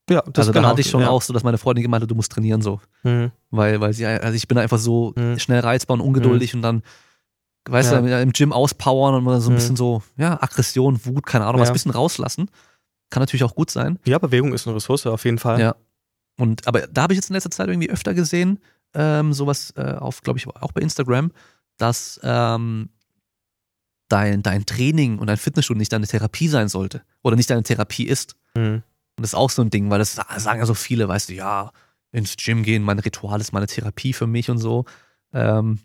[0.08, 1.08] Ja, das also da genau, hatte ich schon ja.
[1.10, 2.80] auch so, dass meine Freundin gemeint hat, du musst trainieren so.
[3.02, 3.32] Mhm.
[3.50, 5.38] Weil, weil sie, also ich bin einfach so Mhm.
[5.38, 6.82] schnell reizbar und ungeduldig und dann,
[7.68, 8.00] weißt Ja.
[8.00, 9.56] du, im Gym auspowern und so ein Mhm.
[9.56, 12.48] bisschen so, ja, Aggression, Wut, keine Ahnung, was ein bisschen rauslassen.
[13.10, 13.98] Kann natürlich auch gut sein.
[14.06, 15.60] Ja, Bewegung ist eine Ressource auf jeden Fall.
[15.60, 15.76] Ja.
[16.38, 18.60] Und, aber da habe ich jetzt in letzter Zeit irgendwie öfter gesehen,
[18.94, 21.30] ähm, sowas äh, auf, glaube ich, auch bei Instagram,
[21.78, 22.90] dass ähm,
[24.08, 27.02] dein, dein Training und dein Fitnessstudio nicht deine Therapie sein sollte.
[27.22, 28.36] Oder nicht deine Therapie ist.
[28.56, 28.82] Mhm.
[29.16, 31.28] Und das ist auch so ein Ding, weil das sa- sagen ja so viele, weißt
[31.30, 31.72] du, ja,
[32.12, 34.84] ins Gym gehen, mein Ritual ist meine Therapie für mich und so.
[35.32, 35.80] Ähm,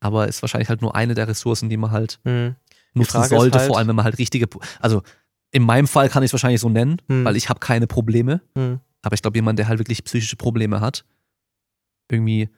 [0.00, 2.54] aber ist wahrscheinlich halt nur eine der Ressourcen, die man halt Mhm.
[2.94, 4.46] nutzen sollte, halt- vor allem wenn man halt richtige,
[4.80, 5.02] also
[5.50, 7.24] in meinem Fall kann ich es wahrscheinlich so nennen, Mhm.
[7.24, 8.40] weil ich habe keine Probleme.
[8.54, 8.80] Mhm.
[9.02, 11.04] Aber ich glaube, jemand, der halt wirklich psychische Probleme hat,
[12.10, 12.48] irgendwie,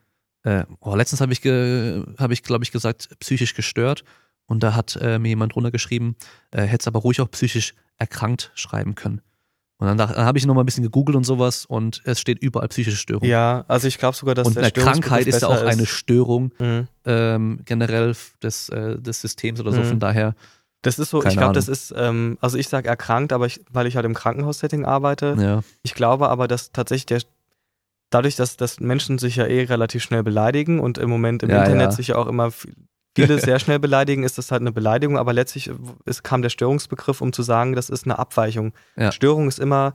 [0.44, 4.04] äh, oh, letztens habe ich, ge, hab ich glaube ich, gesagt, psychisch gestört.
[4.46, 6.16] Und da hat äh, mir jemand runtergeschrieben,
[6.50, 9.20] äh, hätte es aber ruhig auch psychisch erkrankt schreiben können.
[9.78, 12.68] Und dann, dann habe ich nochmal ein bisschen gegoogelt und sowas und es steht überall
[12.68, 13.26] psychische Störung.
[13.26, 15.86] Ja, also ich glaube sogar, dass und der eine Krankheit ist ja auch eine besser
[15.86, 16.88] Störung Mhm.
[17.06, 19.80] ähm, generell des, äh, des Systems oder so.
[19.80, 19.84] Mhm.
[19.86, 20.34] Von daher,
[20.82, 23.60] Das ist so, Keine ich glaube, das ist, ähm, also ich sage erkrankt, aber ich,
[23.70, 25.36] weil ich halt im Krankenhaussetting arbeite.
[25.38, 25.60] ja.
[25.82, 27.20] Ich glaube aber, dass tatsächlich der,
[28.10, 31.60] dadurch, dass, dass Menschen sich ja eh relativ schnell beleidigen und im Moment im Ja,
[31.62, 31.90] Internet ja.
[31.92, 32.74] sich ja auch immer viel-
[33.16, 35.70] viele sehr schnell beleidigen, ist das halt eine Beleidigung, aber letztlich
[36.04, 38.72] ist, kam der Störungsbegriff, um zu sagen, das ist eine Abweichung.
[38.96, 39.10] Ja.
[39.12, 39.94] Störung ist immer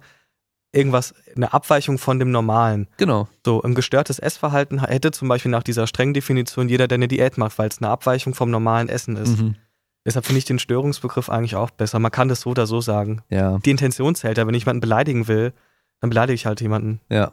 [0.74, 2.88] irgendwas, eine Abweichung von dem Normalen.
[2.98, 3.30] Genau.
[3.46, 7.38] So, ein gestörtes Essverhalten hätte zum Beispiel nach dieser strengen Definition jeder, der eine Diät
[7.38, 9.40] macht, weil es eine Abweichung vom normalen Essen ist.
[9.40, 9.56] Mhm.
[10.06, 11.98] Deshalb finde ich den Störungsbegriff eigentlich auch besser.
[12.00, 13.22] Man kann das so oder so sagen.
[13.30, 14.46] Ja, Die Intention zählt ja.
[14.46, 15.54] Wenn ich jemanden beleidigen will,
[16.02, 17.00] dann beleidige ich halt jemanden.
[17.10, 17.32] ja.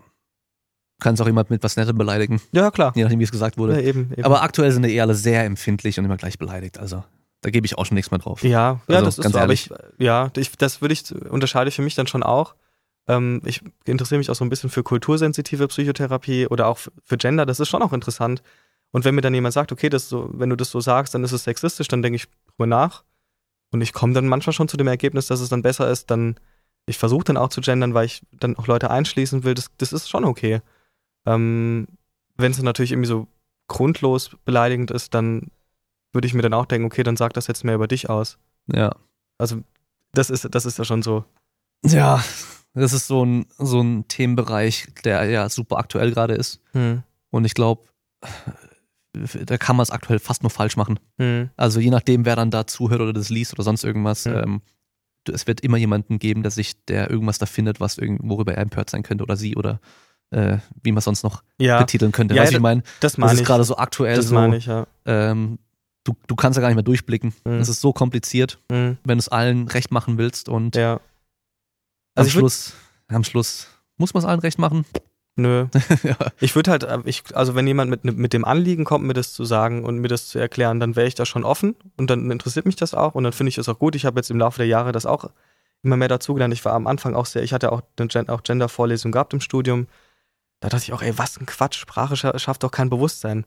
[1.03, 2.93] Du kannst auch jemand mit was Nettem beleidigen, Ja, klar.
[2.95, 3.75] je nachdem, wie es gesagt wurde.
[3.75, 4.23] Ja, eben, eben.
[4.25, 6.79] Aber aktuell sind die eh alle sehr empfindlich und immer gleich beleidigt.
[6.79, 7.03] Also
[7.41, 8.45] da gebe ich auch schon nichts mehr drauf.
[8.45, 9.39] ja, ja, Also, das ist ganz so.
[9.41, 9.69] Aber ehrlich.
[9.99, 12.55] ich, ja, ich, das würde ich, unterscheide ich für mich dann schon auch.
[13.09, 17.17] Ähm, ich interessiere mich auch so ein bisschen für kultursensitive Psychotherapie oder auch für für
[17.17, 17.47] Gender.
[17.47, 18.45] Das ist schon auch interessant.
[18.93, 21.25] Und wenn mir dann jemand sagt, okay, das so, wenn du das so sagst, dann
[21.25, 23.03] ist es sexistisch, dann denke ich drüber nach.
[23.73, 26.37] Und ich komme dann manchmal schon zu dem Ergebnis, dass es dann besser ist, dann,
[26.87, 29.55] ich versuche dann auch zu gendern, weil ich dann auch Leute einschließen will.
[29.55, 30.61] Das, das ist schon okay.
[31.27, 31.87] Ähm,
[32.37, 33.29] wenn es natürlich irgendwie so
[33.69, 35.51] grundlos beleidigend ist, dann
[36.13, 38.39] würde ich mir dann auch denken, okay, dann sag das jetzt mehr über dich aus.
[38.73, 38.95] Ja.
[39.39, 39.63] Also
[40.13, 41.25] das ist, das ist ja schon so.
[41.85, 42.23] Ja,
[42.75, 46.61] das ist so ein, so ein Themenbereich, der ja super aktuell gerade ist.
[46.73, 47.03] Hm.
[47.31, 47.83] Und ich glaube,
[49.13, 50.99] da kann man es aktuell fast nur falsch machen.
[51.19, 51.51] Hm.
[51.57, 54.35] Also je nachdem, wer dann da zuhört oder das liest oder sonst irgendwas, Mhm.
[54.35, 54.63] ähm,
[55.31, 58.63] es wird immer jemanden geben, der sich, der irgendwas da findet, was irgend, worüber er
[58.63, 59.81] empört sein könnte oder sie oder
[60.33, 62.35] äh, wie man sonst noch Ja, betiteln könnte.
[62.35, 64.57] Ja, weißt ja, ich meine, das das meine ist gerade so aktuell Das so, meine
[64.57, 64.87] ich, ja.
[65.07, 65.59] ähm,
[66.05, 67.33] du, du kannst ja gar nicht mehr durchblicken.
[67.45, 67.53] Mhm.
[67.61, 68.99] Es ist so kompliziert, Hm.
[69.05, 70.95] wenn du es allen recht machen willst und Ja.
[70.95, 71.01] am
[72.15, 72.73] Also würd- Schluss,
[73.09, 73.69] am Schluss
[73.99, 74.85] muss man es allen recht machen.
[75.37, 75.67] Nö.
[76.03, 76.17] ja.
[76.41, 79.33] Ich würde halt, äh, ich, also wenn jemand mit, mit dem Anliegen kommt, mir das
[79.33, 82.31] zu sagen und mir das zu erklären, dann wäre ich da schon offen und dann
[82.31, 83.95] interessiert mich das auch und dann finde ich es auch gut.
[83.95, 85.31] Ich habe jetzt im Laufe der Jahre das auch
[85.83, 86.53] immer mehr dazugelernt.
[86.53, 89.87] Ich war am Anfang auch sehr, ich hatte auch eine auch Gender-Vorlesung gehabt im Studium.
[90.63, 93.45] Da dachte ich auch, ey, was ein Quatsch, Sprache scha schafft doch kein Bewusstsein.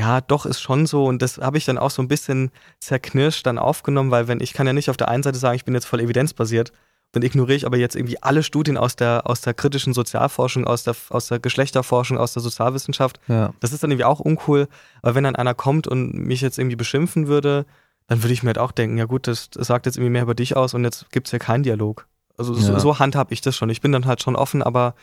[0.00, 1.04] Ja, doch, ist schon so.
[1.04, 4.52] Und das habe ich dann auch so ein bisschen zerknirscht dann aufgenommen, weil wenn ich
[4.52, 6.72] kann ja nicht auf der einen Seite sagen, ich bin jetzt voll evidenzbasiert,
[7.12, 10.82] dann ignoriere ich aber jetzt irgendwie alle Studien aus der, aus der kritischen Sozialforschung, aus
[10.82, 13.20] der, aus der Geschlechterforschung, aus der Sozialwissenschaft.
[13.28, 13.52] ja.
[13.60, 14.66] Das ist dann irgendwie auch uncool.
[15.02, 17.66] Aber wenn dann einer kommt und mich jetzt irgendwie beschimpfen würde,
[18.06, 20.22] dann würde ich mir halt auch denken, ja gut, das, das sagt jetzt irgendwie mehr
[20.22, 22.06] über dich aus und jetzt gibt es ja keinen Dialog.
[22.38, 22.80] Also so, Ja.
[22.80, 23.68] so handhab ich das schon.
[23.68, 24.94] Ich bin dann halt schon offen, aber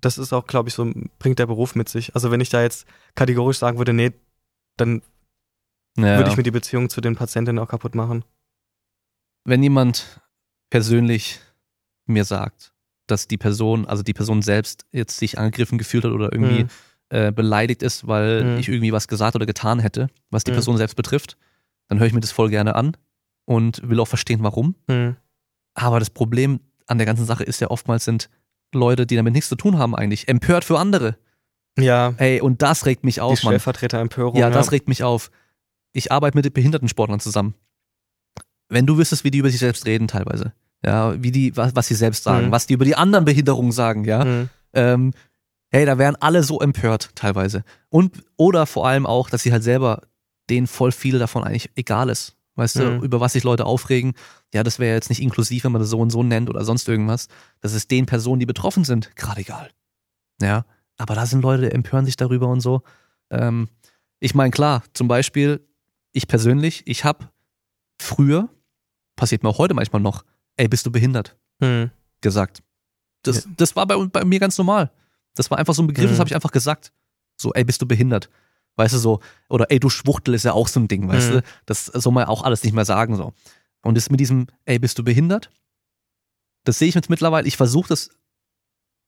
[0.00, 2.14] das ist auch, glaube ich, so, bringt der Beruf mit sich.
[2.14, 4.12] Also wenn ich da jetzt kategorisch sagen würde, nee,
[4.76, 5.02] dann
[5.96, 8.24] Ja, würde ich mir die Beziehung zu den Patientinnen auch kaputt machen.
[9.44, 10.20] wenn jemand
[10.70, 11.38] persönlich
[12.06, 12.72] mir sagt,
[13.06, 16.68] dass die Person, also die Person selbst jetzt sich angegriffen gefühlt hat oder irgendwie Mhm.
[17.10, 18.58] äh, beleidigt ist, weil Mhm.
[18.58, 20.54] ich irgendwie was gesagt oder getan hätte, was die Mhm.
[20.56, 21.36] Person selbst betrifft,
[21.88, 22.96] dann höre ich mir das voll gerne an
[23.44, 24.74] und will auch verstehen, warum.
[24.88, 25.16] Mhm.
[25.74, 28.30] Aber das Problem an der ganzen Sache ist ja oftmals sind
[28.74, 31.16] Leute, die damit nichts zu tun haben eigentlich, empört für andere.
[31.78, 33.52] Ja, Ey, und das regt mich die auf, Mann.
[33.52, 34.36] Stellvertreterempörung.
[34.36, 35.30] Ja, das regt mich auf.
[35.92, 37.54] Ich arbeite mit Behindertensportlern zusammen.
[38.68, 40.52] Wenn du wüsstest, wie die über sich selbst reden teilweise,
[40.84, 42.50] ja, wie die, was, was sie selbst sagen, Mhm.
[42.52, 44.48] was die über die anderen Behinderungen sagen, ja, Mhm.
[44.72, 45.12] ähm,
[45.70, 47.64] hey, da wären alle so empört teilweise.
[47.88, 50.02] Und, oder vor allem auch, dass sie halt selber
[50.50, 52.36] denen voll viel davon eigentlich egal ist.
[52.56, 53.02] Weißt du, Mhm.
[53.02, 54.14] über was sich Leute aufregen,
[54.54, 56.88] ja, das wäre jetzt nicht inklusiv, wenn man das so und so nennt oder sonst
[56.88, 57.28] irgendwas.
[57.60, 59.70] Das ist den Personen, die betroffen sind, gerade egal.
[60.40, 60.64] Ja,
[60.96, 62.82] aber da sind Leute, die empören sich darüber und so.
[63.30, 63.68] Ähm,
[64.20, 65.66] ich meine, klar, zum Beispiel,
[66.12, 67.28] ich persönlich, ich habe
[68.00, 68.48] früher,
[69.16, 70.24] passiert mir auch heute manchmal noch,
[70.56, 71.36] ey, bist du behindert?
[71.60, 71.90] Mhm.
[72.20, 72.62] gesagt.
[73.22, 74.90] Das, das war bei, bei mir ganz normal.
[75.34, 76.20] Das war einfach so ein Begriff, das Mhm.
[76.20, 76.92] habe ich einfach gesagt.
[77.36, 78.30] So, ey, bist du behindert?
[78.76, 81.34] Weißt du, so, oder ey, du Schwuchtel ist ja auch so ein Ding, weißt Mhm.
[81.36, 81.42] du?
[81.66, 83.32] Das soll man ja auch alles nicht mehr sagen, so.
[83.84, 85.50] Und das mit diesem, ey, bist du behindert?
[86.64, 88.10] Das sehe ich jetzt mittlerweile, ich versuche das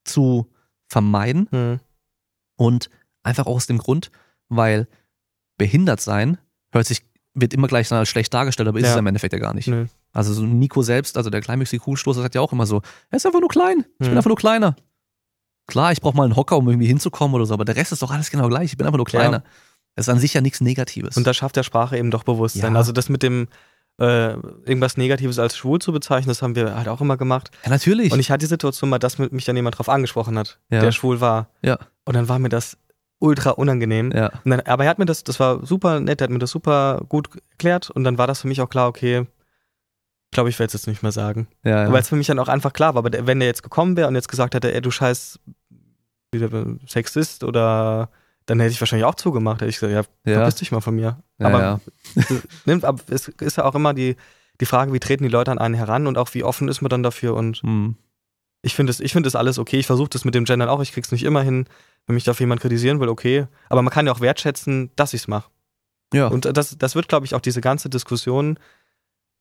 [0.05, 0.47] zu
[0.89, 1.81] vermeiden Mhm.
[2.57, 2.91] und
[3.23, 4.11] einfach auch aus dem Grund,
[4.49, 4.87] weil
[5.59, 6.39] behindert sein
[6.73, 7.03] hört sich,
[7.35, 8.93] wird immer gleich als schlecht dargestellt, aber ist Ja.
[8.93, 9.69] es im Endeffekt ja gar nicht.
[9.69, 9.87] Nö.
[10.13, 13.27] Also so Nico selbst, also der kleinwüchsige Kugelstoßer sagt ja auch immer so, er ist
[13.27, 14.17] einfach nur klein, ich bin Mhm.
[14.19, 14.77] einfach nur kleiner.
[15.67, 18.03] Klar, ich brauche mal einen Hocker, um irgendwie hinzukommen oder so, aber der Rest ist
[18.03, 19.43] doch alles genau gleich, ich bin einfach nur kleiner.
[19.97, 21.17] Das ist an sich ja nichts Negatives.
[21.17, 22.75] Und da schafft der Sprache eben doch Bewusstsein.
[22.75, 22.79] Ja.
[22.79, 23.49] Also das mit dem
[23.99, 24.33] äh,
[24.67, 27.51] irgendwas Negatives als schwul zu bezeichnen, das haben wir halt auch immer gemacht.
[27.65, 28.13] ja, natürlich.
[28.13, 30.81] Und ich hatte die Situation mal, dass mich dann jemand drauf angesprochen hat, Ja.
[30.81, 31.49] der schwul war.
[31.63, 31.79] Ja.
[32.05, 32.77] Und dann war mir das
[33.19, 34.13] ultra unangenehm.
[34.13, 36.51] ja, dann, aber er hat mir das, das war super nett, er hat mir das
[36.51, 40.59] super gut erklärt und dann war das für mich auch klar, okay, ich glaube, ich
[40.59, 41.49] werde es jetzt nicht mehr sagen.
[41.65, 41.93] ja, ja.
[41.93, 43.97] Weil es für mich dann auch einfach klar war, aber der, wenn der jetzt gekommen
[43.97, 45.39] wäre und jetzt gesagt hätte, ey, du scheiß
[46.33, 46.51] wieder
[46.87, 48.11] Sexist oder
[48.45, 49.61] dann hätte ich wahrscheinlich auch zugemacht.
[49.63, 49.93] Hätte ich gesagt,
[50.27, 51.17] ja, ja, verpiss dich mal von mir.
[51.39, 51.81] Ja, aber ja.
[52.65, 54.17] nimmt, aber es ist ja auch immer die,
[54.61, 56.89] die Frage, wie treten die Leute an einen heran und auch wie offen ist man
[56.89, 57.97] dann dafür und Hm.
[58.63, 59.79] ich finde das, ich finde das alles okay.
[59.79, 60.81] Ich versuche das mit dem Gendern auch.
[60.81, 61.67] Ich krieg's nicht immer hin.
[62.07, 63.47] Wenn mich dafür jemand kritisieren will, okay.
[63.69, 65.51] Aber man kann ja auch wertschätzen, dass ich's mache.
[66.13, 66.29] ja.
[66.29, 68.59] Und das, das wird, glaube ich, auch diese ganze Diskussion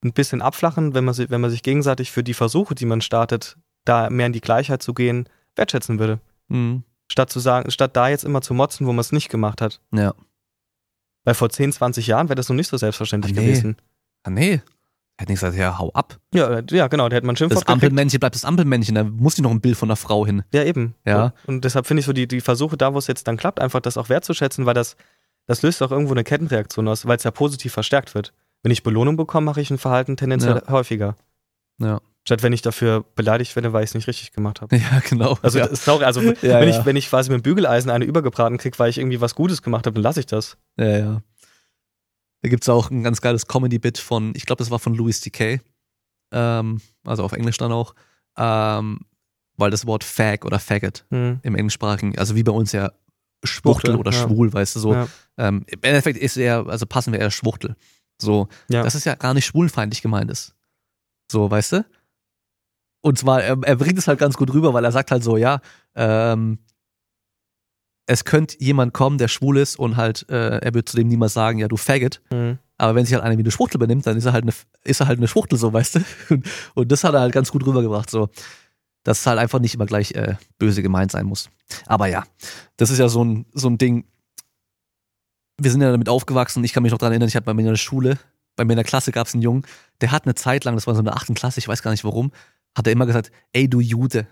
[0.03, 3.01] ein bisschen abflachen, wenn man, sich, wenn man sich gegenseitig für die Versuche, die man
[3.01, 6.19] startet, da mehr in die Gleichheit zu gehen, wertschätzen würde.
[6.49, 6.83] Hm.
[7.11, 9.79] Statt zu sagen, statt da jetzt immer zu motzen, wo man es nicht gemacht hat.
[9.91, 10.13] ja.
[11.25, 13.45] Weil vor 10, 20 Jahren wäre das noch nicht so selbstverständlich Ah, nee.
[13.47, 13.75] gewesen.
[14.23, 14.61] Ah, nee.
[15.17, 16.19] Hätte nicht gesagt, ja, hau ab.
[16.33, 17.83] Ja, ja, genau, da hätte man Das Schimpfwort gekriegt.
[17.83, 20.43] Ampelmännchen bleibt das Ampelmännchen, da muss nicht noch ein Bild von einer Frau hin.
[20.53, 20.93] Ja, eben.
[21.05, 21.33] Ja.
[21.47, 23.79] Und deshalb finde ich so die, die Versuche, da wo es jetzt dann klappt, einfach
[23.79, 24.97] das auch wertzuschätzen, weil das,
[25.45, 28.33] das löst auch irgendwo eine Kettenreaktion aus, weil es ja positiv verstärkt wird.
[28.61, 31.15] Wenn ich Belohnung bekomme, mache ich ein Verhalten tendenziell häufiger.
[31.79, 32.01] Ja.
[32.27, 34.75] Statt wenn ich dafür beleidigt werde, weil ich es nicht richtig gemacht habe.
[34.75, 35.37] Ja, genau.
[35.43, 35.73] Also, ja.
[35.75, 36.79] sorry, also Ja, wenn, ja.
[36.79, 39.61] Ich, wenn ich quasi mit dem Bügeleisen eine übergebraten kriege, weil ich irgendwie was Gutes
[39.61, 40.57] gemacht habe, dann lasse ich das.
[40.77, 41.21] Ja, ja.
[42.41, 45.59] Da gibt's auch ein ganz geiles Comedy-Bit von, ich glaube, das war von Louis C.K.,
[46.31, 47.93] ähm, also auf Englisch dann auch,
[48.37, 48.99] ähm,
[49.57, 51.39] weil das Wort Fag oder Faggot Hm.
[51.43, 52.91] im Englischsprachigen, also wie bei uns ja
[53.43, 54.93] Schwuchtel Schwuchtel, oder schwul, weißt du, so.
[55.37, 57.75] Ähm, Im Endeffekt ist er, also passen wir eher Schwuchtel.
[58.19, 58.81] So, Ja.
[58.83, 60.55] das ist ja gar nicht schwulenfeindlich gemeint ist.
[61.31, 61.85] So, weißt du?
[63.05, 65.37] Und zwar, er, er bringt es halt ganz gut rüber, weil er sagt halt so,
[65.37, 65.59] ja,
[65.93, 66.57] ähm,
[68.07, 71.35] es könnte jemand kommen, der schwul ist und halt, äh, er wird zu dem niemals
[71.35, 72.23] sagen, ja, du Faggot.
[72.31, 72.57] Hm.
[72.79, 74.53] Aber wenn sich halt einer wie eine Schwuchtel benimmt, dann ist er halt eine,
[74.83, 75.99] ist er halt eine Schwuchtel, so, weißt du?
[76.31, 78.29] Und, und das hat er halt ganz gut rübergebracht, so.
[79.03, 81.51] Dass es halt einfach nicht immer gleich äh, böse gemeint sein muss.
[81.85, 82.23] Aber ja,
[82.77, 84.05] das ist ja so ein, so ein Ding.
[85.61, 86.63] Wir sind ja damit aufgewachsen.
[86.63, 88.17] Ich kann mich noch daran erinnern, ich hatte bei mir in der Schule,
[88.55, 89.63] bei mir in der Klasse gab es einen Jungen,
[90.01, 91.91] der hat eine Zeit lang, das war so in der achten Klasse, ich weiß gar
[91.91, 92.31] nicht warum,
[92.75, 94.27] hat er immer gesagt, ey, du Jude.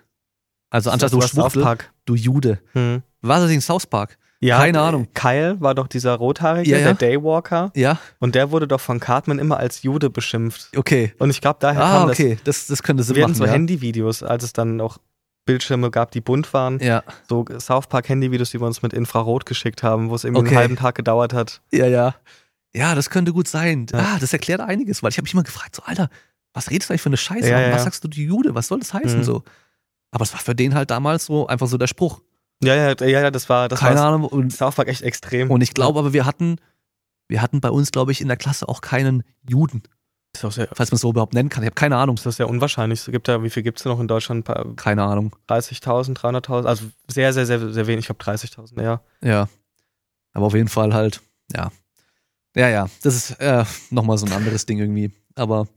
[0.70, 1.94] Also anstatt du Schwuchtel, Park.
[2.06, 2.60] du Jude.
[2.74, 3.03] Hm.
[3.22, 4.18] War das in South Park?
[4.40, 5.07] Ja, Keine Ahnung.
[5.14, 6.94] Kyle war doch dieser Rothaarige, Ja, ja.
[6.94, 7.72] der Daywalker.
[7.76, 10.76] Ja, Und der wurde doch von Cartman immer als Jude beschimpft.
[10.76, 11.14] okay.
[11.20, 13.07] Und ich glaube, daher Ah, kam okay, das, das könnte das.
[13.07, 13.38] Sinn Wir hatten machen.
[13.38, 13.52] so ja.
[13.53, 14.98] Handyvideos, als es dann auch
[15.45, 16.80] Bildschirme gab, die bunt waren.
[16.80, 20.41] Ja, So South Park Handyvideos, die wir uns mit Infrarot geschickt haben, wo es irgendwie
[20.41, 20.49] Okay.
[20.49, 21.61] einen halben Tag gedauert hat.
[21.72, 22.15] ja, ja.
[22.76, 23.86] Ja, das könnte gut sein.
[23.94, 23.99] Ja.
[23.99, 26.10] Ah, das erklärt einiges, weil ich habe mich immer gefragt, so, Alter,
[26.54, 27.50] was redest du eigentlich für eine Scheiße?
[27.50, 27.84] Ja, ja, was ja.
[27.86, 28.54] sagst du, die Jude?
[28.56, 29.24] Was soll das heißen Mhm.
[29.24, 29.44] so?
[30.12, 32.22] Aber es war für den halt damals so einfach so der Spruch.
[32.64, 34.26] Ja, ja, ja, ja das war das Keine war Ahnung.
[34.26, 35.50] Und, South Park echt extrem.
[35.52, 36.58] und ich glaube aber, wir hatten,
[37.28, 39.82] wir hatten bei uns, glaube ich, in der Klasse auch keinen Juden,
[40.36, 41.64] ist doch sehr, falls man es so überhaupt nennen kann.
[41.64, 42.16] Ich habe keine Ahnung.
[42.16, 43.00] ist das sehr unwahrscheinlich.
[43.02, 44.46] Es gibt ja, wie viel gibt es noch in Deutschland?
[44.46, 45.36] Paar- Keine Ahnung.
[45.48, 46.66] 30.000, 300.000?
[46.66, 48.08] Also sehr, sehr, sehr, sehr wenig.
[48.10, 49.02] Ich glaube 30.000, ja.
[49.24, 49.48] Ja.
[50.34, 51.22] Aber auf jeden Fall halt,
[51.56, 51.72] ja.
[52.56, 55.12] Ja, ja, das ist äh, nochmal so ein anderes Ding irgendwie.
[55.36, 55.68] Aber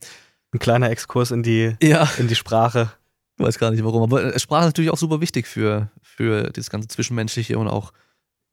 [0.56, 2.90] Ein kleiner Exkurs in die, ja, in die Sprache.
[3.38, 4.02] ich weiß gar nicht warum.
[4.02, 7.92] Aber äh, Sprache ist natürlich auch super wichtig für, für das ganze Zwischenmenschliche und auch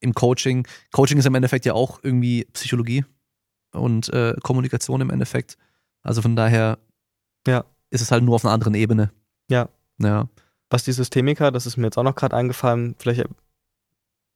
[0.01, 0.67] im Coaching.
[0.91, 3.05] Coaching ist im Endeffekt ja auch irgendwie Psychologie
[3.71, 5.57] und äh, Kommunikation im Endeffekt.
[6.01, 6.77] Also von daher
[7.47, 7.63] Ja.
[7.89, 9.11] ist es halt nur auf einer anderen Ebene.
[9.49, 9.69] Ja.
[9.99, 10.27] Ja.
[10.69, 13.23] Was die Systemiker, das ist mir jetzt auch noch gerade eingefallen, vielleicht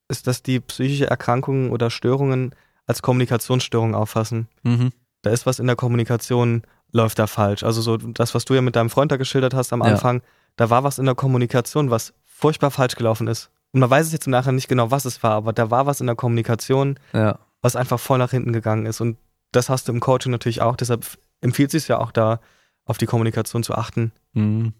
[0.08, 4.48] ist, dass die psychische Erkrankungen oder Störungen als Kommunikationsstörung auffassen.
[4.64, 4.92] Mhm.
[5.24, 6.62] Da ist was in der Kommunikation,
[6.92, 7.64] läuft da falsch.
[7.64, 9.88] Also so das, was du ja mit deinem Freund da geschildert hast am Ja.
[9.88, 10.22] Anfang,
[10.56, 13.50] da war was in der Kommunikation, was furchtbar falsch gelaufen ist.
[13.74, 15.86] Und man weiß es jetzt im Nachhinein nicht genau, was es war, aber da war
[15.86, 17.40] was in der Kommunikation, Ja.
[17.62, 19.02] was einfach voll nach hinten gegangen ist.
[19.02, 19.18] Und
[19.52, 20.76] das hast du im Coaching natürlich auch.
[20.76, 21.06] Deshalb
[21.42, 22.40] empfiehlt es sich ja auch da,
[22.86, 24.12] auf die Kommunikation zu achten.
[24.34, 24.74] Mhm.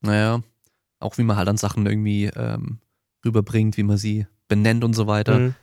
[0.00, 0.40] Naja,
[1.00, 2.80] auch wie man halt an Sachen irgendwie ähm,
[3.24, 5.38] rüberbringt, wie man sie benennt und so weiter.
[5.38, 5.54] Mhm.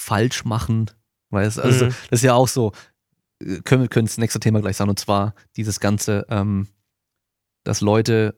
[0.00, 0.90] Falsch machen.
[1.30, 1.94] Weißt also Mhm.
[2.10, 2.72] das ist ja auch so,
[3.64, 6.68] können wir können das nächste Thema gleich sagen, und zwar dieses Ganze, ähm,
[7.64, 8.34] dass Leute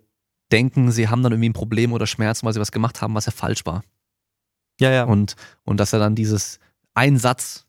[0.52, 3.26] denken, sie haben dann irgendwie ein Problem oder Schmerzen, weil sie was gemacht haben, was
[3.26, 3.82] ja falsch war.
[4.80, 5.04] Ja, ja.
[5.04, 6.58] Und, und dass er dann dieses
[6.94, 7.66] ein Satz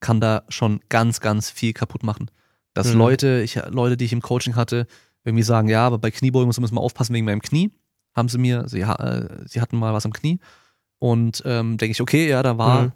[0.00, 2.30] kann da schon ganz, ganz viel kaputt machen.
[2.74, 2.98] Dass Mhm.
[2.98, 4.86] Leute, ich, Leute, die ich im Coaching hatte,
[5.24, 7.70] irgendwie sagen, ja, aber bei Kniebeugen müssen wir mal aufpassen wegen meinem Knie.
[8.14, 10.38] Haben sie mir, sie, äh, sie hatten mal was am Knie.
[10.98, 12.92] Und ähm, denke ich, okay, ja, da war Mhm.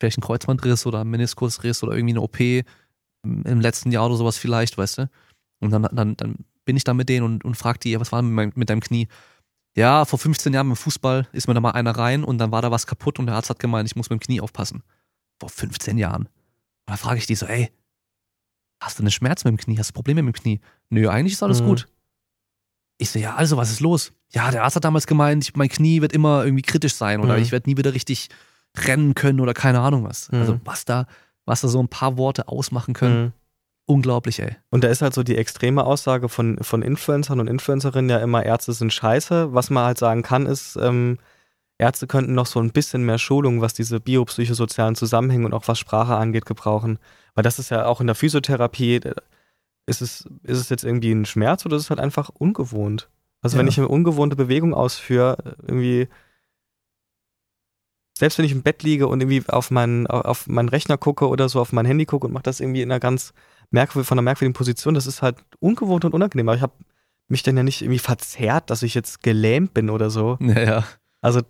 [0.00, 2.38] vielleicht ein Kreuzbandriss oder ein Meniskusriss oder irgendwie eine OP
[3.22, 5.10] im letzten Jahr oder sowas vielleicht, weißt du?
[5.60, 8.20] Und dann, dann, dann bin ich da mit denen und, und frag die, was war
[8.22, 9.08] denn mit, meinem- mit deinem Knie?
[9.76, 12.62] Ja, vor 15 Jahren im Fußball ist mir da mal einer rein und dann war
[12.62, 14.82] da was kaputt und der Arzt hat gemeint, ich muss mit dem Knie aufpassen.
[15.40, 16.22] Vor 15 Jahren.
[16.26, 16.30] Und
[16.86, 17.70] da frage ich die so, ey,
[18.82, 19.78] hast du eine Schmerz mit dem Knie?
[19.78, 20.60] Hast du Probleme mit dem Knie?
[20.90, 21.66] Nö, eigentlich ist alles Mhm.
[21.66, 21.88] gut.
[22.98, 24.12] Ich so, ja, also, was ist los?
[24.32, 27.36] Ja, der Arzt hat damals gemeint, ich, mein Knie wird immer irgendwie kritisch sein oder
[27.36, 27.42] Mhm.
[27.42, 28.28] ich werde nie wieder richtig
[28.78, 30.30] rennen können oder keine Ahnung was.
[30.32, 30.38] Mhm.
[30.38, 31.06] Also, was da,
[31.46, 33.32] was da so ein paar Worte ausmachen können, Mhm.
[33.86, 34.56] unglaublich, ey.
[34.70, 38.44] Und da ist halt so die extreme Aussage von, von Influencern und Influencerinnen ja immer,
[38.44, 39.54] Ärzte sind scheiße.
[39.54, 41.18] Was man halt sagen kann, ist, ähm,
[41.78, 45.78] Ärzte könnten noch so ein bisschen mehr Schulung, was diese biopsychosozialen Zusammenhänge und auch was
[45.78, 46.98] Sprache angeht, gebrauchen.
[47.34, 49.14] Weil das ist ja auch in der Physiotherapie, äh,
[49.86, 53.08] ist es, ist es jetzt irgendwie ein Schmerz oder ist es halt einfach ungewohnt?
[53.42, 53.70] Also wenn Ja.
[53.70, 56.08] ich eine ungewohnte Bewegung ausführe, irgendwie,
[58.18, 61.48] selbst wenn ich im Bett liege und irgendwie auf meinen, auf meinen Rechner gucke oder
[61.50, 63.34] so, auf mein Handy gucke und mache das irgendwie in einer ganz
[63.70, 66.48] merkwürdig, von einer merkwürdigen Position, das ist halt ungewohnt und unangenehm.
[66.48, 66.72] Aber ich habe
[67.28, 70.38] mich dann ja nicht irgendwie verzerrt, dass ich jetzt gelähmt bin oder so.
[70.40, 70.84] Ja, ja.
[71.20, 71.42] Also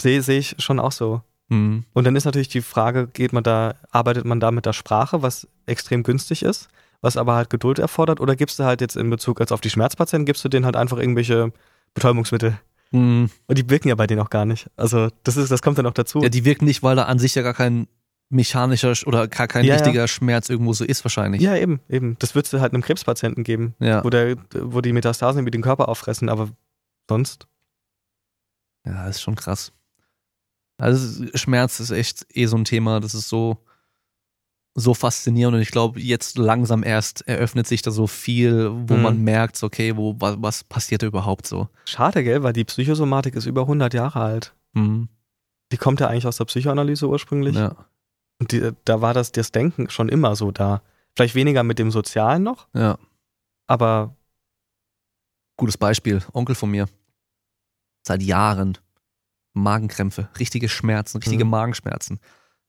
[0.00, 1.20] sehe seh ich schon auch so.
[1.48, 1.84] Mhm.
[1.92, 5.20] Und dann ist natürlich die Frage, geht man da, arbeitet man da mit der Sprache,
[5.20, 6.68] was extrem günstig ist,
[7.02, 9.70] was aber halt Geduld erfordert, oder gibst du halt jetzt in Bezug als auf die
[9.70, 11.52] Schmerzpatienten, gibst du denen halt einfach irgendwelche
[11.94, 12.58] Betäubungsmittel?
[12.92, 13.30] Mhm.
[13.46, 14.70] Und die wirken ja bei denen auch gar nicht.
[14.76, 16.20] Also das ist, das kommt dann auch dazu.
[16.22, 17.88] Ja, die wirken nicht, weil da an sich ja gar kein
[18.28, 19.80] mechanischer Sch- oder gar kein Ja, ja.
[19.80, 21.40] richtiger Schmerz irgendwo so ist wahrscheinlich.
[21.42, 22.16] ja, eben, eben.
[22.18, 24.02] Das würdest du halt einem Krebspatienten geben, Ja.
[24.04, 26.50] wo, der, wo die Metastasen irgendwie den Körper auffressen, aber
[27.08, 27.46] sonst.
[28.84, 29.72] Ja, ist schon krass.
[30.78, 33.58] Also Schmerz ist echt eh so ein Thema, das ist so,
[34.78, 39.02] so faszinierend und ich glaube, jetzt langsam erst eröffnet sich da so viel, wo Mhm.
[39.02, 41.68] man merkt, okay, wo, was, was passiert da überhaupt so.
[41.86, 44.54] Schade, gell, weil die Psychosomatik ist über 100 Jahre alt.
[44.74, 45.08] Mhm.
[45.72, 47.56] Die kommt ja eigentlich aus der Psychoanalyse ursprünglich.
[47.56, 47.74] Ja.
[48.38, 50.82] Und die, da war das, das Denken schon immer so da.
[51.16, 52.98] Vielleicht weniger mit dem Sozialen noch, ja,
[53.66, 54.14] aber
[55.56, 56.86] gutes Beispiel, Onkel von mir.
[58.06, 58.76] Seit Jahren
[59.54, 61.50] Magenkrämpfe, richtige Schmerzen, richtige Mhm.
[61.50, 62.20] Magenschmerzen.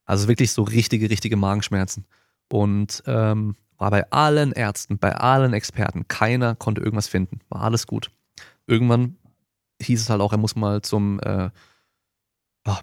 [0.07, 2.05] Also wirklich so richtige, richtige Magenschmerzen.
[2.51, 7.41] Und ähm, war bei allen Ärzten, bei allen Experten, keiner konnte irgendwas finden.
[7.49, 8.09] War alles gut.
[8.65, 9.17] Irgendwann
[9.81, 11.49] hieß es halt auch, er muss mal zum äh,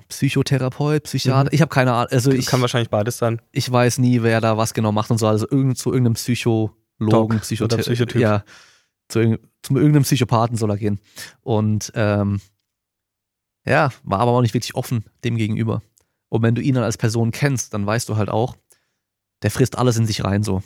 [0.09, 1.51] Psychotherapeut, Psychiater.
[1.51, 1.55] Mhm.
[1.55, 2.09] Ich habe keine Ahnung.
[2.11, 3.41] Also ich, kann wahrscheinlich beides sein.
[3.53, 5.27] ich weiß nie, wer da was genau macht und so.
[5.27, 8.21] Also irgend, zu irgendeinem Psychologen, Doc Psychothe oder Psychotyp.
[8.21, 8.45] Ja,
[9.09, 11.01] zu, zu irgendeinem Psychopathen soll er gehen.
[11.43, 12.41] Und ähm,
[13.67, 15.83] ja, war aber auch nicht wirklich offen dem gegenüber.
[16.35, 18.57] Und wenn du ihn dann als Person kennst, dann weißt du halt auch,
[19.43, 20.65] der frisst alles in sich rein so.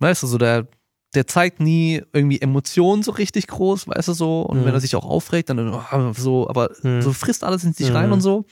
[0.00, 0.68] Weißt du, so der,
[1.14, 4.42] der zeigt nie irgendwie Emotionen so richtig groß, weißt du so.
[4.42, 4.64] Und Mhm.
[4.66, 7.00] wenn er sich auch aufregt, dann oh, so, aber Mhm.
[7.00, 7.96] so frisst alles in sich Mhm.
[7.96, 8.44] rein und so.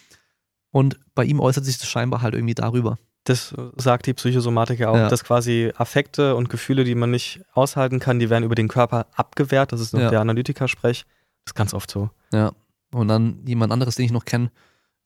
[0.70, 2.96] Und bei ihm äußert sich das scheinbar halt irgendwie darüber.
[3.24, 5.08] Das sagt die Psychosomatik ja auch, Ja.
[5.10, 9.06] dass quasi Affekte und Gefühle, die man nicht aushalten kann, die werden über den Körper
[9.16, 9.70] abgewehrt.
[9.72, 10.08] Das ist noch Ja.
[10.08, 11.04] der Analytiker-Sprech.
[11.44, 12.08] Das ist ganz oft so.
[12.32, 12.52] Ja.
[12.92, 14.50] Und dann jemand anderes, den ich noch kenne,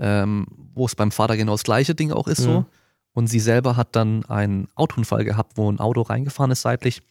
[0.00, 2.60] ähm, wo es beim Vater genau das gleiche Ding auch ist so.
[2.60, 2.66] Mhm.
[3.12, 7.02] Und sie selber hat dann einen Autounfall gehabt, wo ein Auto reingefahren ist seitlich.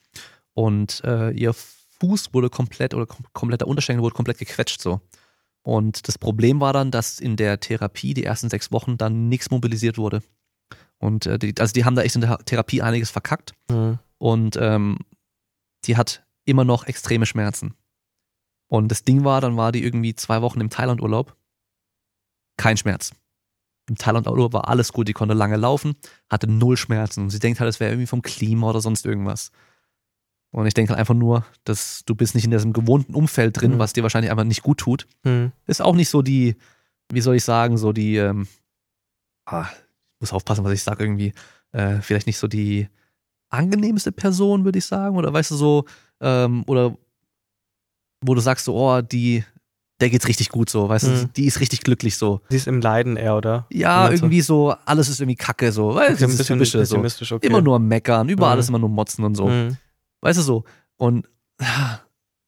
[0.53, 5.02] Und äh, ihr Fuß wurde komplett oder kom kompletter Unterschenkel wurde komplett gequetscht so.
[5.61, 9.52] Und das Problem war dann, dass in der Therapie die ersten sechs Wochen dann nichts
[9.52, 10.24] mobilisiert wurde.
[10.98, 13.53] Und äh, die, also die haben da echt in der Therapie einiges verkackt.
[13.70, 13.99] Mhm.
[14.18, 14.98] Und ähm,
[15.86, 17.74] die hat immer noch extreme Schmerzen.
[18.68, 21.36] Und das Ding war, dann war die irgendwie zwei Wochen im Thailand-Urlaub.
[22.60, 23.11] Kein Schmerz.
[23.90, 25.95] Im Thailand-Urlaub war alles gut, die konnte lange laufen,
[26.30, 27.22] hatte null Schmerzen.
[27.23, 29.52] Und sie denkt halt, es wäre irgendwie vom Klima oder sonst irgendwas.
[30.52, 33.73] Und ich denke halt einfach nur, dass du bist nicht in diesem gewohnten Umfeld drin,
[33.76, 33.80] Mhm.
[33.80, 35.07] was dir wahrscheinlich einfach nicht gut tut.
[35.23, 35.52] Mhm.
[35.68, 36.56] Ist auch nicht so die,
[37.11, 38.48] wie soll ich sagen, so die, ähm,
[39.45, 41.34] ah, ich muss aufpassen, was ich sage irgendwie,
[41.72, 42.90] äh, vielleicht nicht so die
[43.49, 45.86] angenehmste Person, würde ich sagen, oder weißt du so,
[46.19, 46.95] ähm, oder
[48.22, 49.44] wo du sagst so, oh, die,
[50.02, 51.34] der geht's richtig gut so, weißt du, Mhm.
[51.36, 52.42] die ist richtig glücklich so.
[52.50, 53.66] Sie ist im Leiden eher, oder?
[53.72, 56.86] Ja, irgendwie so, alles ist irgendwie kacke so, weißt du, Okay, ein das bisschen typische
[57.26, 57.36] so.
[57.36, 57.48] okay.
[57.48, 58.60] Immer nur am Meckern, überall Mhm.
[58.62, 59.48] ist immer nur Motzen und so.
[59.48, 59.78] Mhm.
[60.22, 60.64] Weißt du so?
[60.98, 61.28] Und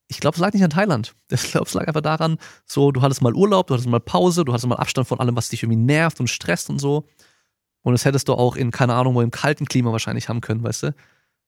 [0.08, 1.14] ich glaube, es lag nicht an Thailand.
[1.30, 4.44] Ich glaube, es lag einfach daran, so, du hattest mal Urlaub, du hattest mal Pause,
[4.46, 7.06] du hattest mal Abstand von allem, was dich irgendwie nervt und stresst und so.
[7.84, 10.64] Und das hättest du auch in, keine Ahnung, wo im kalten Klima wahrscheinlich haben können,
[10.64, 10.96] weißt du?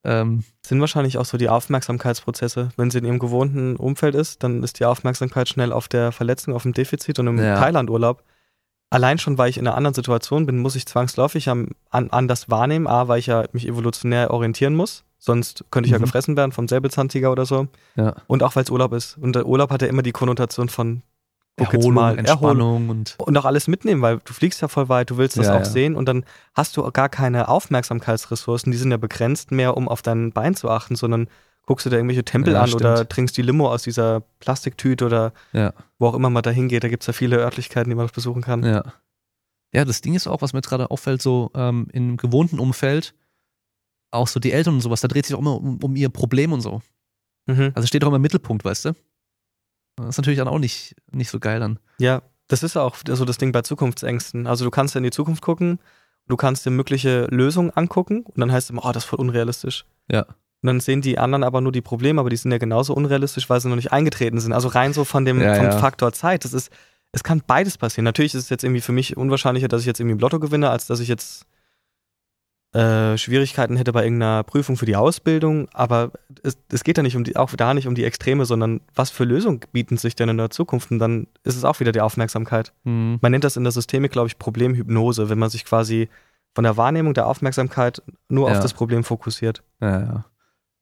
[0.06, 2.70] Ähm, sind wahrscheinlich auch so die Aufmerksamkeitsprozesse.
[2.76, 6.54] Wenn sie in ihrem gewohnten Umfeld ist, dann ist die Aufmerksamkeit schnell auf der Verletzung,
[6.54, 7.58] auf dem Defizit und im Ja.
[7.58, 8.24] Thailand-Urlaub.
[8.90, 12.86] Allein schon, weil ich in einer anderen Situation bin, muss ich zwangsläufig an, anders wahrnehmen.
[12.86, 15.04] A, weil ich ja mich evolutionär orientieren muss.
[15.18, 16.04] Sonst könnte ich ja Mhm.
[16.04, 17.68] gefressen werden vom Säbelzahntiger oder so.
[17.96, 18.14] ja.
[18.28, 19.18] Und auch weil es Urlaub ist.
[19.18, 21.02] Und der Urlaub hat ja immer die Konnotation von
[21.58, 24.90] guck jetzt Erholung, mal, Entspannung und und auch alles mitnehmen, weil du fliegst ja voll
[24.90, 25.66] weit, du willst das Ja, auch ja.
[25.66, 26.26] sehen und dann
[26.56, 30.70] hast du gar keine Aufmerksamkeitsressourcen, die sind ja begrenzt mehr, um auf dein Bein zu
[30.70, 31.28] achten, sondern
[31.66, 33.10] guckst du da irgendwelche Tempel Ja, an oder stimmt.
[33.12, 35.32] trinkst die Limo aus dieser Plastiktüte oder
[36.00, 36.84] wo auch immer man da hingeht.
[36.84, 38.64] Da gibt es ja viele Örtlichkeiten, die man besuchen kann.
[38.64, 38.84] ja.
[39.76, 43.16] Ja, das Ding ist auch, was mir jetzt gerade auffällt, so ähm, im gewohnten Umfeld,
[44.12, 46.52] auch so die Eltern und sowas, da dreht sich auch immer um, um ihr Problem
[46.54, 46.84] und so.
[47.48, 47.72] Mhm.
[47.74, 48.92] Also steht auch immer im Mittelpunkt, weißt du?
[49.95, 51.80] Das ist natürlich dann auch nicht, nicht so geil dann.
[51.99, 54.48] Ja, das ist auch so das Ding bei Zukunftsängsten.
[54.48, 55.80] Also du kannst ja in die Zukunft gucken,
[56.28, 59.20] du kannst dir mögliche Lösungen angucken und dann heißt es immer, oh, das ist voll
[59.20, 59.86] unrealistisch.
[60.10, 60.22] Ja.
[60.22, 63.49] Und dann sehen die anderen aber nur die Probleme, aber die sind ja genauso unrealistisch,
[63.49, 64.53] weil sie noch nicht eingetreten sind.
[64.53, 65.78] Also rein so von dem Ja, vom ja.
[65.78, 66.45] Faktor Zeit.
[66.45, 66.72] Das ist,
[67.11, 68.06] es kann beides passieren.
[68.06, 70.70] Natürlich ist es jetzt irgendwie für mich unwahrscheinlicher, dass ich jetzt irgendwie im Lotto gewinne,
[70.70, 71.45] als dass ich jetzt
[72.74, 75.68] äh, Schwierigkeiten hätte bei irgendeiner Prüfung für die Ausbildung.
[75.74, 78.82] Aber es, es geht ja nicht um die, auch da nicht um die Extreme, sondern
[78.95, 80.90] was für Lösungen bieten sich denn in der Zukunft?
[80.91, 82.74] Und dann ist es auch wieder die Aufmerksamkeit.
[82.86, 83.20] Hm.
[83.22, 86.10] Man nennt das in der Systemik, glaube ich, Problemhypnose, wenn man sich quasi
[86.56, 88.56] von der Wahrnehmung der Aufmerksamkeit nur Ja.
[88.56, 89.64] auf das Problem fokussiert.
[89.82, 90.26] Ja, ja.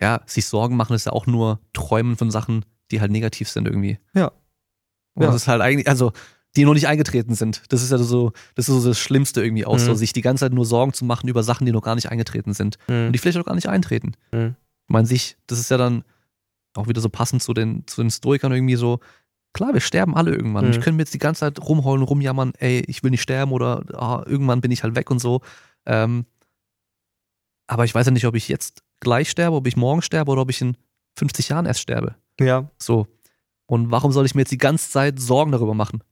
[0.02, 3.68] Ja, sich Sorgen machen ist ja auch nur Träumen von Sachen, die halt negativ sind
[3.68, 4.00] irgendwie.
[4.14, 4.32] Ja.
[5.14, 5.28] Und Ja.
[5.28, 6.12] das ist halt eigentlich, also,
[6.58, 7.64] die noch nicht eingetreten sind.
[7.70, 9.80] Das ist ja so, das ist so das Schlimmste irgendwie auch Mhm.
[9.80, 12.10] so, sich die ganze Zeit nur Sorgen zu machen über Sachen, die noch gar nicht
[12.12, 12.78] eingetreten sind.
[12.88, 14.14] Und die vielleicht auch gar nicht eintreten.
[14.34, 14.56] Mhm.
[14.88, 16.04] Ich meine, sich, das ist ja dann
[16.76, 19.00] auch wieder so passend zu den, zu den Stoikern irgendwie so,
[19.54, 20.66] klar, wir sterben alle irgendwann.
[20.66, 20.72] Mhm.
[20.72, 23.84] Ich könnte mir jetzt die ganze Zeit rumheulen, rumjammern, ey, ich will nicht sterben oder
[23.94, 25.42] ah, irgendwann bin ich halt weg und so.
[25.86, 26.26] Ähm,
[27.68, 30.42] aber ich weiß ja nicht, ob ich jetzt gleich sterbe, ob ich morgen sterbe oder
[30.42, 30.76] ob ich in
[31.18, 32.16] 50 Jahren erst sterbe.
[32.40, 33.08] Ja, So.
[33.68, 36.04] Und warum soll ich mir jetzt die ganze Zeit Sorgen darüber machen?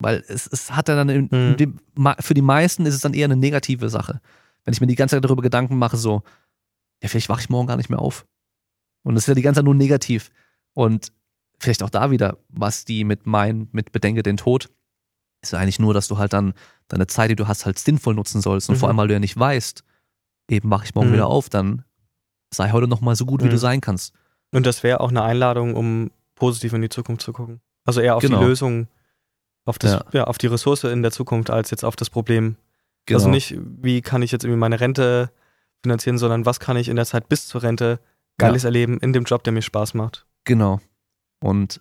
[0.00, 1.56] Weil es, es hat ja dann, in, Mhm.
[1.56, 1.78] dem,
[2.20, 4.20] für die meisten ist es dann eher eine negative Sache.
[4.64, 6.22] Wenn ich mir die ganze Zeit darüber Gedanken mache, so,
[7.02, 8.26] ja, vielleicht wache ich morgen gar nicht mehr auf.
[9.04, 10.30] Und das ist ja die ganze Zeit nur negativ.
[10.72, 11.12] Und
[11.58, 14.70] vielleicht auch da wieder, was die mit meinen, mit Bedenke den Tod,
[15.42, 16.54] ist ja eigentlich nur, dass du halt dann
[16.88, 18.68] deine Zeit, die du hast, halt sinnvoll nutzen sollst.
[18.68, 18.78] Und Mhm.
[18.80, 19.84] vor allem, weil du ja nicht weißt,
[20.50, 21.14] eben wache ich morgen Mhm.
[21.14, 21.84] wieder auf, dann
[22.52, 23.50] sei heute noch mal so gut, wie Mhm.
[23.50, 24.12] du sein kannst.
[24.52, 27.60] und das wäre auch eine Einladung, um positiv in die Zukunft zu gucken.
[27.84, 28.38] Also eher auf Genau.
[28.38, 28.86] die Lösung,
[29.64, 30.04] auf, das, Ja.
[30.12, 30.24] ja.
[30.24, 32.56] auf die Ressource in der Zukunft, als jetzt auf das Problem.
[33.06, 33.18] Genau.
[33.18, 35.30] Also nicht, wie kann ich jetzt irgendwie meine Rente
[35.82, 37.98] finanzieren, sondern was kann ich in der Zeit bis zur Rente
[38.38, 40.26] Geiles erleben in dem Job, der mir Spaß macht.
[40.44, 40.80] Genau.
[41.40, 41.80] Und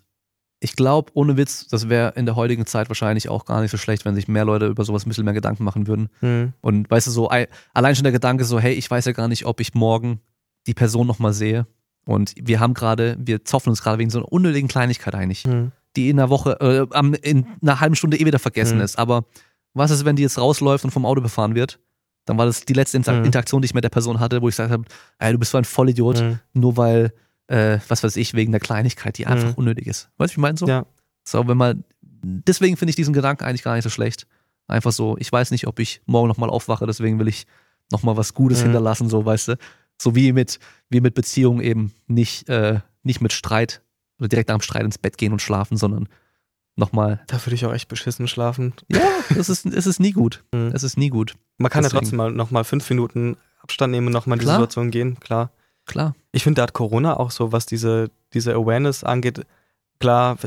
[0.59, 3.77] ich glaube, ohne Witz, das wäre in der heutigen Zeit wahrscheinlich auch gar nicht so
[3.77, 6.09] schlecht, wenn sich mehr Leute über sowas ein bisschen mehr Gedanken machen würden.
[6.21, 6.53] Mhm.
[6.61, 9.27] Und weißt du, so ei- allein schon der Gedanke so, hey, ich weiß ja gar
[9.27, 10.21] nicht, ob ich morgen
[10.67, 11.65] die Person nochmal sehe.
[12.05, 15.71] Und wir haben gerade, wir zoffen uns gerade wegen so einer unnötigen Kleinigkeit eigentlich, Mhm.
[15.95, 18.83] Die in einer Woche, äh, in einer halben Stunde eh wieder vergessen Mhm.
[18.83, 18.97] ist.
[18.97, 19.25] Aber
[19.73, 21.79] was ist, wenn die jetzt rausläuft und vom Auto befahren wird?
[22.25, 23.25] Dann war das die letzte Inter Mhm.
[23.25, 24.85] Interaktion, die ich mit der Person hatte, wo ich gesagt habe,
[25.19, 26.39] ey, du bist so ein Vollidiot, Mhm.
[26.53, 27.13] nur weil,
[27.47, 29.55] äh, was weiß ich, wegen der Kleinigkeit, die einfach Mhm.
[29.55, 30.09] unnötig ist.
[30.17, 30.67] Weißt du, wie ich meine so?
[30.67, 30.85] Ja.
[31.25, 31.83] So, wenn man,
[32.23, 34.25] deswegen finde ich diesen Gedanken eigentlich gar nicht so schlecht.
[34.67, 37.45] Einfach so, ich weiß nicht, ob ich morgen nochmal aufwache, deswegen will ich
[37.91, 38.63] nochmal was Gutes Mhm.
[38.63, 39.57] hinterlassen, so, weißt du?
[40.01, 40.59] So wie mit,
[40.89, 43.81] wie mit Beziehungen eben nicht, äh, nicht mit Streit
[44.23, 46.07] oder direkt nach dem Streit ins Bett gehen und schlafen, sondern
[46.75, 48.73] nochmal, Da würde ich auch echt beschissen schlafen.
[48.89, 49.01] ja,
[49.37, 50.43] es ist, es ist nie gut.
[50.53, 50.71] Mhm.
[50.73, 51.35] Es ist nie gut.
[51.57, 51.95] Man kann Deswegen.
[51.97, 54.49] ja trotzdem mal nochmal fünf Minuten Abstand nehmen und nochmal in die.
[54.51, 55.51] Situation gehen, klar.
[55.85, 56.15] Klar.
[56.31, 59.45] Ich finde, da hat Corona auch so, was diese, diese Awareness angeht,
[59.99, 60.37] klar,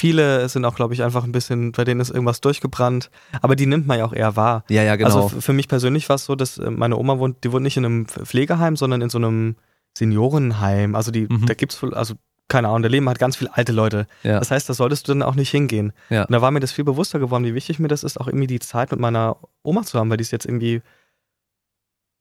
[0.00, 3.10] Viele sind auch, glaube ich, einfach ein bisschen, bei denen ist irgendwas durchgebrannt.
[3.42, 4.64] Aber die nimmt man ja auch eher wahr.
[4.70, 5.26] Ja, ja, genau.
[5.26, 7.76] Also für mich persönlich war es so, dass äh, meine Oma wohnt, die wohnt nicht
[7.76, 9.56] in einem Pflegeheim, sondern in so einem
[9.98, 10.94] Seniorenheim.
[10.94, 11.44] Also die, Mhm.
[11.46, 12.14] da gibt's also
[12.50, 14.06] keine Ahnung, da leben halt ganz viele alte Leute.
[14.22, 14.38] ja.
[14.38, 15.92] Das heißt, da solltest du dann auch nicht hingehen.
[16.10, 16.24] Ja.
[16.24, 18.48] Und da war mir das viel bewusster geworden, wie wichtig mir das ist, auch irgendwie
[18.48, 20.82] die Zeit mit meiner Oma zu haben, weil die ist jetzt irgendwie,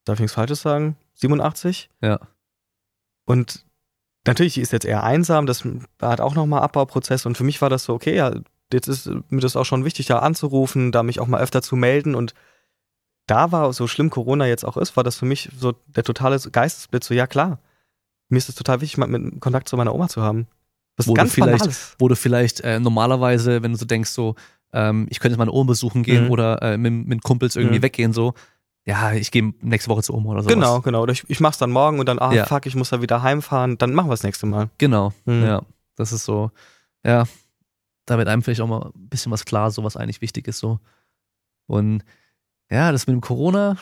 [0.05, 1.89] darf ich nichts Falsches sagen, 87?
[2.01, 2.19] Ja.
[3.25, 3.65] Und
[4.25, 5.63] natürlich, die ist jetzt eher einsam, das
[6.01, 8.33] hat auch nochmal Abbauprozess und für mich war das so, okay, ja,
[8.71, 11.75] jetzt ist mir das auch schon wichtig, da anzurufen, da mich auch mal öfter zu
[11.75, 12.33] melden und
[13.25, 16.39] da war, so schlimm Corona jetzt auch ist, war das für mich so der totale
[16.39, 17.59] Geistesblitz, so ja klar,
[18.29, 20.47] mir ist es total wichtig, mal mit Kontakt zu meiner Oma zu haben.
[20.95, 21.95] Das Wo ist du ganz vielleicht- Banales.
[21.99, 24.35] wo du vielleicht äh, normalerweise, wenn du so denkst, so,
[24.73, 26.31] ähm, ich könnte jetzt meine Oma besuchen gehen Mhm.
[26.31, 27.83] oder äh, mit, mit Kumpels irgendwie Mhm.
[27.83, 28.33] weggehen, so,
[28.85, 30.49] ja, ich gehe nächste Woche zu Oma oder so.
[30.49, 31.01] Genau, genau.
[31.03, 32.45] Oder ich, ich mach's dann morgen und dann, ah, Ja.
[32.45, 34.69] fuck, ich muss da wieder heimfahren, dann machen wir das nächste Mal.
[34.77, 35.43] Genau, Mhm.
[35.43, 35.61] ja.
[35.95, 36.51] Das ist so,
[37.05, 37.25] ja,
[38.05, 40.59] da wird einem vielleicht auch mal ein bisschen was klar, so was eigentlich wichtig ist,
[40.59, 40.79] so.
[41.67, 42.03] Und
[42.71, 43.77] ja, das mit dem Corona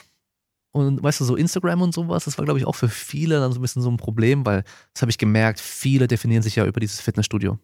[0.78, 3.52] und weißt du, so Instagram und sowas, das war, glaube ich, auch für viele dann
[3.52, 4.64] so ein bisschen so ein Problem, weil
[4.94, 7.60] das habe ich gemerkt, viele definieren sich ja über dieses Fitnessstudio.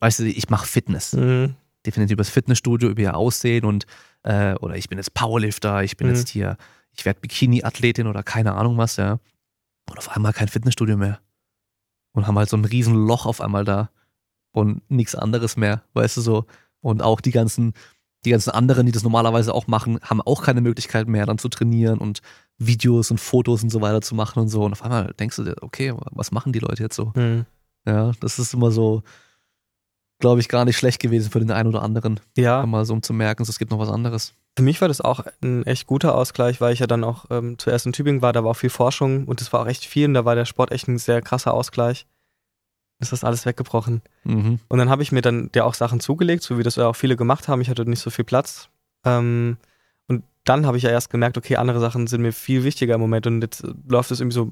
[0.00, 1.12] Weißt du, ich mache Fitness.
[1.12, 1.54] Mhm.
[1.86, 3.84] definiert über das Fitnessstudio, über ihr Aussehen und
[4.22, 6.14] äh, oder ich bin jetzt Powerlifter, ich bin Mhm.
[6.14, 6.56] jetzt hier,
[6.96, 9.18] ich werde Bikini-Athletin oder keine Ahnung was, ja.
[9.90, 11.20] Und auf einmal kein Fitnessstudio mehr.
[12.12, 13.90] Und haben halt so ein riesen Loch auf einmal da
[14.52, 16.46] und nichts anderes mehr, weißt du so.
[16.80, 17.74] Und auch die ganzen,
[18.24, 21.48] die ganzen anderen, die das normalerweise auch machen, haben auch keine Möglichkeit mehr dann zu
[21.48, 22.20] trainieren und
[22.58, 24.64] Videos und Fotos und so weiter zu machen und so.
[24.64, 27.12] Und auf einmal denkst du dir, okay, was machen die Leute jetzt so?
[27.14, 27.46] Mhm.
[27.86, 29.02] Ja, das ist immer so,
[30.20, 32.20] glaube ich, gar nicht schlecht gewesen für den einen oder anderen.
[32.36, 34.32] Ja, Mal so um zu merken, so, es gibt noch was anderes.
[34.56, 37.58] für mich war das auch ein echt guter Ausgleich, weil ich ja dann auch ähm,
[37.58, 40.06] zuerst in Tübingen war, da war auch viel Forschung und es war auch echt viel
[40.06, 42.06] und da war der Sport echt ein sehr krasser Ausgleich.
[43.00, 44.02] Ist das alles weggebrochen.
[44.24, 44.60] Mhm.
[44.68, 46.96] Und dann habe ich mir dann ja auch Sachen zugelegt, so wie das ja auch
[46.96, 47.60] viele gemacht haben.
[47.60, 48.68] Ich hatte nicht so viel Platz.
[49.04, 49.56] Ähm,
[50.06, 53.00] und dann habe ich ja erst gemerkt, okay, andere Sachen sind mir viel wichtiger im
[53.00, 54.50] Moment und jetzt läuft es irgendwie so,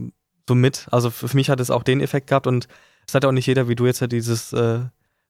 [0.48, 0.86] so mit.
[0.90, 2.66] Also für mich hat es auch den Effekt gehabt und
[3.06, 4.81] es hat auch nicht jeder wie du jetzt ja dieses, äh,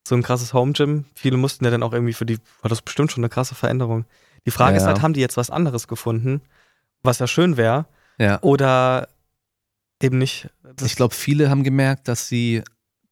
[0.06, 1.04] so ein krasses Home-Gym.
[1.14, 4.04] Viele mussten ja dann auch irgendwie für die, war das bestimmt schon eine krasse Veränderung.
[4.46, 4.88] Die Frage ist Ja.
[4.88, 6.40] halt, haben die jetzt was anderes gefunden,
[7.02, 7.86] was ja schön wäre,
[8.18, 8.38] Ja.
[8.42, 9.08] oder
[10.02, 10.48] eben nicht.
[10.82, 12.62] Ich glaube, viele haben gemerkt, dass sie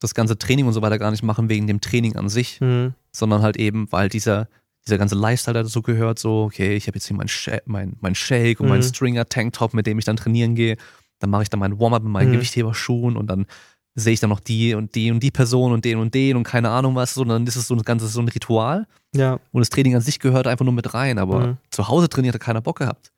[0.01, 2.94] das ganze Training und so weiter gar nicht machen wegen dem Training an sich, Hm,
[3.12, 4.48] sondern halt eben, weil dieser,
[4.86, 8.14] dieser ganze Lifestyle dazu gehört, so, okay, ich habe jetzt hier mein, Sha mein, mein
[8.14, 8.70] Shake und Mhm.
[8.70, 10.77] mein Stringer-Tanktop, mit dem ich dann trainieren gehe.
[11.18, 12.32] Dann mache ich dann meinen Warm-up mit meinen Mhm.
[12.35, 13.47] Gewichtheberschuhen und dann
[13.94, 16.44] sehe ich dann noch die und die und die Person und den und den und
[16.44, 18.86] keine Ahnung was, und dann ist es so ein ganzes so ein Ritual.
[19.14, 19.35] ja.
[19.52, 21.56] Und das Training an sich gehört einfach nur mit rein, aber Mhm.
[21.70, 23.12] zu Hause trainiert hat keiner Bock gehabt.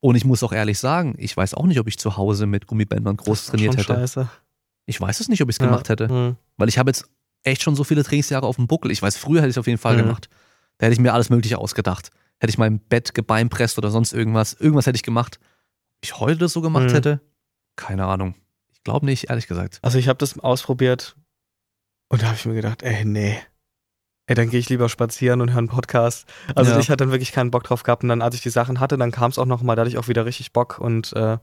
[0.00, 2.66] Und ich muss auch ehrlich sagen, ich weiß auch nicht, ob ich zu Hause mit
[2.66, 3.94] Gummibändern groß trainiert hätte.
[3.94, 4.28] Scheiße.
[4.86, 5.66] Ich weiß es nicht, ob ich es Ja.
[5.66, 6.08] gemacht hätte.
[6.08, 6.36] Hm.
[6.56, 7.06] Weil ich habe jetzt
[7.44, 8.90] echt schon so viele Trainingsjahre auf dem Buckel.
[8.90, 10.02] Ich weiß, früher hätte ich es auf jeden Fall Mhm.
[10.02, 10.28] gemacht.
[10.78, 12.10] Da hätte ich mir alles Mögliche ausgedacht.
[12.40, 14.52] Hätte ich im Bett gebeinpresst oder sonst irgendwas.
[14.54, 15.38] Irgendwas hätte ich gemacht.
[15.42, 16.94] Ob ich heute das so gemacht Mhm.
[16.94, 17.20] hätte?
[17.76, 18.34] Keine Ahnung.
[18.72, 19.78] Ich glaube nicht, ehrlich gesagt.
[19.82, 21.16] Also ich habe das ausprobiert
[22.08, 23.38] und da habe ich mir gedacht, ey, nee.
[24.26, 26.26] Ey, dann gehe ich lieber spazieren und höre einen Podcast.
[26.54, 26.78] Also Ja.
[26.78, 28.96] ich hatte dann wirklich keinen Bock drauf gehabt und dann, als ich die Sachen hatte,
[28.96, 31.38] dann kam es auch noch mal, da hatte ich auch wieder richtig Bock und äh,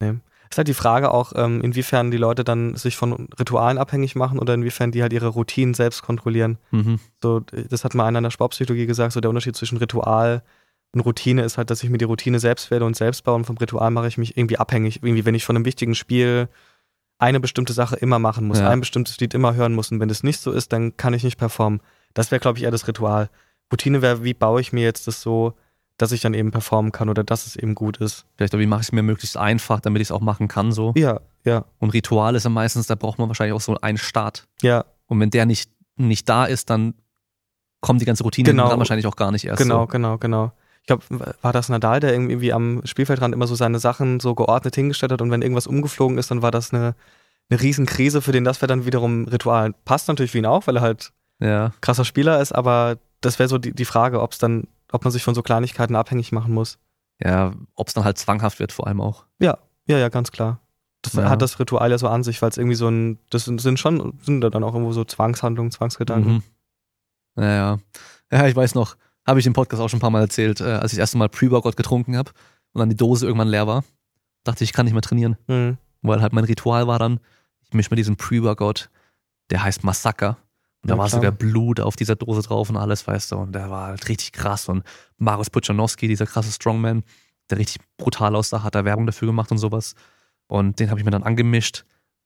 [0.00, 0.14] nee.
[0.54, 4.38] Ist halt die Frage auch, ähm, inwiefern die Leute dann sich von Ritualen abhängig machen
[4.38, 6.58] oder inwiefern die halt ihre Routinen selbst kontrollieren.
[6.70, 7.00] Mhm.
[7.20, 10.44] So, das hat mal einer in der Sportpsychologie gesagt, so der Unterschied zwischen Ritual
[10.92, 13.46] und Routine ist halt, dass ich mir die Routine selbst werde und selbst baue und
[13.46, 15.02] vom Ritual mache ich mich irgendwie abhängig.
[15.02, 16.48] Irgendwie, wenn ich von einem wichtigen Spiel
[17.18, 18.70] eine bestimmte Sache immer machen muss, Ja.
[18.70, 21.24] ein bestimmtes Lied immer hören muss und wenn das nicht so ist, dann kann ich
[21.24, 21.80] nicht performen.
[22.14, 23.28] Das wäre, glaube ich, eher das Ritual.
[23.72, 25.54] Routine wäre, wie baue ich mir jetzt das so,
[25.98, 28.26] dass ich dann eben performen kann oder dass es eben gut ist.
[28.36, 30.72] Vielleicht, aber wie mache ich es mir möglichst einfach, damit ich es auch machen kann,
[30.72, 30.92] so.
[30.96, 34.46] Ja, ja, Und Ritual ist ja meistens, da braucht man wahrscheinlich auch so einen Start.
[34.62, 36.94] ja, Und wenn der nicht, nicht da ist, dann
[37.80, 38.68] kommt die ganze Routine Genau.
[38.70, 39.62] dann wahrscheinlich auch gar nicht erst.
[39.62, 39.86] genau, So.
[39.88, 40.52] genau, genau.
[40.80, 44.74] Ich glaube, war das Nadal, der irgendwie am Spielfeldrand immer so seine Sachen so geordnet
[44.74, 46.94] hingestellt hat und wenn irgendwas umgeflogen ist, dann war das eine,
[47.50, 49.74] eine Riesenkrise, für den das wäre dann wiederum Ritual.
[49.84, 51.72] Passt natürlich für ihn auch, weil er halt Ja.
[51.80, 55.10] krasser Spieler ist, aber das wäre so die, die Frage, ob es dann, ob man
[55.12, 56.78] sich von so Kleinigkeiten abhängig machen muss.
[57.22, 59.24] Ja, ob es dann halt zwanghaft wird, vor allem auch.
[59.40, 60.60] Ja, ja, ja, ganz klar.
[61.02, 61.28] Das Ja.
[61.28, 64.18] hat das Ritual ja so an sich, weil es irgendwie so ein, das sind, schon,
[64.22, 66.32] sind da dann auch irgendwo so Zwangshandlungen, Zwangsgedanken.
[66.34, 67.42] Mhm.
[67.42, 67.78] Ja, ja.
[68.32, 68.96] Ja, ich weiß noch,
[69.26, 71.18] habe ich im Podcast auch schon ein paar Mal erzählt, äh, als ich das erste
[71.18, 72.30] Mal Pre-Workout getrunken habe
[72.72, 73.84] und dann die Dose irgendwann leer war,
[74.44, 75.36] dachte ich, ich kann nicht mehr trainieren.
[75.48, 75.76] Mhm.
[76.02, 77.20] Weil halt mein Ritual war dann,
[77.62, 78.90] ich mische mir diesen Pre-Workout,
[79.50, 80.36] der heißt Massaker.
[80.84, 81.18] Und da Ja, war klar.
[81.20, 83.36] sogar Blut auf dieser Dose drauf und alles, weißt du.
[83.36, 84.68] Und der war halt richtig krass.
[84.68, 84.84] Und
[85.16, 87.02] Marius Puchanowski, dieser krasse Strongman,
[87.50, 89.94] der richtig brutal aussah, hat da Werbung dafür gemacht und sowas.
[90.46, 91.84] Und den habe ich mir dann angemischt,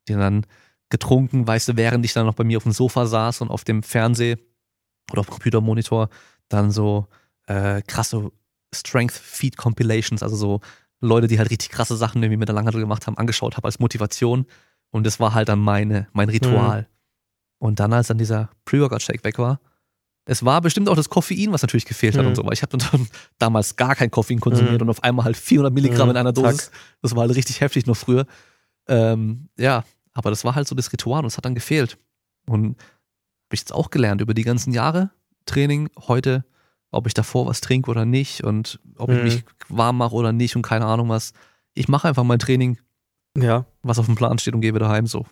[0.09, 0.45] den dann
[0.91, 3.63] getrunken, weißt du, während ich dann noch bei mir auf dem Sofa saß und auf
[3.63, 4.37] dem Fernseh
[5.13, 6.09] oder auf dem Computermonitor
[6.49, 7.07] dann so
[7.47, 8.33] äh, krasse
[8.75, 10.61] Strength Feed Compilations, also so
[11.01, 13.79] Leute, die halt richtig krasse Sachen irgendwie mit der Langhantel gemacht haben, angeschaut habe als
[13.79, 14.47] Motivation.
[14.91, 16.83] Und das war halt dann meine, mein Ritual.
[16.83, 16.87] Mhm.
[17.59, 19.61] Und dann, als dann dieser Pre-Workout-Shake weg war,
[20.25, 22.29] es war bestimmt auch das Koffein, was natürlich gefehlt hat mhm.
[22.29, 23.09] und so, weil ich habe dann
[23.39, 24.83] damals gar kein Koffein konsumiert mhm.
[24.83, 26.11] und auf einmal halt 400 Milligramm mhm.
[26.11, 26.67] in einer Dosis.
[26.67, 26.73] Zack.
[27.01, 28.27] Das war halt richtig heftig noch früher.
[28.89, 31.99] Ähm, ja, aber das war halt so das Ritual und es hat dann gefehlt.
[32.47, 32.77] Und
[33.49, 35.11] habe ich jetzt auch gelernt über die ganzen Jahre
[35.47, 36.45] Training heute,
[36.91, 39.25] ob ich davor was trinke oder nicht und ob ich mhm.
[39.25, 41.33] mich warm mache oder nicht und keine Ahnung was.
[41.73, 42.79] Ich mache einfach mein Training,
[43.35, 43.65] ja.
[43.83, 45.25] was auf dem Plan steht und gehe wieder heim so.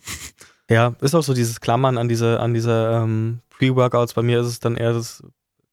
[0.68, 4.14] Ja, ist auch so dieses Klammern an diese, an diese ähm, Pre-Workouts.
[4.14, 5.22] Bei mir ist es dann eher das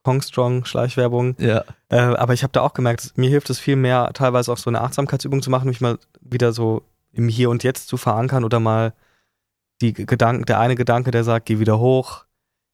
[0.03, 1.35] Kongstrong, Schleichwerbung.
[1.39, 1.63] Ja.
[1.89, 4.69] Äh, aber ich habe da auch gemerkt, mir hilft es viel mehr, teilweise auch so
[4.69, 8.59] eine Achtsamkeitsübung zu machen, mich mal wieder so im Hier und Jetzt zu verankern oder
[8.59, 8.93] mal
[9.81, 12.25] die Gedanken, der eine Gedanke, der sagt, geh wieder hoch,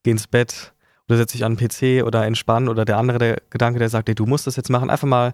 [0.04, 0.74] geh ins Bett
[1.08, 4.10] oder setz dich an den PC oder entspann oder der andere der Gedanke, der sagt,
[4.10, 5.34] ey, du musst das jetzt machen, einfach mal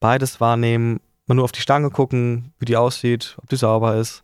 [0.00, 4.23] beides wahrnehmen, mal nur auf die Stange gucken, wie die aussieht, ob die sauber ist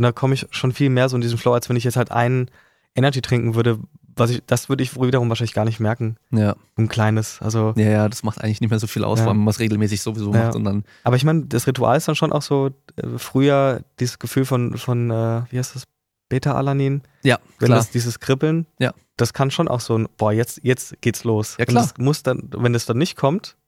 [0.00, 1.96] und da komme ich schon viel mehr so in diesen Flow, als wenn ich jetzt
[1.96, 2.50] halt einen
[2.94, 3.78] Energy trinken würde,
[4.16, 6.16] was ich, das würde ich wiederum wahrscheinlich gar nicht merken.
[6.30, 6.56] Ja.
[6.76, 7.74] Ein kleines, also.
[7.76, 9.26] Ja, ja, das macht eigentlich nicht mehr so viel aus, ja.
[9.26, 10.44] weil man es regelmäßig sowieso ja.
[10.44, 10.84] macht und dann.
[11.04, 14.78] Aber ich meine, das Ritual ist dann schon auch so, äh, früher dieses Gefühl von,
[14.78, 15.84] von, äh, wie heißt das?
[16.30, 17.02] Beta-Alanin.
[17.22, 17.78] Ja, Wenn klar.
[17.78, 18.94] das dieses Kribbeln, ja.
[19.18, 21.56] das kann schon auch so ein, boah, jetzt, jetzt geht's los.
[21.58, 21.82] Ja, klar.
[21.82, 23.58] Das muss dann, wenn das dann nicht kommt,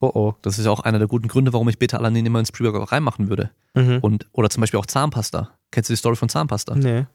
[0.00, 0.34] oh oh.
[0.42, 3.28] Das ist ja auch einer der guten Gründe, warum ich Beta-Alanin immer ins Pre-Workout reinmachen
[3.28, 3.50] würde.
[3.74, 3.98] Mhm.
[4.00, 5.50] Und, oder zum Beispiel auch Zahnpasta.
[5.70, 6.74] Kennst du die Story von Zahnpasta?
[6.74, 7.06] Nee.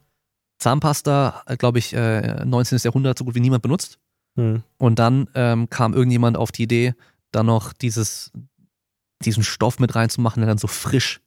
[0.58, 2.78] Zahnpasta, äh, glaube ich, äh, 19.
[2.82, 3.98] Jahrhundert so gut wie niemand benutzt.
[4.36, 4.62] Mhm.
[4.78, 6.94] Und dann ähm, kam irgendjemand auf die Idee,
[7.32, 8.32] da noch dieses,
[9.22, 11.20] diesen Stoff mit reinzumachen, der dann so frisch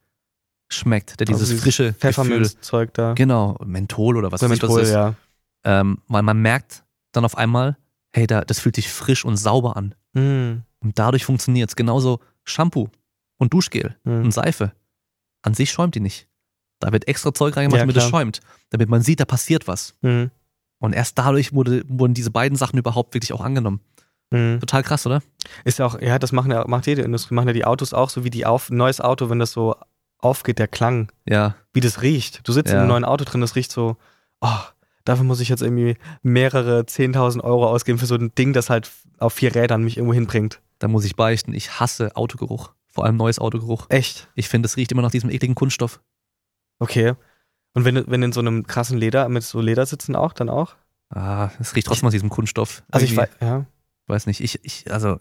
[0.72, 3.14] schmeckt, der also dieses, dieses frische Pfefferminzzeug da.
[3.14, 4.94] Genau, Menthol oder was, oder Menthol, was ist.
[4.94, 5.16] Ja.
[5.64, 7.78] Ähm, weil man merkt dann auf einmal,
[8.14, 9.96] hey, da, das fühlt sich frisch und sauber an.
[10.14, 10.64] Mhm.
[10.80, 11.76] Und dadurch funktioniert es.
[11.76, 12.90] Genauso Shampoo
[13.38, 14.26] und Duschgel mhm.
[14.26, 14.74] und Seife.
[15.42, 16.29] An sich schäumt die nicht.
[16.80, 18.40] Da wird extra Zeug reingemacht, ja, damit es schäumt.
[18.70, 19.96] Damit man sieht, da passiert was.
[20.02, 20.32] Mhm.
[20.80, 23.82] Und erst dadurch wurde, wurden diese beiden Sachen überhaupt wirklich auch angenommen.
[24.32, 24.60] Mhm.
[24.60, 25.22] Total krass, oder?
[25.66, 28.10] Ist ja auch, ja, das machen ja, macht jede Industrie, machen ja die Autos auch
[28.10, 29.76] so wie die auf, neues Auto, wenn das so
[30.20, 31.12] aufgeht, der Klang.
[31.26, 31.56] Ja.
[31.74, 32.48] Wie das riecht.
[32.48, 32.76] Du sitzt ja.
[32.76, 33.98] in einem neuen Auto drin, das riecht so,
[34.42, 34.60] oh,
[35.06, 38.90] dafür muss ich jetzt irgendwie mehrere 10.000 Euro ausgeben für so ein Ding, das halt
[39.18, 40.62] auf vier Rädern mich irgendwo hinbringt.
[40.78, 42.72] Da muss ich beichten, ich hasse Autogeruch.
[42.88, 43.88] Vor allem neues Autogeruch.
[43.90, 44.30] Echt?
[44.36, 46.00] Ich finde, es riecht immer nach diesem ekligen Kunststoff.
[46.80, 47.14] Okay.
[47.74, 50.76] Und wenn, wenn in so einem krassen Leder, mit so Ledersitzen auch, dann auch?
[51.10, 52.84] Ah, es riecht trotzdem nach diesem Kunststoff.
[52.90, 53.66] Also ich weiß, ja.
[54.08, 55.20] Weiß nicht, ich, ich, also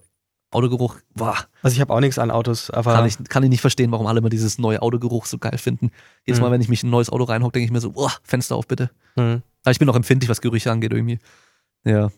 [0.51, 1.37] Autogeruch, boah.
[1.63, 2.95] Also ich habe auch nichts an Autos, aber.
[2.95, 5.91] Kann ich, kann ich nicht verstehen, warum alle immer dieses neue Autogeruch so geil finden.
[6.27, 6.47] Jedes mhm.
[6.47, 8.57] Mal, wenn ich mich in ein neues Auto reinhocke, denke ich mir so, boah, Fenster
[8.57, 8.91] auf bitte.
[9.17, 9.43] Mhm.
[9.65, 11.19] Aber ich bin auch empfindlich, was Gerüche angeht irgendwie.
[11.85, 12.11] Ja.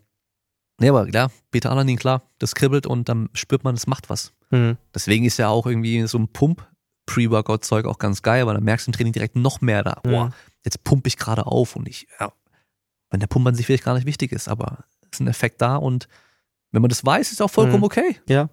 [0.79, 4.33] Nee, aber klar, Beta-Alanin, klar, das kribbelt und dann spürt man, es macht was.
[4.51, 4.77] Mhm.
[4.95, 6.67] Deswegen ist ja auch irgendwie so ein Pump
[7.11, 10.01] Pre-Workout-Zeug auch ganz geil, weil dann merkst du im Training direkt noch mehr da.
[10.03, 10.33] Boah, mhm.
[10.65, 12.33] jetzt pumpe ich gerade auf und ich, ja,
[13.11, 15.61] wenn der Pump an sich vielleicht gar nicht wichtig ist, aber es ist ein Effekt
[15.61, 16.07] da und
[16.71, 17.85] wenn man das weiß, ist auch vollkommen mhm.
[17.85, 18.21] okay.
[18.29, 18.49] Ja.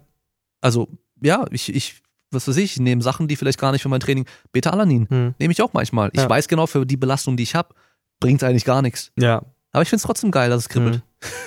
[0.60, 0.88] Also,
[1.22, 4.00] ja, ich, ich, was weiß ich, ich nehme Sachen, die vielleicht gar nicht für mein
[4.00, 5.34] Training, Beta-Alanin, mhm.
[5.38, 6.10] nehme ich auch manchmal.
[6.12, 6.28] Ich ja.
[6.28, 7.74] weiß genau, für die Belastung, die ich habe,
[8.18, 9.12] bringt es eigentlich gar nichts.
[9.16, 9.42] Ja.
[9.72, 10.96] Aber ich finde es trotzdem geil, dass es kribbelt.
[10.96, 11.02] Mhm.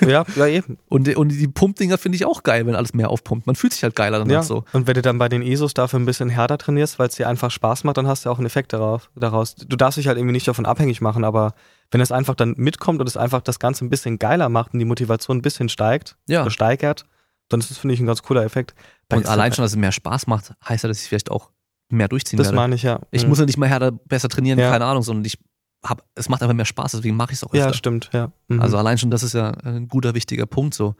[0.06, 0.78] Ja, ja, eben.
[0.88, 3.46] und, und die Pumpdinger finde ich auch geil, wenn alles mehr aufpumpt.
[3.46, 4.42] Man fühlt sich halt geiler dann ja.
[4.42, 4.64] so.
[4.72, 7.26] Und wenn du dann bei den ISOs dafür ein bisschen härter trainierst, weil es dir
[7.26, 9.54] einfach Spaß macht, dann hast du auch einen Effekt darauf, daraus.
[9.54, 11.54] Du darfst dich halt irgendwie nicht davon abhängig machen, aber
[11.90, 14.78] wenn es einfach dann mitkommt und es einfach das Ganze ein bisschen geiler macht und
[14.78, 16.48] die Motivation ein bisschen steigt, ja.
[16.50, 17.06] steigert,
[17.48, 18.74] dann ist das, finde ich, ein ganz cooler Effekt.
[19.08, 21.50] Bei und allein schon, dass es mehr Spaß macht, heißt ja, dass ich vielleicht auch
[21.88, 22.56] mehr durchziehen das werde.
[22.56, 23.00] Das meine ich, ja.
[23.10, 23.30] Ich mhm.
[23.30, 24.70] muss ja nicht mal härter besser trainieren, ja.
[24.70, 25.38] keine Ahnung, sondern ich
[25.84, 27.66] hab, es macht einfach mehr Spaß, deswegen mache ich es auch öfter.
[27.66, 28.32] Ja, stimmt, ja.
[28.48, 28.60] Mhm.
[28.60, 30.94] Also allein schon, das ist ja ein guter, wichtiger Punkt so.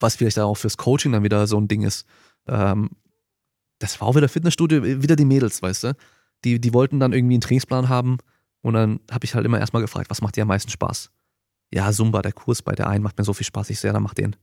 [0.00, 2.04] Was vielleicht auch fürs Coaching dann wieder so ein Ding ist.
[2.48, 2.90] Ähm,
[3.78, 5.96] das war auch wieder Fitnessstudio, wieder die Mädels, weißt du?
[6.44, 8.18] Die, die wollten dann irgendwie einen Trainingsplan haben
[8.60, 11.10] und dann habe ich halt immer erstmal gefragt, was macht dir am meisten Spaß?
[11.72, 14.02] Ja, Zumba, der Kurs bei der einen macht mir so viel Spaß, ich sehe, dann
[14.02, 14.36] mach den.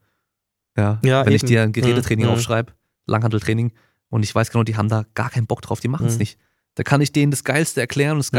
[0.78, 1.36] Ja, ja wenn eben.
[1.36, 2.32] ich dir ein Gerätetraining mhm.
[2.32, 2.74] aufschreibe,
[3.08, 3.72] Langhandeltraining
[4.10, 6.20] und ich weiß genau, die haben da gar keinen Bock drauf, die machen es mhm.
[6.20, 6.40] nicht.
[6.76, 8.38] Da kann ich denen das Geilste erklären, das mhm.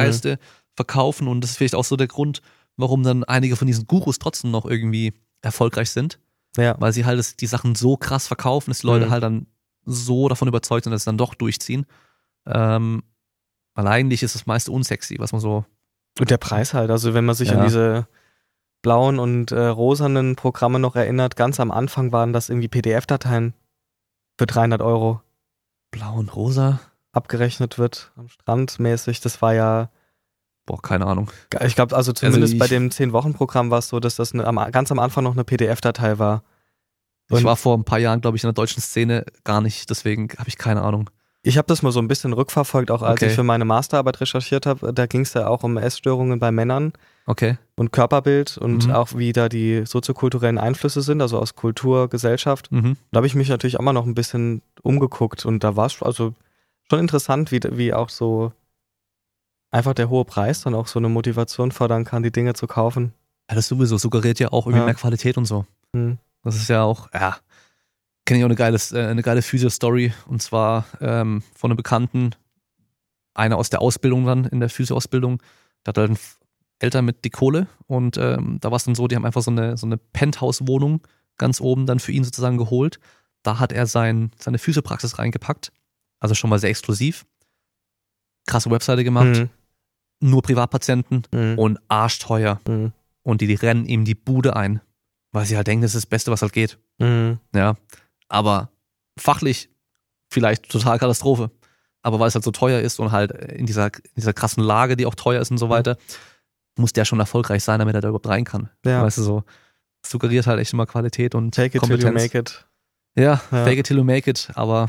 [0.75, 2.42] Verkaufen und das ist vielleicht auch so der Grund,
[2.76, 6.18] warum dann einige von diesen Gurus trotzdem noch irgendwie erfolgreich sind.
[6.57, 6.76] Ja.
[6.78, 9.10] Weil sie halt die Sachen so krass verkaufen, dass die Leute mhm.
[9.10, 9.47] halt dann
[9.84, 11.86] so davon überzeugt sind, dass sie dann doch durchziehen.
[12.47, 13.02] Ähm,
[13.75, 15.65] weil eigentlich ist das meiste unsexy, was man so.
[16.18, 17.59] Und der Preis halt, also wenn man sich ja.
[17.59, 18.07] an diese
[18.83, 23.55] blauen und äh, rosanen Programme noch erinnert, ganz am Anfang waren das irgendwie PDF-Dateien
[24.39, 25.23] für 300 Euro.
[25.91, 26.81] Blau und rosa?
[27.12, 29.20] Abgerechnet wird am Strand mäßig.
[29.20, 29.91] Das war ja
[30.66, 31.31] Boah, keine Ahnung.
[31.65, 34.57] Ich glaube, also zumindest ich- bei dem 10-Wochen-Programm war es so, dass das eine, am,
[34.70, 36.44] ganz am Anfang noch eine PDF-Datei war.
[37.28, 39.91] Ich Und- war vor ein paar Jahren, glaube ich, in der deutschen Szene gar nicht,
[39.91, 41.10] deswegen habe ich keine Ahnung.
[41.44, 43.31] Ich habe das mal so ein bisschen rückverfolgt, auch als Okay.
[43.31, 44.92] ich für meine Masterarbeit recherchiert habe.
[44.94, 46.92] Da ging es ja auch um Essstörungen bei Männern
[47.26, 47.58] Okay.
[47.74, 48.92] und Körperbild und Mhm.
[48.92, 52.70] auch wie da die soziokulturellen Einflüsse sind, also aus Kultur, Gesellschaft.
[52.70, 52.97] Mhm.
[53.10, 56.00] Da habe ich mich natürlich auch mal noch ein bisschen umgeguckt und da war es
[56.00, 56.34] also
[56.89, 58.52] schon interessant, wie, wie auch so
[59.73, 63.12] einfach der hohe Preis dann auch so eine Motivation fördern kann, die Dinge zu kaufen.
[63.51, 64.84] Ja, das sowieso suggeriert ja auch irgendwie Ja.
[64.84, 65.67] mehr Qualität und so.
[65.92, 66.18] Hm.
[66.44, 67.36] Das ist ja auch, ja,
[68.25, 72.31] kenne ich auch eine geile, äh, eine geile Physio-Story und zwar ähm, von einem Bekannten,
[73.34, 75.42] einer aus der Ausbildung dann, in der Physio-Ausbildung,
[75.86, 76.39] der hat halt einen F-
[76.78, 79.51] Eltern mit die Kohle und ähm, da war es dann so, die haben einfach so
[79.51, 81.01] eine, so eine Penthouse-Wohnung
[81.39, 82.99] ganz oben dann für ihn sozusagen geholt.
[83.42, 85.73] Da hat er sein, seine Physiopraxis reingepackt,
[86.20, 87.25] also schon mal sehr exklusiv.
[88.47, 89.51] Krasse Webseite gemacht, Hm.
[90.23, 91.59] Nur Privatpatienten Hm.
[91.59, 92.60] und arschteuer.
[92.67, 92.92] Hm.
[93.23, 94.81] Und die, die rennen ihm die Bude ein,
[95.33, 96.78] weil sie halt denken, das ist das Beste, was halt geht.
[97.01, 97.39] Hm.
[97.55, 97.75] Ja,
[98.28, 98.70] aber
[99.18, 99.68] fachlich
[100.33, 101.51] vielleicht total Katastrophe.
[102.05, 104.97] Aber weil es halt so teuer ist und halt in dieser, in dieser krassen Lage,
[104.97, 105.97] die auch teuer ist und so weiter,
[106.76, 108.70] muss der schon erfolgreich sein, damit er da überhaupt rein kann.
[108.84, 109.02] Ja.
[109.02, 109.44] Weißt du, so
[110.05, 112.23] suggeriert halt echt immer Qualität und Take it till you Kompetenz.
[112.23, 112.67] make it.
[113.15, 113.36] Ja, Ja.
[113.65, 114.49] fake it till you make it.
[114.55, 114.89] Aber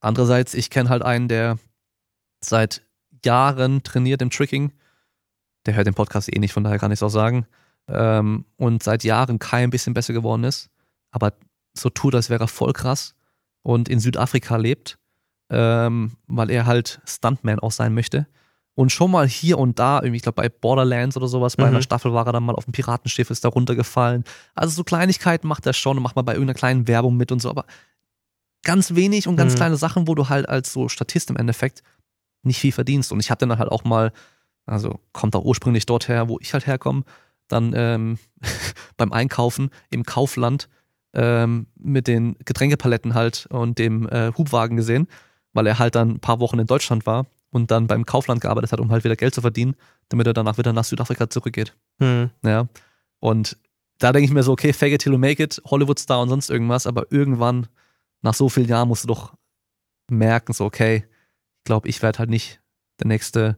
[0.00, 1.58] andererseits, ich kenne halt einen, der
[2.40, 2.82] seit
[3.24, 4.72] Jahren trainiert im Tricking.
[5.66, 7.46] Der hört den Podcast eh nicht, von daher kann ich es auch sagen.
[7.88, 10.70] Ähm, und seit Jahren kein bisschen besser geworden ist.
[11.10, 11.32] Aber
[11.76, 13.14] so tut, als wäre er voll krass
[13.62, 14.98] und in Südafrika lebt,
[15.50, 18.26] ähm, weil er halt Stuntman auch sein möchte.
[18.76, 21.68] Und schon mal hier und da, irgendwie, ich glaube bei Borderlands oder sowas, bei Mhm.
[21.76, 24.24] einer Staffel war er dann mal auf dem Piratenschiff, ist da runtergefallen.
[24.54, 27.40] Also so Kleinigkeiten macht er schon und macht mal bei irgendeiner kleinen Werbung mit und
[27.40, 27.66] so, aber
[28.64, 29.56] ganz wenig und ganz Mhm.
[29.58, 31.82] kleine Sachen, wo du halt als so Statist im Endeffekt
[32.44, 33.12] nicht viel verdienst.
[33.12, 34.12] Und ich habe dann halt auch mal,
[34.66, 37.04] also kommt auch ursprünglich dort her, wo ich halt herkomme,
[37.48, 38.18] dann ähm,
[38.96, 40.68] beim Einkaufen im Kaufland
[41.12, 45.06] ähm, mit den Getränkepaletten halt und dem äh, Hubwagen gesehen,
[45.52, 48.72] weil er halt dann ein paar Wochen in Deutschland war und dann beim Kaufland gearbeitet
[48.72, 49.76] hat, um halt wieder Geld zu verdienen,
[50.08, 51.76] damit er danach wieder nach Südafrika zurückgeht.
[52.00, 52.30] Hm.
[52.42, 52.66] Ja.
[53.20, 53.56] Und
[53.98, 56.50] da denke ich mir so, okay, fake it till you make it, Hollywood-Star und sonst
[56.50, 57.68] irgendwas, aber irgendwann,
[58.22, 59.34] nach so vielen Jahren, musst du doch
[60.10, 61.04] merken, so, okay,
[61.64, 62.60] glaube, ich werde halt nicht
[63.00, 63.56] der nächste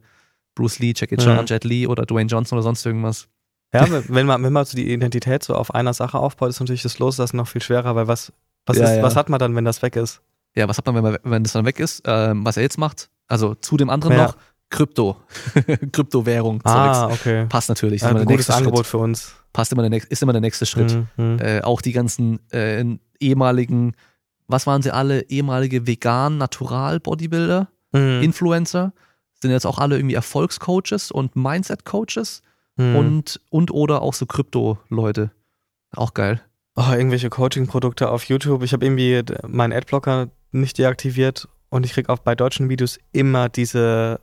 [0.55, 1.47] Bruce Lee, Jackie Chan, Mhm.
[1.47, 3.29] Jet Li oder Dwayne Johnson oder sonst irgendwas.
[3.75, 6.83] Ja, wenn- man, wenn man so die Identität so auf einer Sache aufbaut, ist natürlich
[6.83, 8.33] das Loslassen noch viel schwerer, weil was,
[8.65, 9.03] was, Ja, ist, ja.
[9.03, 10.23] was hat man dann, wenn das weg ist?
[10.55, 12.03] Ja, was hat man, wenn, man, wenn das dann weg ist?
[12.07, 13.11] Ähm, was er jetzt macht?
[13.29, 14.27] Also zu dem anderen Ja.
[14.27, 14.37] noch
[14.71, 15.17] Krypto.
[15.93, 16.61] Kryptowährung.
[16.65, 17.47] Ah, okay.
[17.49, 17.97] Passt natürlich.
[17.97, 18.87] Ist Ja, immer ein gutes nächste Angebot Schritt.
[18.87, 19.35] für uns.
[19.53, 20.91] Passt immer der nächste, ist immer der nächste Schritt.
[20.93, 21.39] Hm, hm.
[21.41, 22.85] Äh, auch die ganzen äh,
[23.21, 23.95] ehemaligen,
[24.49, 25.23] was waren sie alle?
[25.29, 26.39] Ehemalige vegan,
[27.97, 28.93] natural Bodybuilder, Hm, Influencer,
[29.43, 32.43] sind jetzt auch alle irgendwie Erfolgscoaches und Mindset-Coaches
[32.79, 32.97] hm.
[32.97, 35.31] und, und oder auch so Krypto-Leute.
[35.95, 36.41] Auch geil.
[36.77, 38.63] oh, irgendwelche Coaching-Produkte auf YouTube.
[38.63, 43.49] Ich habe irgendwie meinen Adblocker nicht deaktiviert und ich krieg auch bei deutschen Videos immer
[43.49, 44.21] diese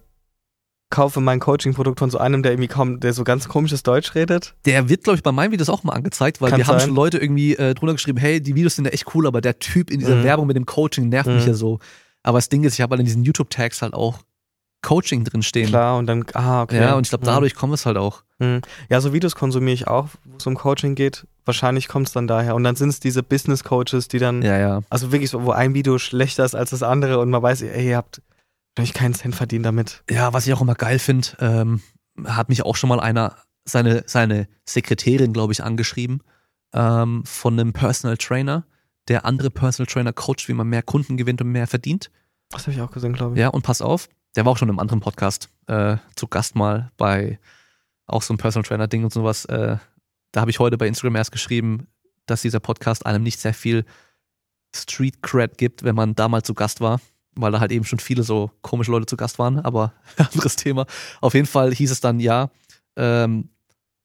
[0.90, 4.54] kaufe mein Coaching-Produkt von so einem, der irgendwie kaum, der so ganz komisches Deutsch redet.
[4.66, 6.90] Der wird, glaube ich, bei meinen Videos auch mal angezeigt, weil Kann wir haben sein.
[6.90, 9.58] schon Leute irgendwie äh, drunter geschrieben, hey, die Videos sind ja echt cool, aber der
[9.58, 10.24] Typ in dieser Mhm.
[10.24, 11.48] Werbung mit dem Coaching nervt mich Mhm.
[11.48, 11.80] ja so.
[12.24, 14.20] Aber das Ding ist, ich habe halt in diesen YouTube-Tags halt auch
[14.82, 15.68] Coaching drin stehen.
[15.68, 16.78] Klar, und dann, ah, okay.
[16.82, 17.34] Ja, und ich glaube, Hm.
[17.34, 18.24] dadurch kommt es halt auch.
[18.40, 18.62] Hm.
[18.90, 21.26] Ja, so Videos konsumiere ich auch, wo es um Coaching geht.
[21.46, 22.56] Wahrscheinlich kommt es dann daher.
[22.56, 24.82] Und dann sind es diese Business Coaches, die dann, Ja, ja.
[24.90, 27.90] also wirklich so, wo ein Video schlechter ist als das andere und man weiß, ey,
[27.90, 28.22] ihr habt
[28.80, 30.04] euch keinen Cent verdient damit.
[30.10, 31.82] Ja, was ich auch immer geil finde, ähm,
[32.26, 36.24] hat mich auch schon mal einer, seine, seine Sekretärin, glaube ich, angeschrieben,
[36.74, 38.66] ähm, von einem Personal Trainer,
[39.08, 42.10] der andere Personal Trainer coacht, wie man mehr Kunden gewinnt und mehr verdient.
[42.50, 43.40] Das habe ich auch gesehen, glaube ich.
[43.40, 46.92] Ja, und pass auf, der war auch schon im anderen Podcast äh, zu Gast mal
[46.98, 47.40] bei
[48.06, 49.46] auch so einem Personal Trainer Ding und sowas.
[49.46, 49.78] Äh,
[50.32, 51.88] da habe ich heute bei Instagram erst geschrieben,
[52.26, 53.86] dass dieser Podcast einem nicht sehr viel
[54.76, 57.00] Street Cred gibt, wenn man da mal zu Gast war,
[57.36, 60.86] weil da halt eben schon viele so komische Leute zu Gast waren, aber anderes Thema.
[61.22, 62.50] Auf jeden Fall hieß es dann ja,
[62.96, 63.50] ähm,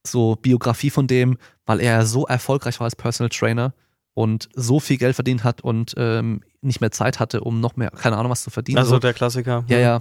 [0.06, 3.74] so Biografie von dem, weil er so erfolgreich war als Personal Trainer
[4.14, 7.90] und so viel Geld verdient hat und ähm, nicht mehr Zeit hatte, um noch mehr,
[7.90, 8.78] keine Ahnung, was zu verdienen.
[8.78, 8.98] Also so.
[8.98, 9.64] der Klassiker.
[9.68, 10.00] Ja, ja.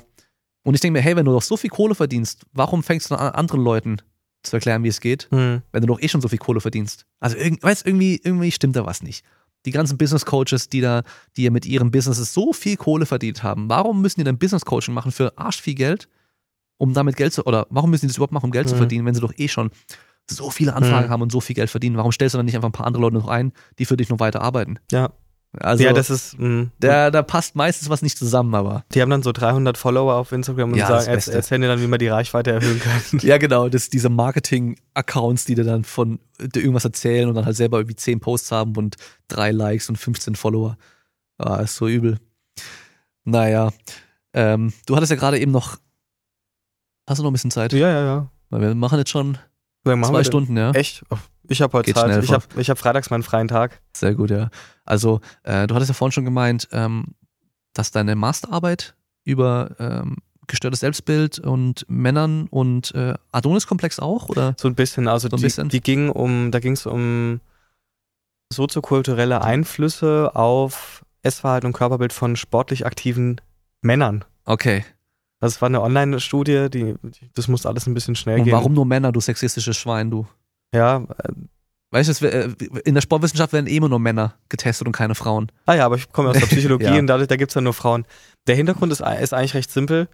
[0.64, 3.16] Und ich denke mir, hey, wenn du doch so viel Kohle verdienst, warum fängst du
[3.16, 3.98] dann an, anderen Leuten
[4.44, 5.62] zu erklären, wie es geht, Hm.
[5.72, 7.06] wenn du doch eh schon so viel Kohle verdienst?
[7.20, 9.24] Also, weißt, irgendwie, irgendwie stimmt da was nicht.
[9.66, 11.04] Die ganzen Business Coaches, die da,
[11.36, 14.66] die ja mit ihren Businesses so viel Kohle verdient haben, warum müssen die dann Business
[14.66, 16.08] Coaching machen für arsch viel Geld,
[16.78, 18.80] um damit Geld zu, oder warum müssen die das überhaupt machen, um Geld zu Mhm.
[18.80, 19.72] verdienen, wenn sie doch eh schon
[20.30, 21.12] so viele Anfragen Mhm.
[21.12, 21.98] haben und so viel Geld verdienen?
[21.98, 24.10] Warum stellst du dann nicht einfach ein paar andere Leute noch ein, die für dich
[24.10, 24.80] noch weiter arbeiten?
[24.92, 25.10] Ja.
[25.60, 28.84] Also, ja, das ist, mh, da, da passt meistens was nicht zusammen, aber.
[28.94, 31.82] die haben dann so 300 Follower auf Instagram und Ja, sagen, erz- erzählen dir dann,
[31.82, 33.02] wie man die Reichweite erhöhen kann.
[33.22, 37.56] Ja, genau, das, diese Marketing-Accounts, die dir dann von dir irgendwas erzählen und dann halt
[37.56, 38.98] selber irgendwie 10 Posts haben und
[39.30, 40.78] drei Likes und 15 Follower.
[41.38, 42.20] Ah, ist so übel.
[43.24, 43.72] Naja,
[44.34, 45.78] ähm, du hattest ja gerade eben noch.
[47.10, 47.74] Hast du noch ein bisschen Zeit?
[47.74, 48.32] ja, ja, ja.
[48.50, 49.38] Weil wir machen jetzt schon
[49.96, 50.24] Machen zwei?
[50.24, 50.72] Stunden, ja.
[50.72, 51.04] Echt?
[51.10, 51.18] Oh,
[51.48, 52.24] Ich habe heute Geht Zeit.
[52.24, 53.82] Ich habe ich hab freitags meinen freien Tag.
[53.94, 54.50] Sehr gut, ja.
[54.86, 57.06] Also, äh, du hattest ja vorhin schon gemeint, ähm,
[57.74, 60.18] dass deine Masterarbeit über ähm,
[60.48, 64.56] gestörtes Selbstbild und Männern und äh, Adonis-Komplex auch, oder?
[64.58, 65.08] So ein bisschen.
[65.08, 65.70] Also So ein die, bisschen?
[65.70, 67.42] die ging um, da ging es um
[68.52, 73.42] soziokulturelle Einflüsse auf Essverhalten und Körperbild von sportlich aktiven
[73.82, 74.24] Männern.
[74.46, 74.86] Okay.
[75.40, 76.96] Das war eine Online-Studie, die,
[77.36, 78.54] das muss alles ein bisschen schnell Und gehen.
[78.54, 80.28] warum nur Männer, du sexistisches Schwein, du?
[80.74, 81.32] Ja, äh,
[81.90, 82.50] Weißt du, äh,
[82.84, 85.50] in der Sportwissenschaft werden eh immer nur Männer getestet und keine Frauen.
[85.66, 87.00] ah ja, aber ich komme aus der Psychologie Ja.
[87.00, 88.06] und dadurch, da gibt es ja nur Frauen.
[88.48, 90.10] Der Hintergrund ist, ist eigentlich recht simpel.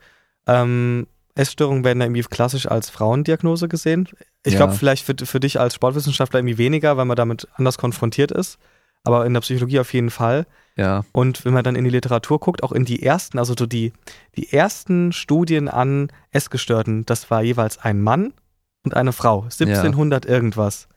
[0.46, 4.08] Ähm, Essstörungen werden da irgendwie klassisch als Frauendiagnose gesehen.
[4.46, 4.60] Ich Ja.
[4.60, 8.60] glaube, vielleicht für, für dich als Sportwissenschaftler irgendwie weniger, weil man damit anders konfrontiert ist.
[9.04, 10.46] Aber in der Psychologie auf jeden Fall.
[10.76, 13.66] Ja, Und wenn man dann in die Literatur guckt, auch in die ersten, also so
[13.68, 13.94] die,
[14.36, 18.34] die ersten Studien an Essgestörten, das war jeweils ein Mann
[18.84, 19.44] und eine Frau.
[19.44, 20.88] 1700 irgendwas.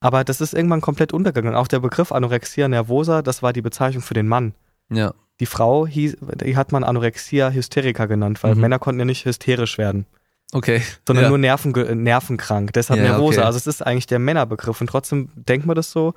[0.00, 1.54] Aber das ist irgendwann komplett untergegangen.
[1.56, 4.52] Auch der Begriff Anorexia nervosa, das war die Bezeichnung für den Mann.
[4.90, 8.60] ja, Die Frau hieß, die hat man Anorexia hysterica genannt, weil Mhm.
[8.60, 10.04] Männer konnten ja nicht hysterisch werden,
[10.52, 10.82] okay.
[11.06, 11.28] sondern ja.
[11.30, 12.74] nur nerven, nervenkrank.
[12.74, 13.38] Deshalb Ja, Nervose.
[13.38, 13.46] okay.
[13.46, 16.12] Also es ist eigentlich der Männerbegriff und trotzdem denkt man das so.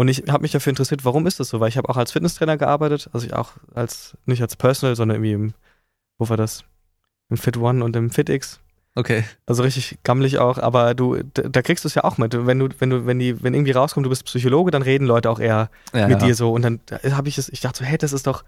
[0.00, 1.60] Und ich habe mich dafür interessiert, warum ist das so?
[1.60, 5.16] Weil ich habe auch als Fitnesstrainer gearbeitet, also ich auch als, nicht als Personal, sondern
[5.16, 5.54] irgendwie im,
[6.18, 6.64] wo war das?
[7.28, 8.60] Im Fit One und im FitX.
[8.94, 9.24] Okay.
[9.44, 12.32] Also richtig gammelig auch, aber du, da, da kriegst du es ja auch mit.
[12.46, 15.28] Wenn du, wenn du, wenn die, wenn irgendwie rauskommt, du bist Psychologe, dann reden Leute
[15.28, 16.26] auch eher Ja, mit ja.
[16.28, 16.50] dir so.
[16.52, 16.80] Und dann
[17.12, 18.42] habe ich es, ich dachte so, hey, das ist doch,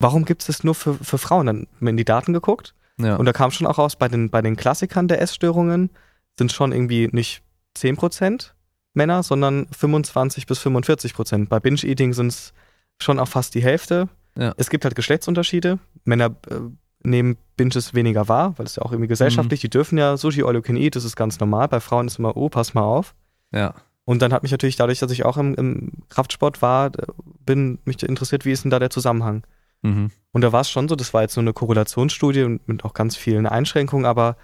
[0.00, 1.46] warum gibt es das nur für, für Frauen?
[1.46, 3.16] Dann haben wir in die Daten geguckt Ja.
[3.16, 5.90] und da kam schon auch raus, bei den, bei den Klassikern der Essstörungen
[6.38, 7.42] sind schon irgendwie nicht
[7.76, 8.50] 10%
[8.94, 11.48] Männer, sondern 25 bis 45 Prozent.
[11.48, 12.52] Bei Binge-Eating sind es
[12.98, 14.08] schon auch fast die Hälfte.
[14.38, 14.54] Ja.
[14.56, 15.78] Es gibt halt Geschlechtsunterschiede.
[16.04, 16.60] Männer äh,
[17.02, 20.54] nehmen Binges weniger wahr, weil es ja auch irgendwie gesellschaftlich, die dürfen ja Sushi all
[20.54, 21.68] you can eat, das ist ganz normal.
[21.68, 23.14] Bei Frauen ist immer, oh, pass mal auf.
[23.52, 23.74] ja.
[24.06, 27.06] Und dann hat mich natürlich dadurch, dass ich auch im, im Kraftsport war, äh,
[27.46, 29.44] bin mich interessiert, wie ist denn da der Zusammenhang?
[29.80, 30.10] Mhm.
[30.32, 32.92] Und da war es schon so, das war jetzt nur eine Korrelationsstudie und mit auch
[32.92, 34.36] ganz vielen Einschränkungen, aber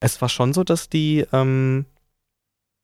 [0.00, 1.86] es war schon so, dass die, ähm,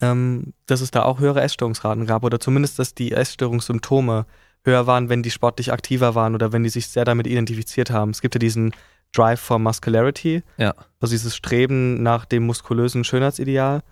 [0.01, 4.27] ähm, dass es da auch höhere Essstörungsraten gab oder zumindest, dass die Essstörungssymptome
[4.65, 8.11] höher waren, wenn die sportlich aktiver waren oder wenn die sich sehr damit identifiziert haben.
[8.11, 8.73] Es gibt ja diesen
[9.13, 10.75] Drive for Muscularity, Ja.
[11.01, 13.83] also dieses Streben nach dem muskulösen Schönheitsideal.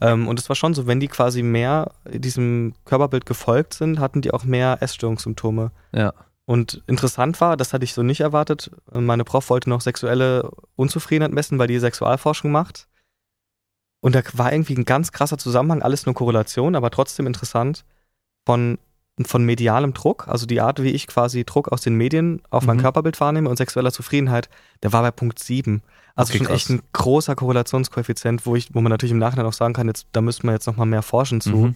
[0.00, 4.22] Ähm, und es war schon so, wenn die quasi mehr diesem Körperbild gefolgt sind, hatten
[4.22, 5.72] die auch mehr Essstörungssymptome.
[5.92, 6.12] Ja.
[6.44, 11.32] Und interessant war, das hatte ich so nicht erwartet, meine Prof wollte noch sexuelle Unzufriedenheit
[11.32, 12.86] messen, weil die Sexualforschung macht.
[14.00, 17.84] Und da war irgendwie ein ganz krasser Zusammenhang, alles nur Korrelation, aber trotzdem interessant,
[18.44, 18.78] von,
[19.24, 22.76] von medialem Druck, also die Art, wie ich quasi Druck aus den Medien auf mein
[22.76, 22.82] Mhm.
[22.82, 24.48] Körperbild wahrnehme und sexueller Zufriedenheit,
[24.82, 25.82] der war bei Punkt 7.
[26.14, 26.56] Also Okay, schon krass.
[26.56, 30.06] echt ein großer Korrelationskoeffizient, wo ich, wo man natürlich im Nachhinein auch sagen kann, jetzt,
[30.12, 31.56] da müsste man jetzt nochmal mehr forschen zu.
[31.56, 31.74] Mhm.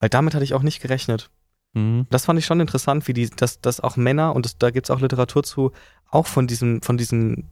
[0.00, 1.30] Weil damit hatte ich auch nicht gerechnet.
[1.72, 2.06] Mhm.
[2.10, 4.86] Das fand ich schon interessant, wie die, dass, dass auch Männer, und das, da gibt
[4.86, 5.72] es auch Literatur zu,
[6.10, 7.48] auch von diesen, von diesen,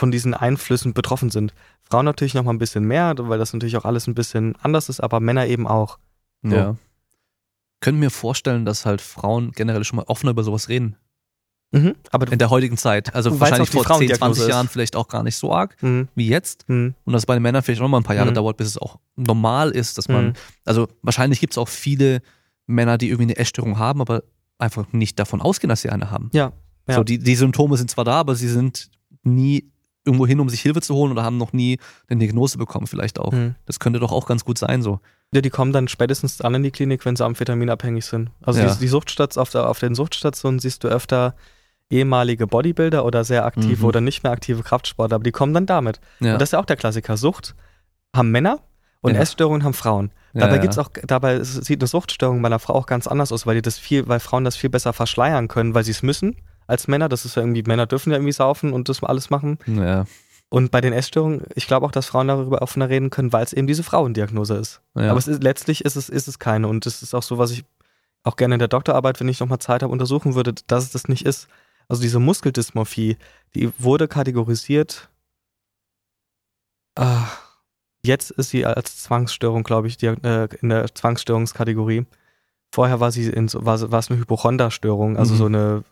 [0.00, 1.54] von diesen Einflüssen betroffen sind.
[1.84, 4.88] Frauen natürlich noch mal ein bisschen mehr, weil das natürlich auch alles ein bisschen anders
[4.88, 5.98] ist, aber Männer eben auch.
[6.42, 6.56] So.
[6.56, 6.76] Ja.
[7.80, 10.96] Können mir vorstellen, dass halt Frauen generell schon mal offener über sowas reden.
[12.10, 13.14] Aber du, In der heutigen Zeit.
[13.14, 14.48] Also wahrscheinlich vor 10, Frauendiagnose 20 ist.
[14.48, 16.64] Jahren vielleicht auch gar nicht so arg hm, wie jetzt.
[16.66, 18.34] hm, Und dass es bei den Männern vielleicht auch noch mal ein paar Jahre Mhm.
[18.34, 20.32] dauert, bis es auch normal ist, dass man, hm.
[20.64, 22.22] also wahrscheinlich gibt es auch viele
[22.66, 24.24] Männer, die irgendwie eine Essstörung haben, aber
[24.58, 26.30] einfach nicht davon ausgehen, dass sie eine haben.
[26.32, 26.52] Ja,
[26.88, 26.94] ja.
[26.96, 28.90] So, die, die Symptome sind zwar da, aber sie sind
[29.22, 29.69] nie
[30.04, 33.18] irgendwo hin, um sich Hilfe zu holen oder haben noch nie eine Diagnose bekommen, vielleicht
[33.18, 33.32] auch.
[33.32, 33.54] Hm.
[33.66, 35.00] Das könnte doch auch ganz gut sein, so.
[35.32, 38.30] Ja, die kommen dann spätestens dann in die Klinik, wenn sie amphetaminabhängig sind.
[38.42, 38.72] Also Ja.
[38.72, 41.34] die, die Suchtstats auf, der, auf den Suchtstationen siehst du öfter
[41.90, 43.84] ehemalige Bodybuilder oder sehr aktive Mhm.
[43.84, 46.00] oder nicht mehr aktive Kraftsportler, aber die kommen dann damit.
[46.20, 46.32] Ja.
[46.34, 47.16] Und das ist ja auch der Klassiker.
[47.16, 47.54] Sucht
[48.14, 48.60] haben Männer
[49.02, 49.20] und Ja.
[49.20, 50.12] Essstörungen haben Frauen.
[50.32, 50.60] Dabei ja.
[50.62, 53.62] gibt's auch, dabei sieht eine Suchtstörung bei einer Frau auch ganz anders aus, weil die
[53.62, 56.36] das viel, weil Frauen das viel besser verschleiern können, weil sie es müssen
[56.70, 57.08] als Männer.
[57.08, 59.58] Das ist ja irgendwie, Männer dürfen ja irgendwie saufen und das alles machen.
[59.66, 60.04] Ja,
[60.48, 63.52] Und bei den Essstörungen, ich glaube auch, dass Frauen darüber offener reden können, weil es
[63.52, 64.80] eben diese Frauendiagnose ist.
[64.96, 65.10] ja.
[65.10, 66.66] Aber es ist, letztlich ist es, ist es keine.
[66.68, 67.64] Und das ist auch so, was ich
[68.22, 71.08] auch gerne in der Doktorarbeit, wenn ich nochmal Zeit habe, untersuchen würde, dass es das
[71.08, 71.48] nicht ist.
[71.88, 73.16] Also diese Muskeldysmorphie,
[73.54, 75.08] die wurde kategorisiert.
[76.96, 77.26] Ah,
[78.02, 82.06] jetzt ist sie als Zwangsstörung, glaube ich, äh, in der Zwangsstörungskategorie
[82.72, 85.38] Vorher war sie in war, war es eine Hypochonda-Störung, also Mhm.
[85.38, 85.84] so eine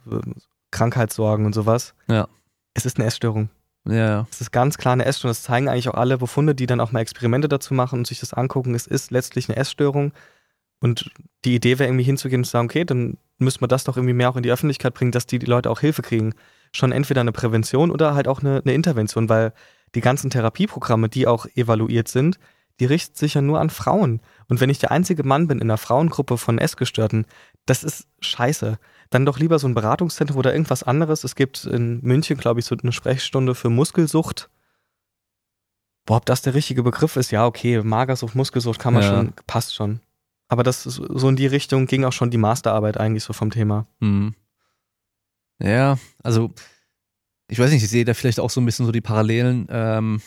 [0.70, 1.94] Krankheitssorgen und sowas.
[2.08, 2.28] Ja.
[2.74, 3.50] Es ist eine Essstörung.
[3.86, 4.26] Ja, ja.
[4.30, 5.30] Es ist ganz klar eine Essstörung.
[5.30, 8.20] Das zeigen eigentlich auch alle Befunde, die dann auch mal Experimente dazu machen und sich
[8.20, 8.74] das angucken.
[8.74, 10.12] Es ist letztlich eine Essstörung.
[10.80, 11.10] Und
[11.44, 14.14] die Idee wäre irgendwie hinzugehen und zu sagen, okay, dann müssen wir das doch irgendwie
[14.14, 16.34] mehr auch in die Öffentlichkeit bringen, dass die, die Leute auch Hilfe kriegen.
[16.72, 19.52] Schon entweder eine Prävention oder halt auch eine, eine Intervention, weil
[19.94, 22.38] die ganzen Therapieprogramme, die auch evaluiert sind,
[22.80, 24.20] die richten sich ja nur an Frauen.
[24.48, 27.26] Und wenn ich der einzige Mann bin in einer Frauengruppe von Essgestörten,
[27.66, 28.78] das ist scheiße.
[29.11, 31.25] Dann doch lieber so ein Beratungszentrum oder irgendwas anderes.
[31.25, 34.51] Es gibt in München, glaube ich, so eine Sprechstunde für Muskelsucht.
[36.05, 39.09] Boah, ob das der richtige Begriff ist, ja, okay, Magersucht, Muskelsucht kann man Ja.
[39.09, 40.01] schon, passt schon.
[40.49, 43.51] Aber das ist, so in die Richtung ging auch schon die Masterarbeit eigentlich so vom
[43.51, 43.87] Thema.
[44.01, 44.35] Mhm.
[45.61, 46.53] Ja, also
[47.49, 50.23] ich weiß nicht, ich sehe da vielleicht auch so ein bisschen so die Parallelen ähm,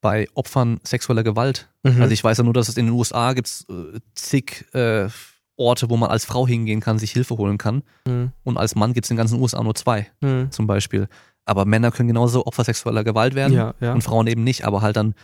[0.00, 1.68] bei Opfern sexueller Gewalt.
[1.82, 2.02] Mhm.
[2.02, 5.08] Also ich weiß ja nur, dass es in den USA gibt äh, zig äh,
[5.56, 7.82] Orte, wo man als Frau hingehen kann, sich Hilfe holen kann.
[8.06, 8.32] Mhm.
[8.44, 10.50] Und als Mann gibt es in den ganzen USA nur zwei Mhm.
[10.50, 11.08] zum Beispiel.
[11.44, 13.92] Aber Männer können genauso Opfer sexueller Gewalt werden Ja, ja.
[13.94, 14.64] und Frauen eben nicht.
[14.64, 15.14] Aber halt dann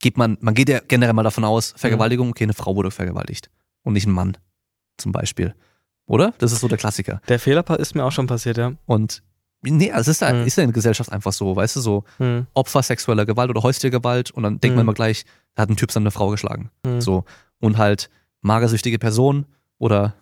[0.00, 3.50] geht man, man geht ja generell mal davon aus, Vergewaltigung, okay, eine Frau wurde vergewaltigt
[3.84, 4.36] und nicht ein Mann
[4.98, 5.54] zum Beispiel.
[6.06, 6.34] Oder?
[6.38, 7.20] Das ist so der Klassiker.
[7.28, 8.72] Der Fehler ist mir auch schon passiert, ja.
[8.86, 9.22] Und
[9.62, 10.46] nee, also es ist, ja, Mhm.
[10.46, 12.48] ist ja in der Gesellschaft einfach so, weißt du, so Mhm.
[12.54, 14.88] Opfer sexueller Gewalt oder häuslicher Gewalt und dann denkt man Mhm.
[14.88, 16.70] immer gleich, da hat ein Typ seine Frau geschlagen.
[16.84, 17.00] Mhm.
[17.00, 17.24] So.
[17.60, 18.10] Und halt
[18.42, 19.46] magersüchtige Person
[19.78, 20.14] oder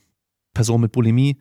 [0.54, 1.38] Person mit Bulimie,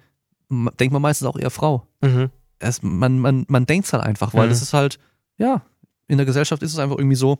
[0.49, 1.85] denkt man meistens auch eher Frau.
[2.01, 2.30] Mhm.
[2.58, 4.49] Es, man man, man denkt es halt einfach, weil Mhm.
[4.49, 4.99] das ist halt,
[5.38, 5.61] ja,
[6.08, 7.38] in der Gesellschaft ist es einfach irgendwie so.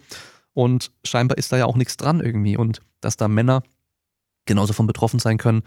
[0.54, 2.58] Und scheinbar ist da ja auch nichts dran irgendwie.
[2.58, 3.64] Und dass da Männer
[4.46, 5.64] genauso von betroffen sein können,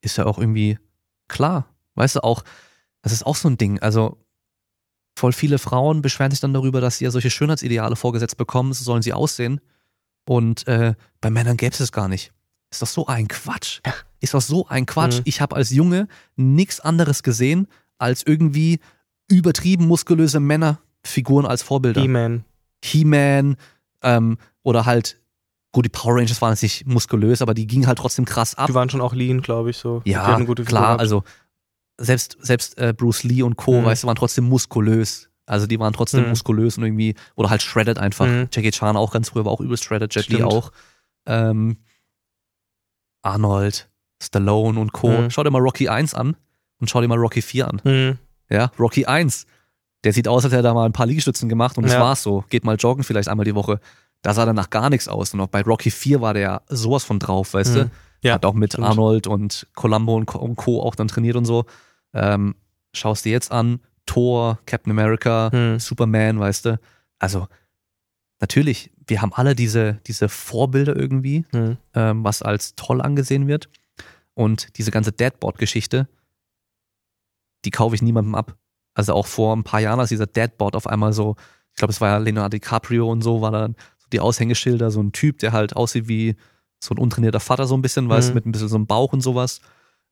[0.00, 0.78] ist ja auch irgendwie
[1.28, 1.66] klar.
[1.94, 2.44] Weißt du, auch,
[3.02, 3.78] das ist auch so ein Ding.
[3.80, 4.18] Also,
[5.16, 8.84] voll viele Frauen beschweren sich dann darüber, dass sie ja solche Schönheitsideale vorgesetzt bekommen, so
[8.84, 9.60] sollen sie aussehen.
[10.28, 12.32] Und äh, bei Männern gäbe es es gar nicht.
[12.74, 13.80] Ist doch so ein Quatsch.
[14.20, 15.18] Ist doch so ein Quatsch.
[15.18, 15.22] Mhm.
[15.24, 18.80] Ich habe als Junge nichts anderes gesehen, als irgendwie
[19.28, 22.00] übertrieben muskulöse Männerfiguren als Vorbilder.
[22.02, 22.44] He-Man.
[22.82, 23.56] He-Man
[24.02, 25.18] ähm, oder halt,
[25.72, 28.66] gut, die Power Rangers waren jetzt nicht muskulös, aber die gingen halt trotzdem krass ab.
[28.66, 30.02] Die waren schon auch lean, glaube ich, so.
[30.04, 31.22] Ja, klar, also
[31.98, 33.84] selbst, selbst äh, Bruce Lee und Co., Mhm.
[33.86, 35.28] weißt du, waren trotzdem muskulös.
[35.46, 36.30] Also die waren trotzdem Mhm.
[36.30, 38.26] muskulös und irgendwie, oder halt shredded einfach.
[38.26, 38.48] Mhm.
[38.52, 40.72] Jackie Chan auch ganz früher war auch übelst shredded, Jet Li auch.
[41.26, 41.76] Ähm,
[43.24, 43.88] Arnold,
[44.22, 45.08] Stallone und Co.
[45.08, 45.30] Mhm.
[45.30, 46.36] Schau dir mal Rocky 1 an
[46.80, 47.80] und schau dir mal Rocky 4 an.
[47.84, 48.18] Mhm.
[48.50, 49.46] Ja, Rocky 1.
[50.04, 52.00] Der sieht aus, als hätte er da mal ein paar Liegestützen gemacht und das Ja.
[52.00, 52.44] war's so.
[52.50, 53.80] Geht mal joggen vielleicht einmal die Woche.
[54.22, 55.32] Da sah danach gar nichts aus.
[55.34, 57.84] Und auch bei Rocky 4 war der sowas von drauf, weißt du?
[57.84, 57.90] Mhm.
[58.22, 58.86] Ja, Hat auch mit stimmt.
[58.86, 60.38] Arnold und Columbo und Co.
[60.38, 60.82] und Co.
[60.82, 61.64] auch dann trainiert und so.
[62.14, 62.54] Ähm,
[62.94, 65.78] schaust dir jetzt an, Thor, Captain America, Mhm.
[65.78, 66.78] Superman, weißt du?
[67.18, 67.48] Also,
[68.40, 71.76] natürlich, wir haben alle diese, diese Vorbilder irgendwie, Mhm.
[71.94, 73.68] ähm, was als toll angesehen wird.
[74.34, 76.08] Und diese ganze Deadboard-Geschichte,
[77.64, 78.56] die kaufe ich niemandem ab.
[78.94, 81.36] Also auch vor ein paar Jahren, als dieser Deadboard auf einmal so,
[81.72, 85.02] ich glaube, es war ja Leonardo DiCaprio und so, war dann so die Aushängeschilder, so
[85.02, 86.36] ein Typ, der halt aussieht wie
[86.82, 88.34] so ein untrainierter Vater so ein bisschen, weißt du, Mhm.
[88.34, 89.60] mit ein bisschen so einem Bauch und sowas.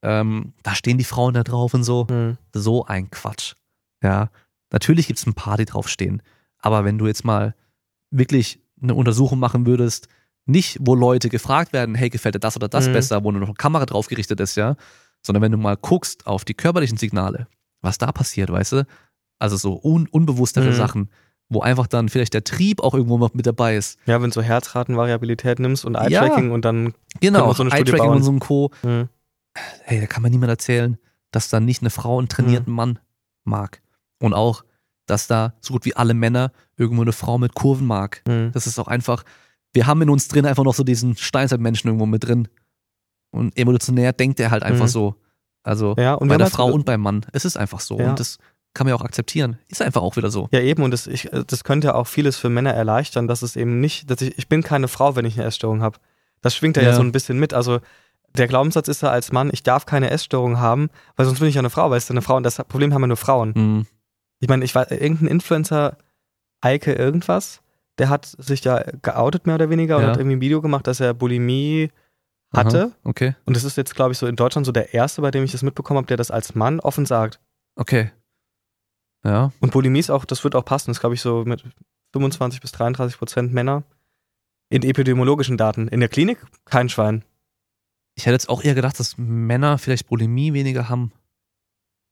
[0.03, 2.07] Ähm, da stehen die Frauen da drauf und so.
[2.11, 2.39] Mhm.
[2.55, 3.55] So ein Quatsch.
[4.03, 4.31] Ja,
[4.73, 6.23] natürlich gibt es ein paar, die draufstehen.
[6.59, 7.55] Aber wenn du jetzt mal
[8.11, 10.09] wirklich eine Untersuchung machen würdest,
[10.47, 12.93] nicht wo Leute gefragt werden, hey, gefällt dir das oder das Mhm.
[12.93, 14.77] besser, wo nur noch eine Kamera drauf gerichtet ist, ja,
[15.25, 17.47] sondern wenn du mal guckst auf die körperlichen Signale,
[17.81, 18.87] was da passiert, weißt du?
[19.39, 20.75] Also so un unbewusstere Mhm.
[20.75, 21.11] Sachen,
[21.49, 23.99] wo einfach dann vielleicht der Trieb auch irgendwo noch mit dabei ist.
[24.07, 26.95] Ja, wenn du so Herzratenvariabilität nimmst und Eye-Tracking und dann.
[27.21, 28.71] Genau, so eine Studie Eye-Tracking und so ein Co.
[28.83, 29.09] Mhm.
[29.83, 30.97] hey, da kann man niemand erzählen,
[31.31, 32.99] dass da nicht eine Frau einen trainierten Mann
[33.45, 33.83] mag.
[34.19, 34.65] Und auch,
[35.13, 38.23] dass da so gut wie alle Männer irgendwo eine Frau mit Kurven mag.
[38.27, 38.51] Mhm.
[38.53, 39.23] Das ist auch einfach,
[39.73, 42.49] wir haben in uns drin einfach noch so diesen Steinzeitmenschen irgendwo mit drin.
[43.31, 44.91] Und evolutionär denkt er halt einfach Mhm.
[44.91, 45.15] so.
[45.63, 47.25] Also Ja, und bei der Frau und beim Mann.
[47.33, 47.99] Es ist einfach so.
[47.99, 48.11] Ja.
[48.11, 48.39] Und das
[48.75, 49.59] kann man ja auch akzeptieren.
[49.69, 50.49] Ist einfach auch wieder so.
[50.51, 53.55] Ja, eben, und das, ich, das könnte ja auch vieles für Männer erleichtern, dass es
[53.57, 55.99] eben nicht, dass ich, ich bin keine Frau, wenn ich eine Essstörung habe.
[56.41, 56.95] Das schwingt ja, ja Ja.
[56.97, 57.55] so ein bisschen mit.
[57.55, 57.81] Also
[58.37, 61.55] der Glaubenssatz ist ja als Mann, ich darf keine Essstörung haben, weil sonst bin ich
[61.55, 63.53] ja eine Frau, weil es ist eine Frau und das Problem haben ja nur Frauen.
[63.55, 63.87] Mhm.
[64.43, 65.97] Ich meine, ich war irgendein Influencer,
[66.61, 67.63] Eike irgendwas,
[67.99, 70.09] der hat sich ja geoutet mehr oder weniger und Ja.
[70.11, 71.91] hat irgendwie ein Video gemacht, dass er Bulimie
[72.53, 72.87] hatte.
[72.87, 72.97] Aha.
[73.05, 73.37] Okay.
[73.45, 75.53] Und das ist jetzt, glaube ich, so in Deutschland so der erste, bei dem ich
[75.53, 77.39] das mitbekommen habe, der das als Mann offen sagt.
[77.77, 78.11] Okay.
[79.25, 79.53] Ja.
[79.61, 81.63] Und Bulimie ist auch, das wird auch passen, das glaube ich so mit
[82.13, 83.85] 25 bis 33 Prozent Männer.
[84.71, 85.87] In epidemiologischen Daten.
[85.87, 87.25] In der Klinik kein Schwein.
[88.17, 91.13] Ich hätte jetzt auch eher gedacht, dass Männer vielleicht Bulimie weniger haben.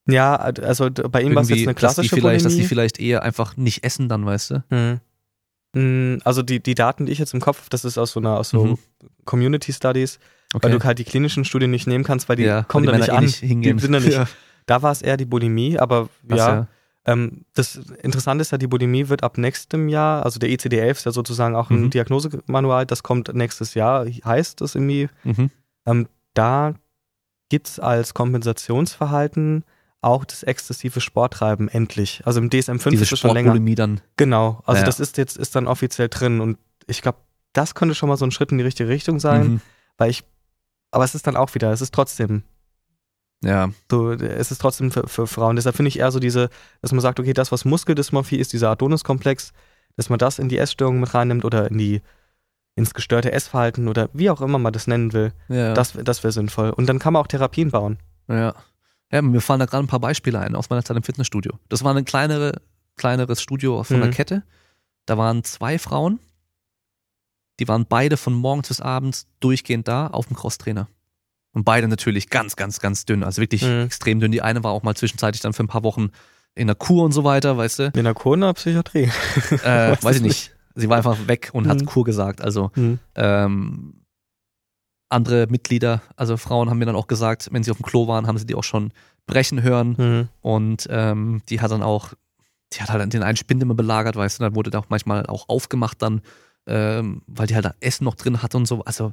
[0.08, 2.68] Ja, also bei ihm war es jetzt eine dass klassische vielleicht, dass die Bulimie.
[2.68, 4.64] vielleicht eher einfach nicht essen dann, weißt du?
[4.70, 5.00] Hm.
[5.76, 8.20] Hm, Also die, die Daten, die ich jetzt im Kopf habe, das ist aus so
[8.20, 8.78] einer aus so Mhm.
[9.24, 10.18] Community Studies,
[10.52, 13.08] weil du halt die klinischen Studien nicht nehmen kannst, weil die Ja, kommen da nicht
[13.08, 13.24] eh an.
[13.24, 13.76] nicht hingehen.
[13.76, 14.10] Die sind da nicht.
[14.16, 14.26] Ja.
[14.66, 16.66] Da war es eher die Bulimie, aber Was ja.
[17.06, 21.06] Ähm, das Interessante ist ja, die Bulimie wird ab nächstem Jahr, also der ICD-11 ist
[21.06, 21.90] ja sozusagen auch ein Mhm.
[21.90, 25.08] Diagnosemanual, das kommt nächstes Jahr, heißt das irgendwie.
[25.24, 25.50] Mhm.
[25.86, 26.74] Ähm, da
[27.48, 29.64] gibt es als Kompensationsverhalten
[30.02, 32.22] auch das exzessive Sporttreiben endlich.
[32.24, 33.58] Also im DSM-5 Diese ist es schon länger.
[33.76, 34.00] Dann.
[34.16, 34.86] Genau, also Ja.
[34.86, 37.18] das ist jetzt ist dann offiziell drin und ich glaube,
[37.52, 39.60] das könnte schon mal so ein Schritt in die richtige Richtung sein, Mhm.
[39.98, 40.24] weil ich,
[40.90, 42.42] aber es ist dann auch wieder, es ist trotzdem
[43.42, 45.56] Ja, so, es ist trotzdem für, für Frauen.
[45.56, 46.50] Deshalb finde ich eher so diese,
[46.82, 49.52] dass man sagt, okay, das, was Muskeldysmorphie ist, dieser Adonis-Komplex,
[49.96, 52.02] dass man das in die Essstörung mit reinnimmt oder in die,
[52.74, 55.72] ins gestörte Essverhalten oder wie auch immer man das nennen will, ja.
[55.74, 56.70] das, das wäre sinnvoll.
[56.70, 57.98] Und dann kann man auch Therapien bauen.
[58.28, 58.54] Ja.
[59.12, 61.58] Ja, mir fallen da gerade ein paar Beispiele ein aus meiner Zeit im Fitnessstudio.
[61.68, 62.60] Das war ein kleinere,
[62.96, 64.02] kleineres Studio von Mhm.
[64.02, 64.42] der Kette.
[65.06, 66.20] Da waren zwei Frauen,
[67.58, 70.88] die waren beide von morgens bis abends durchgehend da auf dem Crosstrainer.
[71.52, 73.82] Und beide natürlich ganz, ganz, ganz dünn, also wirklich Mhm.
[73.86, 74.30] extrem dünn.
[74.32, 76.10] Die eine war auch mal zwischenzeitlich dann für ein paar Wochen
[76.54, 77.92] in der Kur und so weiter, weißt du.
[77.94, 79.02] In der Corona-Psychiatrie.
[79.04, 79.10] Äh,
[79.90, 80.54] Weiß weiß ich ich nicht.
[80.76, 81.86] Sie war einfach weg und hat Mhm.
[81.86, 82.40] Kur gesagt.
[82.40, 82.98] Also Hm.
[83.16, 83.99] ähm,
[85.10, 88.26] andere Mitglieder, also Frauen haben mir dann auch gesagt, wenn sie auf dem Klo waren,
[88.26, 88.92] haben sie die auch schon
[89.26, 89.96] brechen hören.
[89.96, 90.28] Hm.
[90.40, 92.14] Und ähm, die hat dann auch,
[92.72, 95.26] die hat halt den einen Spind immer belagert, weißt du, dann wurde der auch manchmal
[95.26, 96.22] auch aufgemacht dann,
[96.66, 98.82] ähm, weil die halt da Essen noch drin hatte und so.
[98.84, 99.12] Also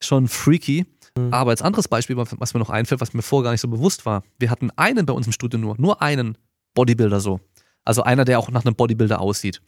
[0.00, 0.86] schon freaky.
[1.16, 1.32] Mhm.
[1.32, 4.06] Aber als anderes Beispiel, was mir noch einfällt, was mir vorher gar nicht so bewusst
[4.06, 6.36] war, wir hatten einen bei uns im Studio nur, nur einen
[6.74, 7.40] Bodybuilder so.
[7.84, 9.62] Also einer, der auch nach einem Bodybuilder aussieht.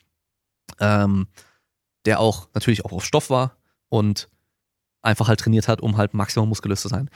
[0.79, 1.27] Ähm,
[2.07, 3.57] der auch natürlich auch auf Stoff war
[3.89, 4.29] und
[5.03, 7.09] einfach halt trainiert hat, um halt maximal muskulös zu sein.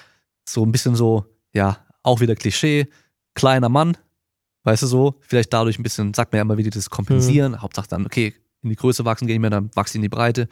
[0.49, 2.89] So ein bisschen so, ja, auch wieder Klischee,
[3.35, 3.97] kleiner Mann,
[4.65, 7.61] weißt du so, vielleicht dadurch ein bisschen, sagt man ja immer, wie die das kompensieren.
[7.61, 10.49] Hauptsache dann, okay, in die Größe wachsen gehen wir, dann wachsen in die Breite.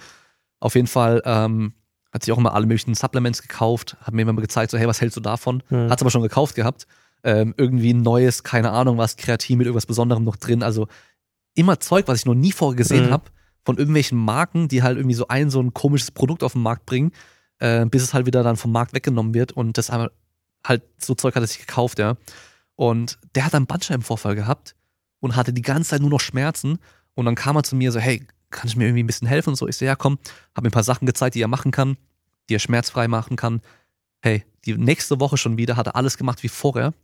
[0.61, 1.73] Auf jeden Fall ähm,
[2.13, 5.01] hat sich auch immer alle möglichen Supplements gekauft, hat mir immer gezeigt, so, hey, was
[5.01, 5.63] hältst du davon?
[5.69, 5.91] Hm.
[5.91, 6.87] Hat's aber schon gekauft gehabt.
[7.25, 10.63] Ähm, irgendwie ein neues, keine Ahnung was, Kreatin mit irgendwas Besonderem noch drin.
[10.63, 10.89] Also
[11.55, 13.13] immer Zeug, was ich noch nie vorher gesehen Mhm.
[13.13, 13.25] habe,
[13.65, 16.87] von irgendwelchen Marken, die halt irgendwie so ein, so ein komisches Produkt auf den Markt
[16.87, 17.13] bringen,
[17.59, 19.53] äh, bis es halt wieder dann vom Markt weggenommen wird.
[19.53, 20.11] Und das einmal
[20.67, 22.17] halt so Zeug hat er sich gekauft, ja.
[22.75, 24.75] Und der hat einen Bandscheibenvorfall gehabt
[25.21, 26.79] und hatte die ganze Zeit nur noch Schmerzen.
[27.15, 29.51] Und dann kam er zu mir so, hey, kann ich mir irgendwie ein bisschen helfen
[29.51, 29.69] und so?
[29.69, 30.19] Ich so, ja, komm,
[30.55, 31.97] hab mir ein paar Sachen gezeigt, die er machen kann,
[32.49, 33.61] die er schmerzfrei machen kann.
[34.21, 36.95] Hey, die nächste Woche schon wieder hat er alles gemacht wie vorher,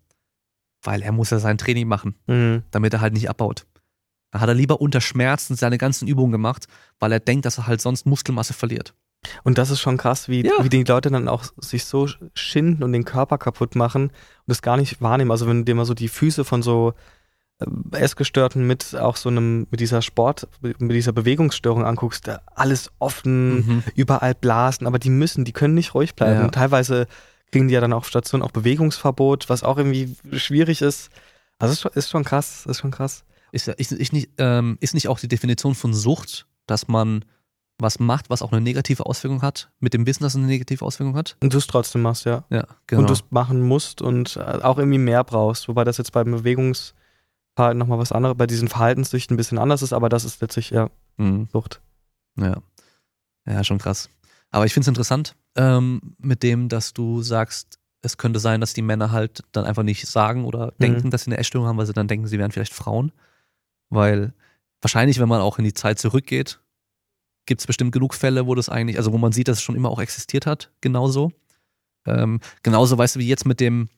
[0.83, 2.63] weil er muss ja sein Training machen, Hm.
[2.71, 3.67] damit er halt nicht abbaut.
[4.31, 6.67] Da hat er lieber unter Schmerzen seine ganzen Übungen gemacht,
[6.99, 8.95] weil er denkt, dass er halt sonst Muskelmasse verliert.
[9.43, 10.53] Und das ist schon krass, wie, Ja.
[10.63, 14.13] wie die Leute dann auch sich so schinden und den Körper kaputt machen und
[14.47, 15.31] das gar nicht wahrnehmen.
[15.31, 16.93] Also wenn du dir mal so die Füße von so
[17.61, 17.67] äh,
[17.99, 23.83] Essgestörten mit auch so einem, mit dieser Sport, mit dieser Bewegungsstörung anguckst, alles offen, Mhm.
[23.97, 26.41] überall Blasen, aber die müssen, die können nicht ruhig bleiben.
[26.43, 26.49] Ja.
[26.49, 27.09] Teilweise
[27.51, 31.11] kriegen die ja dann auf Station auch Bewegungsverbot, was auch irgendwie schwierig ist.
[31.59, 33.25] Also ist schon, ist schon krass, ist schon krass.
[33.53, 37.25] Ist, ist, ist, nicht, ähm, ist nicht auch die Definition von Sucht, dass man
[37.81, 40.85] was macht, was auch eine negative Auswirkung hat, mit dem Wissen, dass es eine negative
[40.85, 41.37] Auswirkung hat?
[41.41, 42.45] Und du es trotzdem machst, ja.
[42.51, 43.03] Ja, genau.
[43.03, 45.69] und du es machen musst und äh, auch irgendwie mehr brauchst.
[45.69, 49.93] Wobei das jetzt beim Bewegungsverhalten nochmal was anderes, bei diesen Verhaltenssüchten ein bisschen anders ist,
[49.93, 51.49] aber das ist letztlich ja mhm.
[51.53, 51.81] Sucht.
[52.37, 52.57] Ja.
[53.47, 54.11] Ja, schon krass.
[54.51, 58.75] Aber ich finde es interessant, ähm, mit dem, dass du sagst, es könnte sein, dass
[58.75, 61.87] die Männer halt dann einfach nicht sagen oder denken, dass sie eine Essstörung haben, weil
[61.87, 63.13] sie dann denken, sie wären vielleicht Frauen.
[63.91, 64.33] Weil
[64.83, 66.61] wahrscheinlich, wenn man auch in die Zeit zurückgeht,
[67.47, 69.77] gibt es bestimmt genug Fälle, wo das eigentlich, also wo man sieht, dass es schon
[69.77, 71.33] immer auch existiert hat, genauso.
[72.07, 73.89] Ähm, genauso, weißt du, wie jetzt mit dem,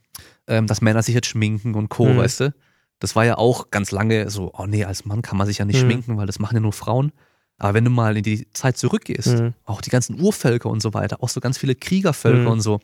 [0.46, 2.16] ähm, dass Männer sich jetzt schminken und Co., Mhm.
[2.18, 2.54] weißt du?
[3.00, 5.64] Das war ja auch ganz lange so, oh nee, als Mann kann man sich ja
[5.64, 5.86] nicht Mhm.
[5.86, 7.12] schminken, weil das machen ja nur Frauen.
[7.58, 9.54] Aber wenn du mal in die Zeit zurückgehst, Mhm.
[9.64, 12.52] auch die ganzen Urvölker und so weiter, auch so ganz viele Kriegervölker Mhm.
[12.52, 12.80] und so.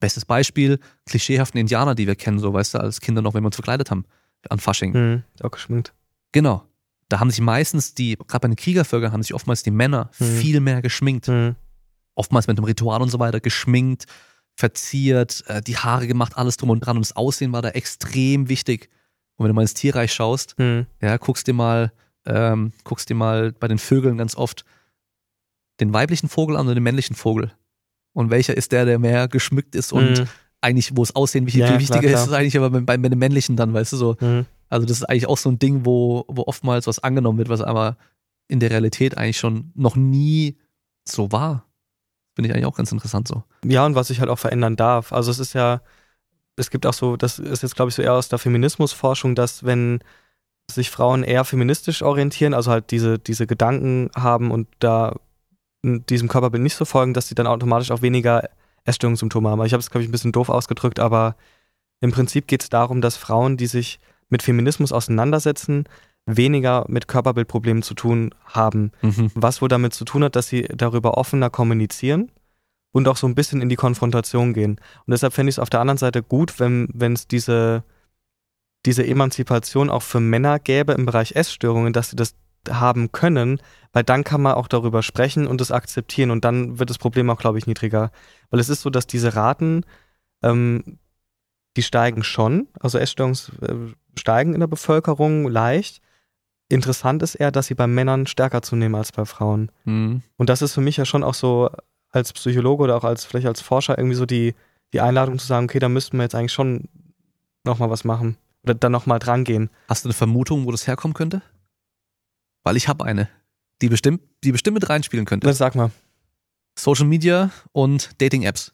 [0.00, 3.46] Bestes Beispiel, klischeehaften Indianer, die wir kennen, so weißt du, als Kinder noch, wenn wir
[3.48, 4.04] uns verkleidet haben,
[4.50, 4.92] an Fasching.
[4.92, 5.22] Mhm.
[5.42, 5.92] Auch geschminkt.
[6.32, 6.64] Genau.
[7.08, 10.24] Da haben sich meistens die, gerade bei den Kriegervölkern, haben sich oftmals die Männer Mhm.
[10.36, 11.28] viel mehr geschminkt.
[11.28, 11.56] Mhm.
[12.14, 14.06] Oftmals mit dem Ritual und so weiter, geschminkt,
[14.56, 16.96] verziert, äh, die Haare gemacht, alles drum und dran.
[16.96, 18.90] Und das Aussehen war da extrem wichtig.
[19.36, 20.86] Und wenn du mal ins Tierreich schaust, Mhm.
[21.00, 21.92] ja, guckst dir mal,
[22.26, 24.64] ähm, guckst dir mal bei den Vögeln ganz oft
[25.80, 27.52] den weiblichen Vogel an oder den männlichen Vogel.
[28.12, 30.28] Und welcher ist der, der mehr geschmückt ist und Mhm.
[30.60, 32.14] Eigentlich, wo es Aussehen wichtig, Ja, wichtiger klar.
[32.14, 34.16] ist, ist eigentlich aber bei, bei den männlichen dann, weißt du so.
[34.20, 34.46] Mhm.
[34.68, 37.60] Also das ist eigentlich auch so ein Ding, wo, wo oftmals was angenommen wird, was
[37.62, 37.96] aber
[38.48, 40.56] in der Realität eigentlich schon noch nie
[41.06, 41.64] so war.
[42.34, 43.44] Finde ich eigentlich auch ganz interessant so.
[43.64, 45.12] Ja, und was sich halt auch verändern darf.
[45.12, 45.80] Also es ist ja,
[46.56, 49.64] es gibt auch so, das ist jetzt glaube ich so eher aus der Feminismusforschung, dass
[49.64, 50.00] wenn
[50.70, 55.16] sich Frauen eher feministisch orientieren, also halt diese, diese Gedanken haben und da
[55.82, 58.48] diesem Körperbild nicht so folgen, dass sie dann automatisch auch weniger
[58.88, 59.64] Essstörungssymptome haben.
[59.64, 61.36] Ich habe es, glaube ich, ein bisschen doof ausgedrückt, aber
[62.00, 65.84] im Prinzip geht es darum, dass Frauen, die sich mit Feminismus auseinandersetzen,
[66.26, 68.92] weniger mit Körperbildproblemen zu tun haben.
[69.02, 69.30] Mhm.
[69.34, 72.30] Was wohl damit zu tun hat, dass sie darüber offener kommunizieren
[72.92, 74.72] und auch so ein bisschen in die Konfrontation gehen.
[75.06, 77.82] Und deshalb fände ich es auf der anderen Seite gut, wenn es diese,
[78.84, 82.34] diese Emanzipation auch für Männer gäbe im Bereich Essstörungen, dass sie das
[82.70, 83.60] haben können,
[83.92, 87.30] weil dann kann man auch darüber sprechen und es akzeptieren und dann wird das Problem
[87.30, 88.10] auch, glaube ich, niedriger.
[88.50, 89.84] Weil es ist so, dass diese Raten,
[90.42, 90.98] ähm,
[91.76, 96.00] die steigen schon, also Essstörungen äh, steigen in der Bevölkerung leicht.
[96.68, 99.70] Interessant ist eher, dass sie bei Männern stärker zunehmen als bei Frauen.
[99.84, 100.22] Mhm.
[100.36, 101.70] Und das ist für mich ja schon auch so
[102.10, 104.54] als Psychologe oder auch als vielleicht als Forscher irgendwie so die,
[104.92, 106.88] die Einladung zu sagen, okay, da müssten wir jetzt eigentlich schon
[107.64, 108.36] nochmal was machen.
[108.64, 109.70] Oder dann nochmal dran gehen.
[109.88, 111.42] Hast du eine Vermutung, wo das herkommen könnte?
[112.64, 113.28] Weil ich habe eine,
[113.82, 115.46] die bestimmt, die bestimmt mit reinspielen könnte.
[115.46, 115.90] Das sag mal.
[116.78, 118.72] Social Media und Dating-Apps.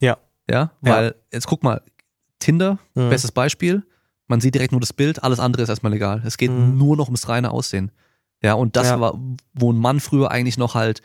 [0.00, 0.18] Ja.
[0.50, 0.92] Ja, Ja.
[0.92, 1.82] weil, jetzt guck mal,
[2.38, 3.08] Tinder, Mhm.
[3.10, 3.84] bestes Beispiel.
[4.26, 6.22] Man sieht direkt nur das Bild, alles andere ist erstmal egal.
[6.24, 6.76] Es geht Mhm.
[6.78, 7.92] nur noch ums reine Aussehen.
[8.42, 9.00] Ja, und das Ja.
[9.00, 9.18] war,
[9.54, 11.02] wo ein Mann früher eigentlich noch halt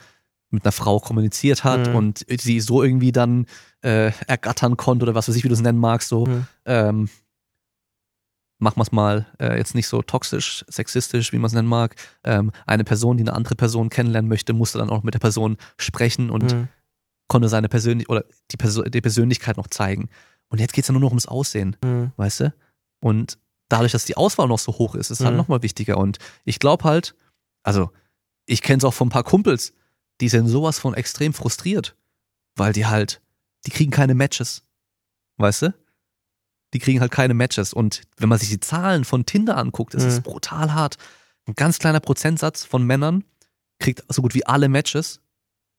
[0.50, 1.96] mit einer Frau kommuniziert hat Mhm.
[1.96, 3.46] und sie so irgendwie dann
[3.84, 6.26] äh, ergattern konnte oder was weiß ich, wie du es nennen magst, so.
[6.26, 6.48] Mhm.
[6.66, 7.10] Ähm,
[8.60, 11.96] machen wir es mal äh, jetzt nicht so toxisch, sexistisch, wie man es nennen mag.
[12.24, 15.58] Ähm, eine Person, die eine andere Person kennenlernen möchte, musste dann auch mit der Person
[15.78, 16.68] sprechen und Mhm.
[17.28, 20.10] konnte seine Persönlichkeit oder die, Perso die Persönlichkeit noch zeigen.
[20.50, 22.12] Und jetzt geht es ja nur noch ums Aussehen, Mhm.
[22.16, 22.54] weißt du?
[23.00, 23.38] Und
[23.70, 25.38] dadurch, dass die Auswahl noch so hoch ist, ist es halt Mhm.
[25.38, 25.98] nochmal wichtiger.
[25.98, 27.16] Und ich glaube halt,
[27.64, 27.92] also
[28.46, 29.74] ich kenne es auch von ein paar Kumpels,
[30.22, 31.96] die sind sowas von extrem frustriert,
[32.56, 33.22] weil die halt,
[33.66, 34.64] die kriegen keine Matches.
[35.36, 35.74] Weißt du?
[36.74, 37.74] Die kriegen halt keine Matches.
[37.74, 40.24] Und wenn man sich die Zahlen von Tinder anguckt, ist es Mhm.
[40.24, 40.98] brutal hart.
[41.48, 43.24] Ein ganz kleiner Prozentsatz von Männern
[43.80, 45.22] kriegt so gut wie alle Matches.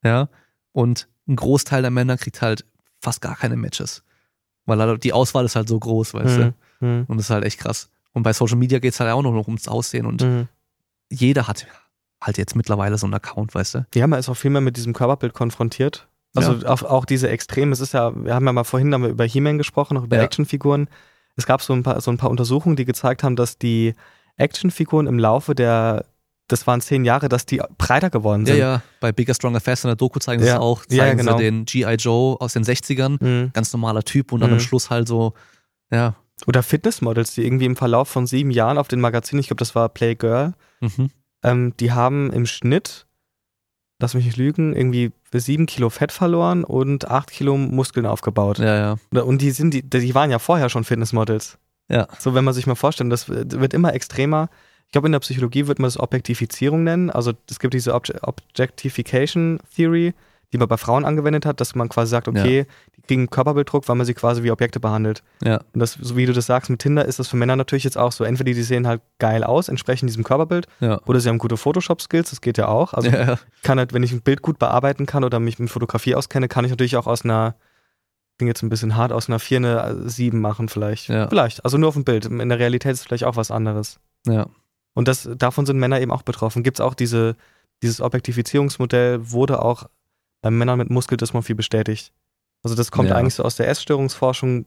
[0.02, 0.28] Ja.
[0.72, 2.64] Und ein Großteil der Männer kriegt halt
[3.00, 4.02] fast gar keine Matches.
[4.64, 6.54] Weil halt die Auswahl ist halt so groß, weißt du?
[6.80, 6.88] Mhm.
[6.88, 7.04] Mhm.
[7.08, 7.90] Und das ist halt echt krass.
[8.12, 10.48] Und bei Social Media geht es halt auch noch ums Aussehen und Mhm.
[11.10, 11.66] jeder hat
[12.22, 13.86] halt jetzt mittlerweile so einen Account, weißt du?
[13.94, 16.07] Ja, man ist auch viel mehr mit diesem Körperbild konfrontiert.
[16.34, 19.08] Also auch, auch diese Extreme, es ist ja, wir haben ja mal vorhin haben wir
[19.10, 20.22] über He-Man gesprochen, noch über Ja.
[20.22, 20.88] Actionfiguren.
[21.36, 23.94] Es gab so ein, paar, so ein paar Untersuchungen, die gezeigt haben, dass die
[24.36, 26.04] Actionfiguren im Laufe der,
[26.48, 28.58] das waren zehn Jahre, dass die breiter geworden Ja, sind.
[28.60, 28.82] ja.
[29.00, 30.54] Bei Bigger, Stronger, Faster in der Doku zeigen sie Ja.
[30.56, 30.82] es auch.
[30.86, 31.36] Zeigen Ja, ja, genau.
[31.38, 31.94] sie den G.I.
[31.94, 33.22] Joe aus den 60ern.
[33.24, 33.50] Mhm.
[33.52, 34.60] Ganz normaler Typ und dann am Mhm.
[34.60, 35.34] Schluss halt so,
[35.90, 36.14] ja.
[36.46, 39.74] Oder Fitnessmodels, die irgendwie im Verlauf von sieben Jahren auf den Magazinen, ich glaube, das
[39.74, 41.10] war Playgirl, Mhm.
[41.42, 43.06] ähm, die haben im Schnitt,
[44.00, 48.58] lass mich nicht lügen, irgendwie sieben Kilo Fett verloren und acht Kilo Muskeln aufgebaut.
[48.58, 49.22] Ja, ja.
[49.22, 51.58] Und die sind, die, die waren ja vorher schon Fitnessmodels.
[51.88, 52.06] Ja.
[52.18, 54.48] So, wenn man sich mal vorstellt, das wird immer extremer.
[54.86, 57.10] Ich glaube, in der Psychologie wird man das Objektifizierung nennen.
[57.10, 60.14] Also es gibt diese Obje Objectification Theory,
[60.52, 62.66] die man bei Frauen angewendet hat, dass man quasi sagt, okay,
[62.96, 65.24] die kriegen Körperbilddruck, weil man sie quasi wie Objekte behandelt.
[65.42, 65.60] Ja.
[65.72, 67.98] Und das, so wie du das sagst, mit Tinder ist das für Männer natürlich jetzt
[67.98, 68.22] auch so.
[68.22, 71.00] Entweder die sehen halt geil aus, entsprechen diesem Körperbild, Ja.
[71.06, 72.94] oder sie haben gute Photoshop-Skills, das geht ja auch.
[72.94, 76.14] Also ja, kann halt, wenn ich ein Bild gut bearbeiten kann oder mich mit Fotografie
[76.14, 77.56] auskenne, kann ich natürlich auch aus einer,
[78.38, 81.08] klingt jetzt ein bisschen hart, aus einer 4 eine 7 machen vielleicht.
[81.08, 81.28] Ja.
[81.28, 82.26] Vielleicht, also nur auf dem Bild.
[82.26, 83.98] In der Realität ist es vielleicht auch was anderes.
[84.26, 84.46] ja.
[84.94, 86.64] Und das, davon sind Männer eben auch betroffen.
[86.64, 87.36] Gibt es auch diese,
[87.84, 89.84] dieses Objektifizierungsmodell, wurde auch
[90.42, 92.12] bei Männern mit Muskeldysmorphie bestätigt.
[92.68, 93.16] Also das kommt Ja.
[93.16, 94.66] eigentlich so aus der Essstörungsforschung,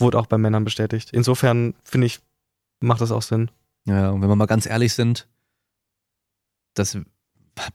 [0.00, 1.10] wurde auch bei Männern bestätigt.
[1.12, 2.18] Insofern finde ich,
[2.80, 3.50] macht das auch Sinn.
[3.86, 5.28] Ja, und wenn wir mal ganz ehrlich sind,
[6.74, 6.98] dass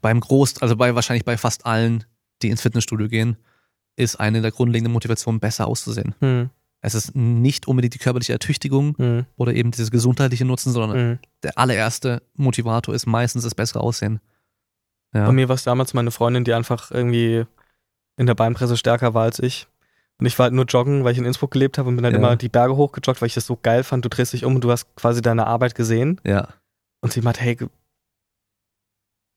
[0.02, 2.04] beim Groß, also bei wahrscheinlich bei fast allen,
[2.42, 3.36] die ins Fitnessstudio gehen,
[3.96, 6.14] ist eine der grundlegenden Motivationen, besser auszusehen.
[6.20, 6.50] Hm,
[6.82, 11.18] Es ist nicht unbedingt die körperliche Ertüchtigung hm, oder eben dieses gesundheitliche Nutzen, sondern hm.
[11.42, 14.20] der allererste Motivator ist meistens das bessere Aussehen.
[15.14, 15.24] Ja.
[15.26, 17.46] Bei mir war es damals meine Freundin, die einfach irgendwie
[18.16, 19.66] in der Beinpresse stärker war als ich.
[20.18, 22.14] Und ich war halt nur joggen, weil ich in Innsbruck gelebt habe und bin halt
[22.14, 22.18] Ja.
[22.18, 24.04] immer die Berge hochgejoggt, weil ich das so geil fand.
[24.04, 26.20] Du drehst dich um und du hast quasi deine Arbeit gesehen.
[26.24, 26.48] ja.
[27.02, 27.68] Und sie meint, hey, ge-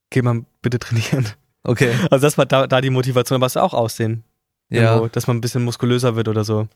[0.10, 1.28] geh mal bitte trainieren.
[1.64, 1.94] Okay.
[2.12, 4.24] Also das war da, da die Motivation, aber es auch Aussehen.
[4.70, 4.94] Ja.
[4.96, 6.68] Irgendwo, dass man ein bisschen muskulöser wird oder so.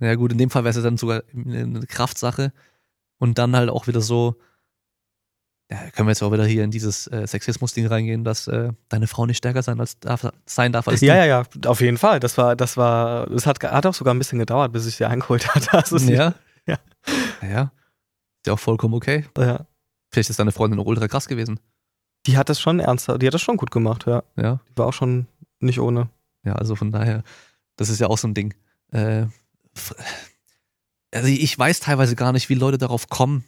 [0.00, 2.52] Ja, gut, in dem Fall wäre es dann sogar eine Kraftsache.
[3.18, 4.34] Und dann halt auch wieder so,
[5.74, 9.06] ja, können wir jetzt auch wieder hier in dieses äh, Sexismus-Ding reingehen, dass äh, deine
[9.06, 11.20] Frau nicht stärker sein, als darf, sein darf als Ja, du.
[11.20, 12.20] ja, ja, auf jeden Fall.
[12.20, 15.04] Das war, das war, es hat, hat auch sogar ein bisschen gedauert, bis ich sie
[15.04, 15.72] eingeholt hatte.
[15.72, 16.34] Also Ja.
[16.66, 16.78] Ja.
[17.42, 17.62] Ja.
[17.62, 19.24] Ist ja auch vollkommen okay.
[19.38, 19.66] ja.
[20.12, 21.58] Vielleicht ist deine Freundin auch ultra krass gewesen.
[22.26, 24.22] Die hat das schon ernsthaft, die hat das schon gut gemacht, ja.
[24.36, 24.60] Ja.
[24.70, 25.26] Die war auch schon
[25.60, 26.08] nicht ohne.
[26.44, 27.22] Ja, also von daher,
[27.76, 28.54] das ist ja auch so ein Ding.
[28.92, 29.26] Äh,
[31.12, 33.44] also ich weiß teilweise gar nicht, wie Leute darauf kommen,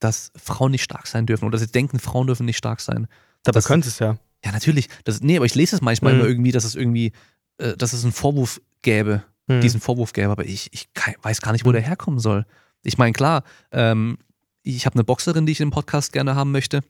[0.00, 3.06] dass Frauen nicht stark sein dürfen oder sie denken, Frauen dürfen nicht stark sein.
[3.42, 4.16] Dabei Das- könnte es ja.
[4.44, 4.88] Ja, natürlich.
[5.04, 6.20] Das, nee, aber ich lese es manchmal Mhm.
[6.20, 7.12] immer irgendwie, dass es irgendwie,
[7.58, 9.60] äh, dass es einen Vorwurf gäbe, Mhm.
[9.60, 10.88] diesen Vorwurf gäbe, aber ich, ich
[11.22, 12.46] weiß gar nicht, wo der herkommen soll.
[12.84, 14.18] Ich meine, klar, ähm,
[14.62, 16.82] ich habe eine Boxerin, die ich im Podcast gerne haben möchte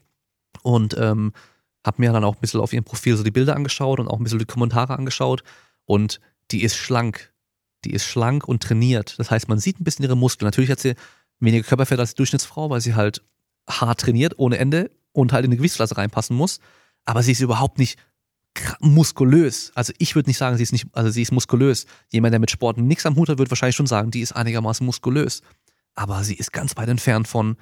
[0.62, 1.32] und ähm,
[1.86, 4.18] habe mir dann auch ein bisschen auf ihrem Profil so die Bilder angeschaut und auch
[4.18, 5.42] ein bisschen die Kommentare angeschaut
[5.86, 6.20] und
[6.50, 7.32] die ist schlank.
[7.84, 9.18] Die ist schlank und trainiert.
[9.18, 10.46] Das heißt, man sieht ein bisschen ihre Muskeln.
[10.46, 10.94] Natürlich hat sie
[11.40, 13.22] weniger Körperfett als die Durchschnittsfrau, weil sie halt
[13.68, 16.60] hart trainiert, ohne Ende und halt in eine Gewichtsklasse reinpassen muss.
[17.04, 17.98] Aber sie ist überhaupt nicht
[18.80, 19.72] muskulös.
[19.74, 21.86] Also ich würde nicht sagen, sie ist nicht, also sie ist muskulös.
[22.10, 24.84] Jemand, der mit Sport nichts am Hut hat, wird wahrscheinlich schon sagen, die ist einigermaßen
[24.84, 25.42] muskulös.
[25.94, 27.56] Aber sie ist ganz weit entfernt von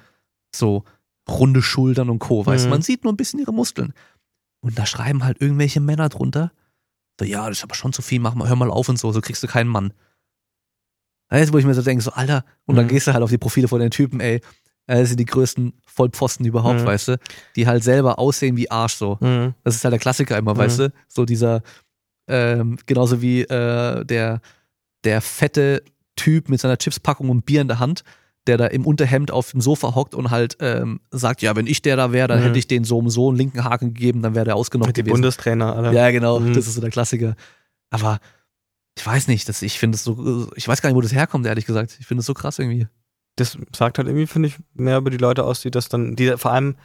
[0.55, 0.83] so
[1.29, 2.45] runde Schultern und Co.
[2.45, 2.71] Weißt du, Mhm.
[2.71, 3.93] man sieht nur ein bisschen ihre Muskeln.
[4.61, 6.51] Und da schreiben halt irgendwelche Männer drunter,
[7.19, 9.11] so, ja, das ist aber schon zu viel, mach mal, hör mal auf und so,
[9.11, 9.91] so kriegst du keinen Mann.
[11.29, 12.89] Weißt du, wo ich mir so denke, so, Alter, und dann Mhm.
[12.89, 14.35] gehst du halt auf die Profile von den Typen, ey,
[14.87, 16.85] äh, das sind die größten Vollpfosten überhaupt, Mhm.
[16.85, 17.17] weißt du,
[17.55, 19.17] die halt selber aussehen wie Arsch so.
[19.19, 19.53] Mhm.
[19.63, 20.57] Das ist halt der Klassiker immer, Mhm.
[20.59, 20.93] weißt du?
[21.07, 21.61] So dieser,
[22.27, 24.41] ähm, genauso wie äh, der,
[25.03, 25.83] der fette
[26.15, 28.03] Typ mit seiner Chipspackung und Bier in der Hand,
[28.47, 31.81] der da im Unterhemd auf dem Sofa hockt und halt ähm, sagt, ja, wenn ich
[31.81, 32.43] der da wäre, dann Mhm.
[32.43, 35.01] hätte ich den so um so einen linken Haken gegeben, dann wäre der ausgenommen Die
[35.01, 35.13] gewesen.
[35.15, 35.93] Bundestrainer, alle.
[35.93, 36.53] Ja, genau, Mhm.
[36.53, 37.35] das ist so der Klassiker.
[37.89, 38.19] Aber
[38.97, 41.45] ich weiß nicht, das, ich finde es so, ich weiß gar nicht, wo das herkommt,
[41.45, 41.95] ehrlich gesagt.
[41.99, 42.87] Ich finde es so krass irgendwie.
[43.37, 46.35] das sagt halt irgendwie, finde ich, mehr über die Leute aus, die das dann, die
[46.37, 46.75] vor allem,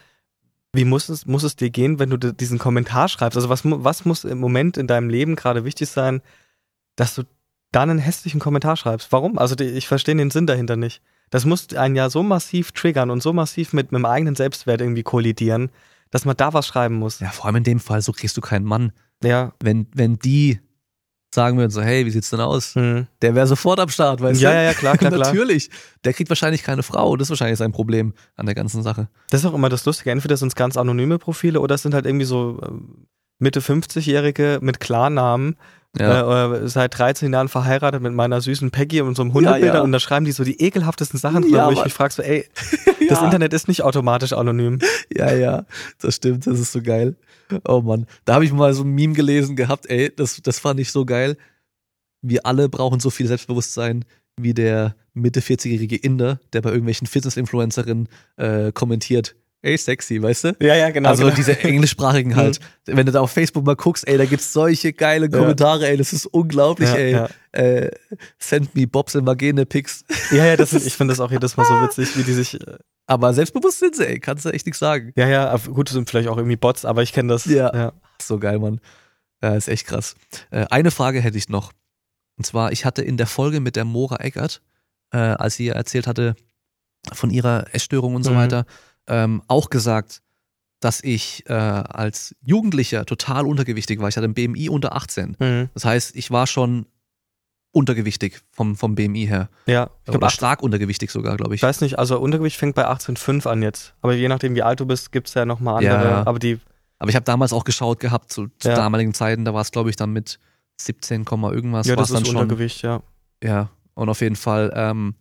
[0.74, 3.36] wie muss es, muss es dir gehen, wenn du di- diesen Kommentar schreibst?
[3.36, 6.22] Also was, was muss im Moment in deinem Leben gerade wichtig sein,
[6.96, 7.24] dass du
[7.72, 9.12] dann einen hässlichen Kommentar schreibst?
[9.12, 9.38] Warum?
[9.38, 11.02] Also die, ich verstehe den Sinn dahinter nicht.
[11.30, 14.82] Das muss einen ja so massiv triggern und so massiv mit, mit dem eigenen Selbstwert
[14.82, 15.70] irgendwie kollidieren,
[16.10, 17.20] dass man da was schreiben muss.
[17.20, 18.92] Ja, vor allem in dem Fall, so kriegst du keinen Mann.
[19.24, 19.54] Ja.
[19.60, 20.60] Wenn, wenn die
[21.34, 22.74] sagen würden so, hey, wie sieht's denn aus?
[22.74, 23.06] Hm.
[23.22, 24.56] Der wäre sofort am Start, weißt Ja, du?
[24.56, 25.28] ja, ja, klar, klar, klar.
[25.28, 25.70] Natürlich.
[26.04, 27.16] Der kriegt wahrscheinlich keine Frau.
[27.16, 29.08] Das ist wahrscheinlich sein Problem an der ganzen Sache.
[29.30, 30.10] Das ist auch immer das Lustige.
[30.10, 33.06] Entweder sind es ganz anonyme Profile oder es sind halt irgendwie so ähm,
[33.38, 35.56] Mitte 50-Jährige mit Klarnamen,
[35.98, 36.54] Ja.
[36.54, 39.80] äh, seit 13 Jahren verheiratet mit meiner süßen Peggy und so einem Hundebilder Ja, ja.
[39.82, 42.22] und da schreiben die so die ekelhaftesten Sachen drüber, Ja, wo ich mich frage so,
[42.22, 42.46] ey,
[43.08, 43.20] das.
[43.22, 44.78] Internet ist nicht automatisch anonym.
[45.14, 45.66] Ja, ja,
[46.00, 47.16] das stimmt, das ist so geil.
[47.68, 50.80] Oh Mann, da habe ich mal so ein Meme gelesen gehabt, ey, das, das fand
[50.80, 51.36] ich so geil.
[52.22, 54.06] Wir alle brauchen so viel Selbstbewusstsein
[54.40, 60.56] wie der Mitte 40-jährige Inder, der bei irgendwelchen Fitness-Influencerinnen äh, kommentiert, ey, sexy, weißt du?
[60.60, 61.08] Ja, ja, genau.
[61.08, 61.34] also genau.
[61.36, 62.58] diese englischsprachigen halt.
[62.86, 65.38] Wenn du da auf Facebook mal guckst, ey, da gibt's solche geile Ja.
[65.38, 67.12] Kommentare, ey, das ist unglaublich, ja, ey.
[67.12, 67.28] ja.
[67.52, 67.90] Äh,
[68.38, 70.04] send me Bobs and Vagine Pics.
[70.32, 72.54] ja, ja, das ist, ich finde das auch jedes Mal so witzig, wie die sich,
[72.60, 75.12] äh, Aber selbstbewusst sind sie, ey, kannst du echt nichts sagen.
[75.16, 77.44] ja, ja, gut, sind vielleicht auch irgendwie Bots, aber ich kenne das.
[77.44, 77.74] Ja.
[77.74, 77.92] ja.
[78.20, 78.80] So geil, Mann.
[79.42, 80.14] Ja, ist echt krass.
[80.50, 81.72] Äh, eine Frage hätte ich noch.
[82.38, 84.62] Und zwar, ich hatte in der Folge mit der Mora Eckert,
[85.12, 86.34] äh, als sie erzählt hatte
[87.12, 88.36] von ihrer Essstörung und so Mhm.
[88.36, 88.66] weiter,
[89.06, 90.22] ähm, auch gesagt,
[90.80, 94.08] dass ich äh, als Jugendlicher total untergewichtig war.
[94.08, 95.36] Ich hatte ein BMI unter 18.
[95.38, 95.68] Mhm.
[95.74, 96.86] Das heißt, ich war schon
[97.70, 99.48] untergewichtig vom, vom BMI her.
[99.66, 101.60] Ja, ich Oder stark untergewichtig sogar, glaube ich.
[101.60, 103.94] ich weiß nicht, also Untergewicht fängt bei 18,5 an jetzt.
[104.02, 106.10] Aber je nachdem, wie alt du bist, gibt's ja nochmal andere.
[106.10, 106.26] Ja.
[106.26, 106.58] Aber die,
[106.98, 108.74] Aber ich habe damals auch geschaut gehabt, zu, zu Ja.
[108.74, 110.38] damaligen Zeiten, da war es, glaube ich, dann mit
[110.80, 111.86] 17, Komma irgendwas.
[111.86, 112.36] ja, das dann ist schon.
[112.36, 113.02] Untergewicht, ja.
[113.42, 115.14] Ja, und auf jeden Fall ähm,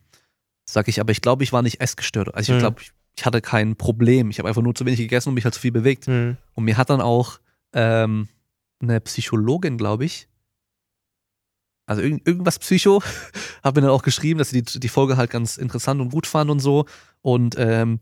[0.64, 2.34] sag ich, aber ich glaube, ich war nicht essgestört.
[2.34, 2.60] Also ich Mhm.
[2.60, 4.30] glaube, ich, ich hatte kein Problem.
[4.30, 6.08] Ich habe einfach nur zu wenig gegessen und mich halt zu viel bewegt.
[6.08, 6.36] Mhm.
[6.54, 7.38] Und mir hat dann auch
[7.72, 8.28] ähm,
[8.80, 10.28] eine Psychologin, glaube ich,
[11.86, 13.02] also irgend, irgendwas Psycho,
[13.62, 16.26] hat mir dann auch geschrieben, dass sie die, die Folge halt ganz interessant und gut
[16.26, 16.86] fand und so.
[17.20, 18.00] Und ähm,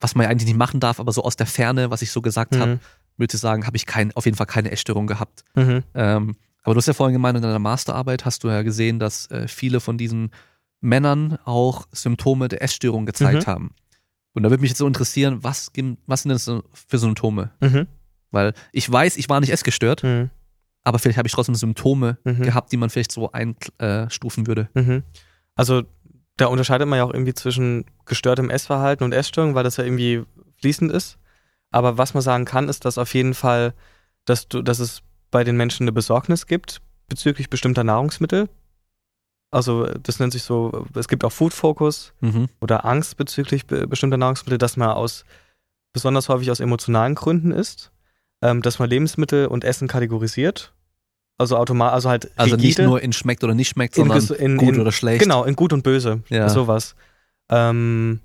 [0.00, 2.22] was man ja eigentlich nicht machen darf, aber so aus der Ferne, was ich so
[2.22, 2.80] gesagt habe, Mhm.
[3.16, 5.42] würde ich sagen, habe ich kein, auf jeden Fall keine Essstörung gehabt.
[5.56, 5.82] Mhm.
[5.94, 9.28] Ähm, aber du hast ja vorhin gemeint, in deiner Masterarbeit hast du ja gesehen, dass
[9.30, 10.30] äh, viele von diesen
[10.80, 13.50] Männern auch Symptome der Essstörung gezeigt Mhm.
[13.50, 13.74] haben.
[14.34, 15.70] Und da würde mich jetzt so interessieren, was,
[16.06, 17.50] was sind das so für Symptome?
[17.60, 17.86] Mhm.
[18.30, 20.30] Weil ich weiß, ich war nicht essgestört, Mhm.
[20.84, 22.42] aber vielleicht habe ich trotzdem Symptome Mhm.
[22.42, 24.68] gehabt, die man vielleicht so einstufen würde.
[24.74, 25.02] Mhm.
[25.54, 25.82] Also
[26.36, 30.22] da unterscheidet man ja auch irgendwie zwischen gestörtem Essverhalten und Essstörung, weil das ja irgendwie
[30.60, 31.18] fließend ist.
[31.70, 33.74] Aber was man sagen kann, ist, dass auf jeden Fall,
[34.24, 38.48] dass du, dass es bei den Menschen eine Besorgnis gibt bezüglich bestimmter Nahrungsmittel.
[39.50, 42.48] Also das nennt sich so, es gibt auch Food Focus Mhm.
[42.60, 45.24] oder Angst bezüglich be bestimmter Nahrungsmittel, dass man aus
[45.94, 47.90] besonders häufig aus emotionalen Gründen isst,
[48.42, 50.74] ähm, dass man Lebensmittel und Essen kategorisiert.
[51.38, 52.82] Also automatisch, also halt Also nicht rigide.
[52.88, 55.22] nur in schmeckt oder nicht schmeckt, In sondern ges- in- gut in- oder schlecht.
[55.22, 56.22] Genau, in gut und böse.
[56.28, 56.48] Ja.
[56.48, 56.94] Sowas.
[57.50, 58.20] Ähm,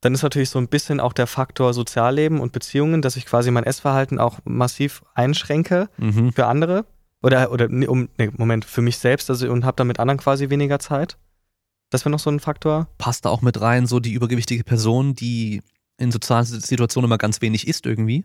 [0.00, 3.50] dann ist natürlich so ein bisschen auch der Faktor Sozialleben und Beziehungen, dass ich quasi
[3.50, 6.32] mein Essverhalten auch massiv einschränke Mhm.
[6.32, 6.84] für andere.
[7.22, 10.18] Oder, oder nee, um, nee, Moment, für mich selbst also, und habe dann mit anderen
[10.18, 11.18] quasi weniger Zeit.
[11.90, 12.88] Das wäre noch so ein Faktor.
[12.98, 15.62] Passt da auch mit rein, so die übergewichtige Person, die
[15.98, 18.24] in sozialen Situationen immer ganz wenig isst irgendwie.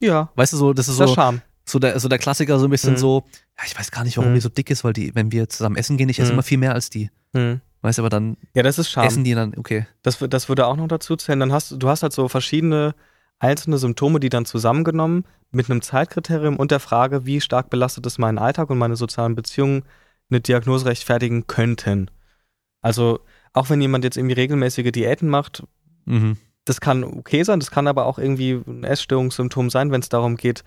[0.00, 0.30] Ja.
[0.36, 1.42] Weißt du, so, das ist so, Charme.
[1.66, 2.98] so, der, so der Klassiker, so ein bisschen Mhm.
[2.98, 3.24] so,
[3.58, 4.34] ja, ich weiß gar nicht, warum Mhm.
[4.36, 6.34] die so dick ist, weil die, wenn wir zusammen essen gehen, ich esse Mhm.
[6.34, 7.10] immer viel mehr als die.
[7.36, 7.60] Hm.
[7.82, 9.06] Weißt du, aber dann Ja, das ist Charme.
[9.08, 9.86] essen die dann, okay.
[10.02, 11.40] Das, das würde auch noch dazu zählen.
[11.40, 12.94] Dann hast du- du hast halt so verschiedene
[13.42, 18.18] einzelne Symptome, die dann zusammengenommen mit einem Zeitkriterium und der Frage, wie stark belastet es
[18.18, 19.82] meinen Alltag und meine sozialen Beziehungen,
[20.30, 22.10] eine Diagnose rechtfertigen könnten.
[22.80, 23.20] Also
[23.52, 25.64] auch wenn jemand jetzt irgendwie regelmäßige Diäten macht,
[26.06, 26.36] Mhm.
[26.64, 30.36] das kann okay sein, das kann aber auch irgendwie ein Essstörungssymptom sein, wenn es darum
[30.36, 30.64] geht,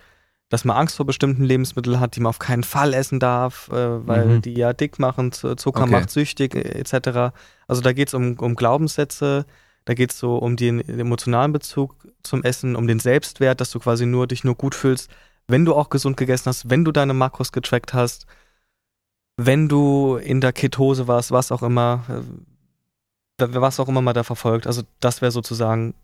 [0.48, 4.06] dass man Angst vor bestimmten Lebensmitteln hat, die man auf keinen Fall essen darf, äh,
[4.06, 4.42] weil Mhm.
[4.42, 5.90] die ja dick machen, Zucker Okay.
[5.90, 7.32] macht süchtig äh, etc.
[7.66, 9.44] Also da geht es um, um Glaubenssätze,
[9.86, 13.78] da geht es so um den emotionalen Bezug zum Essen, um den Selbstwert, dass du
[13.78, 15.10] quasi nur dich nur gut fühlst,
[15.48, 18.26] wenn du auch gesund gegessen hast, wenn du deine Makros getrackt hast,
[19.36, 22.04] wenn du in der Ketose warst, was auch immer,
[23.38, 24.66] äh, was auch immer man da verfolgt.
[24.66, 25.94] Also das wäre sozusagen,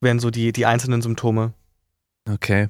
[0.00, 1.52] wären so die, die einzelnen Symptome.
[2.30, 2.68] Okay.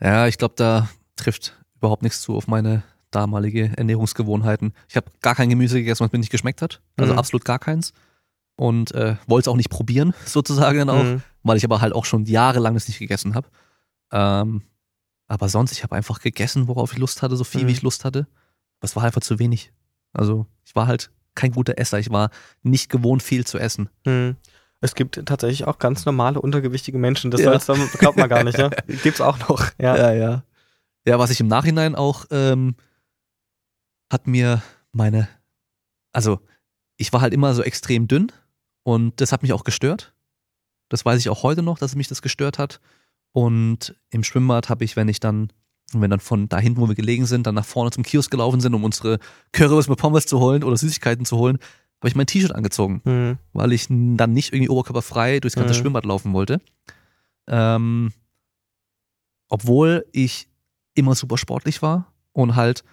[0.00, 4.74] Ja, ich glaube, da trifft überhaupt nichts zu auf meine damalige Ernährungsgewohnheiten.
[4.88, 6.80] Ich habe gar kein Gemüse gegessen, was mir nicht geschmeckt hat.
[6.96, 7.18] Also Mhm.
[7.18, 7.92] absolut gar keins.
[8.56, 11.22] Und äh, wollte es auch nicht probieren, sozusagen dann auch, Mhm.
[11.42, 13.48] weil ich aber halt auch schon jahrelang das nicht gegessen habe.
[14.12, 14.62] Ähm,
[15.26, 17.68] aber sonst, ich habe einfach gegessen, worauf ich Lust hatte, so viel Mhm.
[17.68, 18.26] wie ich Lust hatte.
[18.80, 19.72] Es war einfach zu wenig.
[20.12, 21.98] Also ich war halt kein guter Esser.
[21.98, 22.30] Ich war
[22.62, 23.88] nicht gewohnt, viel zu essen.
[24.04, 24.36] Hm.
[24.82, 27.30] Es gibt tatsächlich auch ganz normale untergewichtige Menschen.
[27.30, 27.56] Das Ja.
[27.98, 28.68] glaubt man gar nicht, ja.
[29.02, 29.70] Gibt's auch noch.
[29.78, 29.96] Ja.
[29.96, 30.12] ja.
[30.12, 30.42] Ja,
[31.06, 32.74] ja was ich im Nachhinein auch, ähm,
[34.12, 34.60] hat mir
[34.92, 35.28] meine,
[36.12, 36.40] also
[36.96, 38.30] ich war halt immer so extrem dünn
[38.82, 40.14] und das hat mich auch gestört.
[40.88, 42.80] Das weiß ich auch heute noch, dass mich das gestört hat.
[43.32, 45.50] Und im Schwimmbad habe ich, wenn ich dann,
[45.92, 48.60] wenn dann von da hinten, wo wir gelegen sind, dann nach vorne zum Kiosk gelaufen
[48.60, 49.18] sind, um unsere
[49.52, 51.58] Currywurst mit Pommes zu holen oder Süßigkeiten zu holen,
[52.00, 53.38] habe ich mein T-Shirt angezogen Hm.
[53.52, 55.78] weil ich dann nicht irgendwie oberkörperfrei durchs ganze Mhm.
[55.78, 56.60] Schwimmbad laufen wollte.
[57.46, 58.12] Ähm,
[59.48, 60.48] obwohl ich
[60.94, 62.84] immer super sportlich war und halt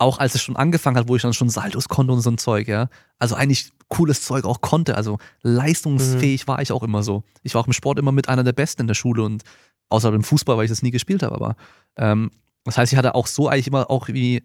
[0.00, 2.38] auch als es schon angefangen hat, wo ich dann schon Saltos konnte und so ein
[2.38, 2.88] Zeug, ja.
[3.18, 4.96] Also eigentlich cooles Zeug auch konnte.
[4.96, 7.24] Also leistungsfähig war ich auch immer so.
[7.42, 9.42] Ich war auch im Sport immer mit einer der Besten in der Schule und
[9.88, 11.56] außer im Fußball, weil ich das nie gespielt habe, aber
[11.96, 12.30] ähm,
[12.64, 14.42] das heißt, ich hatte auch so eigentlich immer auch wie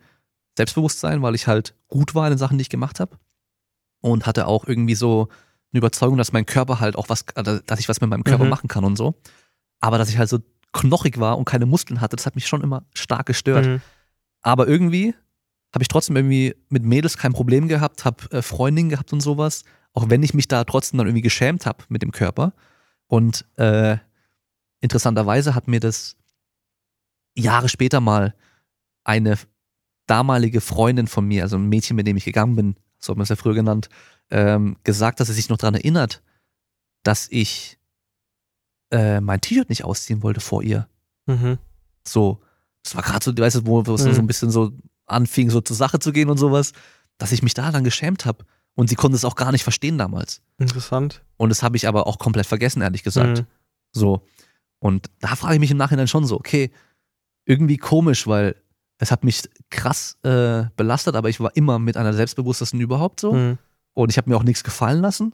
[0.58, 3.18] Selbstbewusstsein, weil ich halt gut war in den Sachen, die ich gemacht habe
[4.02, 5.28] und hatte auch irgendwie so
[5.72, 8.46] eine Überzeugung, dass mein Körper halt auch was, also, dass ich was mit meinem Körper
[8.46, 8.50] Mhm.
[8.50, 9.16] machen kann und so.
[9.80, 10.40] Aber dass ich halt so
[10.72, 13.66] knochig war und keine Muskeln hatte, das hat mich schon immer stark gestört.
[13.66, 13.82] Hm.
[14.42, 15.14] Aber irgendwie
[15.76, 19.64] habe ich trotzdem irgendwie mit Mädels kein Problem gehabt, habe äh, Freundinnen gehabt und sowas,
[19.94, 22.54] auch wenn ich mich da trotzdem dann irgendwie geschämt habe mit dem Körper.
[23.08, 23.98] Und äh,
[24.80, 26.16] interessanterweise hat mir das
[27.36, 28.34] Jahre später mal
[29.04, 29.38] eine
[30.08, 33.24] damalige Freundin von mir, also ein Mädchen, mit dem ich gegangen bin, so hat man
[33.24, 33.90] es ja früher genannt,
[34.32, 36.24] ähm, gesagt, dass sie sich noch daran erinnert,
[37.04, 37.78] dass ich
[38.92, 40.88] äh, mein T-Shirt nicht ausziehen wollte vor ihr.
[41.26, 41.58] Mhm.
[42.08, 42.42] So,
[42.84, 44.14] das war gerade so, du weißt, wo, wo es Mhm.
[44.14, 44.72] so ein bisschen so
[45.06, 46.72] anfing, so zur Sache zu gehen und sowas,
[47.18, 48.46] dass ich mich da dann geschämt habe.
[48.76, 50.42] Und sie konnte es auch gar nicht verstehen damals.
[50.58, 51.24] Interessant.
[51.38, 53.40] Und das habe ich aber auch komplett vergessen, ehrlich gesagt.
[53.40, 53.46] Mhm.
[53.94, 54.22] So.
[54.80, 56.72] Und da frage ich mich im Nachhinein schon so, okay,
[57.46, 58.56] irgendwie komisch, weil
[58.98, 63.34] es hat mich krass äh, belastet, aber ich war immer mit einer selbstbewusstesten überhaupt so.
[63.34, 63.58] Hm.
[63.94, 65.34] Und ich habe mir auch nichts gefallen lassen.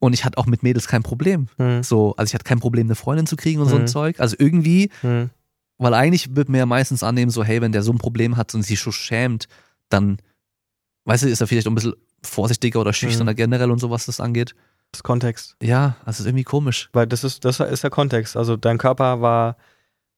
[0.00, 1.48] Und ich hatte auch mit Mädels kein Problem.
[1.56, 1.82] Hm.
[1.82, 3.86] So, also ich hatte kein Problem, eine Freundin zu kriegen und so ein Mhm.
[3.88, 4.20] Zeug.
[4.20, 5.30] Also irgendwie Hm.
[5.78, 8.54] Weil eigentlich wird mir ja meistens annehmen, so, hey, wenn der so ein Problem hat
[8.54, 9.46] und sich so schämt,
[9.88, 10.18] dann,
[11.04, 14.06] weißt du, ist er vielleicht auch ein bisschen vorsichtiger oder schüchterner generell und so, was
[14.06, 14.54] das angeht.
[14.90, 15.56] Das ist Kontext.
[15.62, 16.88] Ja, das ist irgendwie komisch.
[16.92, 18.36] Weil das ist, das ist der Kontext.
[18.36, 19.56] Also dein Körper war,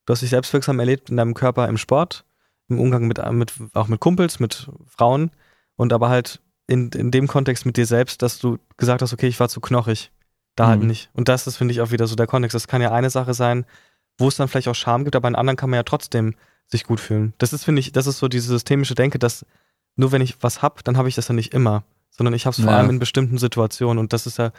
[0.07, 2.25] du hast dich selbstwirksam erlebt in deinem Körper im Sport,
[2.69, 5.31] im Umgang mit, mit auch mit Kumpels, mit Frauen
[5.77, 9.27] und aber halt in, in dem Kontext mit dir selbst, dass du gesagt hast, okay,
[9.27, 10.13] ich war zu knochig.
[10.57, 10.87] Da halt Mhm.
[10.87, 11.11] nicht.
[11.13, 12.55] Und das ist, finde ich, auch wieder so der Kontext.
[12.55, 13.67] Das kann ja eine Sache sein,
[14.21, 16.35] wo es dann vielleicht auch Scham gibt, aber in anderen kann man ja trotzdem
[16.69, 17.33] sich gut fühlen.
[17.39, 19.45] Das ist, finde ich, das ist so diese systemische Denke, dass
[19.97, 22.55] nur wenn ich was hab, dann habe ich das ja nicht immer, sondern ich habe
[22.55, 22.79] es vor Ja.
[22.79, 24.53] allem in bestimmten Situationen und das ist ja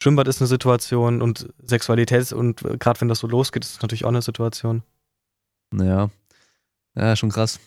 [0.00, 4.04] Schwimmbad ist eine Situation und Sexualität und gerade wenn das so losgeht, ist es natürlich
[4.04, 4.82] auch eine Situation.
[5.74, 6.08] Ja.
[6.94, 7.58] Ja, schon krass.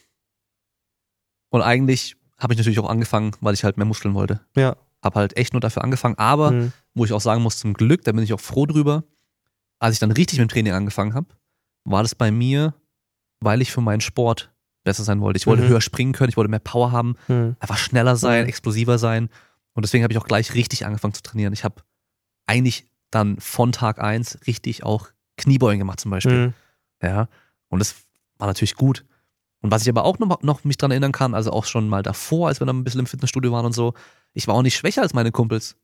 [1.50, 4.40] Und eigentlich habe ich natürlich auch angefangen, weil ich halt mehr Muskeln wollte.
[4.56, 4.76] Ja.
[5.04, 6.74] Hab halt echt nur dafür angefangen, aber Hm.
[6.94, 9.04] wo ich auch sagen muss, zum Glück, da bin ich auch froh drüber,
[9.80, 11.28] als ich dann richtig mit dem Training angefangen habe,
[11.84, 12.74] war das bei mir,
[13.40, 14.52] weil ich für meinen Sport
[14.84, 15.38] besser sein wollte.
[15.38, 15.68] Ich wollte Mhm.
[15.70, 17.56] höher springen können, ich wollte mehr Power haben, Hm.
[17.60, 18.50] einfach schneller sein, Mhm.
[18.50, 19.30] explosiver sein.
[19.74, 21.54] Und deswegen habe ich auch gleich richtig angefangen zu trainieren.
[21.54, 21.82] Ich habe
[22.46, 26.46] eigentlich dann von Tag eins richtig auch Kniebeugen gemacht zum Beispiel.
[26.48, 26.54] Hm.
[27.04, 27.28] Ja.
[27.70, 27.96] Und das
[28.38, 29.06] war natürlich gut.
[29.62, 32.02] Und was ich aber auch noch, noch mich dran erinnern kann, also auch schon mal
[32.04, 33.94] davor, als wir dann ein bisschen im Fitnessstudio waren und so,
[34.34, 35.78] ich war auch nicht schwächer als meine Kumpels.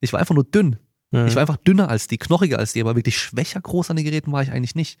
[0.00, 0.78] Ich war einfach nur dünn.
[1.10, 1.26] Mhm.
[1.26, 4.04] Ich war einfach dünner als die, knochiger als die, aber wirklich schwächer groß an den
[4.06, 4.98] Geräten war ich eigentlich nicht.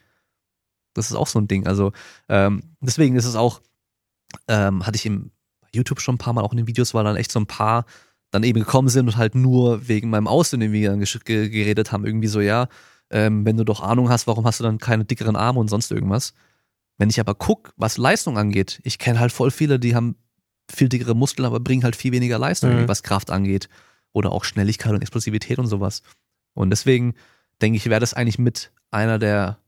[0.94, 1.66] Das ist auch so ein Ding.
[1.66, 1.92] Also
[2.28, 3.60] ähm, deswegen ist es auch,
[4.48, 5.30] ähm, hatte ich im
[5.74, 7.86] YouTube schon ein paar Mal auch in den Videos, weil dann echt so ein paar
[8.30, 12.06] dann eben gekommen sind und halt nur wegen meinem Aussehen irgendwie dann geredet haben.
[12.06, 12.68] Irgendwie so, ja,
[13.10, 15.90] ähm, wenn du doch Ahnung hast, warum hast du dann keine dickeren Arme und sonst
[15.90, 16.32] irgendwas?
[16.98, 20.16] Wenn ich aber guck, was Leistung angeht, ich kenne halt voll viele, die haben
[20.70, 22.88] viel dickere Muskeln, aber bringen halt viel weniger Leistung, Mhm.
[22.88, 23.68] was Kraft angeht.
[24.12, 26.02] Oder auch Schnelligkeit und Explosivität und sowas.
[26.54, 27.14] Und deswegen
[27.60, 29.58] denke ich, wäre das eigentlich mit einer der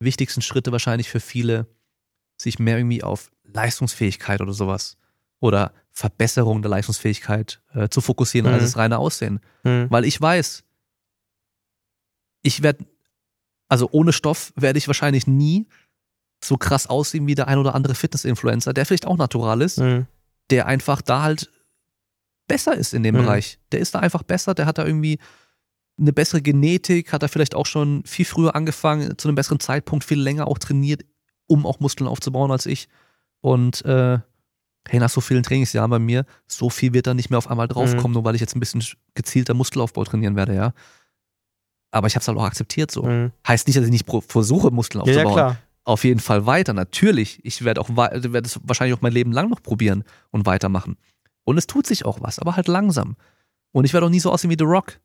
[0.00, 1.66] wichtigsten Schritte wahrscheinlich für viele,
[2.36, 4.96] sich mehr irgendwie auf Leistungsfähigkeit oder sowas
[5.40, 8.66] oder Verbesserung der Leistungsfähigkeit äh, zu fokussieren, als Mhm.
[8.66, 9.40] das reine Aussehen.
[9.64, 9.86] Mhm.
[9.90, 10.64] Weil ich weiß,
[12.42, 12.84] ich werde,
[13.68, 15.66] also ohne Stoff werde ich wahrscheinlich nie
[16.42, 20.06] so krass aussehen wie der ein oder andere Fitness-Influencer, der vielleicht auch natural ist, Mhm.
[20.48, 21.50] der einfach da halt
[22.48, 23.20] besser ist in dem Mhm.
[23.22, 23.58] Bereich.
[23.72, 25.18] Der ist da einfach besser, der hat da irgendwie
[26.00, 30.04] eine bessere Genetik, hat da vielleicht auch schon viel früher angefangen, zu einem besseren Zeitpunkt,
[30.04, 31.02] viel länger auch trainiert,
[31.46, 32.88] um auch Muskeln aufzubauen als ich.
[33.40, 34.18] Und äh,
[34.88, 37.68] hey, nach so vielen Trainingsjahren bei mir, so viel wird da nicht mehr auf einmal
[37.68, 38.82] draufkommen, nur weil ich jetzt ein bisschen
[39.14, 40.72] gezielter Muskelaufbau trainieren werde, ja.
[41.90, 43.02] Aber ich habe es halt auch akzeptiert so.
[43.02, 43.32] Mhm.
[43.46, 45.58] Heißt nicht, dass ich nicht versuche, Muskeln Ja, ja, aufzubauen klar.
[45.84, 46.72] auf jeden Fall weiter.
[46.72, 47.40] Natürlich.
[47.44, 50.96] Ich werde auch werde es wahrscheinlich auch mein Leben lang noch probieren und weitermachen.
[51.44, 53.16] Und es tut sich auch was, aber halt langsam.
[53.72, 55.00] Und ich werde auch nie so aussehen wie The Rock.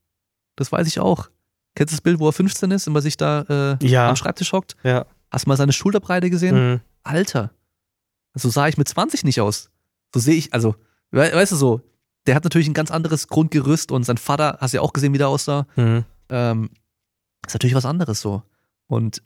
[0.55, 1.29] Das weiß ich auch.
[1.75, 4.09] Kennst du das Bild, wo er 15 ist und man sich da äh, Ja.
[4.09, 4.75] am Schreibtisch hockt?
[4.83, 5.05] Ja.
[5.31, 6.55] Hast du mal seine Schulterbreite gesehen?
[6.73, 6.81] Mhm.
[7.03, 7.51] Alter.
[8.33, 9.69] So sah ich mit 20 nicht aus.
[10.13, 10.75] So sehe ich, also,
[11.11, 11.81] we weißt du so,
[12.27, 15.13] der hat natürlich ein ganz anderes Grundgerüst und sein Vater, hast du ja auch gesehen,
[15.13, 16.05] wie der aussah Mhm.
[16.29, 16.69] ähm,
[17.45, 18.41] ist natürlich was anderes so.
[18.87, 19.21] Und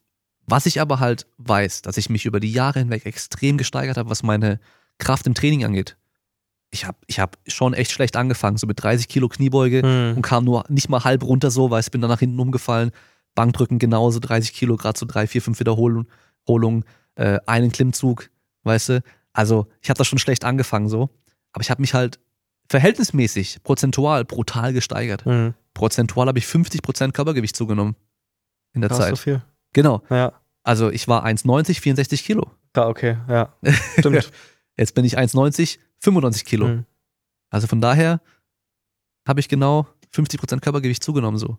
[0.48, 4.09] was ich aber halt weiß, dass ich mich über die Jahre hinweg extrem gesteigert habe,
[4.09, 4.59] was meine
[4.98, 5.95] Kraft im Training angeht.
[6.72, 10.17] Ich habe ich hab schon echt schlecht angefangen, so mit 30 Kilo Kniebeuge Mhm.
[10.17, 12.91] und kam nur nicht mal halb runter so, weil ich bin dann nach hinten umgefallen.
[13.35, 18.30] Bankdrücken genauso, 30 Kilo, gerade so drei, vier, fünf Wiederholungen, äh, einen Klimmzug,
[18.64, 19.03] weißt du.
[19.33, 21.09] Also ich habe da schon schlecht angefangen so,
[21.53, 22.19] aber ich habe mich halt
[22.69, 25.53] verhältnismäßig, prozentual, brutal gesteigert Mhm.
[25.73, 27.95] prozentual habe ich 50% Körpergewicht zugenommen
[28.73, 29.17] in der Krass, so Zeit.
[29.19, 29.41] viel.
[29.73, 30.01] Genau.
[30.09, 30.33] Ja.
[30.64, 32.48] Also ich war 1,90, 64 Kilo.
[32.75, 33.53] Ja, okay, ja.
[33.98, 34.31] Stimmt.
[34.77, 36.68] Jetzt bin ich 1,90, 95 Kilo.
[36.68, 36.86] Mhm.
[37.50, 38.22] Also von daher
[39.28, 41.58] habe ich genau 50% Körpergewicht zugenommen so.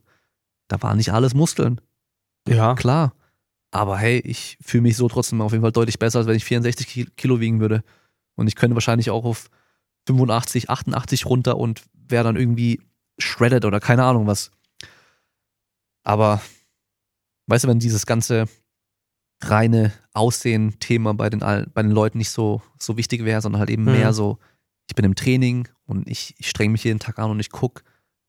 [0.69, 1.81] Da waren nicht alles Muskeln,
[2.49, 2.75] Ja.
[2.75, 3.15] klar.
[3.73, 6.45] Aber hey, ich fühle mich so trotzdem auf jeden Fall deutlich besser, als wenn ich
[6.45, 7.85] 64 Ki- Kilo wiegen würde.
[8.35, 9.49] Und ich könnte wahrscheinlich auch auf
[10.07, 12.81] 85, 88 runter und wäre dann irgendwie
[13.19, 14.51] shredded oder keine Ahnung was.
[16.03, 16.41] Aber
[17.47, 18.47] weißt du, wenn dieses ganze
[19.43, 23.85] reine Aussehen-Thema bei den, bei den Leuten nicht so, so wichtig wäre, sondern halt eben
[23.85, 23.93] Mhm.
[23.93, 24.39] mehr so,
[24.89, 27.83] ich bin im Training und ich, ich streng mich jeden Tag an und ich guck,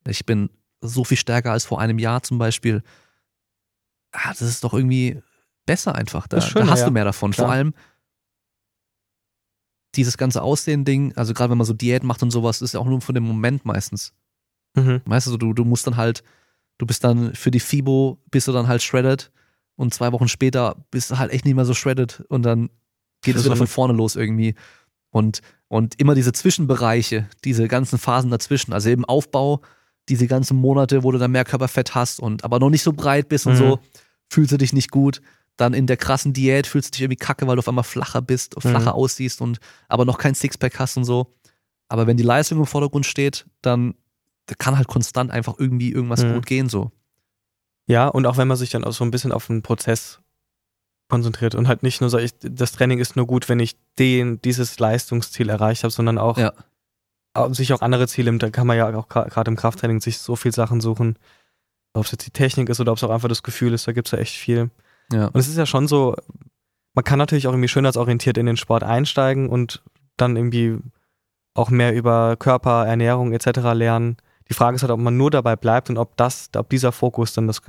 [0.08, 0.50] ich bin
[0.82, 2.84] so viel stärker als vor einem Jahr zum Beispiel.
[4.12, 5.22] Ah, das ist doch irgendwie
[5.66, 6.28] besser einfach.
[6.28, 6.86] Da, schöner, da hast ja.
[6.88, 7.34] du mehr davon.
[7.34, 7.56] Vor Klar.
[7.56, 7.74] allem
[9.96, 12.86] dieses ganze Aussehen-Ding, also gerade wenn man so Diät macht und sowas, ist ja auch
[12.86, 14.14] nur für den Moment meistens.
[14.76, 15.02] Mhm.
[15.06, 16.24] Weißt du, du, du musst dann halt,
[16.78, 19.32] du bist dann für die FIBO, bist du dann halt shredded
[19.82, 22.70] und zwei Wochen später bist du halt echt nicht mehr so shredded und dann
[23.22, 24.56] geht es wieder von vorne los irgendwie.
[25.10, 29.62] Und, und immer diese Zwischenbereiche, diese ganzen Phasen dazwischen, also im Aufbau,
[30.10, 33.28] diese ganzen Monate, wo du dann mehr Körperfett hast und aber noch nicht so breit
[33.30, 33.58] bist und Mhm.
[33.58, 33.80] so,
[34.30, 35.22] fühlst du dich nicht gut.
[35.58, 38.22] Dann in der krassen Diät fühlst du dich irgendwie kacke, weil du auf einmal flacher
[38.22, 38.98] bist, flacher Mhm.
[38.98, 41.36] aussiehst und aber noch kein Sixpack hast und so.
[41.90, 43.94] Aber wenn die Leistung im Vordergrund steht, dann
[44.48, 46.34] da kann halt konstant einfach irgendwie irgendwas Mhm.
[46.34, 46.92] gut gehen so.
[47.92, 50.20] Ja, und auch wenn man sich dann auch so ein bisschen auf den Prozess
[51.10, 54.42] konzentriert und halt nicht nur so, ich, das Training ist nur gut, wenn ich den,
[54.42, 56.54] dieses Leistungsziel erreicht habe, sondern auch Ja.
[57.54, 60.54] sich auch andere Ziele, da kann man ja auch gerade im Krafttraining sich so viel
[60.54, 61.18] Sachen suchen,
[61.94, 63.92] ob es jetzt die Technik ist oder ob es auch einfach das Gefühl ist, da
[63.92, 64.70] gibt es ja echt viel.
[65.12, 65.26] Ja.
[65.28, 66.16] Und es ist ja schon so,
[66.94, 69.84] man kann natürlich auch irgendwie schönheitsorientiert in den Sport einsteigen und
[70.16, 70.78] dann irgendwie
[71.54, 73.74] auch mehr über Körper, Ernährung etc.
[73.74, 74.16] lernen.
[74.52, 77.32] Die Frage ist halt, ob man nur dabei bleibt und ob das, ob dieser Fokus
[77.32, 77.62] dann das,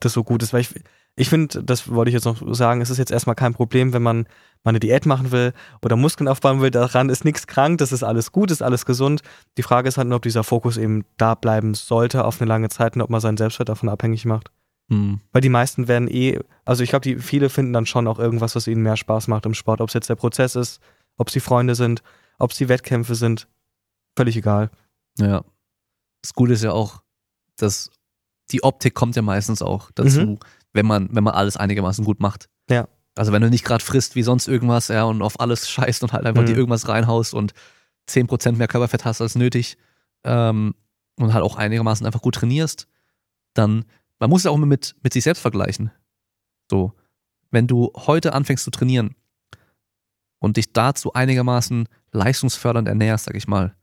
[0.00, 0.54] das so gut ist.
[0.54, 0.74] Weil ich,
[1.14, 4.02] ich finde, das wollte ich jetzt noch sagen, es ist jetzt erstmal kein Problem, wenn
[4.02, 4.22] man
[4.64, 6.70] mal eine Diät machen will oder Muskeln aufbauen will.
[6.70, 9.20] Daran ist nichts krank, das ist alles gut, ist alles gesund.
[9.58, 12.70] Die Frage ist halt nur, ob dieser Fokus eben da bleiben sollte auf eine lange
[12.70, 14.50] Zeit und ob man seinen Selbstwert davon abhängig macht.
[14.88, 15.20] Hm.
[15.32, 18.56] Weil die meisten werden eh, also ich glaube, die viele finden dann schon auch irgendwas,
[18.56, 19.82] was ihnen mehr Spaß macht im Sport.
[19.82, 20.80] Ob es jetzt der Prozess ist,
[21.18, 22.02] ob es die Freunde sind,
[22.38, 23.48] ob es die Wettkämpfe sind,
[24.16, 24.70] völlig egal.
[25.18, 25.44] Ja.
[26.26, 27.02] Das Gute ist ja auch,
[27.56, 27.88] dass
[28.50, 30.38] die Optik kommt ja meistens auch dazu, Mhm.
[30.72, 32.48] wenn man, wenn man alles einigermaßen gut macht.
[32.68, 32.88] Ja.
[33.14, 36.12] Also wenn du nicht gerade frisst wie sonst irgendwas, ja, und auf alles scheißt und
[36.12, 36.46] halt einfach Mhm.
[36.46, 37.54] dir irgendwas reinhaust und
[38.08, 39.78] 10% mehr Körperfett hast als nötig,
[40.24, 40.74] ähm,
[41.18, 42.88] und halt auch einigermaßen einfach gut trainierst,
[43.54, 43.84] dann,
[44.18, 45.92] man muss ja auch immer mit, mit sich selbst vergleichen.
[46.70, 46.92] So,
[47.52, 49.14] wenn du heute anfängst zu trainieren
[50.40, 53.76] und dich dazu einigermaßen leistungsfördernd ernährst, sag ich mal,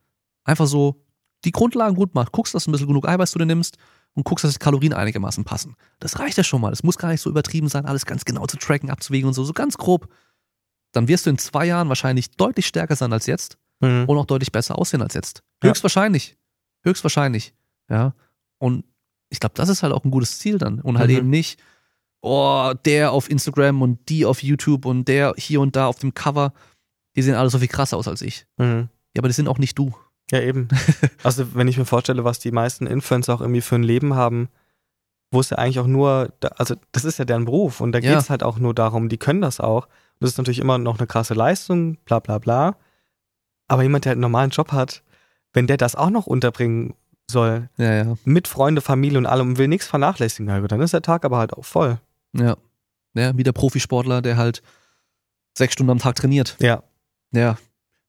[0.44, 1.03] einfach so
[1.46, 3.78] die Grundlagen gut machst, guckst, dass du ein bisschen genug Eiweiß zu dir nimmst
[4.14, 5.76] und guckst, dass die Kalorien einigermaßen passen.
[6.00, 6.72] Das reicht ja schon mal.
[6.72, 9.44] Es muss gar nicht so übertrieben sein, alles ganz genau zu tracken, abzuwägen und so,
[9.44, 10.08] so ganz grob.
[10.92, 14.06] Dann wirst du in zwei Jahren wahrscheinlich deutlich stärker sein als jetzt Mhm.
[14.08, 15.42] und auch deutlich besser aussehen als jetzt.
[15.64, 15.70] Ja.
[15.70, 16.38] Höchstwahrscheinlich.
[16.86, 17.54] Höchstwahrscheinlich.
[17.90, 18.14] Ja.
[18.60, 18.86] Und
[19.30, 20.80] ich glaube, das ist halt auch ein gutes Ziel dann.
[20.80, 21.18] Und halt Mhm.
[21.18, 21.60] eben nicht,
[22.22, 26.14] oh, der auf Instagram und die auf YouTube und der hier und da auf dem
[26.14, 26.54] Cover,
[27.16, 28.46] die sehen alle so viel krasser aus als ich.
[28.58, 28.90] Mhm.
[29.16, 29.94] Ja, aber die sind auch nicht du.
[30.34, 30.68] Ja, eben.
[31.24, 34.50] Also, wenn ich mir vorstelle, was die meisten Influencer auch irgendwie für ein Leben haben,
[35.32, 38.12] wo es ja eigentlich auch nur, also das ist ja deren Beruf und da Ja.
[38.14, 39.88] geht es halt auch nur darum, die können das auch.
[40.20, 42.76] Das ist natürlich immer noch eine krasse Leistung, bla bla bla.
[43.68, 45.04] Aber jemand, der halt einen normalen Job hat,
[45.54, 46.94] wenn der das auch noch unterbringen
[47.32, 48.14] soll, Ja, ja.
[48.26, 51.54] mit Freunde, Familie und allem, und will nichts vernachlässigen, dann ist der Tag aber halt
[51.54, 52.00] auch voll.
[52.34, 52.58] Ja.
[53.16, 54.62] Ja, wie der Profisportler, der halt
[55.58, 56.58] sechs Stunden am Tag trainiert.
[56.60, 56.84] Ja.
[57.32, 57.58] Ja,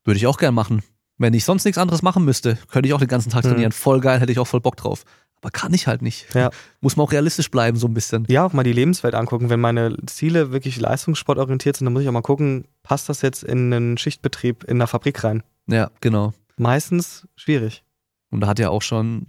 [0.05, 0.83] würde ich auch gern machen.
[1.19, 3.49] Wenn ich sonst nichts anderes machen müsste, könnte ich auch den ganzen Tag Mhm.
[3.51, 3.73] trainieren.
[3.73, 5.05] Voll geil, hätte ich auch voll Bock drauf.
[5.41, 6.35] Aber kann ich halt nicht.
[6.35, 6.51] Ja.
[6.81, 8.25] Muss man auch realistisch bleiben, so ein bisschen.
[8.29, 9.51] Ja, auch mal die Lebenswelt angucken.
[9.51, 13.45] Wenn meine Ziele wirklich leistungssportorientiert sind, dann muss ich auch mal gucken, passt das jetzt
[13.45, 15.43] in einen Schichtbetrieb in einer Fabrik rein?
[15.67, 16.33] Ja, genau.
[16.57, 17.85] Meistens schwierig.
[18.31, 19.27] Und da hat ja auch schon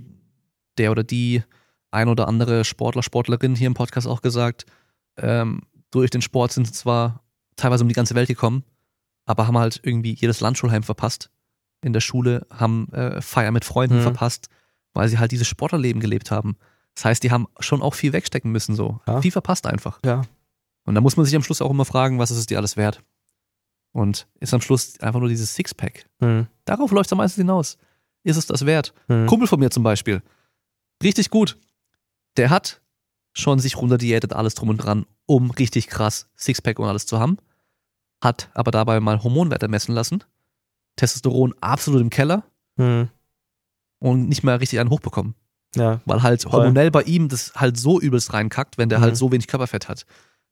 [0.77, 1.43] der oder die
[1.91, 4.65] ein oder andere Sportler, Sportlerin hier im Podcast auch gesagt,
[5.17, 7.22] ähm, durch den Sport sind sie zwar
[7.57, 8.64] teilweise um die ganze Welt gekommen,
[9.25, 11.30] aber haben halt irgendwie jedes Landschulheim verpasst.
[11.85, 14.01] In der Schule haben äh, Feier mit Freunden Mhm.
[14.01, 14.49] verpasst,
[14.93, 16.57] weil sie halt dieses Sportlerleben gelebt haben.
[16.95, 18.99] Das heißt, die haben schon auch viel wegstecken müssen, so.
[19.07, 19.22] Ja.
[19.22, 19.99] Viel verpasst einfach.
[20.03, 20.23] Ja.
[20.85, 22.75] Und da muss man sich am Schluss auch immer fragen, was ist es dir alles
[22.75, 23.03] wert?
[23.91, 26.05] Und ist am Schluss einfach nur dieses Sixpack.
[26.22, 26.47] Hm.
[26.65, 27.77] Darauf läuft es am meisten hinaus.
[28.23, 28.93] Ist es das wert?
[29.07, 29.27] Hm.
[29.27, 30.22] Kumpel von mir zum Beispiel.
[31.03, 31.57] Richtig gut.
[32.38, 32.81] Der hat
[33.33, 37.38] schon sich runterdiätet, alles drum und dran, um richtig krass Sixpack und alles zu haben.
[38.23, 40.23] Hat aber dabei mal Hormonwerte messen lassen.
[40.95, 42.43] Testosteron absolut im Keller
[42.77, 43.07] Hm.
[43.99, 45.35] und nicht mehr richtig einen hochbekommen.
[45.75, 46.01] Ja.
[46.06, 46.51] Weil halt Voll.
[46.51, 49.03] hormonell bei ihm das halt so übelst reinkackt, wenn der Mhm.
[49.03, 50.06] halt so wenig Körperfett hat.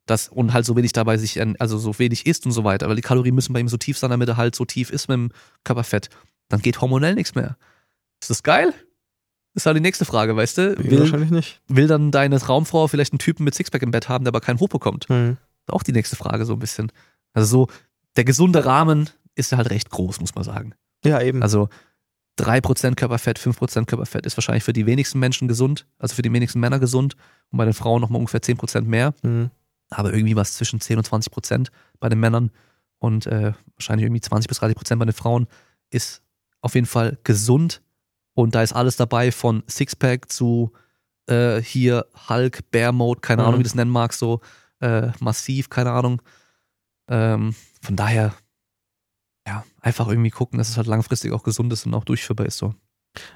[0.06, 2.90] Das, und halt so wenig dabei sich, also so wenig isst und so weiter.
[2.90, 5.08] Weil die Kalorien müssen bei ihm so tief sein, damit er halt so tief ist
[5.08, 5.32] mit dem
[5.64, 6.10] Körperfett.
[6.50, 7.58] Dann geht hormonell nichts mehr.
[8.22, 8.74] Ist das geil?
[9.56, 10.78] ist halt die nächste Frage, weißt du?
[10.84, 11.62] Will, wahrscheinlich nicht.
[11.68, 14.60] will dann deine Traumfrau vielleicht einen Typen mit Sixpack im Bett haben, der aber keinen
[14.60, 15.06] hochbekommt?
[15.10, 15.38] Hm.
[15.68, 16.92] Ist auch die nächste Frage so ein bisschen.
[17.34, 17.68] Also so,
[18.16, 20.74] der gesunde Rahmen ist ja halt recht groß, muss man sagen.
[21.06, 21.42] Ja, eben.
[21.42, 21.70] Also
[22.40, 26.60] 3% Körperfett, 5% Körperfett ist wahrscheinlich für die wenigsten Menschen gesund, also für die wenigsten
[26.60, 27.16] Männer gesund
[27.52, 29.52] und bei den Frauen nochmal ungefähr 10% mehr, hm.
[29.90, 32.52] aber irgendwie was zwischen 10 und 20% bei den Männern
[32.98, 35.48] und äh, wahrscheinlich irgendwie 20 bis 30% bei den Frauen
[35.92, 36.22] ist
[36.62, 37.82] auf jeden Fall gesund
[38.34, 40.72] und da ist alles dabei von Sixpack zu
[41.28, 43.48] äh, hier Hulk, Bear Mode, keine Mhm.
[43.48, 44.42] Ahnung, wie du das nennen magst, so
[44.80, 46.22] äh, massiv, keine Ahnung.
[47.08, 48.34] Ähm, von daher,
[49.84, 52.74] einfach irgendwie gucken, dass es halt langfristig auch gesund ist und auch durchführbar ist so.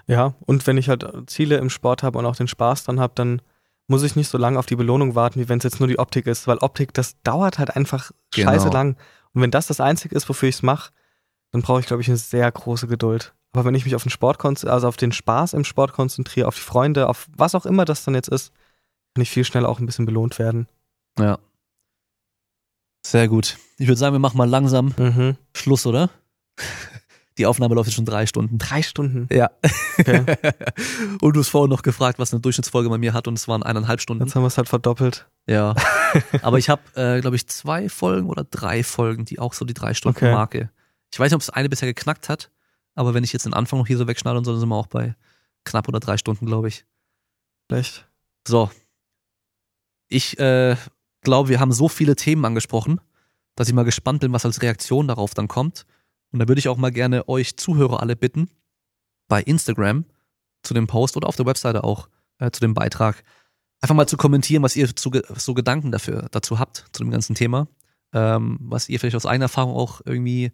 [0.08, 3.14] Ja, und wenn ich halt Ziele im Sport habe und auch den Spaß dann habe,
[3.16, 3.42] dann
[3.88, 6.00] muss ich nicht so lange auf die Belohnung warten, wie wenn es jetzt nur die
[6.00, 8.52] Optik ist, weil Optik, das dauert halt einfach Genau.
[8.52, 8.98] scheiße lang.
[9.34, 10.92] Und wenn das das Einzige ist, wofür ich es mache,
[11.52, 13.34] dann brauche ich, glaube ich, eine sehr große Geduld.
[13.54, 16.48] Aber wenn ich mich auf den Sport konzentriere, also auf den Spaß im Sport konzentriere,
[16.48, 18.52] auf die Freunde, auf was auch immer das dann jetzt ist,
[19.16, 20.68] kann ich viel schneller auch ein bisschen belohnt werden.
[21.20, 21.38] Ja.
[23.06, 23.58] Sehr gut.
[23.78, 25.38] Ich würde sagen, wir machen mal langsam Mhm.
[25.56, 26.10] Schluss, oder?
[27.38, 28.58] Die Aufnahme läuft jetzt schon drei Stunden.
[28.58, 29.28] Drei Stunden.
[29.32, 29.52] Ja.
[30.00, 30.24] Okay.
[31.22, 33.62] und du hast vorhin noch gefragt, was eine Durchschnittsfolge bei mir hat und es waren
[33.62, 34.24] eineinhalb Stunden.
[34.24, 35.28] Jetzt haben wir es halt verdoppelt.
[35.46, 35.76] Ja.
[36.42, 39.76] Aber ich habe, äh, glaube ich, zwei Folgen oder drei Folgen, die auch so die
[39.76, 40.34] drei Stunden Okay.
[40.34, 40.72] Marke.
[41.12, 42.50] Ich weiß nicht, ob es eine bisher geknackt hat,
[42.96, 44.76] aber wenn ich jetzt den Anfang noch hier so wegschneide und so, dann sind wir
[44.76, 45.16] auch bei
[45.64, 46.86] knapp unter drei Stunden, glaube ich.
[47.68, 48.08] Vielleicht.
[48.48, 48.72] So.
[50.10, 50.76] Ich äh,
[51.22, 53.00] glaube, wir haben so viele Themen angesprochen,
[53.56, 55.86] dass ich mal gespannt bin, was als Reaktion darauf dann kommt.
[56.32, 58.50] Und da würde ich auch mal gerne euch Zuhörer alle bitten,
[59.28, 60.06] bei Instagram
[60.64, 63.24] zu dem Post oder auf der Webseite auch äh, zu dem Beitrag,
[63.82, 67.36] einfach mal zu kommentieren, was ihr zu, so Gedanken dafür, dazu habt, zu dem ganzen
[67.36, 67.68] Thema.
[68.14, 70.52] Ähm, was ihr vielleicht aus eigener Erfahrung auch irgendwie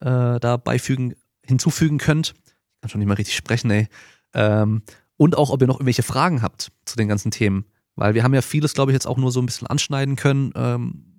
[0.00, 1.14] äh, da beifügen,
[1.44, 2.34] hinzufügen könnt.
[2.36, 3.88] Ich kann schon nicht mal richtig sprechen, ey.
[4.34, 4.82] Ähm,
[5.16, 7.66] und auch, ob ihr noch irgendwelche Fragen habt zu den ganzen Themen.
[7.94, 10.52] Weil wir haben ja vieles, glaube ich, jetzt auch nur so ein bisschen anschneiden können.
[10.54, 11.15] Ähm,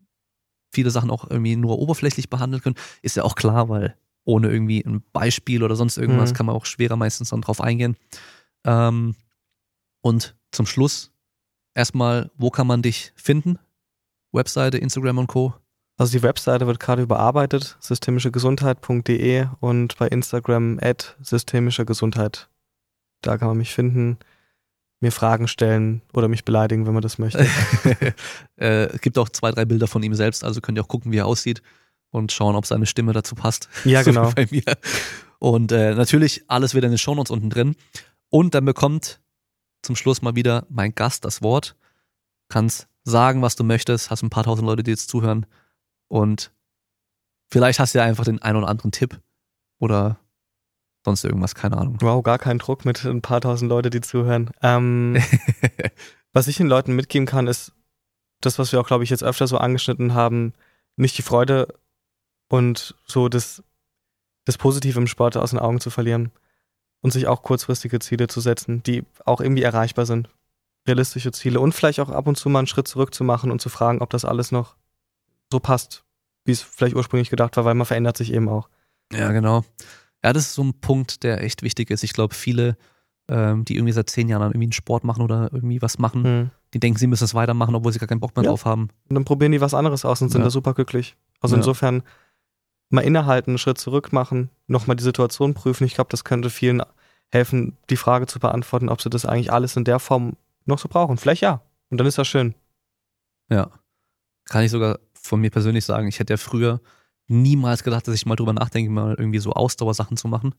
[0.71, 2.75] viele Sachen auch irgendwie nur oberflächlich behandeln können.
[3.01, 6.35] Ist ja auch klar, weil ohne irgendwie ein Beispiel oder sonst irgendwas Mhm.
[6.35, 7.95] kann man auch schwerer meistens dann drauf eingehen.
[8.65, 9.15] Ähm,
[10.01, 11.11] und zum Schluss
[11.73, 13.57] erstmal, wo kann man dich finden?
[14.33, 15.53] Webseite, Instagram und Co.
[15.97, 22.49] Also die Webseite wird gerade überarbeitet, systemischegesundheit.de und bei Instagram at systemische Gesundheit.
[23.21, 24.17] Da kann man mich finden.
[25.00, 27.40] Mir Fragen stellen oder mich beleidigen, wenn man das möchte.
[28.58, 31.11] äh, es gibt auch zwei, drei Bilder von ihm selbst, also könnt ihr auch gucken,
[31.11, 31.61] wie er aussieht
[32.09, 33.69] und schauen, ob seine Stimme dazu passt.
[33.85, 34.30] Ja, So genau.
[34.32, 34.64] wie bei mir.
[35.40, 37.76] Und äh, natürlich alles wieder in den Shownotes unten drin.
[38.30, 39.19] Und dann bekommt
[39.84, 41.76] zum Schluss mal wieder mein Gast das Wort.
[42.50, 45.45] Kannst sagen, was du möchtest, hast ein paar tausend Leute, die jetzt zuhören.
[46.08, 46.51] Und
[47.50, 49.19] vielleicht hast du ja einfach den einen oder anderen Tipp
[49.80, 50.19] oder
[51.07, 51.97] sonst irgendwas, keine Ahnung.
[52.01, 54.51] Wow, gar kein Druck mit ein paar tausend Leute, die zuhören.
[54.61, 55.17] Ähm,
[56.33, 57.71] was ich den Leuten mitgeben kann, ist
[58.41, 60.53] das, was wir auch, glaube ich, jetzt öfter so angeschnitten haben,
[60.97, 61.73] nicht die Freude
[62.49, 63.63] und so das,
[64.43, 66.31] das Positive im Sport aus den Augen zu verlieren
[67.01, 70.29] und sich auch kurzfristige Ziele zu setzen, die auch irgendwie erreichbar sind.
[70.85, 73.61] Realistische Ziele und vielleicht auch ab und zu mal einen Schritt zurück zu machen und
[73.61, 74.75] zu fragen, ob das alles noch
[75.51, 76.03] so passt,
[76.43, 78.67] wie es vielleicht ursprünglich gedacht war, weil man verändert sich eben auch.
[79.13, 79.63] Ja, genau.
[80.27, 82.03] Ja, das ist so ein Punkt, der echt wichtig ist.
[82.03, 82.75] Ich glaube, viele,
[83.30, 86.49] ähm, die irgendwie seit zehn Jahren irgendwie einen Sport machen oder irgendwie was machen, Hm.
[86.73, 88.49] die denken, sie müssen es weitermachen, obwohl sie gar keinen Bock mehr Ja.
[88.49, 88.89] drauf haben.
[89.07, 90.45] Und dann probieren die was anderes aus und sind Ja.
[90.47, 91.15] da super glücklich.
[91.39, 91.59] Also Ja.
[91.61, 92.03] insofern
[92.89, 95.85] mal innehalten, einen Schritt zurück machen, nochmal die Situation prüfen.
[95.85, 96.81] Ich glaube, das könnte vielen
[97.31, 100.89] helfen, die Frage zu beantworten, ob sie das eigentlich alles in der Form noch so
[100.89, 101.15] brauchen.
[101.17, 101.61] Vielleicht ja.
[101.89, 102.53] Und dann ist das schön.
[103.49, 103.72] Ja.
[104.43, 106.81] Kann ich sogar von mir persönlich sagen, ich hätte ja früher
[107.27, 110.56] niemals gedacht, dass ich mal drüber nachdenke, mal irgendwie so Ausdauersachen zu machen.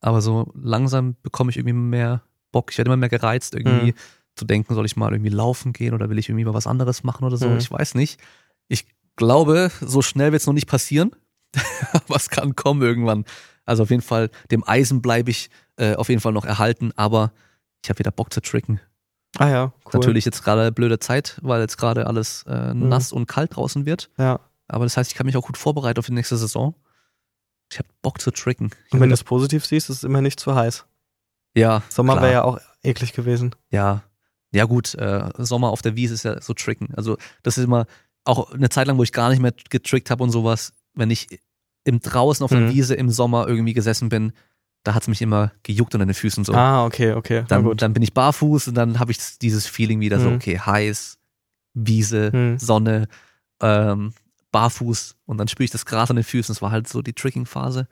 [0.00, 2.22] Aber so langsam bekomme ich irgendwie mehr
[2.52, 2.70] Bock.
[2.72, 3.94] Ich werde immer mehr gereizt, irgendwie Mhm.
[4.34, 7.04] zu denken, soll ich mal irgendwie laufen gehen oder will ich irgendwie mal was anderes
[7.04, 7.48] machen oder so.
[7.48, 7.58] Mhm.
[7.58, 8.20] Ich weiß nicht.
[8.68, 11.12] Ich glaube, so schnell wird es noch nicht passieren.
[11.92, 13.24] aber es kann kommen irgendwann.
[13.66, 17.32] Also auf jeden Fall, dem Eisen bleibe ich äh, auf jeden Fall noch erhalten, aber
[17.82, 18.80] ich habe wieder Bock zu tricken.
[19.38, 19.90] Ah ja, cool.
[19.94, 24.10] Natürlich jetzt gerade blöde Zeit, weil jetzt gerade alles äh, nass und kalt draußen wird.
[24.18, 24.40] Ja.
[24.70, 26.74] Aber das heißt, ich kann mich auch gut vorbereiten auf die nächste Saison.
[27.72, 28.70] Ich habe Bock zu tricken.
[28.86, 30.84] Ich Und wenn du es positiv siehst, ist es immer nicht zu heiß.
[31.54, 33.54] ja, Sommer wäre ja auch eklig gewesen.
[33.70, 34.02] ja,
[34.52, 36.92] ja gut, äh, Sommer auf der Wiese ist ja so tricken.
[36.96, 37.86] Also das ist immer
[38.24, 40.72] auch eine Zeit lang, wo ich gar nicht mehr getrickt habe und sowas.
[40.94, 41.28] Wenn ich
[41.84, 42.70] im draußen auf der Mhm.
[42.70, 44.32] Wiese im Sommer irgendwie gesessen bin,
[44.82, 46.52] da hat's mich immer gejuckt unter den Füßen so.
[46.54, 47.44] Ah, okay, okay.
[47.46, 50.36] Dann, dann bin ich barfuß und dann habe ich dieses Feeling wieder so, Mhm.
[50.36, 51.18] okay, heiß,
[51.74, 52.58] Wiese, Mhm.
[52.58, 53.06] Sonne,
[53.62, 54.14] ähm,
[54.52, 56.52] barfuß und dann spüre ich das Gras an den Füßen.
[56.52, 57.88] Das war halt so die Tricking-Phase.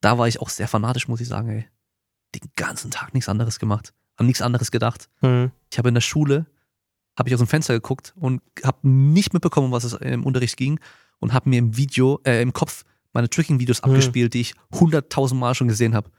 [0.00, 1.66] Da war ich auch sehr fanatisch, muss ich sagen, ey.
[2.34, 3.94] Den ganzen Tag nichts anderes gemacht.
[4.16, 5.08] An nichts anderes gedacht.
[5.20, 5.50] Hm.
[5.70, 6.46] Ich habe in der Schule,
[7.18, 10.78] habe ich aus dem Fenster geguckt und habe nicht mitbekommen, was es im Unterricht ging
[11.18, 13.90] und habe mir im Video, äh, im Kopf meine Tricking-Videos Mhm.
[13.90, 16.10] abgespielt, die ich hunderttausend Mal schon gesehen habe.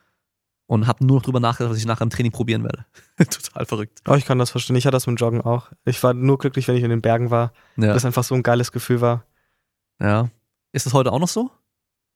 [0.69, 2.85] Und habe nur noch drüber nachgedacht, was ich nachher im Training probieren werde.
[3.17, 4.01] Total verrückt.
[4.05, 4.75] Oh, ich kann das verstehen.
[4.75, 5.71] Ich hatte das mit dem Joggen auch.
[5.85, 7.53] Ich war nur glücklich, wenn ich in den Bergen war.
[7.77, 7.93] Ja.
[7.93, 9.23] Das einfach so ein geiles Gefühl war.
[10.01, 10.29] Ja.
[10.71, 11.49] Ist das heute auch noch so?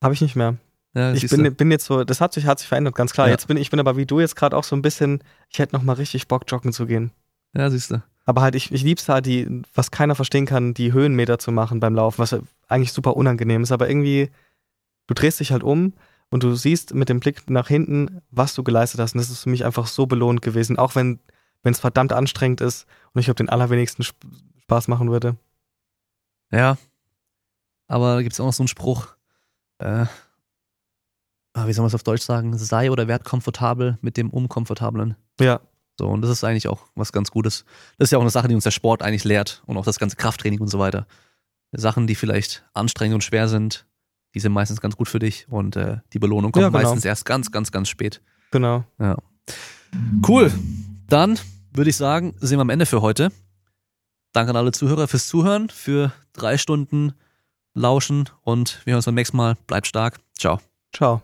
[0.04, 0.58] Habe ich nicht mehr.
[0.94, 3.28] Ja, Ich bin, bin jetzt so, das hat sich, hat sich verändert, ganz klar.
[3.28, 3.32] Ja.
[3.32, 5.76] Jetzt bin ich bin aber wie du jetzt gerade auch so ein bisschen, ich hätte
[5.76, 7.12] noch mal richtig Bock, joggen zu gehen.
[7.54, 8.02] ja, siehst du.
[8.26, 11.80] Aber halt, ich, ich lieb's halt, die, was keiner verstehen kann, die Höhenmeter zu machen
[11.80, 12.38] beim Laufen, was
[12.68, 13.72] eigentlich super unangenehm ist.
[13.72, 14.30] Aber irgendwie,
[15.08, 15.94] du drehst dich halt um
[16.30, 19.16] und du siehst mit dem Blick nach hinten, was du geleistet hast.
[19.16, 21.20] Und das ist für mich einfach so belohnt gewesen, auch wenn
[21.64, 24.18] es verdammt anstrengend ist und ich glaube, den allerwenigsten Sp
[24.64, 25.36] Spaß machen würde.
[26.50, 26.78] Ja.
[27.92, 29.08] Aber da gibt es auch noch so einen Spruch,
[29.80, 30.06] äh,
[31.54, 32.58] ah, wie soll man es auf Deutsch sagen?
[32.58, 35.16] Sei oder werd komfortabel mit dem Unkomfortablen.
[35.42, 35.60] Ja,
[36.00, 37.66] So, und das ist eigentlich auch was ganz Gutes.
[37.98, 40.00] Das ist ja auch eine Sache, die uns der Sport eigentlich lehrt und auch das
[40.00, 41.06] ganze Krafttraining und so weiter.
[41.74, 43.86] Sachen, die vielleicht anstrengend und schwer sind,
[44.34, 46.82] die sind meistens ganz gut für dich und äh, die Belohnung kommt Ja, genau.
[46.84, 48.22] meistens erst ganz, ganz, ganz spät.
[48.52, 48.86] genau.
[50.26, 50.50] Cool.
[51.08, 51.38] Dann
[51.74, 53.32] würde ich sagen, sind wir am Ende für heute.
[54.32, 57.14] Danke an alle Zuhörer fürs Zuhören, für drei Stunden
[57.74, 59.56] Lauschen und wir hören uns beim nächsten Mal.
[59.68, 60.20] Bleibt stark.
[60.38, 60.60] Ciao.
[60.94, 61.22] Ciao.